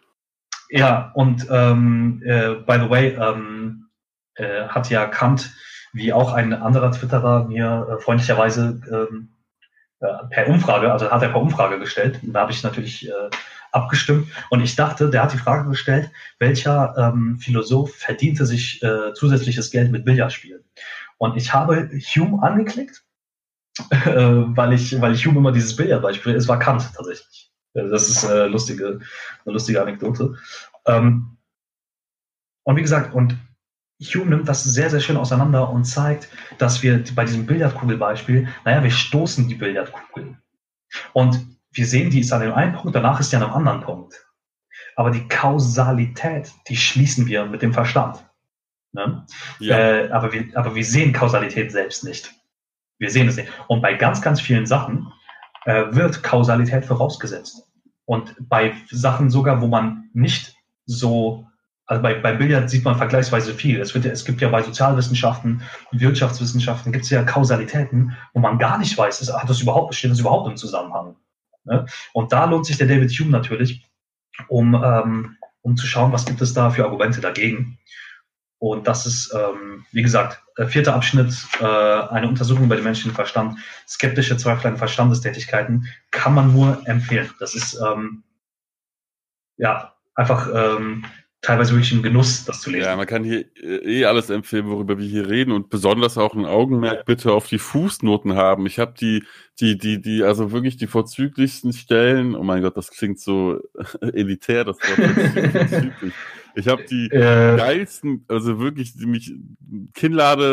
Ja, 0.71 1.11
und 1.15 1.47
ähm, 1.51 2.23
äh, 2.25 2.55
by 2.55 2.79
the 2.79 2.89
way, 2.89 3.07
ähm, 3.19 3.89
äh, 4.35 4.67
hat 4.69 4.89
ja 4.89 5.05
Kant, 5.05 5.51
wie 5.91 6.13
auch 6.13 6.31
ein 6.31 6.53
anderer 6.53 6.93
Twitterer 6.93 7.43
mir 7.43 7.87
äh, 7.89 8.01
freundlicherweise 8.01 8.81
ähm, 8.89 9.35
äh, 9.99 10.07
per 10.29 10.47
Umfrage, 10.47 10.89
also 10.89 11.11
hat 11.11 11.21
er 11.23 11.29
per 11.29 11.41
Umfrage 11.41 11.77
gestellt. 11.77 12.19
Da 12.23 12.39
habe 12.39 12.53
ich 12.53 12.63
natürlich 12.63 13.05
äh, 13.05 13.29
abgestimmt 13.73 14.29
und 14.49 14.61
ich 14.61 14.77
dachte, 14.77 15.09
der 15.09 15.23
hat 15.23 15.33
die 15.33 15.37
Frage 15.37 15.69
gestellt, 15.69 16.09
welcher 16.39 16.95
ähm, 16.97 17.37
Philosoph 17.37 17.93
verdiente 17.93 18.45
sich 18.45 18.81
äh, 18.81 19.13
zusätzliches 19.13 19.71
Geld 19.71 19.91
mit 19.91 20.05
Billardspielen? 20.05 20.63
Und 21.17 21.35
ich 21.35 21.53
habe 21.53 21.89
Hume 22.15 22.41
angeklickt, 22.41 23.03
äh, 23.89 24.15
weil 24.15 24.71
ich, 24.71 25.01
weil 25.01 25.13
ich 25.13 25.25
Hume 25.25 25.39
immer 25.39 25.51
dieses 25.51 25.75
Billardbeispiel, 25.75 26.33
es 26.33 26.47
war 26.47 26.59
Kant 26.59 26.89
tatsächlich. 26.95 27.50
Das 27.73 28.09
ist 28.09 28.23
äh, 28.23 28.47
lustige, 28.47 28.99
eine 29.45 29.53
lustige 29.53 29.81
Anekdote. 29.81 30.35
Ähm, 30.85 31.37
und 32.63 32.75
wie 32.75 32.81
gesagt, 32.81 33.13
und 33.13 33.37
Hume 34.01 34.31
nimmt 34.31 34.49
das 34.49 34.63
sehr, 34.63 34.89
sehr 34.89 34.99
schön 34.99 35.17
auseinander 35.17 35.69
und 35.69 35.85
zeigt, 35.85 36.27
dass 36.57 36.81
wir 36.81 37.03
bei 37.15 37.23
diesem 37.23 37.45
Billardkugelbeispiel, 37.45 38.47
naja, 38.65 38.83
wir 38.83 38.91
stoßen 38.91 39.47
die 39.47 39.55
Billardkugel. 39.55 40.37
Und 41.13 41.45
wir 41.71 41.85
sehen, 41.85 42.09
die 42.09 42.19
ist 42.19 42.33
an 42.33 42.41
dem 42.41 42.53
einen 42.53 42.73
Punkt, 42.73 42.95
danach 42.95 43.19
ist 43.19 43.29
sie 43.29 43.37
an 43.37 43.43
einem 43.43 43.53
anderen 43.53 43.81
Punkt. 43.81 44.25
Aber 44.95 45.11
die 45.11 45.27
Kausalität, 45.27 46.51
die 46.67 46.75
schließen 46.75 47.27
wir 47.27 47.45
mit 47.45 47.61
dem 47.61 47.73
Verstand. 47.73 48.25
Ne? 48.91 49.25
Ja. 49.59 49.77
Äh, 49.77 50.09
aber, 50.09 50.33
wir, 50.33 50.49
aber 50.55 50.75
wir 50.75 50.83
sehen 50.83 51.13
Kausalität 51.13 51.71
selbst 51.71 52.03
nicht. 52.03 52.33
Wir 52.97 53.09
sehen 53.09 53.27
es 53.27 53.37
nicht. 53.37 53.49
Und 53.67 53.81
bei 53.81 53.93
ganz, 53.93 54.21
ganz 54.21 54.41
vielen 54.41 54.65
Sachen 54.65 55.11
äh, 55.65 55.85
wird 55.91 56.23
Kausalität 56.23 56.85
vorausgesetzt. 56.85 57.67
Und 58.05 58.35
bei 58.39 58.73
Sachen 58.89 59.29
sogar, 59.29 59.61
wo 59.61 59.67
man 59.67 60.09
nicht 60.13 60.55
so, 60.85 61.47
also 61.85 62.01
bei, 62.01 62.15
bei 62.15 62.33
Billard 62.33 62.69
sieht 62.69 62.83
man 62.83 62.95
vergleichsweise 62.95 63.53
viel. 63.53 63.79
Es, 63.79 63.93
wird, 63.93 64.05
es 64.05 64.25
gibt 64.25 64.41
ja 64.41 64.49
bei 64.49 64.63
Sozialwissenschaften, 64.63 65.61
Wirtschaftswissenschaften, 65.91 66.91
gibt 66.91 67.05
es 67.05 67.11
ja 67.11 67.23
Kausalitäten, 67.23 68.17
wo 68.33 68.39
man 68.39 68.57
gar 68.57 68.77
nicht 68.77 68.97
weiß, 68.97 69.21
ist, 69.21 69.33
hat 69.33 69.49
das 69.49 69.61
überhaupt, 69.61 69.95
steht 69.95 70.11
das 70.11 70.19
überhaupt 70.19 70.49
im 70.49 70.57
Zusammenhang. 70.57 71.15
Ne? 71.63 71.85
Und 72.13 72.33
da 72.33 72.45
lohnt 72.45 72.65
sich 72.65 72.77
der 72.77 72.87
David 72.87 73.11
Hume 73.11 73.31
natürlich, 73.31 73.87
um, 74.47 74.73
ähm, 74.73 75.37
um 75.61 75.77
zu 75.77 75.85
schauen, 75.85 76.11
was 76.11 76.25
gibt 76.25 76.41
es 76.41 76.53
da 76.53 76.69
für 76.71 76.85
Argumente 76.85 77.21
dagegen. 77.21 77.77
Und 78.61 78.85
das 78.85 79.07
ist, 79.07 79.33
ähm, 79.33 79.85
wie 79.91 80.03
gesagt, 80.03 80.39
der 80.55 80.67
vierte 80.67 80.93
Abschnitt, 80.93 81.33
äh, 81.59 81.65
eine 81.65 82.27
Untersuchung 82.27 82.65
über 82.65 82.75
den 82.75 82.83
menschlichen 82.83 83.15
Verstand, 83.15 83.57
skeptische 83.87 84.37
Zweifel 84.37 84.67
an 84.67 84.77
Verstandestätigkeiten, 84.77 85.87
kann 86.11 86.35
man 86.35 86.53
nur 86.53 86.79
empfehlen. 86.85 87.31
Das 87.39 87.55
ist 87.55 87.81
ähm, 87.83 88.21
ja 89.57 89.95
einfach 90.13 90.47
ähm, 90.53 91.05
teilweise 91.41 91.71
wirklich 91.71 91.91
ein 91.91 92.03
Genuss, 92.03 92.45
das 92.45 92.61
zu 92.61 92.69
lesen. 92.69 92.85
Ja, 92.85 92.95
man 92.95 93.07
kann 93.07 93.23
hier 93.23 93.45
äh, 93.55 94.01
eh 94.01 94.05
alles 94.05 94.29
empfehlen, 94.29 94.67
worüber 94.67 94.99
wir 94.99 95.07
hier 95.07 95.27
reden 95.27 95.53
und 95.53 95.71
besonders 95.71 96.19
auch 96.19 96.35
ein 96.35 96.45
Augenmerk 96.45 97.05
bitte 97.05 97.33
auf 97.33 97.47
die 97.47 97.57
Fußnoten 97.57 98.35
haben. 98.35 98.67
Ich 98.67 98.77
habe 98.77 98.93
die, 98.93 99.23
die, 99.59 99.79
die, 99.79 99.99
die, 99.99 100.23
also 100.23 100.51
wirklich 100.51 100.77
die 100.77 100.85
vorzüglichsten 100.85 101.73
Stellen. 101.73 102.35
Oh 102.35 102.43
mein 102.43 102.61
Gott, 102.61 102.77
das 102.77 102.91
klingt 102.91 103.19
so 103.19 103.59
elitär, 104.01 104.65
das 104.65 104.77
Wort 104.77 105.51
vorzüglich. 105.51 106.13
Ich 106.55 106.67
habe 106.67 106.83
die 106.83 107.07
äh, 107.07 107.57
geilsten, 107.57 108.25
also 108.27 108.59
wirklich 108.59 108.93
die 108.93 109.05
mich 109.05 109.33
Kinnlade, 109.93 110.43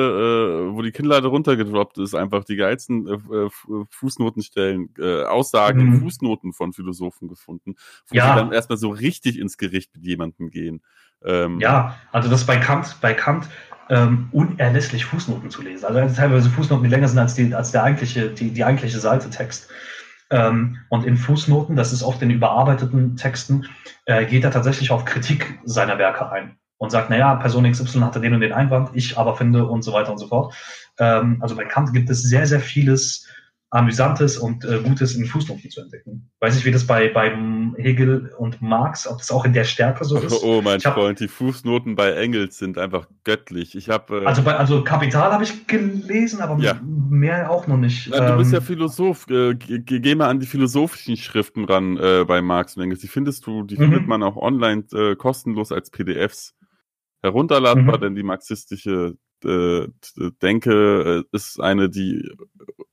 äh, 0.70 0.74
wo 0.74 0.82
die 0.82 0.92
Kinnlade 0.92 1.28
runtergedroppt 1.28 1.98
ist, 1.98 2.14
einfach 2.14 2.44
die 2.44 2.56
geilsten 2.56 3.06
äh, 3.06 3.12
äh 3.12 3.50
Fußnotenstellen, 3.90 4.90
äh, 4.98 5.24
Aussagen, 5.24 5.90
mhm. 5.90 6.00
Fußnoten 6.00 6.52
von 6.52 6.72
Philosophen 6.72 7.28
gefunden, 7.28 7.74
wo 8.08 8.16
ja. 8.16 8.28
sie 8.28 8.40
dann 8.40 8.52
erstmal 8.52 8.78
so 8.78 8.90
richtig 8.90 9.38
ins 9.38 9.58
Gericht 9.58 9.94
mit 9.94 10.04
jemandem 10.04 10.50
gehen. 10.50 10.82
Ähm, 11.24 11.58
ja, 11.60 11.96
also 12.12 12.28
das 12.28 12.46
bei 12.46 12.56
Kant, 12.56 12.96
bei 13.00 13.14
Kant 13.14 13.48
ähm, 13.90 14.28
unerlässlich 14.32 15.04
Fußnoten 15.04 15.50
zu 15.50 15.62
lesen. 15.62 15.84
Also 15.84 16.14
teilweise 16.14 16.50
Fußnoten, 16.50 16.84
die 16.84 16.90
länger 16.90 17.08
sind 17.08 17.18
als 17.18 17.34
die, 17.34 17.54
als 17.54 17.72
der 17.72 17.82
eigentliche, 17.82 18.30
die, 18.30 18.50
die 18.50 18.64
eigentliche 18.64 18.98
Seite 18.98 19.30
Text. 19.30 19.68
Ähm, 20.30 20.78
und 20.88 21.04
in 21.04 21.16
Fußnoten, 21.16 21.76
das 21.76 21.92
ist 21.92 22.02
oft 22.02 22.20
in 22.22 22.30
überarbeiteten 22.30 23.16
Texten, 23.16 23.66
äh, 24.04 24.26
geht 24.26 24.44
er 24.44 24.50
tatsächlich 24.50 24.90
auf 24.90 25.04
Kritik 25.04 25.58
seiner 25.64 25.98
Werke 25.98 26.30
ein 26.30 26.58
und 26.76 26.90
sagt, 26.90 27.10
naja, 27.10 27.34
Person 27.36 27.70
XY 27.70 28.00
hatte 28.00 28.20
den 28.20 28.34
und 28.34 28.40
den 28.40 28.52
Einwand, 28.52 28.90
ich 28.92 29.18
aber 29.18 29.36
finde 29.36 29.66
und 29.66 29.82
so 29.82 29.92
weiter 29.92 30.12
und 30.12 30.18
so 30.18 30.28
fort. 30.28 30.54
Ähm, 30.98 31.38
also 31.40 31.56
bei 31.56 31.64
Kant 31.64 31.92
gibt 31.92 32.10
es 32.10 32.22
sehr, 32.22 32.46
sehr 32.46 32.60
vieles, 32.60 33.26
Amüsantes 33.70 34.38
und 34.38 34.64
äh, 34.64 34.80
Gutes 34.82 35.14
in 35.14 35.26
Fußnoten 35.26 35.70
zu 35.70 35.82
entdecken. 35.82 36.30
Weiß 36.40 36.54
nicht, 36.54 36.64
wie 36.64 36.70
das 36.70 36.86
bei 36.86 37.08
beim 37.08 37.76
Hegel 37.76 38.32
und 38.38 38.62
Marx, 38.62 39.06
ob 39.06 39.18
das 39.18 39.30
auch 39.30 39.44
in 39.44 39.52
der 39.52 39.64
Stärke 39.64 40.06
so 40.06 40.16
ist. 40.16 40.42
Oh, 40.42 40.62
mein 40.62 40.80
hab, 40.80 40.94
Freund, 40.94 41.20
die 41.20 41.28
Fußnoten 41.28 41.94
bei 41.94 42.12
Engels 42.12 42.56
sind 42.56 42.78
einfach 42.78 43.08
göttlich. 43.24 43.74
Ich 43.74 43.90
habe 43.90 44.22
äh, 44.22 44.24
also 44.24 44.42
bei 44.42 44.56
also 44.56 44.82
Kapital 44.84 45.32
habe 45.32 45.44
ich 45.44 45.66
gelesen, 45.66 46.40
aber 46.40 46.56
ja. 46.62 46.80
mehr 46.82 47.50
auch 47.50 47.66
noch 47.66 47.76
nicht. 47.76 48.06
Ja, 48.06 48.26
du 48.26 48.32
ähm, 48.32 48.38
bist 48.38 48.54
ja 48.54 48.62
Philosoph. 48.62 49.28
Äh, 49.28 49.54
geh, 49.54 49.80
geh, 49.80 50.14
mal 50.14 50.28
an 50.28 50.40
die 50.40 50.46
philosophischen 50.46 51.18
Schriften 51.18 51.66
ran 51.66 51.98
äh, 51.98 52.24
bei 52.26 52.40
Marx 52.40 52.74
und 52.74 52.84
Engels. 52.84 53.00
Die 53.00 53.08
findest 53.08 53.46
du, 53.46 53.64
die 53.64 53.76
mhm. 53.76 53.80
findet 53.80 54.06
man 54.06 54.22
auch 54.22 54.36
online 54.36 54.84
äh, 54.94 55.14
kostenlos 55.14 55.72
als 55.72 55.90
PDFs 55.90 56.54
herunterladbar, 57.20 57.98
mhm. 57.98 58.00
denn 58.00 58.14
die 58.14 58.22
marxistische 58.22 59.16
Denke 60.42 61.24
ist 61.30 61.60
eine, 61.60 61.88
die 61.88 62.28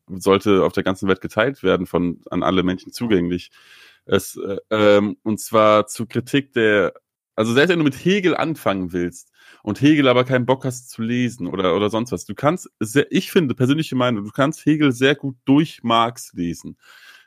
sollte 0.07 0.63
auf 0.63 0.73
der 0.73 0.83
ganzen 0.83 1.07
Welt 1.07 1.21
geteilt 1.21 1.63
werden, 1.63 1.85
von 1.85 2.21
an 2.29 2.43
alle 2.43 2.63
Menschen 2.63 2.91
zugänglich. 2.91 3.51
Es, 4.05 4.37
äh, 4.37 4.57
ähm, 4.69 5.17
und 5.23 5.39
zwar 5.39 5.87
zur 5.87 6.07
Kritik 6.07 6.53
der, 6.53 6.93
also 7.35 7.53
selbst 7.53 7.71
wenn 7.71 7.79
du 7.79 7.85
mit 7.85 7.95
Hegel 7.95 8.35
anfangen 8.35 8.93
willst 8.93 9.31
und 9.63 9.81
Hegel 9.81 10.07
aber 10.07 10.23
keinen 10.25 10.45
Bock 10.45 10.63
hast 10.63 10.89
zu 10.89 11.01
lesen 11.01 11.47
oder, 11.47 11.75
oder 11.75 11.89
sonst 11.89 12.11
was, 12.11 12.25
du 12.25 12.35
kannst, 12.35 12.69
sehr, 12.79 13.07
ich 13.11 13.31
finde, 13.31 13.55
persönliche 13.55 13.95
Meinung, 13.95 14.23
du 14.23 14.31
kannst 14.31 14.65
Hegel 14.65 14.91
sehr 14.91 15.15
gut 15.15 15.35
durch 15.45 15.81
Marx 15.83 16.33
lesen 16.33 16.77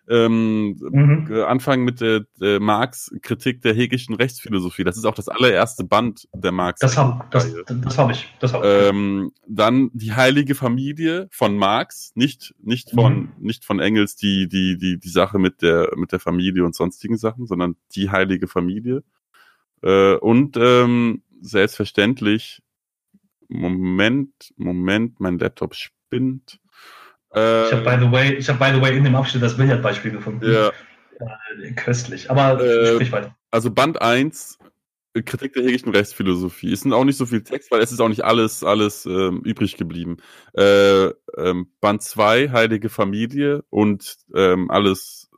ähm, 0.09 0.77
mhm. 0.81 1.31
anfangen 1.47 1.85
mit 1.85 2.01
der, 2.01 2.25
der 2.41 2.61
Marx-Kritik 2.61 3.61
der 3.61 3.75
hegelischen 3.75 4.15
Rechtsphilosophie. 4.15 4.85
Das 4.85 4.97
ist 4.97 5.05
auch 5.05 5.15
das 5.15 5.29
allererste 5.29 5.85
Band 5.85 6.29
der 6.35 6.53
Marx. 6.53 6.81
Das 6.81 6.97
habe 6.97 7.25
das, 7.31 7.55
das 7.67 7.99
hab 7.99 8.11
ich. 8.11 8.27
Das 8.41 8.53
hab 8.53 8.65
ich. 8.65 8.71
Ähm, 8.71 9.33
dann 9.47 9.91
die 9.93 10.15
heilige 10.15 10.55
Familie 10.55 11.29
von 11.31 11.57
Marx, 11.57 12.13
nicht 12.15 12.55
nicht 12.63 12.91
von 12.91 13.15
mhm. 13.15 13.33
nicht 13.39 13.65
von 13.65 13.81
Engels 13.81 14.17
die 14.17 14.49
die 14.49 14.79
die 14.79 14.99
die 14.99 15.09
Sache 15.09 15.39
mit 15.39 15.61
der 15.63 15.93
mit 15.97 16.13
der 16.13 16.21
Familie 16.21 16.65
und 16.65 16.75
sonstigen 16.75 17.19
Sachen, 17.19 17.47
sondern 17.47 17.77
die 17.95 18.11
heilige 18.11 18.49
Familie. 18.49 19.03
Äh, 19.83 20.15
und 20.17 20.57
ähm, 20.57 21.23
selbstverständlich 21.41 22.63
Moment 23.49 24.55
Moment, 24.57 25.21
mein 25.21 25.39
Laptop 25.39 25.75
spinnt. 25.75 26.61
Äh, 27.35 27.67
ich 27.67 27.73
habe 27.73 27.83
by 27.83 28.05
the 28.05 28.13
way, 28.13 28.35
ich 28.35 28.49
habe 28.49 28.59
by 28.59 28.75
the 28.75 28.81
way 28.81 28.97
in 28.97 29.05
dem 29.05 29.15
Abschnitt 29.15 29.43
das 29.43 29.57
Billardbeispiel 29.57 30.13
gefunden. 30.13 30.51
Ja. 30.51 30.73
Äh, 31.21 31.73
köstlich. 31.73 32.31
Aber 32.31 32.63
äh, 32.63 32.95
sprich 32.95 33.11
weiter. 33.11 33.35
Also 33.51 33.73
Band 33.73 34.01
1, 34.01 34.59
Kritik 35.25 35.53
der 35.55 35.63
hegelischen 35.63 35.91
Rechtsphilosophie. 35.91 36.73
Es 36.73 36.83
sind 36.83 36.93
auch 36.93 37.05
nicht 37.05 37.17
so 37.17 37.27
viel 37.27 37.43
Text, 37.43 37.71
weil 37.71 37.81
es 37.81 37.93
ist 37.93 38.01
auch 38.01 38.09
nicht 38.09 38.25
alles, 38.25 38.63
alles 38.63 39.07
ähm, 39.07 39.41
übrig 39.45 39.77
geblieben. 39.77 40.19
Äh, 40.55 41.07
ähm, 41.37 41.73
Band 41.81 42.03
2, 42.03 42.51
Heilige 42.51 42.89
Familie 42.89 43.65
und 43.71 44.17
ähm, 44.35 44.71
alles 44.71 45.31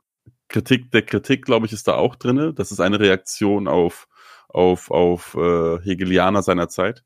Kritik 0.49 0.91
der 0.91 1.01
Kritik, 1.01 1.45
glaube 1.45 1.65
ich, 1.65 1.73
ist 1.73 1.87
da 1.87 1.95
auch 1.95 2.15
drinne. 2.15 2.53
Das 2.53 2.71
ist 2.71 2.81
eine 2.81 2.99
Reaktion 2.99 3.67
auf, 3.67 4.07
auf, 4.53 4.91
auf 4.91 5.35
äh, 5.35 5.79
Hegelianer 5.81 6.41
seiner 6.41 6.69
Zeit. 6.69 7.03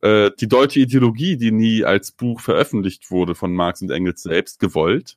Äh, 0.00 0.30
die 0.40 0.48
deutsche 0.48 0.80
Ideologie, 0.80 1.36
die 1.36 1.52
nie 1.52 1.84
als 1.84 2.12
Buch 2.12 2.40
veröffentlicht 2.40 3.10
wurde 3.10 3.34
von 3.34 3.54
Marx 3.54 3.82
und 3.82 3.90
Engels 3.90 4.22
selbst, 4.22 4.58
gewollt, 4.58 5.16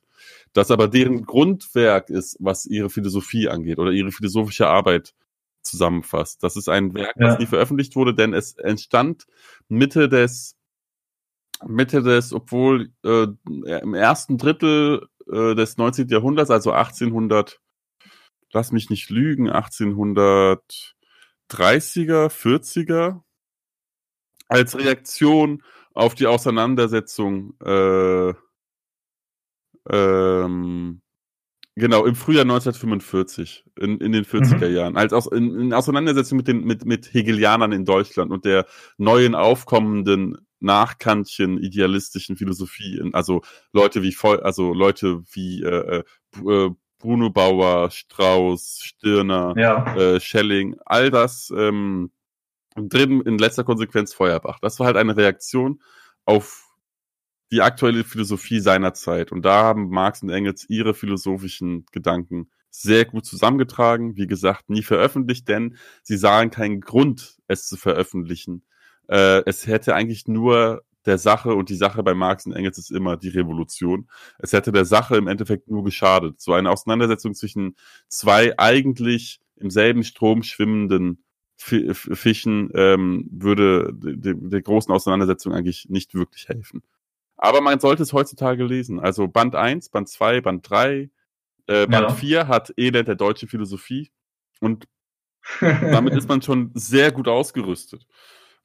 das 0.52 0.70
aber 0.70 0.88
deren 0.88 1.24
Grundwerk 1.24 2.10
ist, 2.10 2.36
was 2.40 2.66
ihre 2.66 2.90
Philosophie 2.90 3.48
angeht 3.48 3.78
oder 3.78 3.90
ihre 3.90 4.12
philosophische 4.12 4.68
Arbeit 4.68 5.14
zusammenfasst. 5.62 6.42
Das 6.42 6.56
ist 6.56 6.68
ein 6.68 6.94
Werk, 6.94 7.14
ja. 7.16 7.28
das 7.28 7.38
nie 7.38 7.46
veröffentlicht 7.46 7.96
wurde, 7.96 8.14
denn 8.14 8.32
es 8.32 8.54
entstand 8.54 9.26
Mitte 9.68 10.08
des 10.08 10.56
Mitte 11.66 12.02
des, 12.02 12.32
obwohl 12.32 12.90
äh, 13.02 13.26
im 13.46 13.94
ersten 13.94 14.36
Drittel 14.36 15.08
äh, 15.30 15.54
des 15.54 15.78
19. 15.78 16.08
Jahrhunderts, 16.08 16.50
also 16.50 16.72
1800, 16.72 17.60
lass 18.52 18.72
mich 18.72 18.90
nicht 18.90 19.10
lügen, 19.10 19.48
1830er, 21.50 22.28
40er, 22.28 23.22
als 24.48 24.76
Reaktion 24.76 25.62
auf 25.94 26.14
die 26.14 26.26
Auseinandersetzung 26.26 27.54
äh, 27.64 28.34
ähm, 29.90 31.00
Genau, 31.78 32.06
im 32.06 32.14
Frühjahr 32.14 32.44
1945, 32.44 33.66
in, 33.78 33.98
in 33.98 34.12
den 34.12 34.24
40er 34.24 34.66
mhm. 34.66 34.74
Jahren, 34.74 34.96
als 34.96 35.12
aus, 35.12 35.26
in, 35.26 35.60
in 35.60 35.74
Auseinandersetzung 35.74 36.38
mit 36.38 36.48
den 36.48 36.64
mit, 36.64 36.86
mit 36.86 37.12
Hegelianern 37.12 37.72
in 37.72 37.84
Deutschland 37.84 38.32
und 38.32 38.46
der 38.46 38.64
neuen 38.96 39.34
aufkommenden 39.34 40.38
Nachkantchen 40.58 41.58
idealistischen 41.58 42.38
Philosophie, 42.38 43.02
also 43.12 43.42
Leute 43.74 44.02
wie 44.02 44.16
also 44.22 44.72
Leute 44.72 45.22
wie 45.32 45.62
äh, 45.62 45.98
äh, 45.98 46.50
äh, 46.50 46.70
Bruno 46.98 47.30
Bauer, 47.30 47.90
Strauss, 47.90 48.80
Stirner, 48.82 49.54
ja. 49.56 49.96
äh, 49.96 50.20
Schelling, 50.20 50.76
all 50.84 51.10
das 51.10 51.52
ähm, 51.56 52.10
drin 52.76 53.20
in 53.22 53.38
letzter 53.38 53.64
Konsequenz 53.64 54.14
Feuerbach. 54.14 54.58
Das 54.60 54.78
war 54.78 54.86
halt 54.86 54.96
eine 54.96 55.16
Reaktion 55.16 55.80
auf 56.24 56.66
die 57.52 57.62
aktuelle 57.62 58.04
Philosophie 58.04 58.60
seiner 58.60 58.94
Zeit. 58.94 59.32
Und 59.32 59.42
da 59.42 59.62
haben 59.62 59.88
Marx 59.88 60.22
und 60.22 60.30
Engels 60.30 60.68
ihre 60.68 60.94
philosophischen 60.94 61.86
Gedanken 61.92 62.50
sehr 62.70 63.04
gut 63.04 63.24
zusammengetragen. 63.24 64.16
Wie 64.16 64.26
gesagt, 64.26 64.68
nie 64.68 64.82
veröffentlicht, 64.82 65.48
denn 65.48 65.76
sie 66.02 66.16
sahen 66.16 66.50
keinen 66.50 66.80
Grund, 66.80 67.38
es 67.46 67.66
zu 67.66 67.76
veröffentlichen. 67.76 68.64
Äh, 69.08 69.42
es 69.46 69.66
hätte 69.66 69.94
eigentlich 69.94 70.26
nur 70.26 70.82
der 71.06 71.18
Sache, 71.18 71.54
und 71.54 71.68
die 71.68 71.76
Sache 71.76 72.02
bei 72.02 72.14
Marx 72.14 72.46
und 72.46 72.52
Engels 72.52 72.78
ist 72.78 72.90
immer 72.90 73.16
die 73.16 73.28
Revolution, 73.28 74.08
es 74.38 74.52
hätte 74.52 74.72
der 74.72 74.84
Sache 74.84 75.16
im 75.16 75.28
Endeffekt 75.28 75.68
nur 75.68 75.84
geschadet. 75.84 76.40
So 76.40 76.52
eine 76.52 76.70
Auseinandersetzung 76.70 77.34
zwischen 77.34 77.76
zwei 78.08 78.58
eigentlich 78.58 79.40
im 79.56 79.70
selben 79.70 80.04
Strom 80.04 80.42
schwimmenden 80.42 81.22
Fischen 81.58 82.70
ähm, 82.74 83.26
würde 83.30 83.90
der 83.94 84.60
großen 84.60 84.92
Auseinandersetzung 84.92 85.54
eigentlich 85.54 85.88
nicht 85.88 86.14
wirklich 86.14 86.48
helfen. 86.48 86.82
Aber 87.38 87.60
man 87.60 87.80
sollte 87.80 88.02
es 88.02 88.12
heutzutage 88.12 88.64
lesen. 88.64 89.00
Also 89.00 89.26
Band 89.28 89.54
1, 89.54 89.88
Band 89.88 90.08
2, 90.08 90.42
Band 90.42 90.68
3, 90.68 91.10
äh, 91.66 91.86
Band 91.86 91.90
ja. 91.92 92.08
4 92.10 92.48
hat 92.48 92.74
Elend 92.76 93.08
der 93.08 93.14
deutschen 93.14 93.48
Philosophie. 93.48 94.10
Und 94.60 94.86
damit 95.60 96.14
ist 96.14 96.28
man 96.28 96.42
schon 96.42 96.72
sehr 96.74 97.12
gut 97.12 97.28
ausgerüstet. 97.28 98.06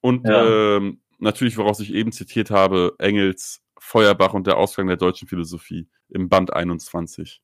Und 0.01 0.27
ja. 0.27 0.77
ähm, 0.77 1.01
natürlich, 1.21 1.57
woraus 1.57 1.79
ich 1.79 1.93
eben 1.93 2.11
zitiert 2.11 2.51
habe, 2.51 2.93
Engels, 2.99 3.61
Feuerbach 3.79 4.33
und 4.33 4.47
der 4.47 4.57
Ausgang 4.57 4.87
der 4.87 4.97
deutschen 4.97 5.27
Philosophie 5.27 5.87
im 6.09 6.29
Band 6.29 6.53
21. 6.53 7.41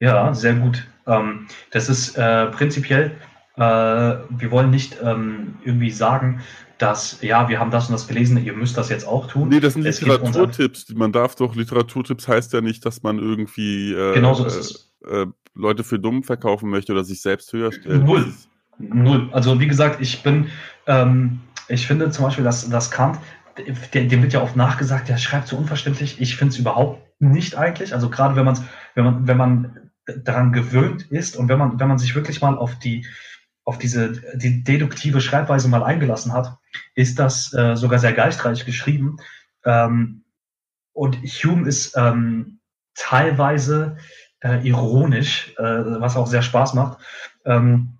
Ja, 0.00 0.34
sehr 0.34 0.54
gut. 0.54 0.86
Ähm, 1.06 1.46
das 1.70 1.88
ist 1.88 2.16
äh, 2.16 2.46
prinzipiell, 2.46 3.16
äh, 3.56 3.60
wir 3.60 4.50
wollen 4.50 4.70
nicht 4.70 4.98
ähm, 5.02 5.56
irgendwie 5.64 5.90
sagen, 5.90 6.40
dass, 6.78 7.22
ja, 7.22 7.48
wir 7.48 7.60
haben 7.60 7.70
das 7.70 7.86
und 7.88 7.92
das 7.92 8.08
gelesen, 8.08 8.44
ihr 8.44 8.54
müsst 8.54 8.76
das 8.76 8.88
jetzt 8.88 9.06
auch 9.06 9.28
tun. 9.28 9.48
Nee, 9.48 9.60
das 9.60 9.74
sind 9.74 9.82
Literaturtipps. 9.82 10.88
Man 10.94 11.12
darf 11.12 11.36
doch, 11.36 11.54
Literaturtipps 11.54 12.26
heißt 12.26 12.52
ja 12.52 12.60
nicht, 12.60 12.84
dass 12.84 13.02
man 13.02 13.18
irgendwie 13.18 13.92
äh, 13.92 14.14
genau 14.14 14.34
so 14.34 14.44
ist 14.44 14.92
äh, 15.06 15.26
Leute 15.54 15.84
für 15.84 15.98
dumm 15.98 16.22
verkaufen 16.22 16.70
möchte 16.70 16.92
oder 16.92 17.04
sich 17.04 17.20
selbst 17.20 17.52
höher 17.52 17.72
stellt. 17.72 18.04
Null. 18.04 18.32
Null. 18.78 19.28
Also 19.32 19.60
wie 19.60 19.66
gesagt, 19.66 20.00
ich 20.00 20.22
bin, 20.22 20.48
ähm, 20.86 21.40
ich 21.68 21.86
finde 21.86 22.10
zum 22.10 22.24
Beispiel, 22.24 22.44
dass, 22.44 22.68
dass 22.68 22.90
Kant, 22.90 23.18
dem 23.94 24.22
wird 24.22 24.32
ja 24.32 24.42
oft 24.42 24.56
nachgesagt, 24.56 25.08
der 25.08 25.18
schreibt 25.18 25.48
so 25.48 25.56
unverständlich. 25.56 26.20
Ich 26.20 26.36
finde 26.36 26.52
es 26.52 26.58
überhaupt 26.58 27.02
nicht 27.20 27.56
eigentlich. 27.56 27.94
Also 27.94 28.08
gerade 28.08 28.36
wenn 28.36 28.44
man 28.44 28.58
wenn 28.94 29.04
man, 29.04 29.26
wenn 29.26 29.36
man 29.36 29.90
daran 30.06 30.52
gewöhnt 30.52 31.10
ist 31.10 31.36
und 31.36 31.48
wenn 31.48 31.58
man, 31.58 31.78
wenn 31.78 31.88
man 31.88 31.98
sich 31.98 32.14
wirklich 32.14 32.40
mal 32.40 32.58
auf 32.58 32.78
die, 32.78 33.06
auf 33.64 33.78
diese 33.78 34.12
die 34.36 34.64
deduktive 34.64 35.20
Schreibweise 35.20 35.68
mal 35.68 35.82
eingelassen 35.82 36.32
hat, 36.32 36.58
ist 36.94 37.18
das 37.18 37.52
äh, 37.52 37.76
sogar 37.76 37.98
sehr 37.98 38.12
geistreich 38.12 38.64
geschrieben. 38.64 39.18
Ähm, 39.64 40.24
und 40.92 41.16
Hume 41.16 41.68
ist 41.68 41.96
ähm, 41.96 42.58
teilweise 42.94 43.96
äh, 44.40 44.66
ironisch, 44.66 45.54
äh, 45.56 45.62
was 45.62 46.16
auch 46.16 46.26
sehr 46.26 46.42
Spaß 46.42 46.74
macht. 46.74 46.98
Ähm, 47.44 47.98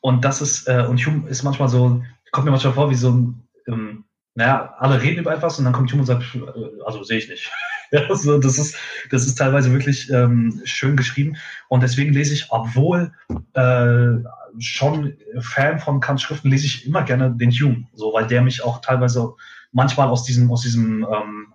und 0.00 0.24
das 0.24 0.42
ist, 0.42 0.68
äh, 0.68 0.84
und 0.88 1.04
Hume 1.04 1.28
ist 1.28 1.42
manchmal 1.42 1.68
so, 1.68 2.02
kommt 2.32 2.46
mir 2.46 2.50
manchmal 2.50 2.72
vor 2.72 2.90
wie 2.90 2.96
so 2.96 3.10
ein, 3.10 3.48
ähm, 3.68 4.04
naja, 4.34 4.74
alle 4.78 5.00
reden 5.00 5.20
über 5.20 5.34
etwas 5.34 5.58
und 5.58 5.66
dann 5.66 5.74
kommt 5.74 5.92
Hume 5.92 6.00
und 6.00 6.06
sagt, 6.06 6.24
äh, 6.34 6.82
also 6.84 7.04
sehe 7.04 7.18
ich 7.18 7.28
nicht. 7.28 7.52
also 8.08 8.38
das 8.38 8.58
ist, 8.58 8.76
das 9.10 9.26
ist 9.26 9.36
teilweise 9.36 9.72
wirklich 9.72 10.10
ähm, 10.10 10.60
schön 10.64 10.96
geschrieben. 10.96 11.36
Und 11.68 11.82
deswegen 11.82 12.12
lese 12.12 12.34
ich, 12.34 12.50
obwohl 12.50 13.12
äh, 13.52 14.28
schon 14.58 15.16
Fan 15.40 15.78
von 15.78 16.00
Kants 16.00 16.22
Schriften, 16.22 16.50
lese 16.50 16.66
ich 16.66 16.86
immer 16.86 17.02
gerne 17.02 17.30
den 17.30 17.50
Hume, 17.50 17.86
so, 17.94 18.12
weil 18.12 18.26
der 18.26 18.42
mich 18.42 18.64
auch 18.64 18.80
teilweise 18.80 19.34
manchmal 19.70 20.08
aus 20.08 20.24
diesem, 20.24 20.50
aus 20.50 20.62
diesem, 20.62 21.04
ähm, 21.04 21.52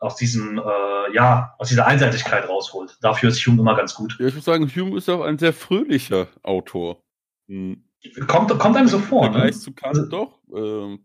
aus 0.00 0.16
diesem, 0.16 0.58
äh, 0.58 1.14
ja, 1.14 1.54
aus 1.58 1.68
dieser 1.68 1.86
Einseitigkeit 1.86 2.48
rausholt. 2.48 2.98
Dafür 3.00 3.28
ist 3.28 3.46
Hume 3.46 3.60
immer 3.60 3.76
ganz 3.76 3.94
gut. 3.94 4.16
Ja, 4.18 4.26
ich 4.26 4.34
muss 4.34 4.44
sagen, 4.44 4.68
Hume 4.68 4.96
ist 4.96 5.08
auch 5.08 5.22
ein 5.22 5.38
sehr 5.38 5.52
fröhlicher 5.52 6.26
Autor. 6.42 7.02
Hm. 7.48 7.84
Kommt, 8.26 8.58
kommt 8.58 8.76
einem 8.76 8.88
so 8.88 8.98
vor. 8.98 9.24
Vergleich 9.24 9.54
ne? 9.54 9.60
zu 9.60 9.72
Kant 9.72 9.96
also, 9.96 10.08
doch. 10.08 10.38
Ähm, 10.54 11.04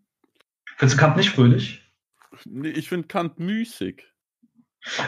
findest 0.77 0.97
du 0.97 1.01
Kant 1.01 1.17
nicht 1.17 1.29
fröhlich? 1.29 1.81
Nee, 2.45 2.69
ich 2.69 2.89
finde 2.89 3.07
Kant 3.07 3.39
müßig. 3.39 4.05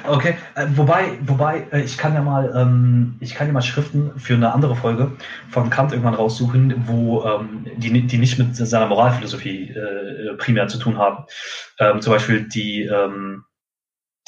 Okay, 0.07 0.35
äh, 0.55 0.65
wobei, 0.71 1.19
wobei, 1.21 1.67
äh, 1.71 1.83
ich 1.83 1.97
kann 1.99 2.15
ja 2.15 2.21
mal, 2.21 2.51
ähm, 2.55 3.17
ich 3.19 3.35
kann 3.35 3.45
ja 3.45 3.53
mal 3.53 3.61
Schriften 3.61 4.19
für 4.19 4.33
eine 4.33 4.51
andere 4.51 4.75
Folge 4.75 5.11
von 5.49 5.69
Kant 5.69 5.91
irgendwann 5.91 6.15
raussuchen, 6.15 6.87
wo 6.87 7.23
ähm, 7.23 7.67
die, 7.77 8.07
die 8.07 8.17
nicht 8.17 8.39
mit 8.39 8.55
seiner 8.55 8.87
Moralphilosophie 8.87 9.69
äh, 9.69 10.33
primär 10.37 10.67
zu 10.67 10.79
tun 10.79 10.97
haben. 10.97 11.25
Ähm, 11.79 12.01
zum 12.01 12.11
Beispiel 12.11 12.47
die, 12.49 12.83
ähm, 12.83 13.43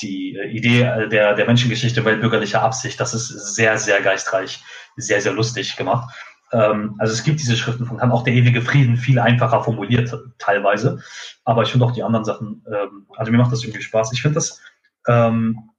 die 0.02 0.38
Idee 0.52 1.08
der, 1.12 1.34
der 1.34 1.46
Menschengeschichte 1.46 2.06
weltbürgerlicher 2.06 2.62
Absicht, 2.62 3.00
das 3.00 3.14
ist 3.14 3.56
sehr, 3.56 3.78
sehr 3.80 4.02
geistreich, 4.02 4.64
sehr, 4.96 5.20
sehr 5.20 5.34
lustig 5.34 5.76
gemacht. 5.76 6.14
Ähm, 6.52 6.96
also 7.00 7.14
es 7.14 7.24
gibt 7.24 7.40
diese 7.40 7.56
Schriften 7.56 7.86
von 7.86 7.98
Kant, 7.98 8.12
auch 8.12 8.24
der 8.24 8.34
ewige 8.34 8.62
Frieden, 8.62 8.98
viel 8.98 9.20
einfacher 9.20 9.64
formuliert 9.64 10.16
teilweise. 10.38 11.02
Aber 11.46 11.64
ich 11.64 11.72
finde 11.72 11.86
auch 11.86 11.92
die 11.92 12.04
anderen 12.04 12.26
Sachen, 12.26 12.66
ähm, 12.68 13.06
also 13.16 13.32
mir 13.32 13.38
macht 13.38 13.52
das 13.52 13.64
irgendwie 13.64 13.82
Spaß. 13.82 14.12
Ich 14.14 14.22
finde 14.22 14.36
das 14.36 14.62
ähm, 15.08 15.70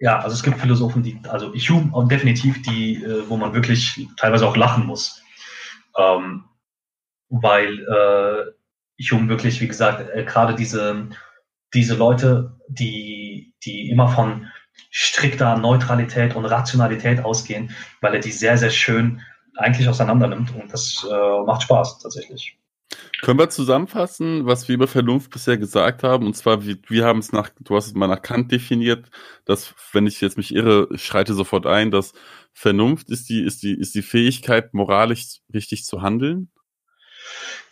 ja, 0.00 0.18
also 0.18 0.34
es 0.34 0.42
gibt 0.42 0.58
Philosophen, 0.58 1.02
die, 1.02 1.20
also 1.28 1.52
Hume 1.52 1.92
und 1.92 2.10
definitiv 2.10 2.62
die, 2.62 3.04
äh, 3.04 3.28
wo 3.28 3.36
man 3.36 3.52
wirklich 3.52 4.08
teilweise 4.16 4.48
auch 4.48 4.56
lachen 4.56 4.86
muss. 4.86 5.22
Ähm, 5.96 6.44
weil 7.28 7.80
äh, 7.80 9.04
Hume 9.10 9.28
wirklich, 9.28 9.60
wie 9.60 9.68
gesagt, 9.68 10.08
äh, 10.14 10.24
gerade 10.24 10.54
diese, 10.54 11.08
diese 11.74 11.96
Leute, 11.96 12.56
die, 12.68 13.54
die 13.64 13.90
immer 13.90 14.08
von 14.08 14.48
strikter 14.90 15.58
Neutralität 15.58 16.34
und 16.34 16.46
Rationalität 16.46 17.22
ausgehen, 17.22 17.76
weil 18.00 18.14
er 18.14 18.20
die 18.20 18.32
sehr, 18.32 18.56
sehr 18.56 18.70
schön 18.70 19.20
eigentlich 19.56 19.88
auseinander 19.88 20.28
nimmt 20.28 20.54
und 20.54 20.72
das 20.72 21.06
äh, 21.10 21.44
macht 21.44 21.62
Spaß 21.62 21.98
tatsächlich. 22.00 22.56
Können 23.22 23.38
wir 23.38 23.50
zusammenfassen, 23.50 24.46
was 24.46 24.66
wir 24.66 24.74
über 24.74 24.88
Vernunft 24.88 25.30
bisher 25.30 25.58
gesagt 25.58 26.02
haben? 26.02 26.26
Und 26.26 26.36
zwar, 26.36 26.64
wir, 26.64 26.76
wir 26.88 27.04
haben 27.04 27.18
es 27.18 27.32
nach, 27.32 27.50
du 27.60 27.76
hast 27.76 27.86
es 27.86 27.94
mal 27.94 28.06
nach 28.06 28.22
Kant 28.22 28.50
definiert, 28.50 29.10
dass, 29.44 29.74
wenn 29.92 30.06
ich 30.06 30.20
jetzt 30.20 30.36
mich 30.36 30.54
irre, 30.54 30.88
ich 30.92 31.04
schreite 31.04 31.34
sofort 31.34 31.66
ein, 31.66 31.90
dass 31.90 32.12
Vernunft 32.52 33.10
ist 33.10 33.28
die, 33.28 33.42
ist 33.42 33.62
die, 33.62 33.74
ist 33.74 33.94
die 33.94 34.02
Fähigkeit, 34.02 34.74
moralisch 34.74 35.40
richtig 35.52 35.84
zu 35.84 36.02
handeln. 36.02 36.50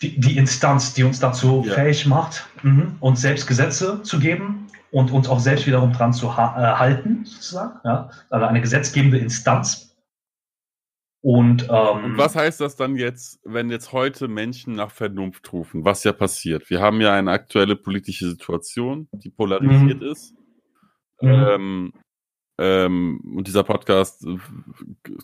Die, 0.03 0.21
die 0.21 0.37
Instanz, 0.37 0.95
die 0.95 1.03
uns 1.03 1.19
dazu 1.19 1.65
ja. 1.67 1.75
fähig 1.75 2.07
macht, 2.07 2.47
mh, 2.63 2.97
uns 3.01 3.23
selbst 3.23 3.47
Gesetze 3.47 4.03
zu 4.03 4.21
geben 4.21 4.69
und 4.93 5.11
uns 5.11 5.29
auch 5.29 5.41
selbst 5.41 5.67
wiederum 5.67 5.93
dran 5.93 6.13
zu 6.13 6.37
ha 6.37 6.55
äh, 6.57 6.79
halten, 6.79 7.25
sozusagen. 7.25 7.81
Ja? 7.85 8.11
Also 8.31 8.47
eine 8.47 8.61
gesetzgebende 8.61 9.19
Instanz 9.19 9.88
und, 11.21 11.69
ähm, 11.69 12.05
und 12.05 12.19
was 12.19 12.37
heißt 12.37 12.61
das 12.61 12.77
dann 12.77 12.97
jetzt, 12.97 13.41
wenn 13.45 13.71
jetzt 13.71 13.93
heute 13.93 14.29
Menschen 14.29 14.75
nach 14.75 14.91
Vernunft 14.91 15.53
rufen? 15.53 15.85
Was 15.85 16.05
ja 16.05 16.13
passiert? 16.13 16.71
Wir 16.71 16.81
haben 16.81 17.01
ja 17.01 17.13
eine 17.13 17.33
aktuelle 17.33 17.75
politische 17.75 18.31
Situation, 18.31 19.09
die 19.13 19.31
polarisiert 19.31 20.01
mhm. 20.01 20.07
ist. 20.09 20.35
Mhm. 21.21 21.29
Ähm, 21.29 21.93
ähm, 22.61 23.21
und 23.37 23.49
dieser 23.49 23.65
Podcast 23.65 24.25
äh, 24.27 24.39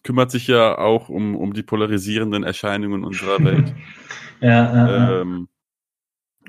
kümmert 0.02 0.30
sich 0.30 0.48
ja 0.48 0.78
auch 0.78 1.08
um, 1.08 1.36
um 1.36 1.52
die 1.52 1.62
polarisierenden 1.62 2.42
Erscheinungen 2.42 3.04
unserer 3.04 3.44
Welt. 3.44 3.74
ja, 4.40 5.20
äh, 5.20 5.24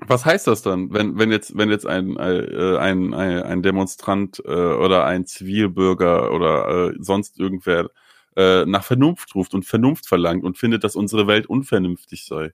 was 0.02 0.26
heißt 0.26 0.48
das 0.48 0.62
dann, 0.62 0.92
wenn, 0.94 1.18
wenn 1.18 1.32
jetzt, 1.32 1.58
wenn 1.58 1.70
jetzt 1.70 1.88
ein, 1.88 2.18
äh, 2.18 2.78
ein, 2.78 3.14
ein, 3.14 3.44
ein 3.44 3.64
Demonstrant 3.64 4.42
äh, 4.46 4.52
oder 4.52 5.06
ein 5.06 5.26
Zivilbürger 5.26 6.32
oder 6.34 6.90
äh, 6.90 6.94
sonst 7.00 7.40
irgendwer 7.40 7.90
äh, 8.36 8.66
nach 8.66 8.84
Vernunft 8.84 9.36
ruft 9.36 9.53
und 9.53 9.66
Vernunft 9.66 10.07
verlangt 10.07 10.44
und 10.44 10.57
findet, 10.57 10.84
dass 10.84 10.95
unsere 10.95 11.28
Welt 11.28 11.48
unvernünftig 11.48 12.26
sei? 12.26 12.52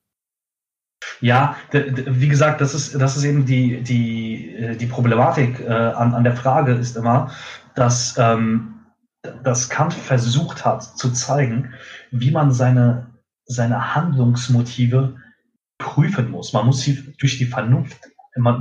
Ja, 1.19 1.55
wie 1.71 2.27
gesagt, 2.27 2.61
das 2.61 2.73
ist, 2.73 2.99
das 2.99 3.17
ist 3.17 3.23
eben 3.23 3.45
die, 3.45 3.81
die, 3.81 4.55
äh, 4.55 4.75
die 4.75 4.85
Problematik 4.85 5.59
äh, 5.59 5.71
an, 5.71 6.13
an 6.13 6.23
der 6.23 6.35
Frage 6.35 6.73
ist 6.73 6.95
immer, 6.95 7.31
dass, 7.75 8.15
ähm, 8.17 8.75
dass 9.43 9.69
Kant 9.69 9.93
versucht 9.93 10.65
hat 10.65 10.83
zu 10.83 11.11
zeigen, 11.11 11.73
wie 12.11 12.31
man 12.31 12.51
seine, 12.51 13.07
seine 13.45 13.95
Handlungsmotive 13.95 15.15
prüfen 15.77 16.31
muss. 16.31 16.53
Man 16.53 16.67
muss 16.67 16.81
sie 16.81 17.13
durch 17.19 17.37
die 17.37 17.45
Vernunft, 17.45 17.99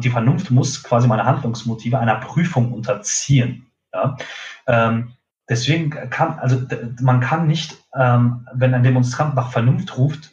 die 0.03 0.11
Vernunft 0.11 0.51
muss 0.51 0.83
quasi 0.83 1.07
meine 1.07 1.25
Handlungsmotive 1.25 1.99
einer 1.99 2.17
Prüfung 2.17 2.73
unterziehen. 2.73 3.67
Ja? 3.93 4.17
Ähm, 4.67 5.13
deswegen 5.51 5.91
kann, 5.91 6.39
also 6.39 6.63
man 7.03 7.21
kann 7.21 7.47
nicht, 7.47 7.77
ähm, 7.99 8.47
wenn 8.55 8.73
ein 8.73 8.83
Demonstrant 8.83 9.35
nach 9.35 9.53
Vernunft 9.53 9.99
ruft, 9.99 10.31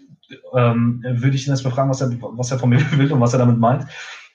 ähm, 0.56 1.04
würde 1.04 1.36
ich 1.36 1.48
ihn 1.48 1.52
erstmal 1.52 1.74
fragen, 1.74 1.90
was 1.90 2.02
er, 2.02 2.12
was 2.22 2.52
er 2.52 2.60
von 2.60 2.70
mir 2.70 2.80
will 2.98 3.12
und 3.12 3.20
was 3.20 3.34
er 3.34 3.40
damit 3.40 3.58
meint. 3.58 3.86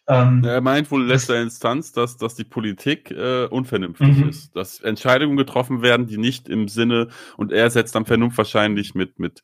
Ähm, 0.08 0.42
er 0.44 0.60
meint 0.60 0.90
wohl 0.90 1.02
in 1.02 1.08
letzter 1.08 1.40
Instanz, 1.40 1.92
dass, 1.92 2.16
dass 2.16 2.34
die 2.34 2.44
Politik 2.44 3.12
äh, 3.12 3.46
unvernünftig 3.46 4.18
mhm. 4.18 4.28
ist, 4.28 4.56
dass 4.56 4.80
Entscheidungen 4.80 5.36
getroffen 5.36 5.80
werden, 5.80 6.06
die 6.06 6.18
nicht 6.18 6.48
im 6.48 6.66
Sinne, 6.66 7.08
und 7.36 7.52
er 7.52 7.70
setzt 7.70 7.94
dann 7.94 8.04
Vernunft 8.04 8.36
wahrscheinlich 8.36 8.94
mit, 8.94 9.20
mit 9.20 9.42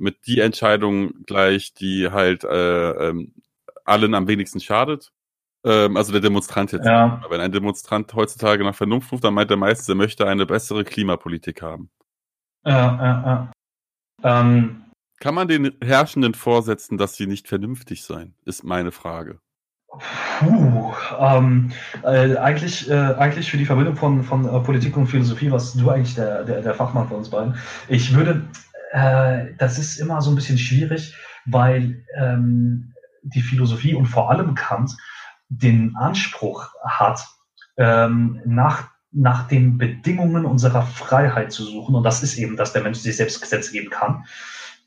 mit 0.00 0.26
die 0.26 0.40
Entscheidung 0.40 1.24
gleich, 1.26 1.74
die 1.74 2.10
halt 2.10 2.44
äh, 2.44 3.08
ähm, 3.08 3.34
allen 3.84 4.14
am 4.14 4.28
wenigsten 4.28 4.60
schadet. 4.60 5.12
Ähm, 5.64 5.96
also 5.96 6.12
der 6.12 6.20
Demonstrant 6.20 6.72
jetzt. 6.72 6.86
Ja. 6.86 7.22
Wenn 7.28 7.40
ein 7.40 7.52
Demonstrant 7.52 8.12
heutzutage 8.14 8.64
nach 8.64 8.74
Vernunft 8.74 9.12
ruft, 9.12 9.24
dann 9.24 9.34
meint 9.34 9.50
er 9.50 9.56
meistens, 9.56 9.88
er 9.88 9.94
möchte 9.94 10.26
eine 10.26 10.46
bessere 10.46 10.84
Klimapolitik 10.84 11.62
haben. 11.62 11.90
Ja, 12.64 12.72
ja, 12.72 13.50
ja. 14.22 14.40
Ähm, 14.40 14.84
Kann 15.18 15.34
man 15.34 15.48
den 15.48 15.72
Herrschenden 15.82 16.34
vorsetzen, 16.34 16.98
dass 16.98 17.14
sie 17.14 17.26
nicht 17.26 17.48
vernünftig 17.48 18.04
seien, 18.04 18.34
ist 18.44 18.64
meine 18.64 18.92
Frage. 18.92 19.38
Puh, 20.38 20.92
ähm, 21.18 21.72
äh, 22.04 22.36
eigentlich, 22.36 22.88
äh, 22.88 22.94
eigentlich 22.94 23.50
für 23.50 23.56
die 23.56 23.66
Verbindung 23.66 23.96
von, 23.96 24.22
von 24.22 24.46
äh, 24.46 24.60
Politik 24.60 24.96
und 24.96 25.08
Philosophie 25.08 25.50
was 25.50 25.74
du 25.74 25.90
eigentlich 25.90 26.14
der, 26.14 26.44
der, 26.44 26.62
der 26.62 26.74
Fachmann 26.74 27.08
von 27.08 27.18
uns 27.18 27.30
beiden. 27.30 27.56
Ich 27.88 28.14
würde, 28.14 28.48
äh, 28.92 29.46
das 29.58 29.78
ist 29.78 29.98
immer 29.98 30.22
so 30.22 30.30
ein 30.30 30.36
bisschen 30.36 30.58
schwierig, 30.58 31.16
weil 31.44 32.04
ähm, 32.16 32.94
die 33.22 33.42
Philosophie 33.42 33.94
und 33.94 34.06
vor 34.06 34.30
allem 34.30 34.54
Kant 34.54 34.96
den 35.50 35.96
Anspruch 35.96 36.70
hat, 36.82 37.26
ähm, 37.76 38.40
nach, 38.46 38.88
nach 39.12 39.48
den 39.48 39.76
Bedingungen 39.76 40.46
unserer 40.46 40.82
Freiheit 40.82 41.52
zu 41.52 41.64
suchen. 41.64 41.94
Und 41.94 42.04
das 42.04 42.22
ist 42.22 42.38
eben, 42.38 42.56
dass 42.56 42.72
der 42.72 42.82
Mensch 42.82 42.98
sich 42.98 43.16
selbst 43.16 43.40
Gesetze 43.40 43.72
geben 43.72 43.90
kann. 43.90 44.24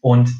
Und, 0.01 0.31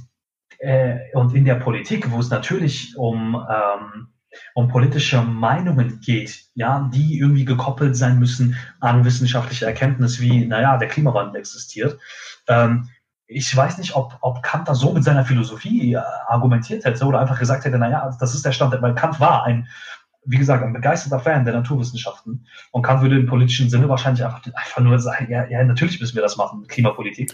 äh, 0.60 0.98
und 1.14 1.36
in 1.36 1.46
der 1.46 1.56
Politik, 1.56 2.10
wo 2.10 2.20
es 2.20 2.30
natürlich 2.30 2.96
um, 2.98 3.36
ähm, 3.36 4.08
um 4.56 4.70
politische 4.70 5.22
Meinungen 5.22 6.00
geht, 6.00 6.46
ja, 6.56 6.90
die 6.94 7.20
irgendwie 7.20 7.46
gekoppelt 7.46 7.96
sein 7.96 8.18
müssen 8.18 8.58
an 8.80 9.06
wissenschaftliche 9.06 9.66
Erkenntnis, 9.66 10.22
wie, 10.22 10.46
naja, 10.46 10.78
der 10.78 10.88
Klimawandel 10.88 11.40
existiert, 11.40 12.00
ähm, 12.48 12.90
ich 13.28 13.56
weiß 13.56 13.78
nicht, 13.78 13.96
ob, 13.96 14.18
ob 14.22 14.44
Kant 14.44 14.68
da 14.68 14.76
so 14.76 14.94
mit 14.94 15.04
seiner 15.04 15.26
Philosophie 15.26 15.94
äh, 15.94 16.02
argumentiert 16.28 16.86
hätte 16.86 17.06
oder 17.06 17.20
einfach 17.20 17.40
gesagt 17.40 17.66
hätte, 17.66 17.80
naja, 17.80 18.16
das 18.20 18.36
ist 18.36 18.46
der 18.46 18.52
Stand, 18.52 18.80
weil 18.82 18.96
Kant 18.96 19.20
war 19.20 19.44
ein, 19.44 19.68
wie 20.26 20.38
gesagt, 20.38 20.64
ein 20.64 20.74
begeisterter 20.74 21.20
Fan 21.20 21.46
der 21.46 21.54
Naturwissenschaften 21.54 22.48
und 22.72 22.82
Kant 22.82 23.02
würde 23.02 23.20
im 23.20 23.26
politischen 23.26 23.70
Sinne 23.70 23.90
wahrscheinlich 23.90 24.24
einfach, 24.24 24.42
einfach 24.46 24.82
nur 24.82 25.00
sagen, 25.00 25.30
ja, 25.30 25.48
ja, 25.48 25.64
natürlich 25.64 26.00
müssen 26.00 26.16
wir 26.16 26.22
das 26.22 26.38
machen, 26.38 26.66
Klimapolitik. 26.68 27.34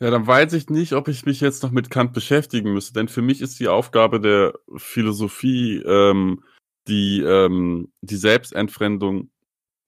Ja, 0.00 0.10
dann 0.10 0.26
weiß 0.26 0.52
ich 0.52 0.68
nicht, 0.68 0.92
ob 0.92 1.08
ich 1.08 1.24
mich 1.24 1.40
jetzt 1.40 1.62
noch 1.62 1.70
mit 1.70 1.88
Kant 1.88 2.12
beschäftigen 2.12 2.72
müsste, 2.72 2.92
denn 2.92 3.08
für 3.08 3.22
mich 3.22 3.40
ist 3.40 3.58
die 3.60 3.68
Aufgabe 3.68 4.20
der 4.20 4.52
Philosophie 4.76 5.82
ähm, 5.86 6.42
die, 6.88 7.20
ähm, 7.20 7.92
die 8.00 8.16
Selbstentfremdung, 8.16 9.30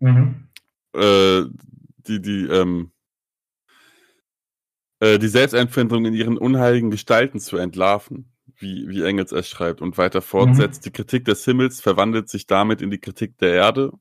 mhm. 0.01 0.49
äh, 0.95 1.43
die, 2.07 2.21
die, 2.21 2.47
ähm, 2.47 2.91
äh, 5.01 5.19
die 5.19 5.29
Selbstentfremdung 5.29 6.07
in 6.07 6.15
ihren 6.15 6.39
unheiligen 6.39 6.91
Gestalten 6.91 7.39
zu 7.39 7.57
entlarven, 7.57 8.33
wie, 8.59 8.89
wie 8.89 9.03
Engels 9.03 9.33
es 9.33 9.49
schreibt, 9.49 9.81
und 9.81 9.99
weiter 9.99 10.23
fortsetzt. 10.23 10.83
Mhm. 10.83 10.85
Die 10.85 10.93
Kritik 10.93 11.25
des 11.25 11.45
Himmels 11.45 11.81
verwandelt 11.81 12.29
sich 12.29 12.47
damit 12.47 12.83
in 12.83 12.91
die 12.91 12.99
Kritik 12.99 13.39
der 13.39 13.55
Erde 13.55 13.93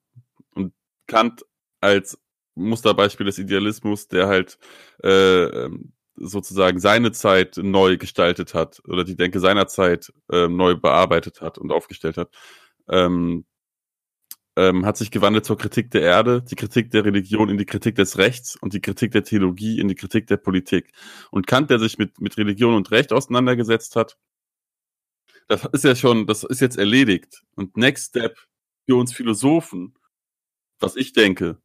und 0.53 0.73
Kant 1.07 1.45
als 1.79 2.19
Musterbeispiel 2.55 3.25
des 3.25 3.37
Idealismus, 3.37 4.07
der 4.07 4.27
halt 4.27 4.57
äh, 5.03 5.43
ähm, 5.43 5.93
sozusagen 6.15 6.79
seine 6.79 7.11
Zeit 7.11 7.57
neu 7.57 7.97
gestaltet 7.97 8.53
hat 8.53 8.81
oder 8.87 9.03
die 9.03 9.15
Denke 9.15 9.39
seiner 9.39 9.67
Zeit 9.67 10.11
äh, 10.31 10.47
neu 10.47 10.75
bearbeitet 10.75 11.41
hat 11.41 11.57
und 11.57 11.71
aufgestellt 11.71 12.17
hat. 12.17 12.29
Ähm, 12.89 13.45
ähm, 14.55 14.87
hat 14.87 14.97
sich 14.97 15.11
gewandelt 15.11 15.45
zur 15.45 15.57
Kritik 15.57 15.91
der 15.91 16.01
Erde, 16.01 16.41
die 16.41 16.55
Kritik 16.55 16.89
der 16.89 17.05
Religion 17.05 17.49
in 17.49 17.59
die 17.59 17.65
Kritik 17.65 17.93
des 17.95 18.17
Rechts 18.17 18.55
und 18.55 18.73
die 18.73 18.81
Kritik 18.81 19.11
der 19.11 19.23
Theologie 19.23 19.79
in 19.79 19.87
die 19.87 19.93
Kritik 19.93 20.25
der 20.25 20.37
Politik. 20.37 20.91
Und 21.29 21.45
Kant, 21.45 21.69
der 21.69 21.77
sich 21.77 21.99
mit, 21.99 22.19
mit 22.19 22.37
Religion 22.37 22.73
und 22.73 22.89
Recht 22.89 23.13
auseinandergesetzt 23.13 23.95
hat, 23.95 24.17
das 25.47 25.65
ist 25.71 25.83
ja 25.83 25.95
schon, 25.95 26.27
das 26.27 26.43
ist 26.43 26.61
jetzt 26.61 26.77
erledigt. 26.77 27.43
Und 27.55 27.77
Next 27.77 28.09
Step 28.09 28.37
für 28.85 28.95
uns 28.95 29.13
Philosophen, 29.13 29.93
was 30.79 30.95
ich 30.95 31.13
denke, 31.13 31.57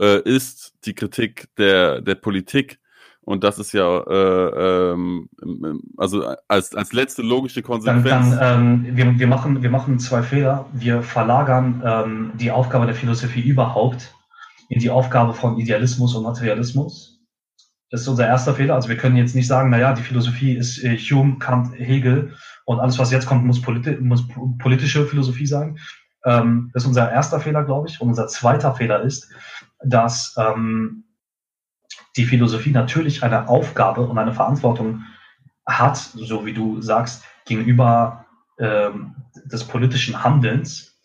äh, 0.00 0.20
ist 0.22 0.74
die 0.84 0.94
Kritik 0.94 1.48
der, 1.56 2.00
der 2.00 2.14
Politik 2.14 2.78
und 3.24 3.44
das 3.44 3.58
ist 3.58 3.72
ja, 3.72 4.00
äh, 4.00 4.92
ähm, 4.92 5.28
also 5.96 6.34
als, 6.48 6.74
als 6.74 6.92
letzte 6.92 7.22
logische 7.22 7.62
Konsequenz. 7.62 8.30
Dann, 8.30 8.38
dann 8.38 8.84
ähm, 8.86 8.96
wir, 8.96 9.18
wir, 9.18 9.26
machen, 9.28 9.62
wir 9.62 9.70
machen 9.70 10.00
zwei 10.00 10.22
Fehler. 10.22 10.66
Wir 10.72 11.02
verlagern 11.02 11.82
ähm, 11.84 12.32
die 12.34 12.50
Aufgabe 12.50 12.86
der 12.86 12.96
Philosophie 12.96 13.40
überhaupt 13.40 14.12
in 14.68 14.80
die 14.80 14.90
Aufgabe 14.90 15.34
von 15.34 15.56
Idealismus 15.58 16.16
und 16.16 16.24
Materialismus. 16.24 17.20
Das 17.90 18.00
ist 18.00 18.08
unser 18.08 18.26
erster 18.26 18.54
Fehler. 18.54 18.74
Also 18.74 18.88
wir 18.88 18.96
können 18.96 19.16
jetzt 19.16 19.36
nicht 19.36 19.46
sagen, 19.46 19.70
naja, 19.70 19.92
die 19.92 20.02
Philosophie 20.02 20.56
ist 20.56 20.82
äh, 20.82 20.96
Hume, 20.96 21.38
Kant, 21.38 21.78
Hegel 21.78 22.34
und 22.72 22.80
alles, 22.80 22.98
was 22.98 23.10
jetzt 23.10 23.26
kommt, 23.26 23.44
muss, 23.44 23.60
politi 23.60 23.96
muss 24.00 24.26
politische 24.58 25.06
Philosophie 25.06 25.46
sein. 25.46 25.78
Ähm, 26.24 26.70
das 26.72 26.82
ist 26.82 26.88
unser 26.88 27.10
erster 27.10 27.40
Fehler, 27.40 27.64
glaube 27.64 27.88
ich. 27.88 28.00
Und 28.00 28.08
unser 28.08 28.26
zweiter 28.28 28.74
Fehler 28.74 29.02
ist, 29.02 29.28
dass 29.84 30.34
ähm, 30.38 31.04
die 32.16 32.24
Philosophie 32.24 32.70
natürlich 32.70 33.22
eine 33.22 33.48
Aufgabe 33.48 34.02
und 34.02 34.18
eine 34.18 34.32
Verantwortung 34.32 35.04
hat, 35.66 35.96
so 35.96 36.44
wie 36.44 36.52
du 36.52 36.80
sagst, 36.80 37.24
gegenüber 37.46 38.26
ähm, 38.58 39.16
des 39.44 39.64
politischen 39.64 40.22
Handelns, 40.22 40.98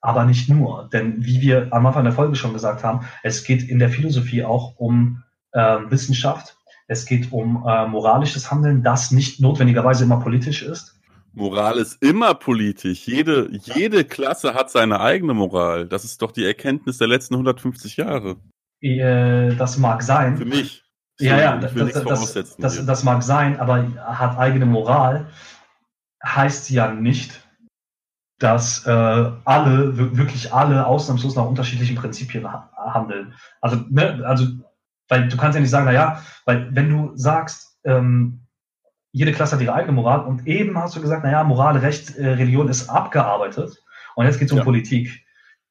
aber 0.00 0.24
nicht 0.24 0.48
nur. 0.48 0.88
Denn 0.92 1.24
wie 1.24 1.40
wir 1.40 1.68
am 1.72 1.86
Anfang 1.86 2.04
der 2.04 2.12
Folge 2.12 2.36
schon 2.36 2.52
gesagt 2.52 2.84
haben, 2.84 3.06
es 3.22 3.44
geht 3.44 3.62
in 3.68 3.78
der 3.78 3.88
Philosophie 3.88 4.44
auch 4.44 4.76
um 4.76 5.22
äh, 5.52 5.78
Wissenschaft, 5.88 6.56
es 6.86 7.06
geht 7.06 7.32
um 7.32 7.64
äh, 7.66 7.86
moralisches 7.86 8.50
Handeln, 8.50 8.82
das 8.82 9.10
nicht 9.10 9.40
notwendigerweise 9.40 10.04
immer 10.04 10.20
politisch 10.20 10.62
ist. 10.62 10.93
Moral 11.34 11.78
ist 11.78 12.00
immer 12.02 12.34
politisch. 12.34 13.06
Jede, 13.06 13.48
jede 13.50 14.04
Klasse 14.04 14.54
hat 14.54 14.70
seine 14.70 15.00
eigene 15.00 15.34
Moral. 15.34 15.86
Das 15.86 16.04
ist 16.04 16.22
doch 16.22 16.30
die 16.30 16.44
Erkenntnis 16.44 16.98
der 16.98 17.08
letzten 17.08 17.34
150 17.34 17.96
Jahre. 17.96 18.36
Äh, 18.80 19.54
das 19.56 19.78
mag 19.78 20.02
sein. 20.02 20.36
Für 20.36 20.44
mich. 20.44 20.84
So, 21.16 21.26
ja, 21.26 21.38
ja, 21.38 21.56
das, 21.56 21.72
das, 21.74 22.56
das, 22.56 22.86
das, 22.86 23.04
mag 23.04 23.22
sein, 23.22 23.60
aber 23.60 23.86
hat 24.04 24.36
eigene 24.36 24.66
Moral, 24.66 25.28
heißt 26.24 26.70
ja 26.70 26.92
nicht, 26.92 27.40
dass 28.40 28.84
äh, 28.84 28.90
alle, 28.90 30.16
wirklich 30.16 30.52
alle 30.52 30.86
ausnahmslos 30.86 31.36
nach 31.36 31.46
unterschiedlichen 31.46 31.94
Prinzipien 31.94 32.48
handeln. 32.76 33.34
Also, 33.60 33.76
ne, 33.90 34.24
also, 34.26 34.46
weil 35.08 35.28
du 35.28 35.36
kannst 35.36 35.54
ja 35.54 35.60
nicht 35.60 35.70
sagen, 35.70 35.86
naja, 35.86 36.20
weil 36.46 36.74
wenn 36.74 36.90
du 36.90 37.12
sagst, 37.14 37.78
ähm, 37.84 38.43
jede 39.14 39.32
Klasse 39.32 39.54
hat 39.54 39.62
ihre 39.62 39.74
eigene 39.74 39.92
Moral 39.92 40.26
und 40.26 40.46
eben 40.48 40.76
hast 40.76 40.96
du 40.96 41.00
gesagt, 41.00 41.22
naja, 41.22 41.44
Moral, 41.44 41.78
Recht, 41.78 42.16
äh, 42.16 42.30
Religion 42.30 42.68
ist 42.68 42.88
abgearbeitet 42.88 43.80
und 44.16 44.26
jetzt 44.26 44.40
geht 44.40 44.46
es 44.46 44.52
um 44.52 44.58
ja. 44.58 44.64
Politik. 44.64 45.24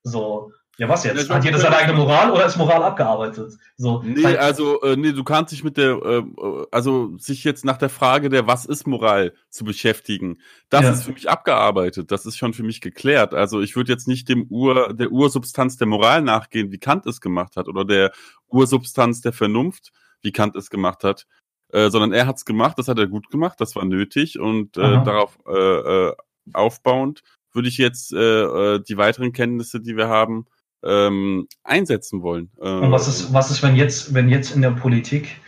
So, 0.04 0.54
Ja, 0.78 0.90
was 0.90 1.04
jetzt? 1.04 1.30
Hat 1.30 1.44
jeder 1.44 1.60
seine 1.60 1.76
eigene 1.76 1.98
Moral 1.98 2.32
oder 2.32 2.46
ist 2.46 2.56
Moral 2.56 2.82
abgearbeitet? 2.82 3.54
So, 3.76 4.02
nee, 4.02 4.26
also, 4.38 4.82
äh, 4.82 4.96
nee, 4.96 5.12
du 5.12 5.26
kannst 5.26 5.52
dich 5.52 5.64
mit 5.64 5.76
der, 5.76 6.02
äh, 6.02 6.24
also 6.72 7.16
sich 7.18 7.44
jetzt 7.44 7.66
nach 7.66 7.78
der 7.78 7.90
Frage 7.90 8.30
der, 8.30 8.48
was 8.48 8.66
ist 8.66 8.88
Moral 8.88 9.34
zu 9.50 9.66
beschäftigen, 9.66 10.40
das 10.70 10.84
ja. 10.84 10.92
ist 10.94 11.04
für 11.04 11.12
mich 11.12 11.30
abgearbeitet, 11.30 12.12
das 12.12 12.26
ist 12.26 12.38
schon 12.38 12.54
für 12.54 12.64
mich 12.64 12.80
geklärt. 12.80 13.34
Also 13.34 13.62
ich 13.62 13.76
würde 13.76 13.92
jetzt 13.92 14.08
nicht 14.08 14.30
dem 14.30 14.48
Ur, 14.50 14.94
der 14.94 15.12
Ursubstanz 15.12 15.78
der 15.78 15.88
Moral 15.88 16.22
nachgehen, 16.22 16.72
wie 16.72 16.80
Kant 16.80 17.06
es 17.06 17.20
gemacht 17.20 17.58
hat, 17.58 17.68
oder 17.68 17.84
der 17.84 18.12
Ursubstanz 18.48 19.20
der 19.20 19.34
Vernunft, 19.34 19.92
wie 20.22 20.32
Kant 20.32 20.56
es 20.56 20.70
gemacht 20.70 21.04
hat, 21.04 21.28
äh, 21.74 21.90
sondern 21.90 22.14
er 22.14 22.26
hat 22.28 22.38
es 22.38 22.46
gemacht, 22.46 22.78
das 22.80 22.88
hat 22.88 23.00
er 23.00 23.08
gut 23.08 23.30
gemacht, 23.30 23.60
das 23.60 23.76
war 23.76 23.84
nötig 23.84 24.40
und 24.40 24.78
äh, 24.78 25.04
darauf 25.04 25.38
äh, 25.48 25.52
äh, 25.52 26.14
aufbauend 26.54 27.24
würde 27.52 27.68
ich 27.68 27.78
jetzt 27.78 28.14
äh, 28.14 28.18
äh, 28.18 28.80
die 28.80 28.98
weiteren 28.98 29.34
Kenntnisse, 29.34 29.82
die 29.82 29.98
wir 29.98 30.08
haben, 30.08 30.46
ähm, 30.84 31.48
einsetzen 31.64 32.22
wollen. 32.22 32.52
Äh, 32.60 32.70
Und 32.70 32.92
was 32.92 33.08
ist, 33.08 33.34
was 33.34 33.52
ist, 33.52 33.64
wenn 33.64 33.76
jetzt, 33.76 34.14
wenn 34.14 34.30
jetzt 34.30 34.56
in 34.56 34.62
der 34.62 34.72
Politik 34.72 35.40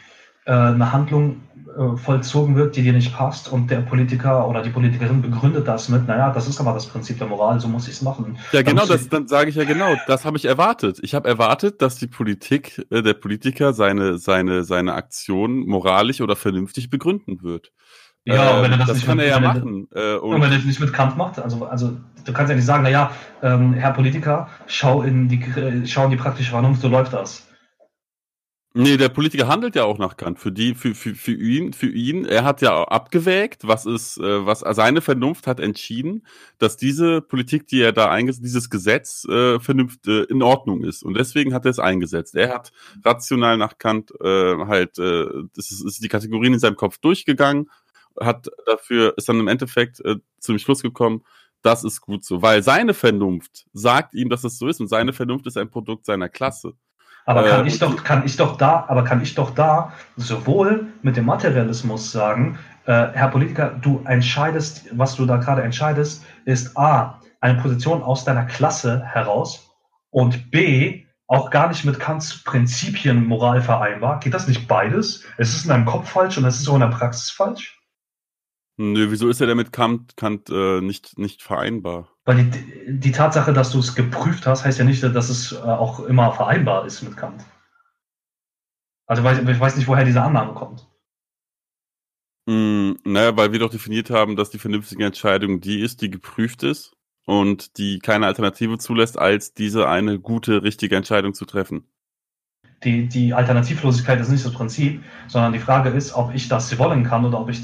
äh, 0.46 0.52
eine 0.52 0.92
Handlung 0.92 1.42
äh, 1.78 1.98
vollzogen 1.98 2.56
wird, 2.56 2.76
die 2.76 2.84
dir 2.84 2.94
nicht 2.94 3.14
passt 3.14 3.52
und 3.52 3.70
der 3.70 3.80
Politiker 3.82 4.48
oder 4.48 4.62
die 4.62 4.70
Politikerin 4.70 5.22
begründet 5.22 5.68
das 5.68 5.90
mit, 5.90 6.08
naja, 6.08 6.32
das 6.32 6.48
ist 6.48 6.62
aber 6.62 6.74
das 6.74 6.86
Prinzip 6.86 7.18
der 7.18 7.28
Moral, 7.28 7.60
so 7.60 7.68
muss 7.68 7.88
ich 7.88 7.96
es 7.96 8.02
machen. 8.02 8.38
Ja, 8.54 8.64
dann 8.64 8.76
genau, 8.76 8.86
das 8.86 9.10
dann 9.10 9.28
sage 9.28 9.50
ich 9.50 9.56
ja 9.56 9.66
genau, 9.66 9.94
das 10.08 10.24
habe 10.24 10.38
ich 10.38 10.46
erwartet. 10.46 11.00
Ich 11.02 11.14
habe 11.14 11.28
erwartet, 11.28 11.82
dass 11.82 11.98
die 11.98 12.08
Politik, 12.08 12.86
äh, 12.92 13.02
der 13.02 13.14
Politiker 13.14 13.74
seine, 13.74 14.18
seine, 14.18 14.64
seine 14.64 14.94
Aktion 14.94 15.66
moralisch 15.66 16.22
oder 16.22 16.38
vernünftig 16.38 16.90
begründen 16.90 17.44
wird. 17.44 17.72
Ja, 18.24 18.60
äh, 18.60 18.64
wenn 18.64 18.72
er 18.72 18.78
das, 18.78 18.88
das 18.88 18.98
nicht 18.98 19.08
kann 19.08 19.18
mit, 19.18 19.26
er 19.26 19.32
ja 19.32 19.40
machen. 19.42 19.88
Äh, 19.94 20.16
und, 20.16 20.36
und 20.36 20.42
wenn 20.42 20.52
er 20.52 20.58
das 20.58 20.66
nicht 20.66 20.80
mit 20.80 20.94
Kant 20.94 21.18
macht, 21.18 21.40
also, 21.40 21.66
also 21.66 21.98
du 22.24 22.32
kannst 22.32 22.50
ja 22.50 22.56
nicht 22.56 22.66
sagen, 22.66 22.84
naja, 22.84 23.12
ähm, 23.42 23.74
Herr 23.74 23.92
Politiker, 23.92 24.48
schau 24.68 25.02
in 25.02 25.28
die, 25.28 25.44
schau 25.86 26.06
in 26.06 26.12
die 26.12 26.18
praktische 26.18 26.52
Vernunft, 26.52 26.82
so 26.82 26.88
läuft 26.88 27.12
das. 27.12 27.46
Nee, 28.78 28.98
der 28.98 29.08
Politiker 29.08 29.48
handelt 29.48 29.78
ja 29.78 29.86
auch 29.86 29.98
nach 30.00 30.18
Kant. 30.18 30.38
Für 30.38 30.52
die, 30.52 30.76
für, 30.76 30.94
für, 30.96 31.16
für 31.16 31.32
ihn, 31.32 31.72
für 31.72 31.88
ihn, 31.88 32.26
er 32.26 32.44
hat 32.44 32.60
ja 32.62 32.84
abgewägt, 32.84 33.66
was 33.66 33.86
ist, 33.86 34.18
äh, 34.18 34.46
was 34.46 34.60
seine 34.60 35.00
Vernunft 35.00 35.48
hat 35.48 35.62
entschieden, 35.62 36.28
dass 36.58 36.76
diese 36.76 37.22
Politik, 37.22 37.68
die 37.68 37.80
er 37.80 37.94
da 37.94 38.12
eingesetzt, 38.12 38.44
dieses 38.44 38.70
Gesetz 38.70 39.24
äh, 39.30 39.62
vernünft, 39.62 40.06
äh, 40.10 40.24
in 40.24 40.42
Ordnung 40.44 40.84
ist. 40.84 41.04
Und 41.04 41.14
deswegen 41.14 41.54
hat 41.54 41.64
er 41.64 41.72
es 41.72 41.80
eingesetzt. 41.80 42.36
Er 42.36 42.54
hat 42.54 42.74
rational 43.06 43.56
nach 43.58 43.78
Kant 43.78 44.12
äh, 44.20 44.58
halt, 44.66 45.00
äh, 45.00 45.26
das 45.56 45.72
ist, 45.72 45.82
ist 45.86 46.04
die 46.04 46.10
Kategorien 46.10 46.52
in 46.52 46.60
seinem 46.60 46.76
Kopf 46.76 46.98
durchgegangen, 46.98 47.70
hat 48.20 48.50
dafür, 48.66 49.14
ist 49.16 49.30
dann 49.30 49.40
im 49.40 49.48
Endeffekt 49.48 50.02
äh, 50.04 50.18
zum 50.40 50.60
Schluss 50.60 50.82
gekommen, 50.82 51.24
das 51.62 51.86
ist 51.86 52.02
gut 52.02 52.26
so, 52.26 52.42
weil 52.42 52.62
seine 52.62 52.94
Vernunft 52.94 53.68
sagt 53.72 54.16
ihm, 54.16 54.28
dass 54.30 54.44
es 54.44 54.60
so 54.60 54.68
ist 54.68 54.82
und 54.82 54.88
seine 54.88 55.14
Vernunft 55.14 55.48
ist 55.48 55.58
ein 55.58 55.70
Produkt 55.70 56.06
seiner 56.06 56.28
Klasse. 56.28 56.74
Aber 57.26 57.44
kann 57.44 57.66
äh, 57.66 57.68
ich 57.68 57.80
doch, 57.80 58.04
kann 58.04 58.26
ich 58.26 58.38
doch 58.38 58.58
da, 58.58 58.86
aber 58.88 59.04
kann 59.04 59.22
ich 59.22 59.36
doch 59.36 59.50
da 59.52 59.94
sowohl 60.16 60.88
mit 61.02 61.18
dem 61.18 61.26
Materialismus 61.26 62.12
sagen, 62.12 62.60
äh, 62.86 63.08
Herr 63.14 63.30
Politiker, 63.30 63.72
du 63.82 64.04
entscheidest, 64.06 64.86
was 64.92 65.16
du 65.16 65.26
da 65.26 65.38
gerade 65.38 65.64
entscheidest, 65.64 66.24
ist 66.46 66.78
A, 66.78 67.20
eine 67.42 67.60
Position 67.62 68.04
aus 68.04 68.26
deiner 68.26 68.46
Klasse 68.46 69.04
heraus 69.04 69.72
und 70.12 70.52
B, 70.52 71.04
auch 71.28 71.50
gar 71.50 71.68
nicht 71.68 71.84
mit 71.84 72.00
Kants 72.00 72.44
Prinzipien 72.44 73.26
Moral 73.26 73.62
vereinbar. 73.62 74.20
Geht 74.20 74.36
das 74.36 74.48
nicht 74.48 74.68
beides? 74.68 75.24
Es 75.38 75.56
ist 75.56 75.64
in 75.64 75.70
deinem 75.70 75.86
Kopf 75.86 76.08
falsch 76.08 76.38
und 76.38 76.46
es 76.46 76.60
ist 76.60 76.68
auch 76.68 76.76
in 76.76 76.82
der 76.82 76.88
Praxis 76.88 77.32
falsch? 77.32 77.75
Nö, 78.78 79.10
wieso 79.10 79.30
ist 79.30 79.40
er 79.40 79.48
denn 79.48 79.58
mit 79.58 79.72
Kant, 79.72 80.18
Kant 80.18 80.50
äh, 80.50 80.82
nicht, 80.82 81.18
nicht 81.18 81.42
vereinbar? 81.42 82.10
Weil 82.26 82.44
die, 82.44 83.00
die 83.00 83.12
Tatsache, 83.12 83.54
dass 83.54 83.72
du 83.72 83.80
es 83.80 83.96
geprüft 83.96 84.46
hast, 84.46 84.66
heißt 84.66 84.80
ja 84.80 84.86
nicht, 84.86 85.02
dass 85.02 85.30
es 85.30 85.54
äh, 85.54 85.56
auch 85.56 86.02
immer 86.02 86.34
vereinbar 86.34 86.86
ist 86.86 87.02
mit 87.02 87.16
Kant. 87.16 87.46
Also 89.08 89.24
ich 89.24 89.60
weiß 89.60 89.78
nicht, 89.78 89.88
woher 89.88 90.04
diese 90.04 90.22
Annahme 90.22 90.54
kommt. 90.54 90.88
Mm, 92.48 92.94
naja, 93.06 93.38
weil 93.38 93.54
wir 93.54 93.60
doch 93.60 93.70
definiert 93.70 94.10
haben, 94.10 94.36
dass 94.36 94.50
die 94.50 94.60
vernünftige 94.60 95.06
Entscheidung 95.06 95.62
die 95.62 95.80
ist, 95.80 96.02
die 96.02 96.10
geprüft 96.10 96.64
ist 96.64 96.98
und 97.26 97.78
die 97.78 98.00
keine 98.00 98.26
Alternative 98.26 98.78
zulässt, 98.78 99.18
als 99.18 99.54
diese 99.54 99.88
eine 99.88 100.20
gute, 100.20 100.64
richtige 100.64 100.98
Entscheidung 100.98 101.34
zu 101.34 101.46
treffen 101.46 101.88
die, 102.86 103.08
die 103.08 103.34
Alternativlosigkeit 103.34 104.20
ist 104.20 104.30
nicht 104.30 104.46
das 104.46 104.54
Prinzip, 104.54 105.04
sondern 105.28 105.54
die 105.54 105.60
Frage 105.60 105.90
ist, 105.90 106.14
ob 106.14 106.34
ich 106.34 106.48
das 106.48 106.78
wollen 106.78 107.04
kann 107.04 107.26
oder 107.26 107.40
ob 107.40 107.50
ich 107.50 107.60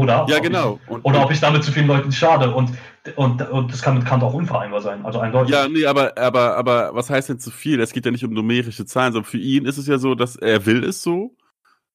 oder, 0.00 0.26
ja, 0.28 0.38
genau. 0.38 0.80
ich, 0.88 1.04
oder 1.04 1.22
ob 1.24 1.30
ich 1.30 1.40
damit 1.40 1.64
zu 1.64 1.72
vielen 1.72 1.86
Leuten 1.86 2.12
schade 2.12 2.54
und, 2.54 2.70
und, 3.16 3.48
und 3.48 3.72
das 3.72 3.82
kann 3.82 3.96
mit 3.96 4.06
Kant 4.06 4.22
auch 4.22 4.34
unvereinbar 4.34 4.80
sein, 4.80 5.04
also 5.04 5.20
eindeutig. 5.20 5.54
Ja, 5.54 5.68
nee, 5.68 5.86
aber, 5.86 6.16
aber, 6.18 6.56
aber 6.56 6.94
was 6.94 7.10
heißt 7.10 7.28
denn 7.28 7.38
zu 7.38 7.50
viel? 7.50 7.80
Es 7.80 7.92
geht 7.92 8.04
ja 8.04 8.10
nicht 8.10 8.24
um 8.24 8.32
numerische 8.32 8.86
Zahlen, 8.86 9.12
sondern 9.12 9.30
für 9.30 9.38
ihn 9.38 9.64
ist 9.64 9.78
es 9.78 9.86
ja 9.86 9.98
so, 9.98 10.14
dass 10.14 10.36
er 10.36 10.66
will 10.66 10.84
es 10.84 11.02
so, 11.02 11.36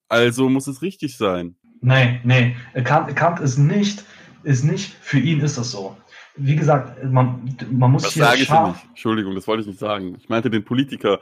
also 0.10 0.50
muss 0.50 0.68
es 0.68 0.82
richtig 0.82 1.18
sein. 1.18 1.56
Nee, 1.82 2.20
nee, 2.24 2.56
Kant, 2.84 3.16
Kant 3.16 3.40
ist 3.40 3.58
nicht, 3.58 4.04
ist 4.44 4.64
nicht, 4.64 4.94
für 5.02 5.20
ihn 5.20 5.40
ist 5.40 5.58
es 5.58 5.72
so 5.72 5.96
wie 6.36 6.56
gesagt, 6.56 7.04
man, 7.04 7.56
man 7.72 7.92
muss 7.92 8.04
das 8.04 8.14
hier. 8.14 8.24
Sage 8.24 8.42
ich 8.42 8.50
nicht. 8.50 8.90
Entschuldigung, 8.90 9.36
das 9.36 9.48
wollte 9.48 9.62
ich 9.62 9.68
nicht 9.68 9.80
sagen. 9.80 10.16
Ich 10.18 10.30
meinte 10.30 10.50
den 10.50 10.64
Politiker, 10.64 11.20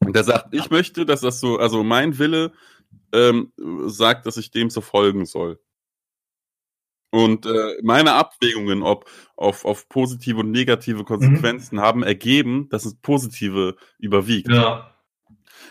der 0.00 0.24
sagt, 0.24 0.54
ich 0.54 0.70
möchte, 0.70 1.04
dass 1.04 1.20
das 1.20 1.40
so, 1.40 1.58
also 1.58 1.84
mein 1.84 2.18
Wille 2.18 2.52
ähm, 3.12 3.52
sagt, 3.86 4.26
dass 4.26 4.36
ich 4.36 4.50
dem 4.50 4.70
so 4.70 4.80
folgen 4.80 5.26
soll. 5.26 5.60
Und 7.10 7.44
äh, 7.44 7.74
meine 7.82 8.12
Abwägungen, 8.12 8.82
ob 8.82 9.10
auf, 9.36 9.64
auf 9.64 9.88
positive 9.88 10.40
und 10.40 10.52
negative 10.52 11.04
Konsequenzen 11.04 11.76
mhm. 11.76 11.80
haben 11.80 12.02
ergeben, 12.02 12.68
dass 12.70 12.84
es 12.84 12.94
positive 12.94 13.76
überwiegt. 13.98 14.48
Ja. 14.48 14.90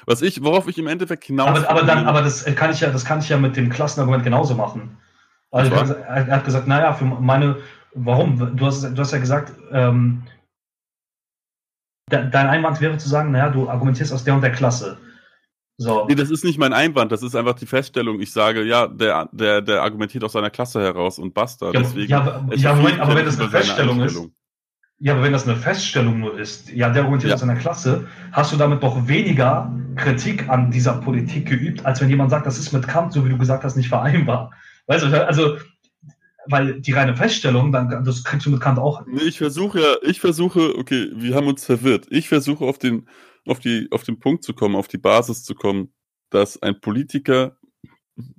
Was 0.06 0.22
ich, 0.22 0.44
worauf 0.44 0.68
ich 0.68 0.78
im 0.78 0.88
Endeffekt 0.88 1.24
hinaus. 1.24 1.64
Aber, 1.64 1.70
aber 1.70 1.84
dann, 1.84 2.06
aber 2.06 2.22
das 2.22 2.44
kann 2.56 2.72
ich 2.72 2.82
ja, 2.82 2.90
das 2.90 3.06
kann 3.06 3.20
ich 3.20 3.30
ja 3.30 3.38
mit 3.38 3.56
dem 3.56 3.70
Klassenargument 3.70 4.24
genauso 4.24 4.56
machen. 4.56 4.98
Also 5.52 5.74
er 5.74 6.28
hat 6.28 6.46
gesagt, 6.46 6.68
naja, 6.68 6.94
für 6.94 7.06
meine, 7.06 7.58
warum? 7.94 8.56
Du 8.56 8.66
hast, 8.66 8.84
du 8.84 8.98
hast 8.98 9.12
ja 9.12 9.18
gesagt, 9.18 9.54
ähm, 9.72 10.24
dein 12.08 12.34
Einwand 12.34 12.82
wäre 12.82 12.98
zu 12.98 13.10
sagen, 13.10 13.32
naja, 13.32 13.50
du 13.50 13.70
argumentierst 13.70 14.14
aus 14.14 14.24
der 14.24 14.36
und 14.36 14.42
der 14.42 14.52
Klasse. 14.52 14.98
So. 15.82 16.06
Nee, 16.10 16.16
das 16.16 16.30
ist 16.30 16.44
nicht 16.44 16.58
mein 16.58 16.74
Einwand, 16.74 17.10
das 17.10 17.24
ist 17.24 17.38
einfach 17.38 17.54
die 17.54 17.66
Feststellung. 17.66 18.20
Ich 18.20 18.34
sage, 18.34 18.64
ja, 18.64 18.88
der, 18.88 19.30
der, 19.32 19.62
der 19.62 19.82
argumentiert 19.82 20.26
aus 20.26 20.34
seiner 20.34 20.50
Klasse 20.50 20.82
heraus 20.82 21.20
und 21.20 21.34
basta. 21.34 21.72
Ja, 21.72 21.80
Deswegen, 21.80 22.10
ja, 22.10 22.46
ja 22.54 22.76
Moment, 22.76 23.00
aber 23.00 23.16
wenn 23.16 23.26
das 23.26 23.40
eine 23.40 23.50
Feststellung 23.50 24.02
ist. 24.02 24.22
Ja, 24.98 25.14
aber 25.14 25.24
wenn 25.24 25.32
das 25.32 25.48
eine 25.48 25.56
Feststellung 25.56 26.20
nur 26.20 26.38
ist, 26.38 26.70
ja, 26.70 26.90
der 26.90 27.04
argumentiert 27.04 27.30
ja. 27.30 27.36
aus 27.36 27.40
seiner 27.40 27.56
Klasse, 27.56 28.08
hast 28.34 28.52
du 28.52 28.58
damit 28.58 28.84
doch 28.84 29.08
weniger 29.08 29.74
Kritik 29.96 30.50
an 30.50 30.70
dieser 30.70 30.96
Politik 30.96 31.48
geübt, 31.48 31.86
als 31.86 32.02
wenn 32.02 32.10
jemand 32.10 32.30
sagt, 32.32 32.46
das 32.46 32.60
ist 32.60 32.74
mit 32.74 32.86
Kant, 32.86 33.14
so 33.14 33.24
wie 33.24 33.30
du 33.30 33.38
gesagt 33.38 33.64
hast, 33.64 33.78
nicht 33.78 33.88
vereinbar. 33.88 34.52
Weißt 34.88 35.06
du, 35.06 35.26
also 35.26 35.56
weil 36.48 36.82
die 36.82 36.92
reine 36.92 37.16
Feststellung, 37.16 37.72
dann, 37.72 38.04
das 38.04 38.26
kriegst 38.26 38.46
du 38.46 38.50
mit 38.50 38.60
Kant 38.60 38.80
auch. 38.80 39.06
Nee, 39.08 39.24
ich 39.24 39.38
versuche 39.38 39.80
ja, 39.80 39.96
ich 40.02 40.20
versuche, 40.20 40.78
okay, 40.78 41.10
wir 41.14 41.36
haben 41.36 41.48
uns 41.48 41.64
verwirrt. 41.64 42.08
Ich 42.10 42.28
versuche 42.28 42.66
auf 42.66 42.78
den, 42.78 43.08
auf 43.50 43.60
die, 43.60 43.88
auf 43.92 44.04
den 44.04 44.20
Punkt 44.20 44.44
zu 44.44 44.54
kommen, 44.54 44.76
auf 44.76 44.88
die 44.88 44.98
Basis 44.98 45.44
zu 45.44 45.56
kommen, 45.56 45.94
dass 46.30 46.62
ein 46.62 46.80
Politiker, 46.80 47.58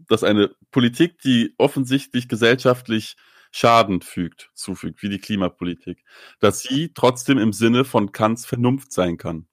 dass 0.08 0.24
eine 0.24 0.50
Politik, 0.70 1.18
die 1.20 1.54
offensichtlich 1.58 2.28
gesellschaftlich 2.28 3.16
Schaden 3.52 4.00
fügt, 4.00 4.50
zufügt, 4.54 5.02
wie 5.02 5.08
die 5.08 5.18
Klimapolitik, 5.18 6.04
dass 6.38 6.60
sie 6.60 6.92
trotzdem 6.94 7.38
im 7.38 7.52
Sinne 7.52 7.84
von 7.84 8.12
Kants 8.12 8.46
Vernunft 8.46 8.92
sein 8.92 9.16
kann. 9.16 9.46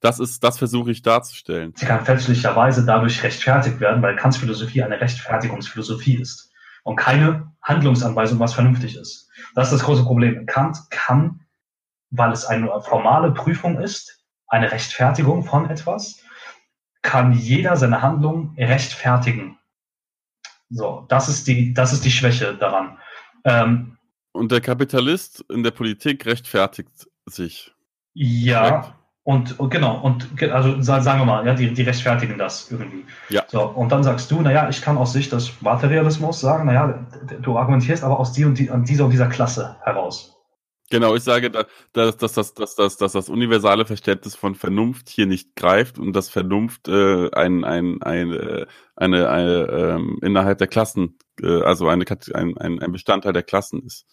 Das 0.00 0.18
ist, 0.18 0.42
das 0.42 0.56
versuche 0.56 0.90
ich 0.90 1.02
darzustellen. 1.02 1.74
Sie 1.76 1.84
kann 1.84 2.06
fälschlicherweise 2.06 2.86
dadurch 2.86 3.22
rechtfertigt 3.22 3.80
werden, 3.80 4.00
weil 4.02 4.16
Kants 4.16 4.38
Philosophie 4.38 4.82
eine 4.82 4.98
Rechtfertigungsphilosophie 4.98 6.14
ist 6.14 6.50
und 6.84 6.96
keine 6.96 7.52
Handlungsanweisung, 7.60 8.38
was 8.38 8.54
vernünftig 8.54 8.96
ist. 8.96 9.28
Das 9.54 9.68
ist 9.68 9.78
das 9.78 9.86
große 9.86 10.04
Problem. 10.04 10.46
Kant 10.46 10.78
kann, 10.88 11.42
weil 12.08 12.32
es 12.32 12.46
eine 12.46 12.68
formale 12.80 13.32
Prüfung 13.32 13.78
ist, 13.78 14.19
eine 14.50 14.70
Rechtfertigung 14.70 15.44
von 15.44 15.70
etwas, 15.70 16.22
kann 17.02 17.32
jeder 17.32 17.76
seine 17.76 18.02
Handlung 18.02 18.54
rechtfertigen. 18.58 19.58
So, 20.68 21.06
das 21.08 21.28
ist 21.28 21.48
die, 21.48 21.72
das 21.72 21.92
ist 21.92 22.04
die 22.04 22.10
Schwäche 22.10 22.54
daran. 22.54 22.98
Ähm, 23.44 23.96
und 24.32 24.52
der 24.52 24.60
Kapitalist 24.60 25.44
in 25.50 25.62
der 25.62 25.72
Politik 25.72 26.26
rechtfertigt 26.26 27.08
sich. 27.26 27.72
Ja. 28.14 28.94
Und, 29.22 29.60
und, 29.60 29.70
genau, 29.70 30.00
und 30.00 30.42
also 30.42 30.80
sagen 30.80 31.20
wir 31.20 31.26
mal, 31.26 31.46
ja, 31.46 31.54
die, 31.54 31.72
die 31.72 31.82
rechtfertigen 31.82 32.38
das 32.38 32.70
irgendwie. 32.70 33.04
Ja. 33.28 33.44
So, 33.48 33.62
und 33.62 33.92
dann 33.92 34.02
sagst 34.02 34.30
du, 34.30 34.40
naja, 34.40 34.68
ich 34.68 34.80
kann 34.80 34.96
aus 34.96 35.12
Sicht 35.12 35.32
des 35.32 35.60
Materialismus 35.60 36.40
sagen, 36.40 36.66
naja, 36.66 37.06
du 37.40 37.58
argumentierst 37.58 38.02
aber 38.02 38.18
aus 38.18 38.32
die 38.32 38.44
und 38.44 38.58
die, 38.58 38.70
an 38.70 38.84
dieser 38.84 39.04
und 39.04 39.10
dieser 39.10 39.28
Klasse 39.28 39.76
heraus. 39.82 40.39
Genau, 40.90 41.14
ich 41.14 41.22
sage, 41.22 41.50
dass, 41.50 41.66
dass, 41.92 42.16
dass, 42.34 42.54
dass, 42.54 42.74
dass, 42.74 42.96
dass, 42.96 43.12
das 43.12 43.28
universale 43.28 43.86
Verständnis 43.86 44.34
von 44.34 44.56
Vernunft 44.56 45.08
hier 45.08 45.26
nicht 45.26 45.54
greift 45.54 46.00
und 46.00 46.12
dass 46.14 46.28
Vernunft 46.28 46.88
äh, 46.88 47.30
ein, 47.30 47.62
ein, 47.62 48.02
eine, 48.02 48.66
eine, 48.96 49.30
eine 49.30 49.68
ähm, 49.70 50.18
innerhalb 50.20 50.58
der 50.58 50.66
Klassen, 50.66 51.16
äh, 51.40 51.62
also 51.62 51.86
eine, 51.86 52.04
ein, 52.34 52.58
ein, 52.58 52.82
ein 52.82 52.90
Bestandteil 52.90 53.32
der 53.32 53.44
Klassen 53.44 53.86
ist, 53.86 54.04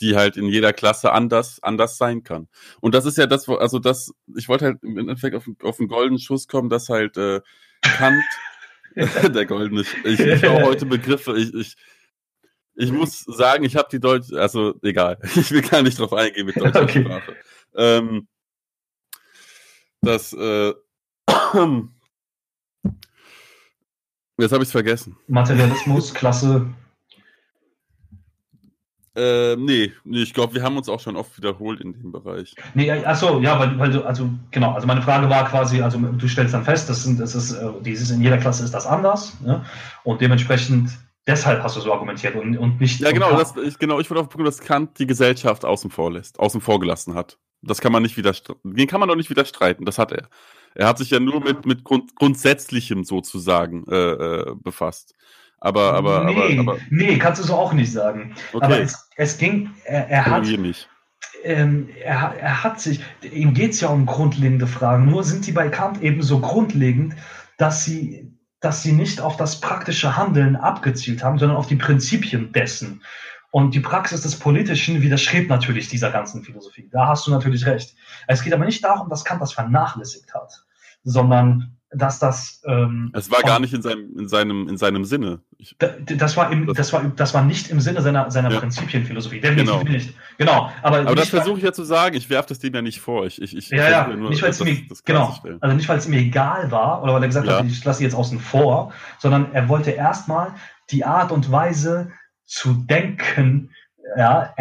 die 0.00 0.14
halt 0.14 0.36
in 0.36 0.46
jeder 0.46 0.72
Klasse 0.72 1.12
anders, 1.12 1.60
anders 1.64 1.98
sein 1.98 2.22
kann. 2.22 2.46
Und 2.80 2.94
das 2.94 3.06
ist 3.06 3.18
ja 3.18 3.26
das, 3.26 3.48
also 3.48 3.80
das, 3.80 4.14
ich 4.36 4.48
wollte 4.48 4.66
halt 4.66 4.84
im 4.84 4.98
Endeffekt 4.98 5.34
auf, 5.34 5.48
auf 5.64 5.80
einen 5.80 5.88
goldenen 5.88 6.20
Schuss 6.20 6.46
kommen, 6.46 6.68
dass 6.68 6.88
halt 6.88 7.16
äh, 7.16 7.40
Kant, 7.82 8.22
der 8.94 9.46
goldene, 9.46 9.84
ich, 10.04 10.20
ich 10.20 10.40
brauche 10.42 10.62
heute 10.62 10.86
Begriffe, 10.86 11.36
ich, 11.36 11.52
ich 11.54 11.76
ich 12.80 12.92
muss 12.92 13.20
sagen, 13.20 13.64
ich 13.64 13.76
habe 13.76 13.88
die 13.92 14.00
deutsche, 14.00 14.40
also 14.40 14.74
egal, 14.82 15.18
ich 15.36 15.50
will 15.50 15.62
gar 15.62 15.82
nicht 15.82 15.98
drauf 15.98 16.12
eingehen 16.12 16.46
mit 16.46 16.56
deutscher 16.56 16.82
okay. 16.82 17.04
Sprache. 17.04 17.36
Ähm, 17.76 18.26
das, 20.00 20.32
äh, 20.32 20.68
jetzt 24.38 24.52
habe 24.52 24.62
ich 24.62 24.68
es 24.68 24.72
vergessen. 24.72 25.16
Materialismus, 25.28 26.14
Klasse. 26.14 26.66
Äh, 29.14 29.56
nee, 29.56 29.92
nee, 30.04 30.22
ich 30.22 30.32
glaube, 30.32 30.54
wir 30.54 30.62
haben 30.62 30.78
uns 30.78 30.88
auch 30.88 31.00
schon 31.00 31.16
oft 31.16 31.36
wiederholt 31.36 31.80
in 31.80 31.92
dem 31.92 32.12
Bereich. 32.12 32.54
Nee, 32.74 32.90
achso, 32.90 33.40
ja, 33.40 33.58
weil, 33.58 33.78
weil 33.78 33.90
du, 33.90 34.02
also, 34.04 34.30
genau, 34.52 34.72
also 34.72 34.86
meine 34.86 35.02
Frage 35.02 35.28
war 35.28 35.46
quasi, 35.48 35.82
also 35.82 35.98
du 35.98 36.28
stellst 36.28 36.54
dann 36.54 36.64
fest, 36.64 36.88
das, 36.88 37.02
sind, 37.02 37.20
das 37.20 37.34
ist, 37.34 37.52
äh, 37.52 37.68
dieses 37.80 38.10
in 38.10 38.22
jeder 38.22 38.38
Klasse 38.38 38.64
ist 38.64 38.72
das 38.72 38.86
anders, 38.86 39.38
ne? 39.42 39.66
und 40.04 40.20
dementsprechend 40.22 40.90
Deshalb 41.26 41.62
hast 41.62 41.76
du 41.76 41.80
so 41.80 41.92
argumentiert 41.92 42.34
und, 42.34 42.56
und 42.56 42.80
nicht. 42.80 43.00
Ja, 43.00 43.12
genau, 43.12 43.36
das, 43.36 43.54
ich, 43.56 43.78
genau, 43.78 44.00
ich 44.00 44.08
würde 44.08 44.20
auf 44.20 44.28
den 44.28 44.32
Punkt, 44.32 44.48
dass 44.48 44.60
Kant 44.60 44.98
die 44.98 45.06
Gesellschaft 45.06 45.64
außen 45.64 45.90
vor 45.90 46.12
lässt, 46.12 46.40
außen 46.40 46.60
vor 46.60 46.80
gelassen 46.80 47.14
hat. 47.14 47.38
Das 47.62 47.80
kann 47.80 47.92
man 47.92 48.02
nicht 48.02 48.16
widerstreiten. 48.16 48.74
Den 48.74 48.86
kann 48.86 49.00
man 49.00 49.08
doch 49.08 49.16
nicht 49.16 49.28
widerstreiten, 49.28 49.84
das 49.84 49.98
hat 49.98 50.12
er. 50.12 50.28
Er 50.74 50.86
hat 50.88 50.98
sich 50.98 51.10
ja 51.10 51.20
nur 51.20 51.40
mit, 51.40 51.66
mit 51.66 51.84
Grund, 51.84 52.16
Grundsätzlichem 52.16 53.04
sozusagen 53.04 53.84
äh, 53.88 53.96
äh, 53.96 54.54
befasst. 54.54 55.14
Aber, 55.58 55.92
aber, 55.92 56.24
nee, 56.24 56.58
aber, 56.58 56.72
aber. 56.72 56.80
Nee, 56.88 57.18
kannst 57.18 57.42
du 57.42 57.46
so 57.46 57.54
auch 57.54 57.74
nicht 57.74 57.92
sagen. 57.92 58.34
Okay. 58.52 58.64
Aber 58.64 58.80
es, 58.80 59.10
es 59.16 59.36
ging, 59.36 59.70
er, 59.84 60.08
er 60.08 60.26
hat. 60.26 60.46
Mich. 60.46 60.88
Ähm, 61.44 61.90
er, 62.02 62.34
er 62.38 62.64
hat 62.64 62.80
sich, 62.80 63.00
ihm 63.22 63.52
geht 63.52 63.72
es 63.72 63.80
ja 63.82 63.88
um 63.88 64.06
grundlegende 64.06 64.66
Fragen, 64.66 65.10
nur 65.10 65.22
sind 65.22 65.46
die 65.46 65.52
bei 65.52 65.68
Kant 65.68 66.02
eben 66.02 66.22
so 66.22 66.40
grundlegend, 66.40 67.14
dass 67.58 67.84
sie 67.84 68.29
dass 68.60 68.82
sie 68.82 68.92
nicht 68.92 69.20
auf 69.20 69.36
das 69.36 69.60
praktische 69.60 70.16
Handeln 70.16 70.56
abgezielt 70.56 71.24
haben, 71.24 71.38
sondern 71.38 71.56
auf 71.56 71.66
die 71.66 71.76
Prinzipien 71.76 72.52
dessen. 72.52 73.02
Und 73.50 73.74
die 73.74 73.80
Praxis 73.80 74.20
des 74.20 74.38
Politischen 74.38 75.02
widerstrebt 75.02 75.48
natürlich 75.48 75.88
dieser 75.88 76.10
ganzen 76.10 76.44
Philosophie. 76.44 76.88
Da 76.92 77.08
hast 77.08 77.26
du 77.26 77.32
natürlich 77.32 77.66
recht. 77.66 77.96
Es 78.28 78.42
geht 78.44 78.52
aber 78.52 78.64
nicht 78.64 78.84
darum, 78.84 79.08
dass 79.08 79.24
Kant 79.24 79.42
das 79.42 79.52
vernachlässigt 79.52 80.32
hat, 80.34 80.64
sondern 81.02 81.76
dass 81.92 82.18
das. 82.18 82.62
Ähm, 82.66 83.10
es 83.14 83.30
war 83.30 83.42
gar 83.42 83.58
nicht 83.58 83.74
in 83.74 83.82
seinem, 83.82 84.16
in 84.18 84.28
seinem, 84.28 84.68
in 84.68 84.76
seinem 84.76 85.04
Sinne. 85.04 85.40
Ich, 85.58 85.76
das, 85.78 86.36
war 86.36 86.52
im, 86.52 86.72
das, 86.72 86.92
war, 86.92 87.02
das 87.16 87.34
war 87.34 87.42
nicht 87.42 87.68
im 87.70 87.80
Sinne 87.80 88.00
seiner, 88.00 88.30
seiner 88.30 88.50
ja. 88.50 88.60
Prinzipienphilosophie. 88.60 89.40
Definitiv 89.40 89.78
genau. 89.80 89.90
nicht. 89.90 90.14
Genau. 90.38 90.72
Aber, 90.82 91.00
aber 91.00 91.14
das 91.14 91.30
versuche 91.30 91.58
ich 91.58 91.64
ja 91.64 91.72
zu 91.72 91.84
sagen. 91.84 92.16
Ich 92.16 92.30
werfe 92.30 92.50
das 92.50 92.60
dem 92.60 92.74
ja 92.74 92.82
nicht 92.82 93.00
vor. 93.00 93.26
Ich, 93.26 93.42
ich, 93.42 93.56
ich 93.56 93.70
ja, 93.70 93.90
ja. 93.90 94.06
Nur, 94.06 94.30
nicht, 94.30 94.42
weil 94.42 94.50
es 94.50 94.62
mir, 94.62 94.78
genau. 95.04 95.36
Also 95.60 95.76
nicht, 95.76 95.88
weil 95.88 95.98
es 95.98 96.06
mir 96.06 96.20
egal 96.20 96.70
war 96.70 97.02
oder 97.02 97.14
weil 97.14 97.22
er 97.22 97.28
gesagt 97.28 97.46
ja. 97.46 97.58
hat, 97.58 97.66
ich 97.66 97.84
lasse 97.84 98.02
jetzt 98.02 98.14
außen 98.14 98.38
vor, 98.38 98.92
sondern 99.18 99.52
er 99.52 99.68
wollte 99.68 99.90
erstmal 99.90 100.54
die 100.90 101.04
Art 101.04 101.32
und 101.32 101.50
Weise 101.50 102.12
zu 102.44 102.74
denken, 102.74 103.70
ja, 104.16 104.54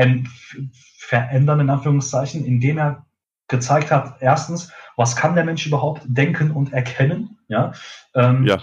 verändern, 0.98 1.60
in 1.60 1.70
Anführungszeichen, 1.70 2.46
indem 2.46 2.78
er 2.78 3.06
gezeigt 3.48 3.92
hat, 3.92 4.18
erstens, 4.20 4.72
was 5.00 5.16
kann 5.16 5.34
der 5.34 5.46
Mensch 5.46 5.66
überhaupt 5.66 6.02
denken 6.06 6.52
und 6.52 6.74
erkennen, 6.74 7.38
ja, 7.48 7.72
ähm, 8.16 8.46
ja. 8.46 8.58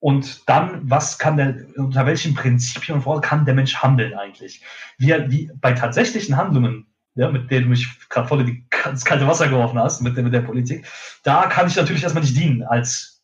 und 0.00 0.48
dann, 0.48 0.80
was 0.90 1.18
kann 1.18 1.36
der, 1.36 1.66
unter 1.76 2.06
welchen 2.06 2.32
Prinzipien 2.32 2.96
und 2.96 3.04
Worten 3.04 3.20
kann 3.20 3.44
der 3.44 3.52
Mensch 3.52 3.76
handeln 3.76 4.14
eigentlich? 4.14 4.64
Wie, 4.96 5.12
wie 5.28 5.50
bei 5.60 5.72
tatsächlichen 5.72 6.38
Handlungen, 6.38 6.86
ja, 7.14 7.30
mit 7.30 7.50
denen 7.50 7.64
du 7.64 7.68
mich 7.68 8.08
gerade 8.08 8.26
voll 8.26 8.40
in 8.40 8.66
ins 8.90 9.04
kalte 9.04 9.26
Wasser 9.26 9.48
geworfen 9.48 9.78
hast, 9.78 10.00
mit 10.00 10.16
der, 10.16 10.24
mit 10.24 10.32
der 10.32 10.40
Politik, 10.40 10.86
da 11.24 11.46
kann 11.46 11.66
ich 11.66 11.76
natürlich 11.76 12.02
erstmal 12.02 12.24
nicht 12.24 12.38
dienen 12.38 12.62
als, 12.62 13.22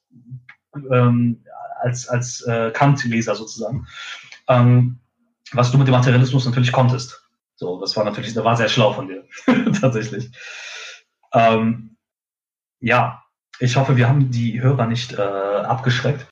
ähm, 0.92 1.42
als, 1.80 2.06
als 2.06 2.42
äh, 2.42 2.70
Kant-Leser 2.70 3.34
sozusagen. 3.34 3.86
Ähm, 4.46 4.98
was 5.52 5.72
du 5.72 5.78
mit 5.78 5.88
dem 5.88 5.92
Materialismus 5.92 6.44
natürlich 6.44 6.72
konntest. 6.72 7.26
So, 7.56 7.80
das 7.80 7.96
war 7.96 8.04
natürlich, 8.04 8.34
da 8.34 8.44
war 8.44 8.58
sehr 8.58 8.68
schlau 8.68 8.92
von 8.92 9.08
dir, 9.08 9.24
tatsächlich. 9.80 10.30
Ähm, 11.32 11.87
ja, 12.80 13.22
ich 13.60 13.76
hoffe, 13.76 13.96
wir 13.96 14.08
haben 14.08 14.30
die 14.30 14.60
Hörer 14.60 14.86
nicht 14.86 15.12
äh, 15.12 15.22
abgeschreckt. 15.22 16.26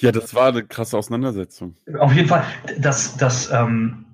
Ja, 0.00 0.10
das 0.10 0.34
war 0.34 0.48
eine 0.48 0.64
krasse 0.64 0.96
Auseinandersetzung. 0.96 1.76
Auf 1.98 2.12
jeden 2.12 2.28
Fall, 2.28 2.44
das, 2.78 3.16
das, 3.16 3.50
ähm, 3.50 4.06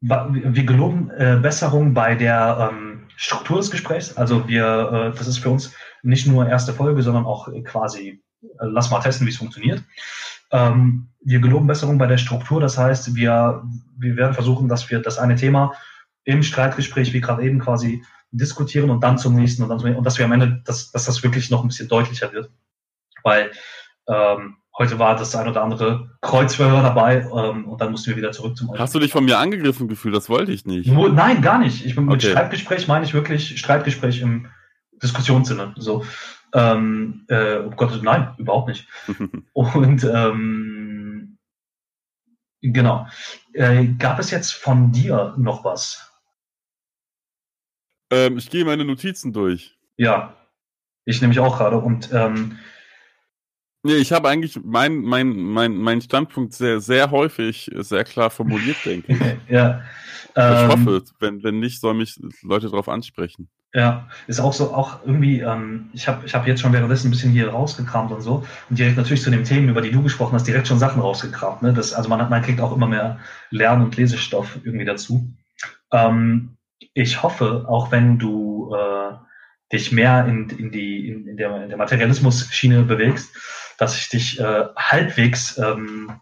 wir 0.00 0.64
geloben 0.64 1.10
äh, 1.10 1.38
Besserung 1.40 1.92
bei 1.92 2.14
der 2.14 2.70
ähm, 2.72 3.06
Struktur 3.16 3.58
des 3.58 3.70
Gesprächs. 3.70 4.16
Also 4.16 4.48
wir, 4.48 5.12
äh, 5.12 5.16
das 5.16 5.26
ist 5.26 5.38
für 5.38 5.50
uns 5.50 5.74
nicht 6.02 6.26
nur 6.26 6.48
erste 6.48 6.72
Folge, 6.72 7.02
sondern 7.02 7.26
auch 7.26 7.48
quasi, 7.64 8.22
äh, 8.42 8.46
lass 8.60 8.90
mal 8.90 9.00
testen, 9.00 9.26
wie 9.26 9.30
es 9.30 9.36
funktioniert. 9.36 9.84
Ähm, 10.52 11.08
wir 11.22 11.40
geloben 11.40 11.66
Besserung 11.66 11.98
bei 11.98 12.06
der 12.06 12.16
Struktur. 12.16 12.60
Das 12.60 12.78
heißt, 12.78 13.14
wir, 13.14 13.62
wir 13.98 14.16
werden 14.16 14.34
versuchen, 14.34 14.68
dass 14.68 14.88
wir 14.90 15.00
das 15.00 15.18
eine 15.18 15.36
Thema 15.36 15.74
im 16.24 16.42
Streitgespräch, 16.42 17.12
wie 17.12 17.20
gerade 17.20 17.42
eben 17.42 17.58
quasi 17.58 18.02
diskutieren 18.32 18.90
und 18.90 19.02
dann 19.02 19.18
zum 19.18 19.34
nächsten 19.34 19.62
und 19.62 19.68
dann 19.68 19.78
zum 19.78 19.86
nächsten. 19.86 19.98
Und 19.98 20.04
dass 20.04 20.18
wir 20.18 20.24
am 20.24 20.32
Ende, 20.32 20.62
dass, 20.64 20.90
dass 20.90 21.04
das 21.04 21.22
wirklich 21.22 21.50
noch 21.50 21.62
ein 21.62 21.68
bisschen 21.68 21.88
deutlicher 21.88 22.32
wird. 22.32 22.50
Weil 23.22 23.50
ähm, 24.08 24.56
heute 24.78 24.98
war 24.98 25.16
das 25.16 25.34
ein 25.34 25.48
oder 25.48 25.62
andere 25.62 26.10
Kreuzverhör 26.20 26.82
dabei 26.82 27.22
ähm, 27.22 27.66
und 27.66 27.80
dann 27.80 27.90
mussten 27.90 28.10
wir 28.10 28.16
wieder 28.16 28.32
zurück 28.32 28.56
zum 28.56 28.72
Hast 28.78 28.94
du 28.94 28.98
dich 28.98 29.12
von 29.12 29.24
mir 29.24 29.38
angegriffen 29.38 29.88
gefühlt? 29.88 30.14
Das 30.14 30.28
wollte 30.28 30.52
ich 30.52 30.64
nicht. 30.64 30.90
Nur, 30.90 31.10
nein, 31.10 31.42
gar 31.42 31.58
nicht. 31.58 31.84
Ich 31.84 31.94
bin 31.94 32.04
okay. 32.04 32.14
mit 32.14 32.22
Streitgespräch 32.22 32.88
meine 32.88 33.04
ich 33.04 33.14
wirklich 33.14 33.58
Streitgespräch 33.58 34.20
im 34.20 34.46
Diskussionssinne. 35.02 35.74
So. 35.76 36.04
Ähm, 36.52 37.24
äh, 37.28 37.58
oh 37.58 37.70
Gott, 37.70 38.00
nein, 38.02 38.34
überhaupt 38.38 38.68
nicht. 38.68 38.88
und 39.52 40.04
ähm, 40.04 41.38
genau. 42.60 43.06
Äh, 43.52 43.86
gab 43.98 44.18
es 44.18 44.30
jetzt 44.30 44.52
von 44.52 44.92
dir 44.92 45.34
noch 45.36 45.64
was? 45.64 46.09
Ähm, 48.10 48.38
ich 48.38 48.50
gehe 48.50 48.64
meine 48.64 48.84
Notizen 48.84 49.32
durch. 49.32 49.76
Ja, 49.96 50.34
ich 51.04 51.20
nehme 51.20 51.30
mich 51.30 51.40
auch 51.40 51.58
gerade 51.58 51.78
und 51.78 52.10
ähm, 52.12 52.58
Nee, 53.82 53.94
ich 53.94 54.12
habe 54.12 54.28
eigentlich 54.28 54.60
mein, 54.62 54.98
mein, 54.98 55.34
mein, 55.36 55.74
mein 55.74 56.02
Standpunkt 56.02 56.52
sehr, 56.52 56.80
sehr 56.80 57.10
häufig, 57.10 57.70
sehr 57.76 58.04
klar 58.04 58.28
formuliert, 58.28 58.76
denke 58.84 59.12
ich. 59.12 59.18
ja. 59.50 59.82
Ich 60.30 60.36
ähm, 60.36 60.68
hoffe, 60.68 61.02
wenn, 61.18 61.42
wenn 61.42 61.60
nicht, 61.60 61.80
soll 61.80 61.94
mich 61.94 62.20
Leute 62.42 62.68
darauf 62.68 62.88
ansprechen. 62.88 63.48
Ja, 63.72 64.08
ist 64.26 64.40
auch 64.40 64.52
so, 64.52 64.74
auch 64.74 65.04
irgendwie, 65.04 65.40
ähm, 65.40 65.90
ich 65.92 66.08
habe 66.08 66.26
ich 66.26 66.34
hab 66.34 66.46
jetzt 66.46 66.60
schon 66.60 66.72
währenddessen 66.72 67.08
ein 67.08 67.10
bisschen 67.10 67.30
hier 67.30 67.50
rausgekramt 67.50 68.10
und 68.10 68.20
so 68.20 68.44
und 68.68 68.78
direkt 68.78 68.96
natürlich 68.96 69.22
zu 69.22 69.30
den 69.30 69.44
Themen, 69.44 69.68
über 69.68 69.80
die 69.80 69.92
du 69.92 70.02
gesprochen 70.02 70.34
hast, 70.34 70.46
direkt 70.46 70.66
schon 70.66 70.78
Sachen 70.78 71.00
rausgekramt. 71.00 71.62
Ne? 71.62 71.72
Das, 71.72 71.92
also 71.92 72.08
man, 72.08 72.20
hat, 72.20 72.30
man 72.30 72.42
kriegt 72.42 72.60
auch 72.60 72.74
immer 72.74 72.88
mehr 72.88 73.18
Lern- 73.50 73.82
und 73.82 73.96
Lesestoff 73.96 74.58
irgendwie 74.64 74.84
dazu. 74.84 75.32
Ähm, 75.92 76.56
ich 76.94 77.22
hoffe, 77.22 77.66
auch 77.68 77.92
wenn 77.92 78.18
du 78.18 78.74
äh, 78.74 79.14
dich 79.72 79.92
mehr 79.92 80.26
in, 80.26 80.50
in, 80.50 80.70
die, 80.70 81.08
in, 81.08 81.26
in 81.26 81.36
der, 81.36 81.62
in 81.62 81.68
der 81.68 81.78
Materialismus-Schiene 81.78 82.82
bewegst, 82.82 83.36
dass 83.78 83.96
ich 83.96 84.08
dich 84.08 84.40
äh, 84.40 84.64
halbwegs 84.76 85.58
ähm, 85.58 86.20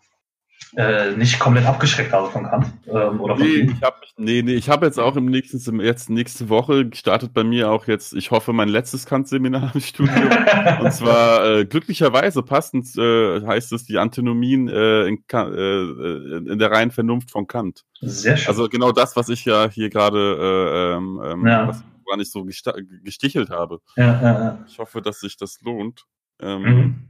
äh, 0.77 1.13
nicht 1.13 1.39
komplett 1.39 1.67
abgeschreckt 1.67 2.13
habe 2.13 2.31
von 2.31 2.45
Kant 2.45 2.67
ähm, 2.87 3.21
oder 3.21 3.37
von 3.37 3.47
nee. 3.47 3.71
Ich 3.73 3.83
hab, 3.83 4.01
nee, 4.17 4.43
nee, 4.43 4.55
ich 4.55 4.69
habe 4.69 4.87
jetzt 4.87 4.99
auch 4.99 5.17
im 5.17 5.27
nächsten, 5.27 5.81
jetzt 5.81 6.11
nächste 6.11 6.49
Woche 6.49 6.91
startet 6.93 7.33
bei 7.33 7.45
mir 7.45 7.71
auch 7.71 7.87
jetzt, 7.87 8.15
ich 8.15 8.31
hoffe, 8.31 8.53
mein 8.53 8.69
letztes 8.69 9.07
Kant-Seminar 9.07 9.73
im 9.75 9.81
Studium. 9.81 10.29
und 10.81 10.93
zwar 10.93 11.45
äh, 11.45 11.65
glücklicherweise 11.65 12.43
passend 12.43 12.87
äh, 12.97 13.41
heißt 13.47 13.73
es 13.73 13.85
die 13.85 13.99
Antinomien 13.99 14.69
äh, 14.69 15.07
in, 15.07 15.25
äh, 15.33 16.53
in, 16.53 16.59
der 16.59 16.71
reinen 16.71 16.91
Vernunft 16.91 17.31
von 17.31 17.47
Kant. 17.47 17.85
Sehr 18.01 18.37
schön. 18.37 18.49
Also 18.49 18.69
genau 18.69 18.93
das, 18.93 19.17
was 19.17 19.29
ich 19.29 19.45
ja 19.45 19.69
hier 19.71 19.91
gerade 19.91 20.19
äh, 20.19 20.97
ähm, 20.97 21.21
ähm 21.25 21.47
ja. 21.47 21.83
woran 22.05 22.21
ich 22.21 22.31
so 22.31 22.45
gestichelt 22.45 23.51
habe. 23.51 23.81
Ja, 23.97 24.23
ja. 24.23 24.65
Ich 24.67 24.79
hoffe, 24.79 25.01
dass 25.01 25.21
sich 25.21 25.37
das 25.37 25.61
lohnt. 25.63 26.05
Ähm, 26.41 26.63
mhm. 26.63 27.09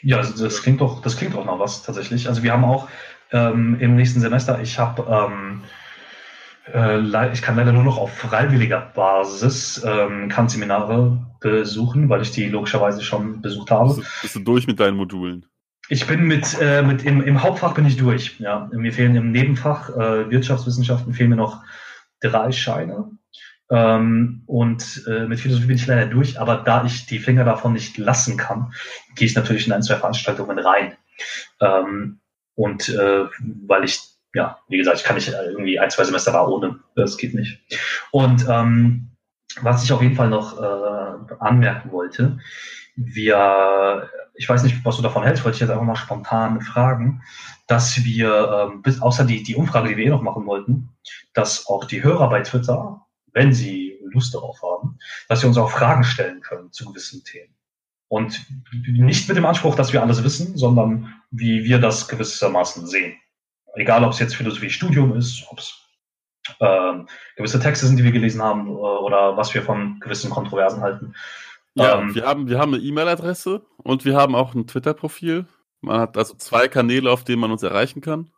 Ja, 0.00 0.16
also 0.18 0.44
das 0.44 0.62
klingt 0.62 0.80
doch, 0.80 1.02
das 1.02 1.16
klingt 1.16 1.36
auch 1.36 1.44
noch 1.44 1.58
was 1.58 1.82
tatsächlich. 1.82 2.28
Also 2.28 2.42
wir 2.42 2.52
haben 2.52 2.64
auch 2.64 2.88
ähm, 3.30 3.76
im 3.80 3.94
nächsten 3.94 4.20
Semester, 4.20 4.60
ich 4.60 4.78
habe 4.78 5.06
ähm, 5.08 5.62
äh, 6.72 7.32
ich 7.32 7.42
kann 7.42 7.56
leider 7.56 7.72
nur 7.72 7.84
noch 7.84 7.98
auf 7.98 8.16
freiwilliger 8.16 8.80
Basis 8.94 9.82
ähm, 9.84 10.28
Kant-Seminare 10.28 11.18
besuchen, 11.40 12.08
weil 12.08 12.22
ich 12.22 12.30
die 12.30 12.48
logischerweise 12.48 13.02
schon 13.02 13.40
besucht 13.40 13.70
habe. 13.70 13.94
Bist 13.94 13.98
du, 13.98 14.22
bist 14.22 14.36
du 14.36 14.40
durch 14.40 14.66
mit 14.66 14.80
deinen 14.80 14.96
Modulen? 14.96 15.46
Ich 15.88 16.06
bin 16.06 16.24
mit, 16.24 16.56
äh, 16.60 16.82
mit 16.82 17.04
im, 17.04 17.22
im 17.22 17.42
Hauptfach 17.42 17.74
bin 17.74 17.86
ich 17.86 17.96
durch. 17.96 18.38
Ja, 18.38 18.70
mir 18.72 18.92
fehlen 18.92 19.16
im 19.16 19.32
Nebenfach 19.32 19.90
äh, 19.90 20.30
Wirtschaftswissenschaften 20.30 21.12
fehlen 21.12 21.30
mir 21.30 21.36
noch 21.36 21.62
drei 22.20 22.52
Scheine. 22.52 23.10
Ähm, 23.72 24.42
und 24.46 25.02
äh, 25.06 25.26
mit 25.26 25.40
Philosophie 25.40 25.68
bin 25.68 25.76
ich 25.76 25.86
leider 25.86 26.04
durch, 26.04 26.38
aber 26.38 26.56
da 26.58 26.84
ich 26.84 27.06
die 27.06 27.18
Finger 27.18 27.44
davon 27.44 27.72
nicht 27.72 27.96
lassen 27.96 28.36
kann, 28.36 28.74
gehe 29.16 29.26
ich 29.26 29.34
natürlich 29.34 29.66
in 29.66 29.72
ein, 29.72 29.82
zwei 29.82 29.96
Veranstaltungen 29.96 30.58
rein. 30.58 30.94
Ähm, 31.60 32.20
und 32.54 32.90
äh, 32.90 33.24
weil 33.66 33.84
ich, 33.84 33.98
ja, 34.34 34.58
wie 34.68 34.76
gesagt, 34.76 34.98
ich 34.98 35.04
kann 35.04 35.16
nicht 35.16 35.32
irgendwie 35.32 35.78
ein, 35.78 35.90
zwei 35.90 36.04
Semester 36.04 36.32
da 36.32 36.46
ohne. 36.46 36.80
Das 36.96 37.16
geht 37.16 37.34
nicht. 37.34 37.60
Und 38.10 38.46
ähm, 38.46 39.08
was 39.62 39.82
ich 39.82 39.92
auf 39.92 40.02
jeden 40.02 40.16
Fall 40.16 40.28
noch 40.28 40.60
äh, 40.60 41.34
anmerken 41.40 41.92
wollte, 41.92 42.38
wir, 42.96 44.10
ich 44.34 44.46
weiß 44.46 44.64
nicht, 44.64 44.84
was 44.84 44.96
du 44.96 45.02
davon 45.02 45.22
hältst, 45.22 45.44
wollte 45.44 45.56
ich 45.56 45.60
jetzt 45.60 45.70
einfach 45.70 45.84
mal 45.84 45.96
spontan 45.96 46.60
fragen, 46.60 47.22
dass 47.68 48.04
wir, 48.04 48.70
ähm, 48.70 48.82
bis, 48.82 49.00
außer 49.00 49.24
die, 49.24 49.42
die 49.42 49.56
Umfrage, 49.56 49.88
die 49.88 49.96
wir 49.96 50.04
eh 50.04 50.10
noch 50.10 50.20
machen 50.20 50.44
wollten, 50.44 50.90
dass 51.32 51.66
auch 51.68 51.86
die 51.86 52.02
Hörer 52.02 52.28
bei 52.28 52.42
Twitter, 52.42 53.06
wenn 53.32 53.52
sie 53.52 53.98
Lust 54.12 54.34
darauf 54.34 54.60
haben, 54.62 54.98
dass 55.28 55.40
sie 55.40 55.46
uns 55.46 55.56
auch 55.56 55.70
Fragen 55.70 56.04
stellen 56.04 56.40
können 56.40 56.72
zu 56.72 56.86
gewissen 56.86 57.24
Themen. 57.24 57.54
Und 58.08 58.44
nicht 58.86 59.26
mit 59.28 59.36
dem 59.38 59.46
Anspruch, 59.46 59.74
dass 59.74 59.92
wir 59.92 60.02
alles 60.02 60.22
wissen, 60.22 60.56
sondern 60.56 61.14
wie 61.30 61.64
wir 61.64 61.78
das 61.78 62.08
gewissermaßen 62.08 62.86
sehen. 62.86 63.16
Egal, 63.74 64.04
ob 64.04 64.12
es 64.12 64.18
jetzt 64.18 64.36
Philosophie-Studium 64.36 65.16
ist, 65.16 65.46
ob 65.50 65.58
es 65.58 65.82
äh, 66.60 66.92
gewisse 67.36 67.58
Texte 67.58 67.86
sind, 67.86 67.96
die 67.98 68.04
wir 68.04 68.12
gelesen 68.12 68.42
haben, 68.42 68.68
äh, 68.68 68.70
oder 68.72 69.36
was 69.36 69.54
wir 69.54 69.62
von 69.62 69.98
gewissen 70.00 70.30
Kontroversen 70.30 70.82
halten. 70.82 71.14
Ja, 71.74 72.00
ähm, 72.00 72.14
wir 72.14 72.26
haben, 72.26 72.48
wir 72.48 72.58
haben 72.58 72.74
eine 72.74 72.82
E-Mail-Adresse 72.82 73.62
und 73.78 74.04
wir 74.04 74.14
haben 74.14 74.34
auch 74.34 74.54
ein 74.54 74.66
Twitter-Profil. 74.66 75.46
Man 75.80 76.00
hat 76.00 76.18
also 76.18 76.34
zwei 76.34 76.68
Kanäle, 76.68 77.10
auf 77.10 77.24
denen 77.24 77.40
man 77.40 77.50
uns 77.50 77.62
erreichen 77.62 78.02
kann. 78.02 78.30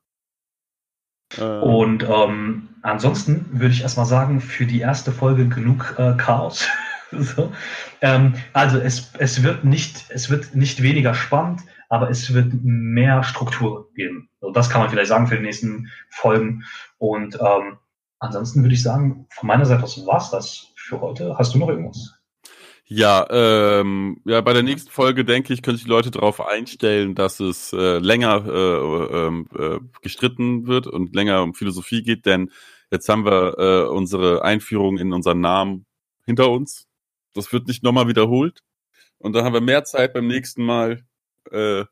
Ähm. 1.38 1.62
Und 1.62 2.08
ähm, 2.08 2.68
ansonsten 2.82 3.46
würde 3.52 3.74
ich 3.74 3.82
erstmal 3.82 4.06
sagen, 4.06 4.40
für 4.40 4.66
die 4.66 4.80
erste 4.80 5.12
Folge 5.12 5.48
genug 5.48 5.94
äh, 5.98 6.14
Chaos. 6.16 6.66
so. 7.12 7.52
ähm, 8.00 8.34
also 8.52 8.78
es, 8.78 9.12
es, 9.18 9.42
wird 9.42 9.64
nicht, 9.64 10.06
es 10.10 10.30
wird 10.30 10.54
nicht 10.54 10.82
weniger 10.82 11.14
spannend, 11.14 11.62
aber 11.88 12.10
es 12.10 12.32
wird 12.34 12.52
mehr 12.62 13.22
Struktur 13.22 13.92
geben. 13.94 14.28
Also 14.40 14.52
das 14.52 14.70
kann 14.70 14.80
man 14.80 14.90
vielleicht 14.90 15.08
sagen 15.08 15.26
für 15.26 15.36
die 15.36 15.42
nächsten 15.42 15.90
Folgen. 16.10 16.64
Und 16.98 17.38
ähm, 17.40 17.78
ansonsten 18.18 18.62
würde 18.62 18.74
ich 18.74 18.82
sagen, 18.82 19.26
von 19.30 19.46
meiner 19.46 19.66
Seite 19.66 19.84
aus 19.84 20.06
war 20.06 20.18
es 20.18 20.30
das 20.30 20.72
für 20.76 21.00
heute. 21.00 21.36
Hast 21.38 21.54
du 21.54 21.58
noch 21.58 21.68
irgendwas? 21.68 22.14
Ja, 22.86 23.26
ähm, 23.30 24.20
ja, 24.26 24.42
bei 24.42 24.52
der 24.52 24.62
nächsten 24.62 24.90
Folge 24.90 25.24
denke 25.24 25.54
ich, 25.54 25.62
können 25.62 25.76
sich 25.76 25.84
die 25.84 25.90
Leute 25.90 26.10
darauf 26.10 26.40
einstellen, 26.46 27.14
dass 27.14 27.40
es 27.40 27.72
äh, 27.72 27.98
länger 27.98 28.44
äh, 28.46 29.26
ähm, 29.26 29.48
äh, 29.58 29.78
gestritten 30.02 30.66
wird 30.66 30.86
und 30.86 31.14
länger 31.14 31.42
um 31.42 31.54
Philosophie 31.54 32.02
geht, 32.02 32.26
denn 32.26 32.50
jetzt 32.90 33.08
haben 33.08 33.24
wir 33.24 33.58
äh, 33.58 33.88
unsere 33.88 34.44
Einführung 34.44 34.98
in 34.98 35.14
unseren 35.14 35.40
Namen 35.40 35.86
hinter 36.26 36.50
uns. 36.50 36.86
Das 37.32 37.52
wird 37.52 37.66
nicht 37.68 37.82
nochmal 37.82 38.06
wiederholt. 38.06 38.60
Und 39.18 39.32
dann 39.32 39.44
haben 39.44 39.54
wir 39.54 39.62
mehr 39.62 39.84
Zeit 39.84 40.12
beim 40.12 40.26
nächsten 40.26 40.62
Mal, 40.64 41.02
äh, 41.50 41.84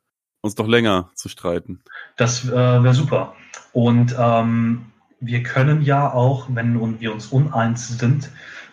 uns 0.42 0.54
doch 0.56 0.66
länger 0.66 1.10
zu 1.14 1.30
streiten. 1.30 1.82
Das 2.16 2.44
äh, 2.44 2.52
wäre 2.52 2.94
super. 2.94 3.34
Und 3.72 4.14
ähm, 4.18 4.92
wir 5.20 5.42
können 5.42 5.82
ja 5.82 6.12
auch, 6.12 6.48
wenn 6.50 7.00
wir 7.00 7.12
uns 7.12 7.28
uneins 7.28 7.96
sind, 7.98 8.30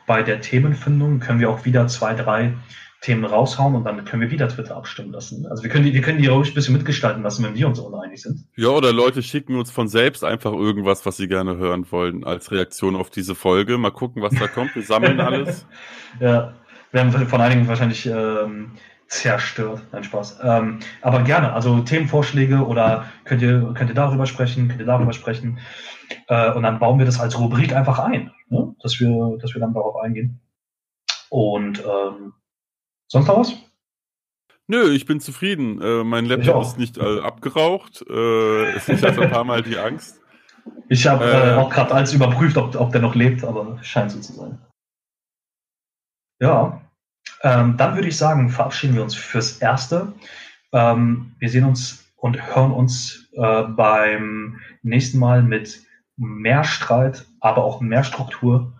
bei 0.09 0.23
der 0.23 0.41
Themenfindung 0.41 1.19
können 1.19 1.39
wir 1.39 1.51
auch 1.51 1.65
wieder 1.65 1.85
zwei, 1.85 2.15
drei 2.15 2.53
Themen 3.01 3.25
raushauen 3.25 3.75
und 3.75 3.83
dann 3.83 4.03
können 4.05 4.23
wir 4.23 4.31
wieder 4.31 4.49
Twitter 4.49 4.75
abstimmen 4.75 5.11
lassen. 5.11 5.45
Also 5.45 5.61
wir 5.61 5.69
können 5.69 5.85
die, 5.85 5.93
wir 5.93 6.01
können 6.01 6.17
die 6.17 6.25
ruhig 6.25 6.49
ein 6.49 6.55
bisschen 6.55 6.73
mitgestalten 6.73 7.21
lassen, 7.21 7.45
wenn 7.45 7.53
wir 7.53 7.67
uns 7.67 7.77
uneinig 7.77 8.23
sind. 8.23 8.43
Ja, 8.55 8.69
oder 8.69 8.91
Leute 8.91 9.21
schicken 9.21 9.55
uns 9.55 9.69
von 9.69 9.87
selbst 9.87 10.23
einfach 10.23 10.51
irgendwas, 10.51 11.05
was 11.05 11.17
sie 11.17 11.27
gerne 11.27 11.57
hören 11.57 11.85
wollen, 11.91 12.23
als 12.23 12.51
Reaktion 12.51 12.95
auf 12.95 13.11
diese 13.11 13.35
Folge. 13.35 13.77
Mal 13.77 13.91
gucken, 13.91 14.23
was 14.23 14.33
da 14.33 14.47
kommt. 14.47 14.73
Wir 14.73 14.81
sammeln 14.81 15.19
alles. 15.19 15.67
ja, 16.19 16.53
wir 16.91 17.01
haben 17.01 17.11
von 17.11 17.39
einigen 17.39 17.67
wahrscheinlich 17.67 18.07
ähm, 18.07 18.71
zerstört. 19.09 19.83
Nein, 19.91 20.03
Spaß. 20.03 20.39
Ähm, 20.41 20.79
aber 21.03 21.21
gerne, 21.21 21.53
also 21.53 21.81
Themenvorschläge 21.81 22.65
oder 22.65 23.05
könnt 23.25 23.43
ihr, 23.43 23.73
könnt 23.75 23.91
ihr 23.91 23.95
darüber 23.95 24.25
sprechen, 24.25 24.69
könnt 24.69 24.79
ihr 24.79 24.87
darüber 24.87 25.13
sprechen. 25.13 25.59
Äh, 26.27 26.51
und 26.53 26.63
dann 26.63 26.79
bauen 26.79 26.99
wir 26.99 27.05
das 27.05 27.19
als 27.19 27.39
Rubrik 27.39 27.73
einfach 27.73 27.99
ein 27.99 28.31
ne? 28.49 28.75
dass, 28.81 28.99
wir, 28.99 29.37
dass 29.41 29.53
wir 29.53 29.61
dann 29.61 29.73
darauf 29.73 29.95
eingehen. 29.97 30.39
Und 31.29 31.79
ähm, 31.79 32.33
sonst 33.07 33.27
noch 33.27 33.39
was? 33.39 33.53
Nö, 34.67 34.91
ich 34.91 35.05
bin 35.05 35.19
zufrieden. 35.19 35.81
Äh, 35.81 36.03
mein 36.03 36.25
Laptop 36.25 36.61
ist 36.61 36.77
nicht 36.77 36.97
äh, 36.97 37.21
abgeraucht. 37.21 38.03
Äh, 38.07 38.75
ich 38.75 39.03
hatte 39.03 39.21
ein 39.21 39.31
paar 39.31 39.43
Mal 39.43 39.63
die 39.63 39.77
Angst. 39.77 40.19
Ich 40.89 41.07
habe 41.07 41.25
äh, 41.25 41.53
äh, 41.53 41.55
auch 41.55 41.69
gerade 41.69 41.93
als 41.93 42.13
überprüft, 42.13 42.57
ob, 42.57 42.75
ob 42.75 42.91
der 42.91 43.01
noch 43.01 43.15
lebt, 43.15 43.43
aber 43.43 43.81
scheint 43.81 44.11
so 44.11 44.19
zu 44.19 44.33
sein. 44.33 44.59
Ja, 46.39 46.81
ähm, 47.41 47.77
dann 47.77 47.95
würde 47.95 48.07
ich 48.07 48.17
sagen, 48.17 48.49
verabschieden 48.49 48.95
wir 48.95 49.03
uns 49.03 49.15
fürs 49.15 49.57
Erste. 49.57 50.13
Ähm, 50.71 51.35
wir 51.39 51.49
sehen 51.49 51.65
uns 51.65 52.05
und 52.15 52.55
hören 52.55 52.71
uns 52.71 53.29
äh, 53.33 53.63
beim 53.63 54.59
nächsten 54.83 55.19
Mal 55.19 55.41
mit 55.41 55.81
mehr 56.19 56.63
Streit, 56.63 57.25
aber 57.39 57.63
auch 57.63 57.81
mehr 57.81 58.03
Struktur. 58.03 58.73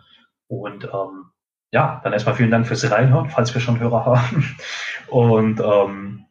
Und 0.48 0.84
ähm, 0.86 1.32
ja, 1.72 2.02
dann 2.04 2.14
erstmal 2.14 2.36
vielen 2.36 2.52
Dank 2.52 2.68
fürs 2.68 2.90
Reinhören, 2.90 3.30
falls 3.30 3.54
wir 3.54 3.62
schon 3.62 3.80
Hörer 3.80 4.06
haben. 4.06 4.56
Und 5.08 5.60
ähm, 5.60 6.26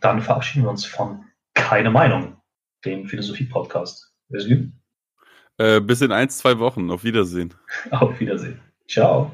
dann 0.00 0.20
verabschieden 0.20 0.64
wir 0.64 0.70
uns 0.70 0.84
von 0.84 1.24
Keine 1.54 1.90
Meinung, 1.90 2.36
dem 2.84 3.06
Philosophie-Podcast. 3.06 4.12
Äh, 5.58 5.80
bis 5.80 6.00
in 6.02 6.12
ein, 6.12 6.28
zwei 6.28 6.58
Wochen. 6.58 6.90
Auf 6.90 7.04
Wiedersehen. 7.04 7.54
Auf 7.90 8.20
Wiedersehen. 8.20 8.60
Ciao. 8.86 9.32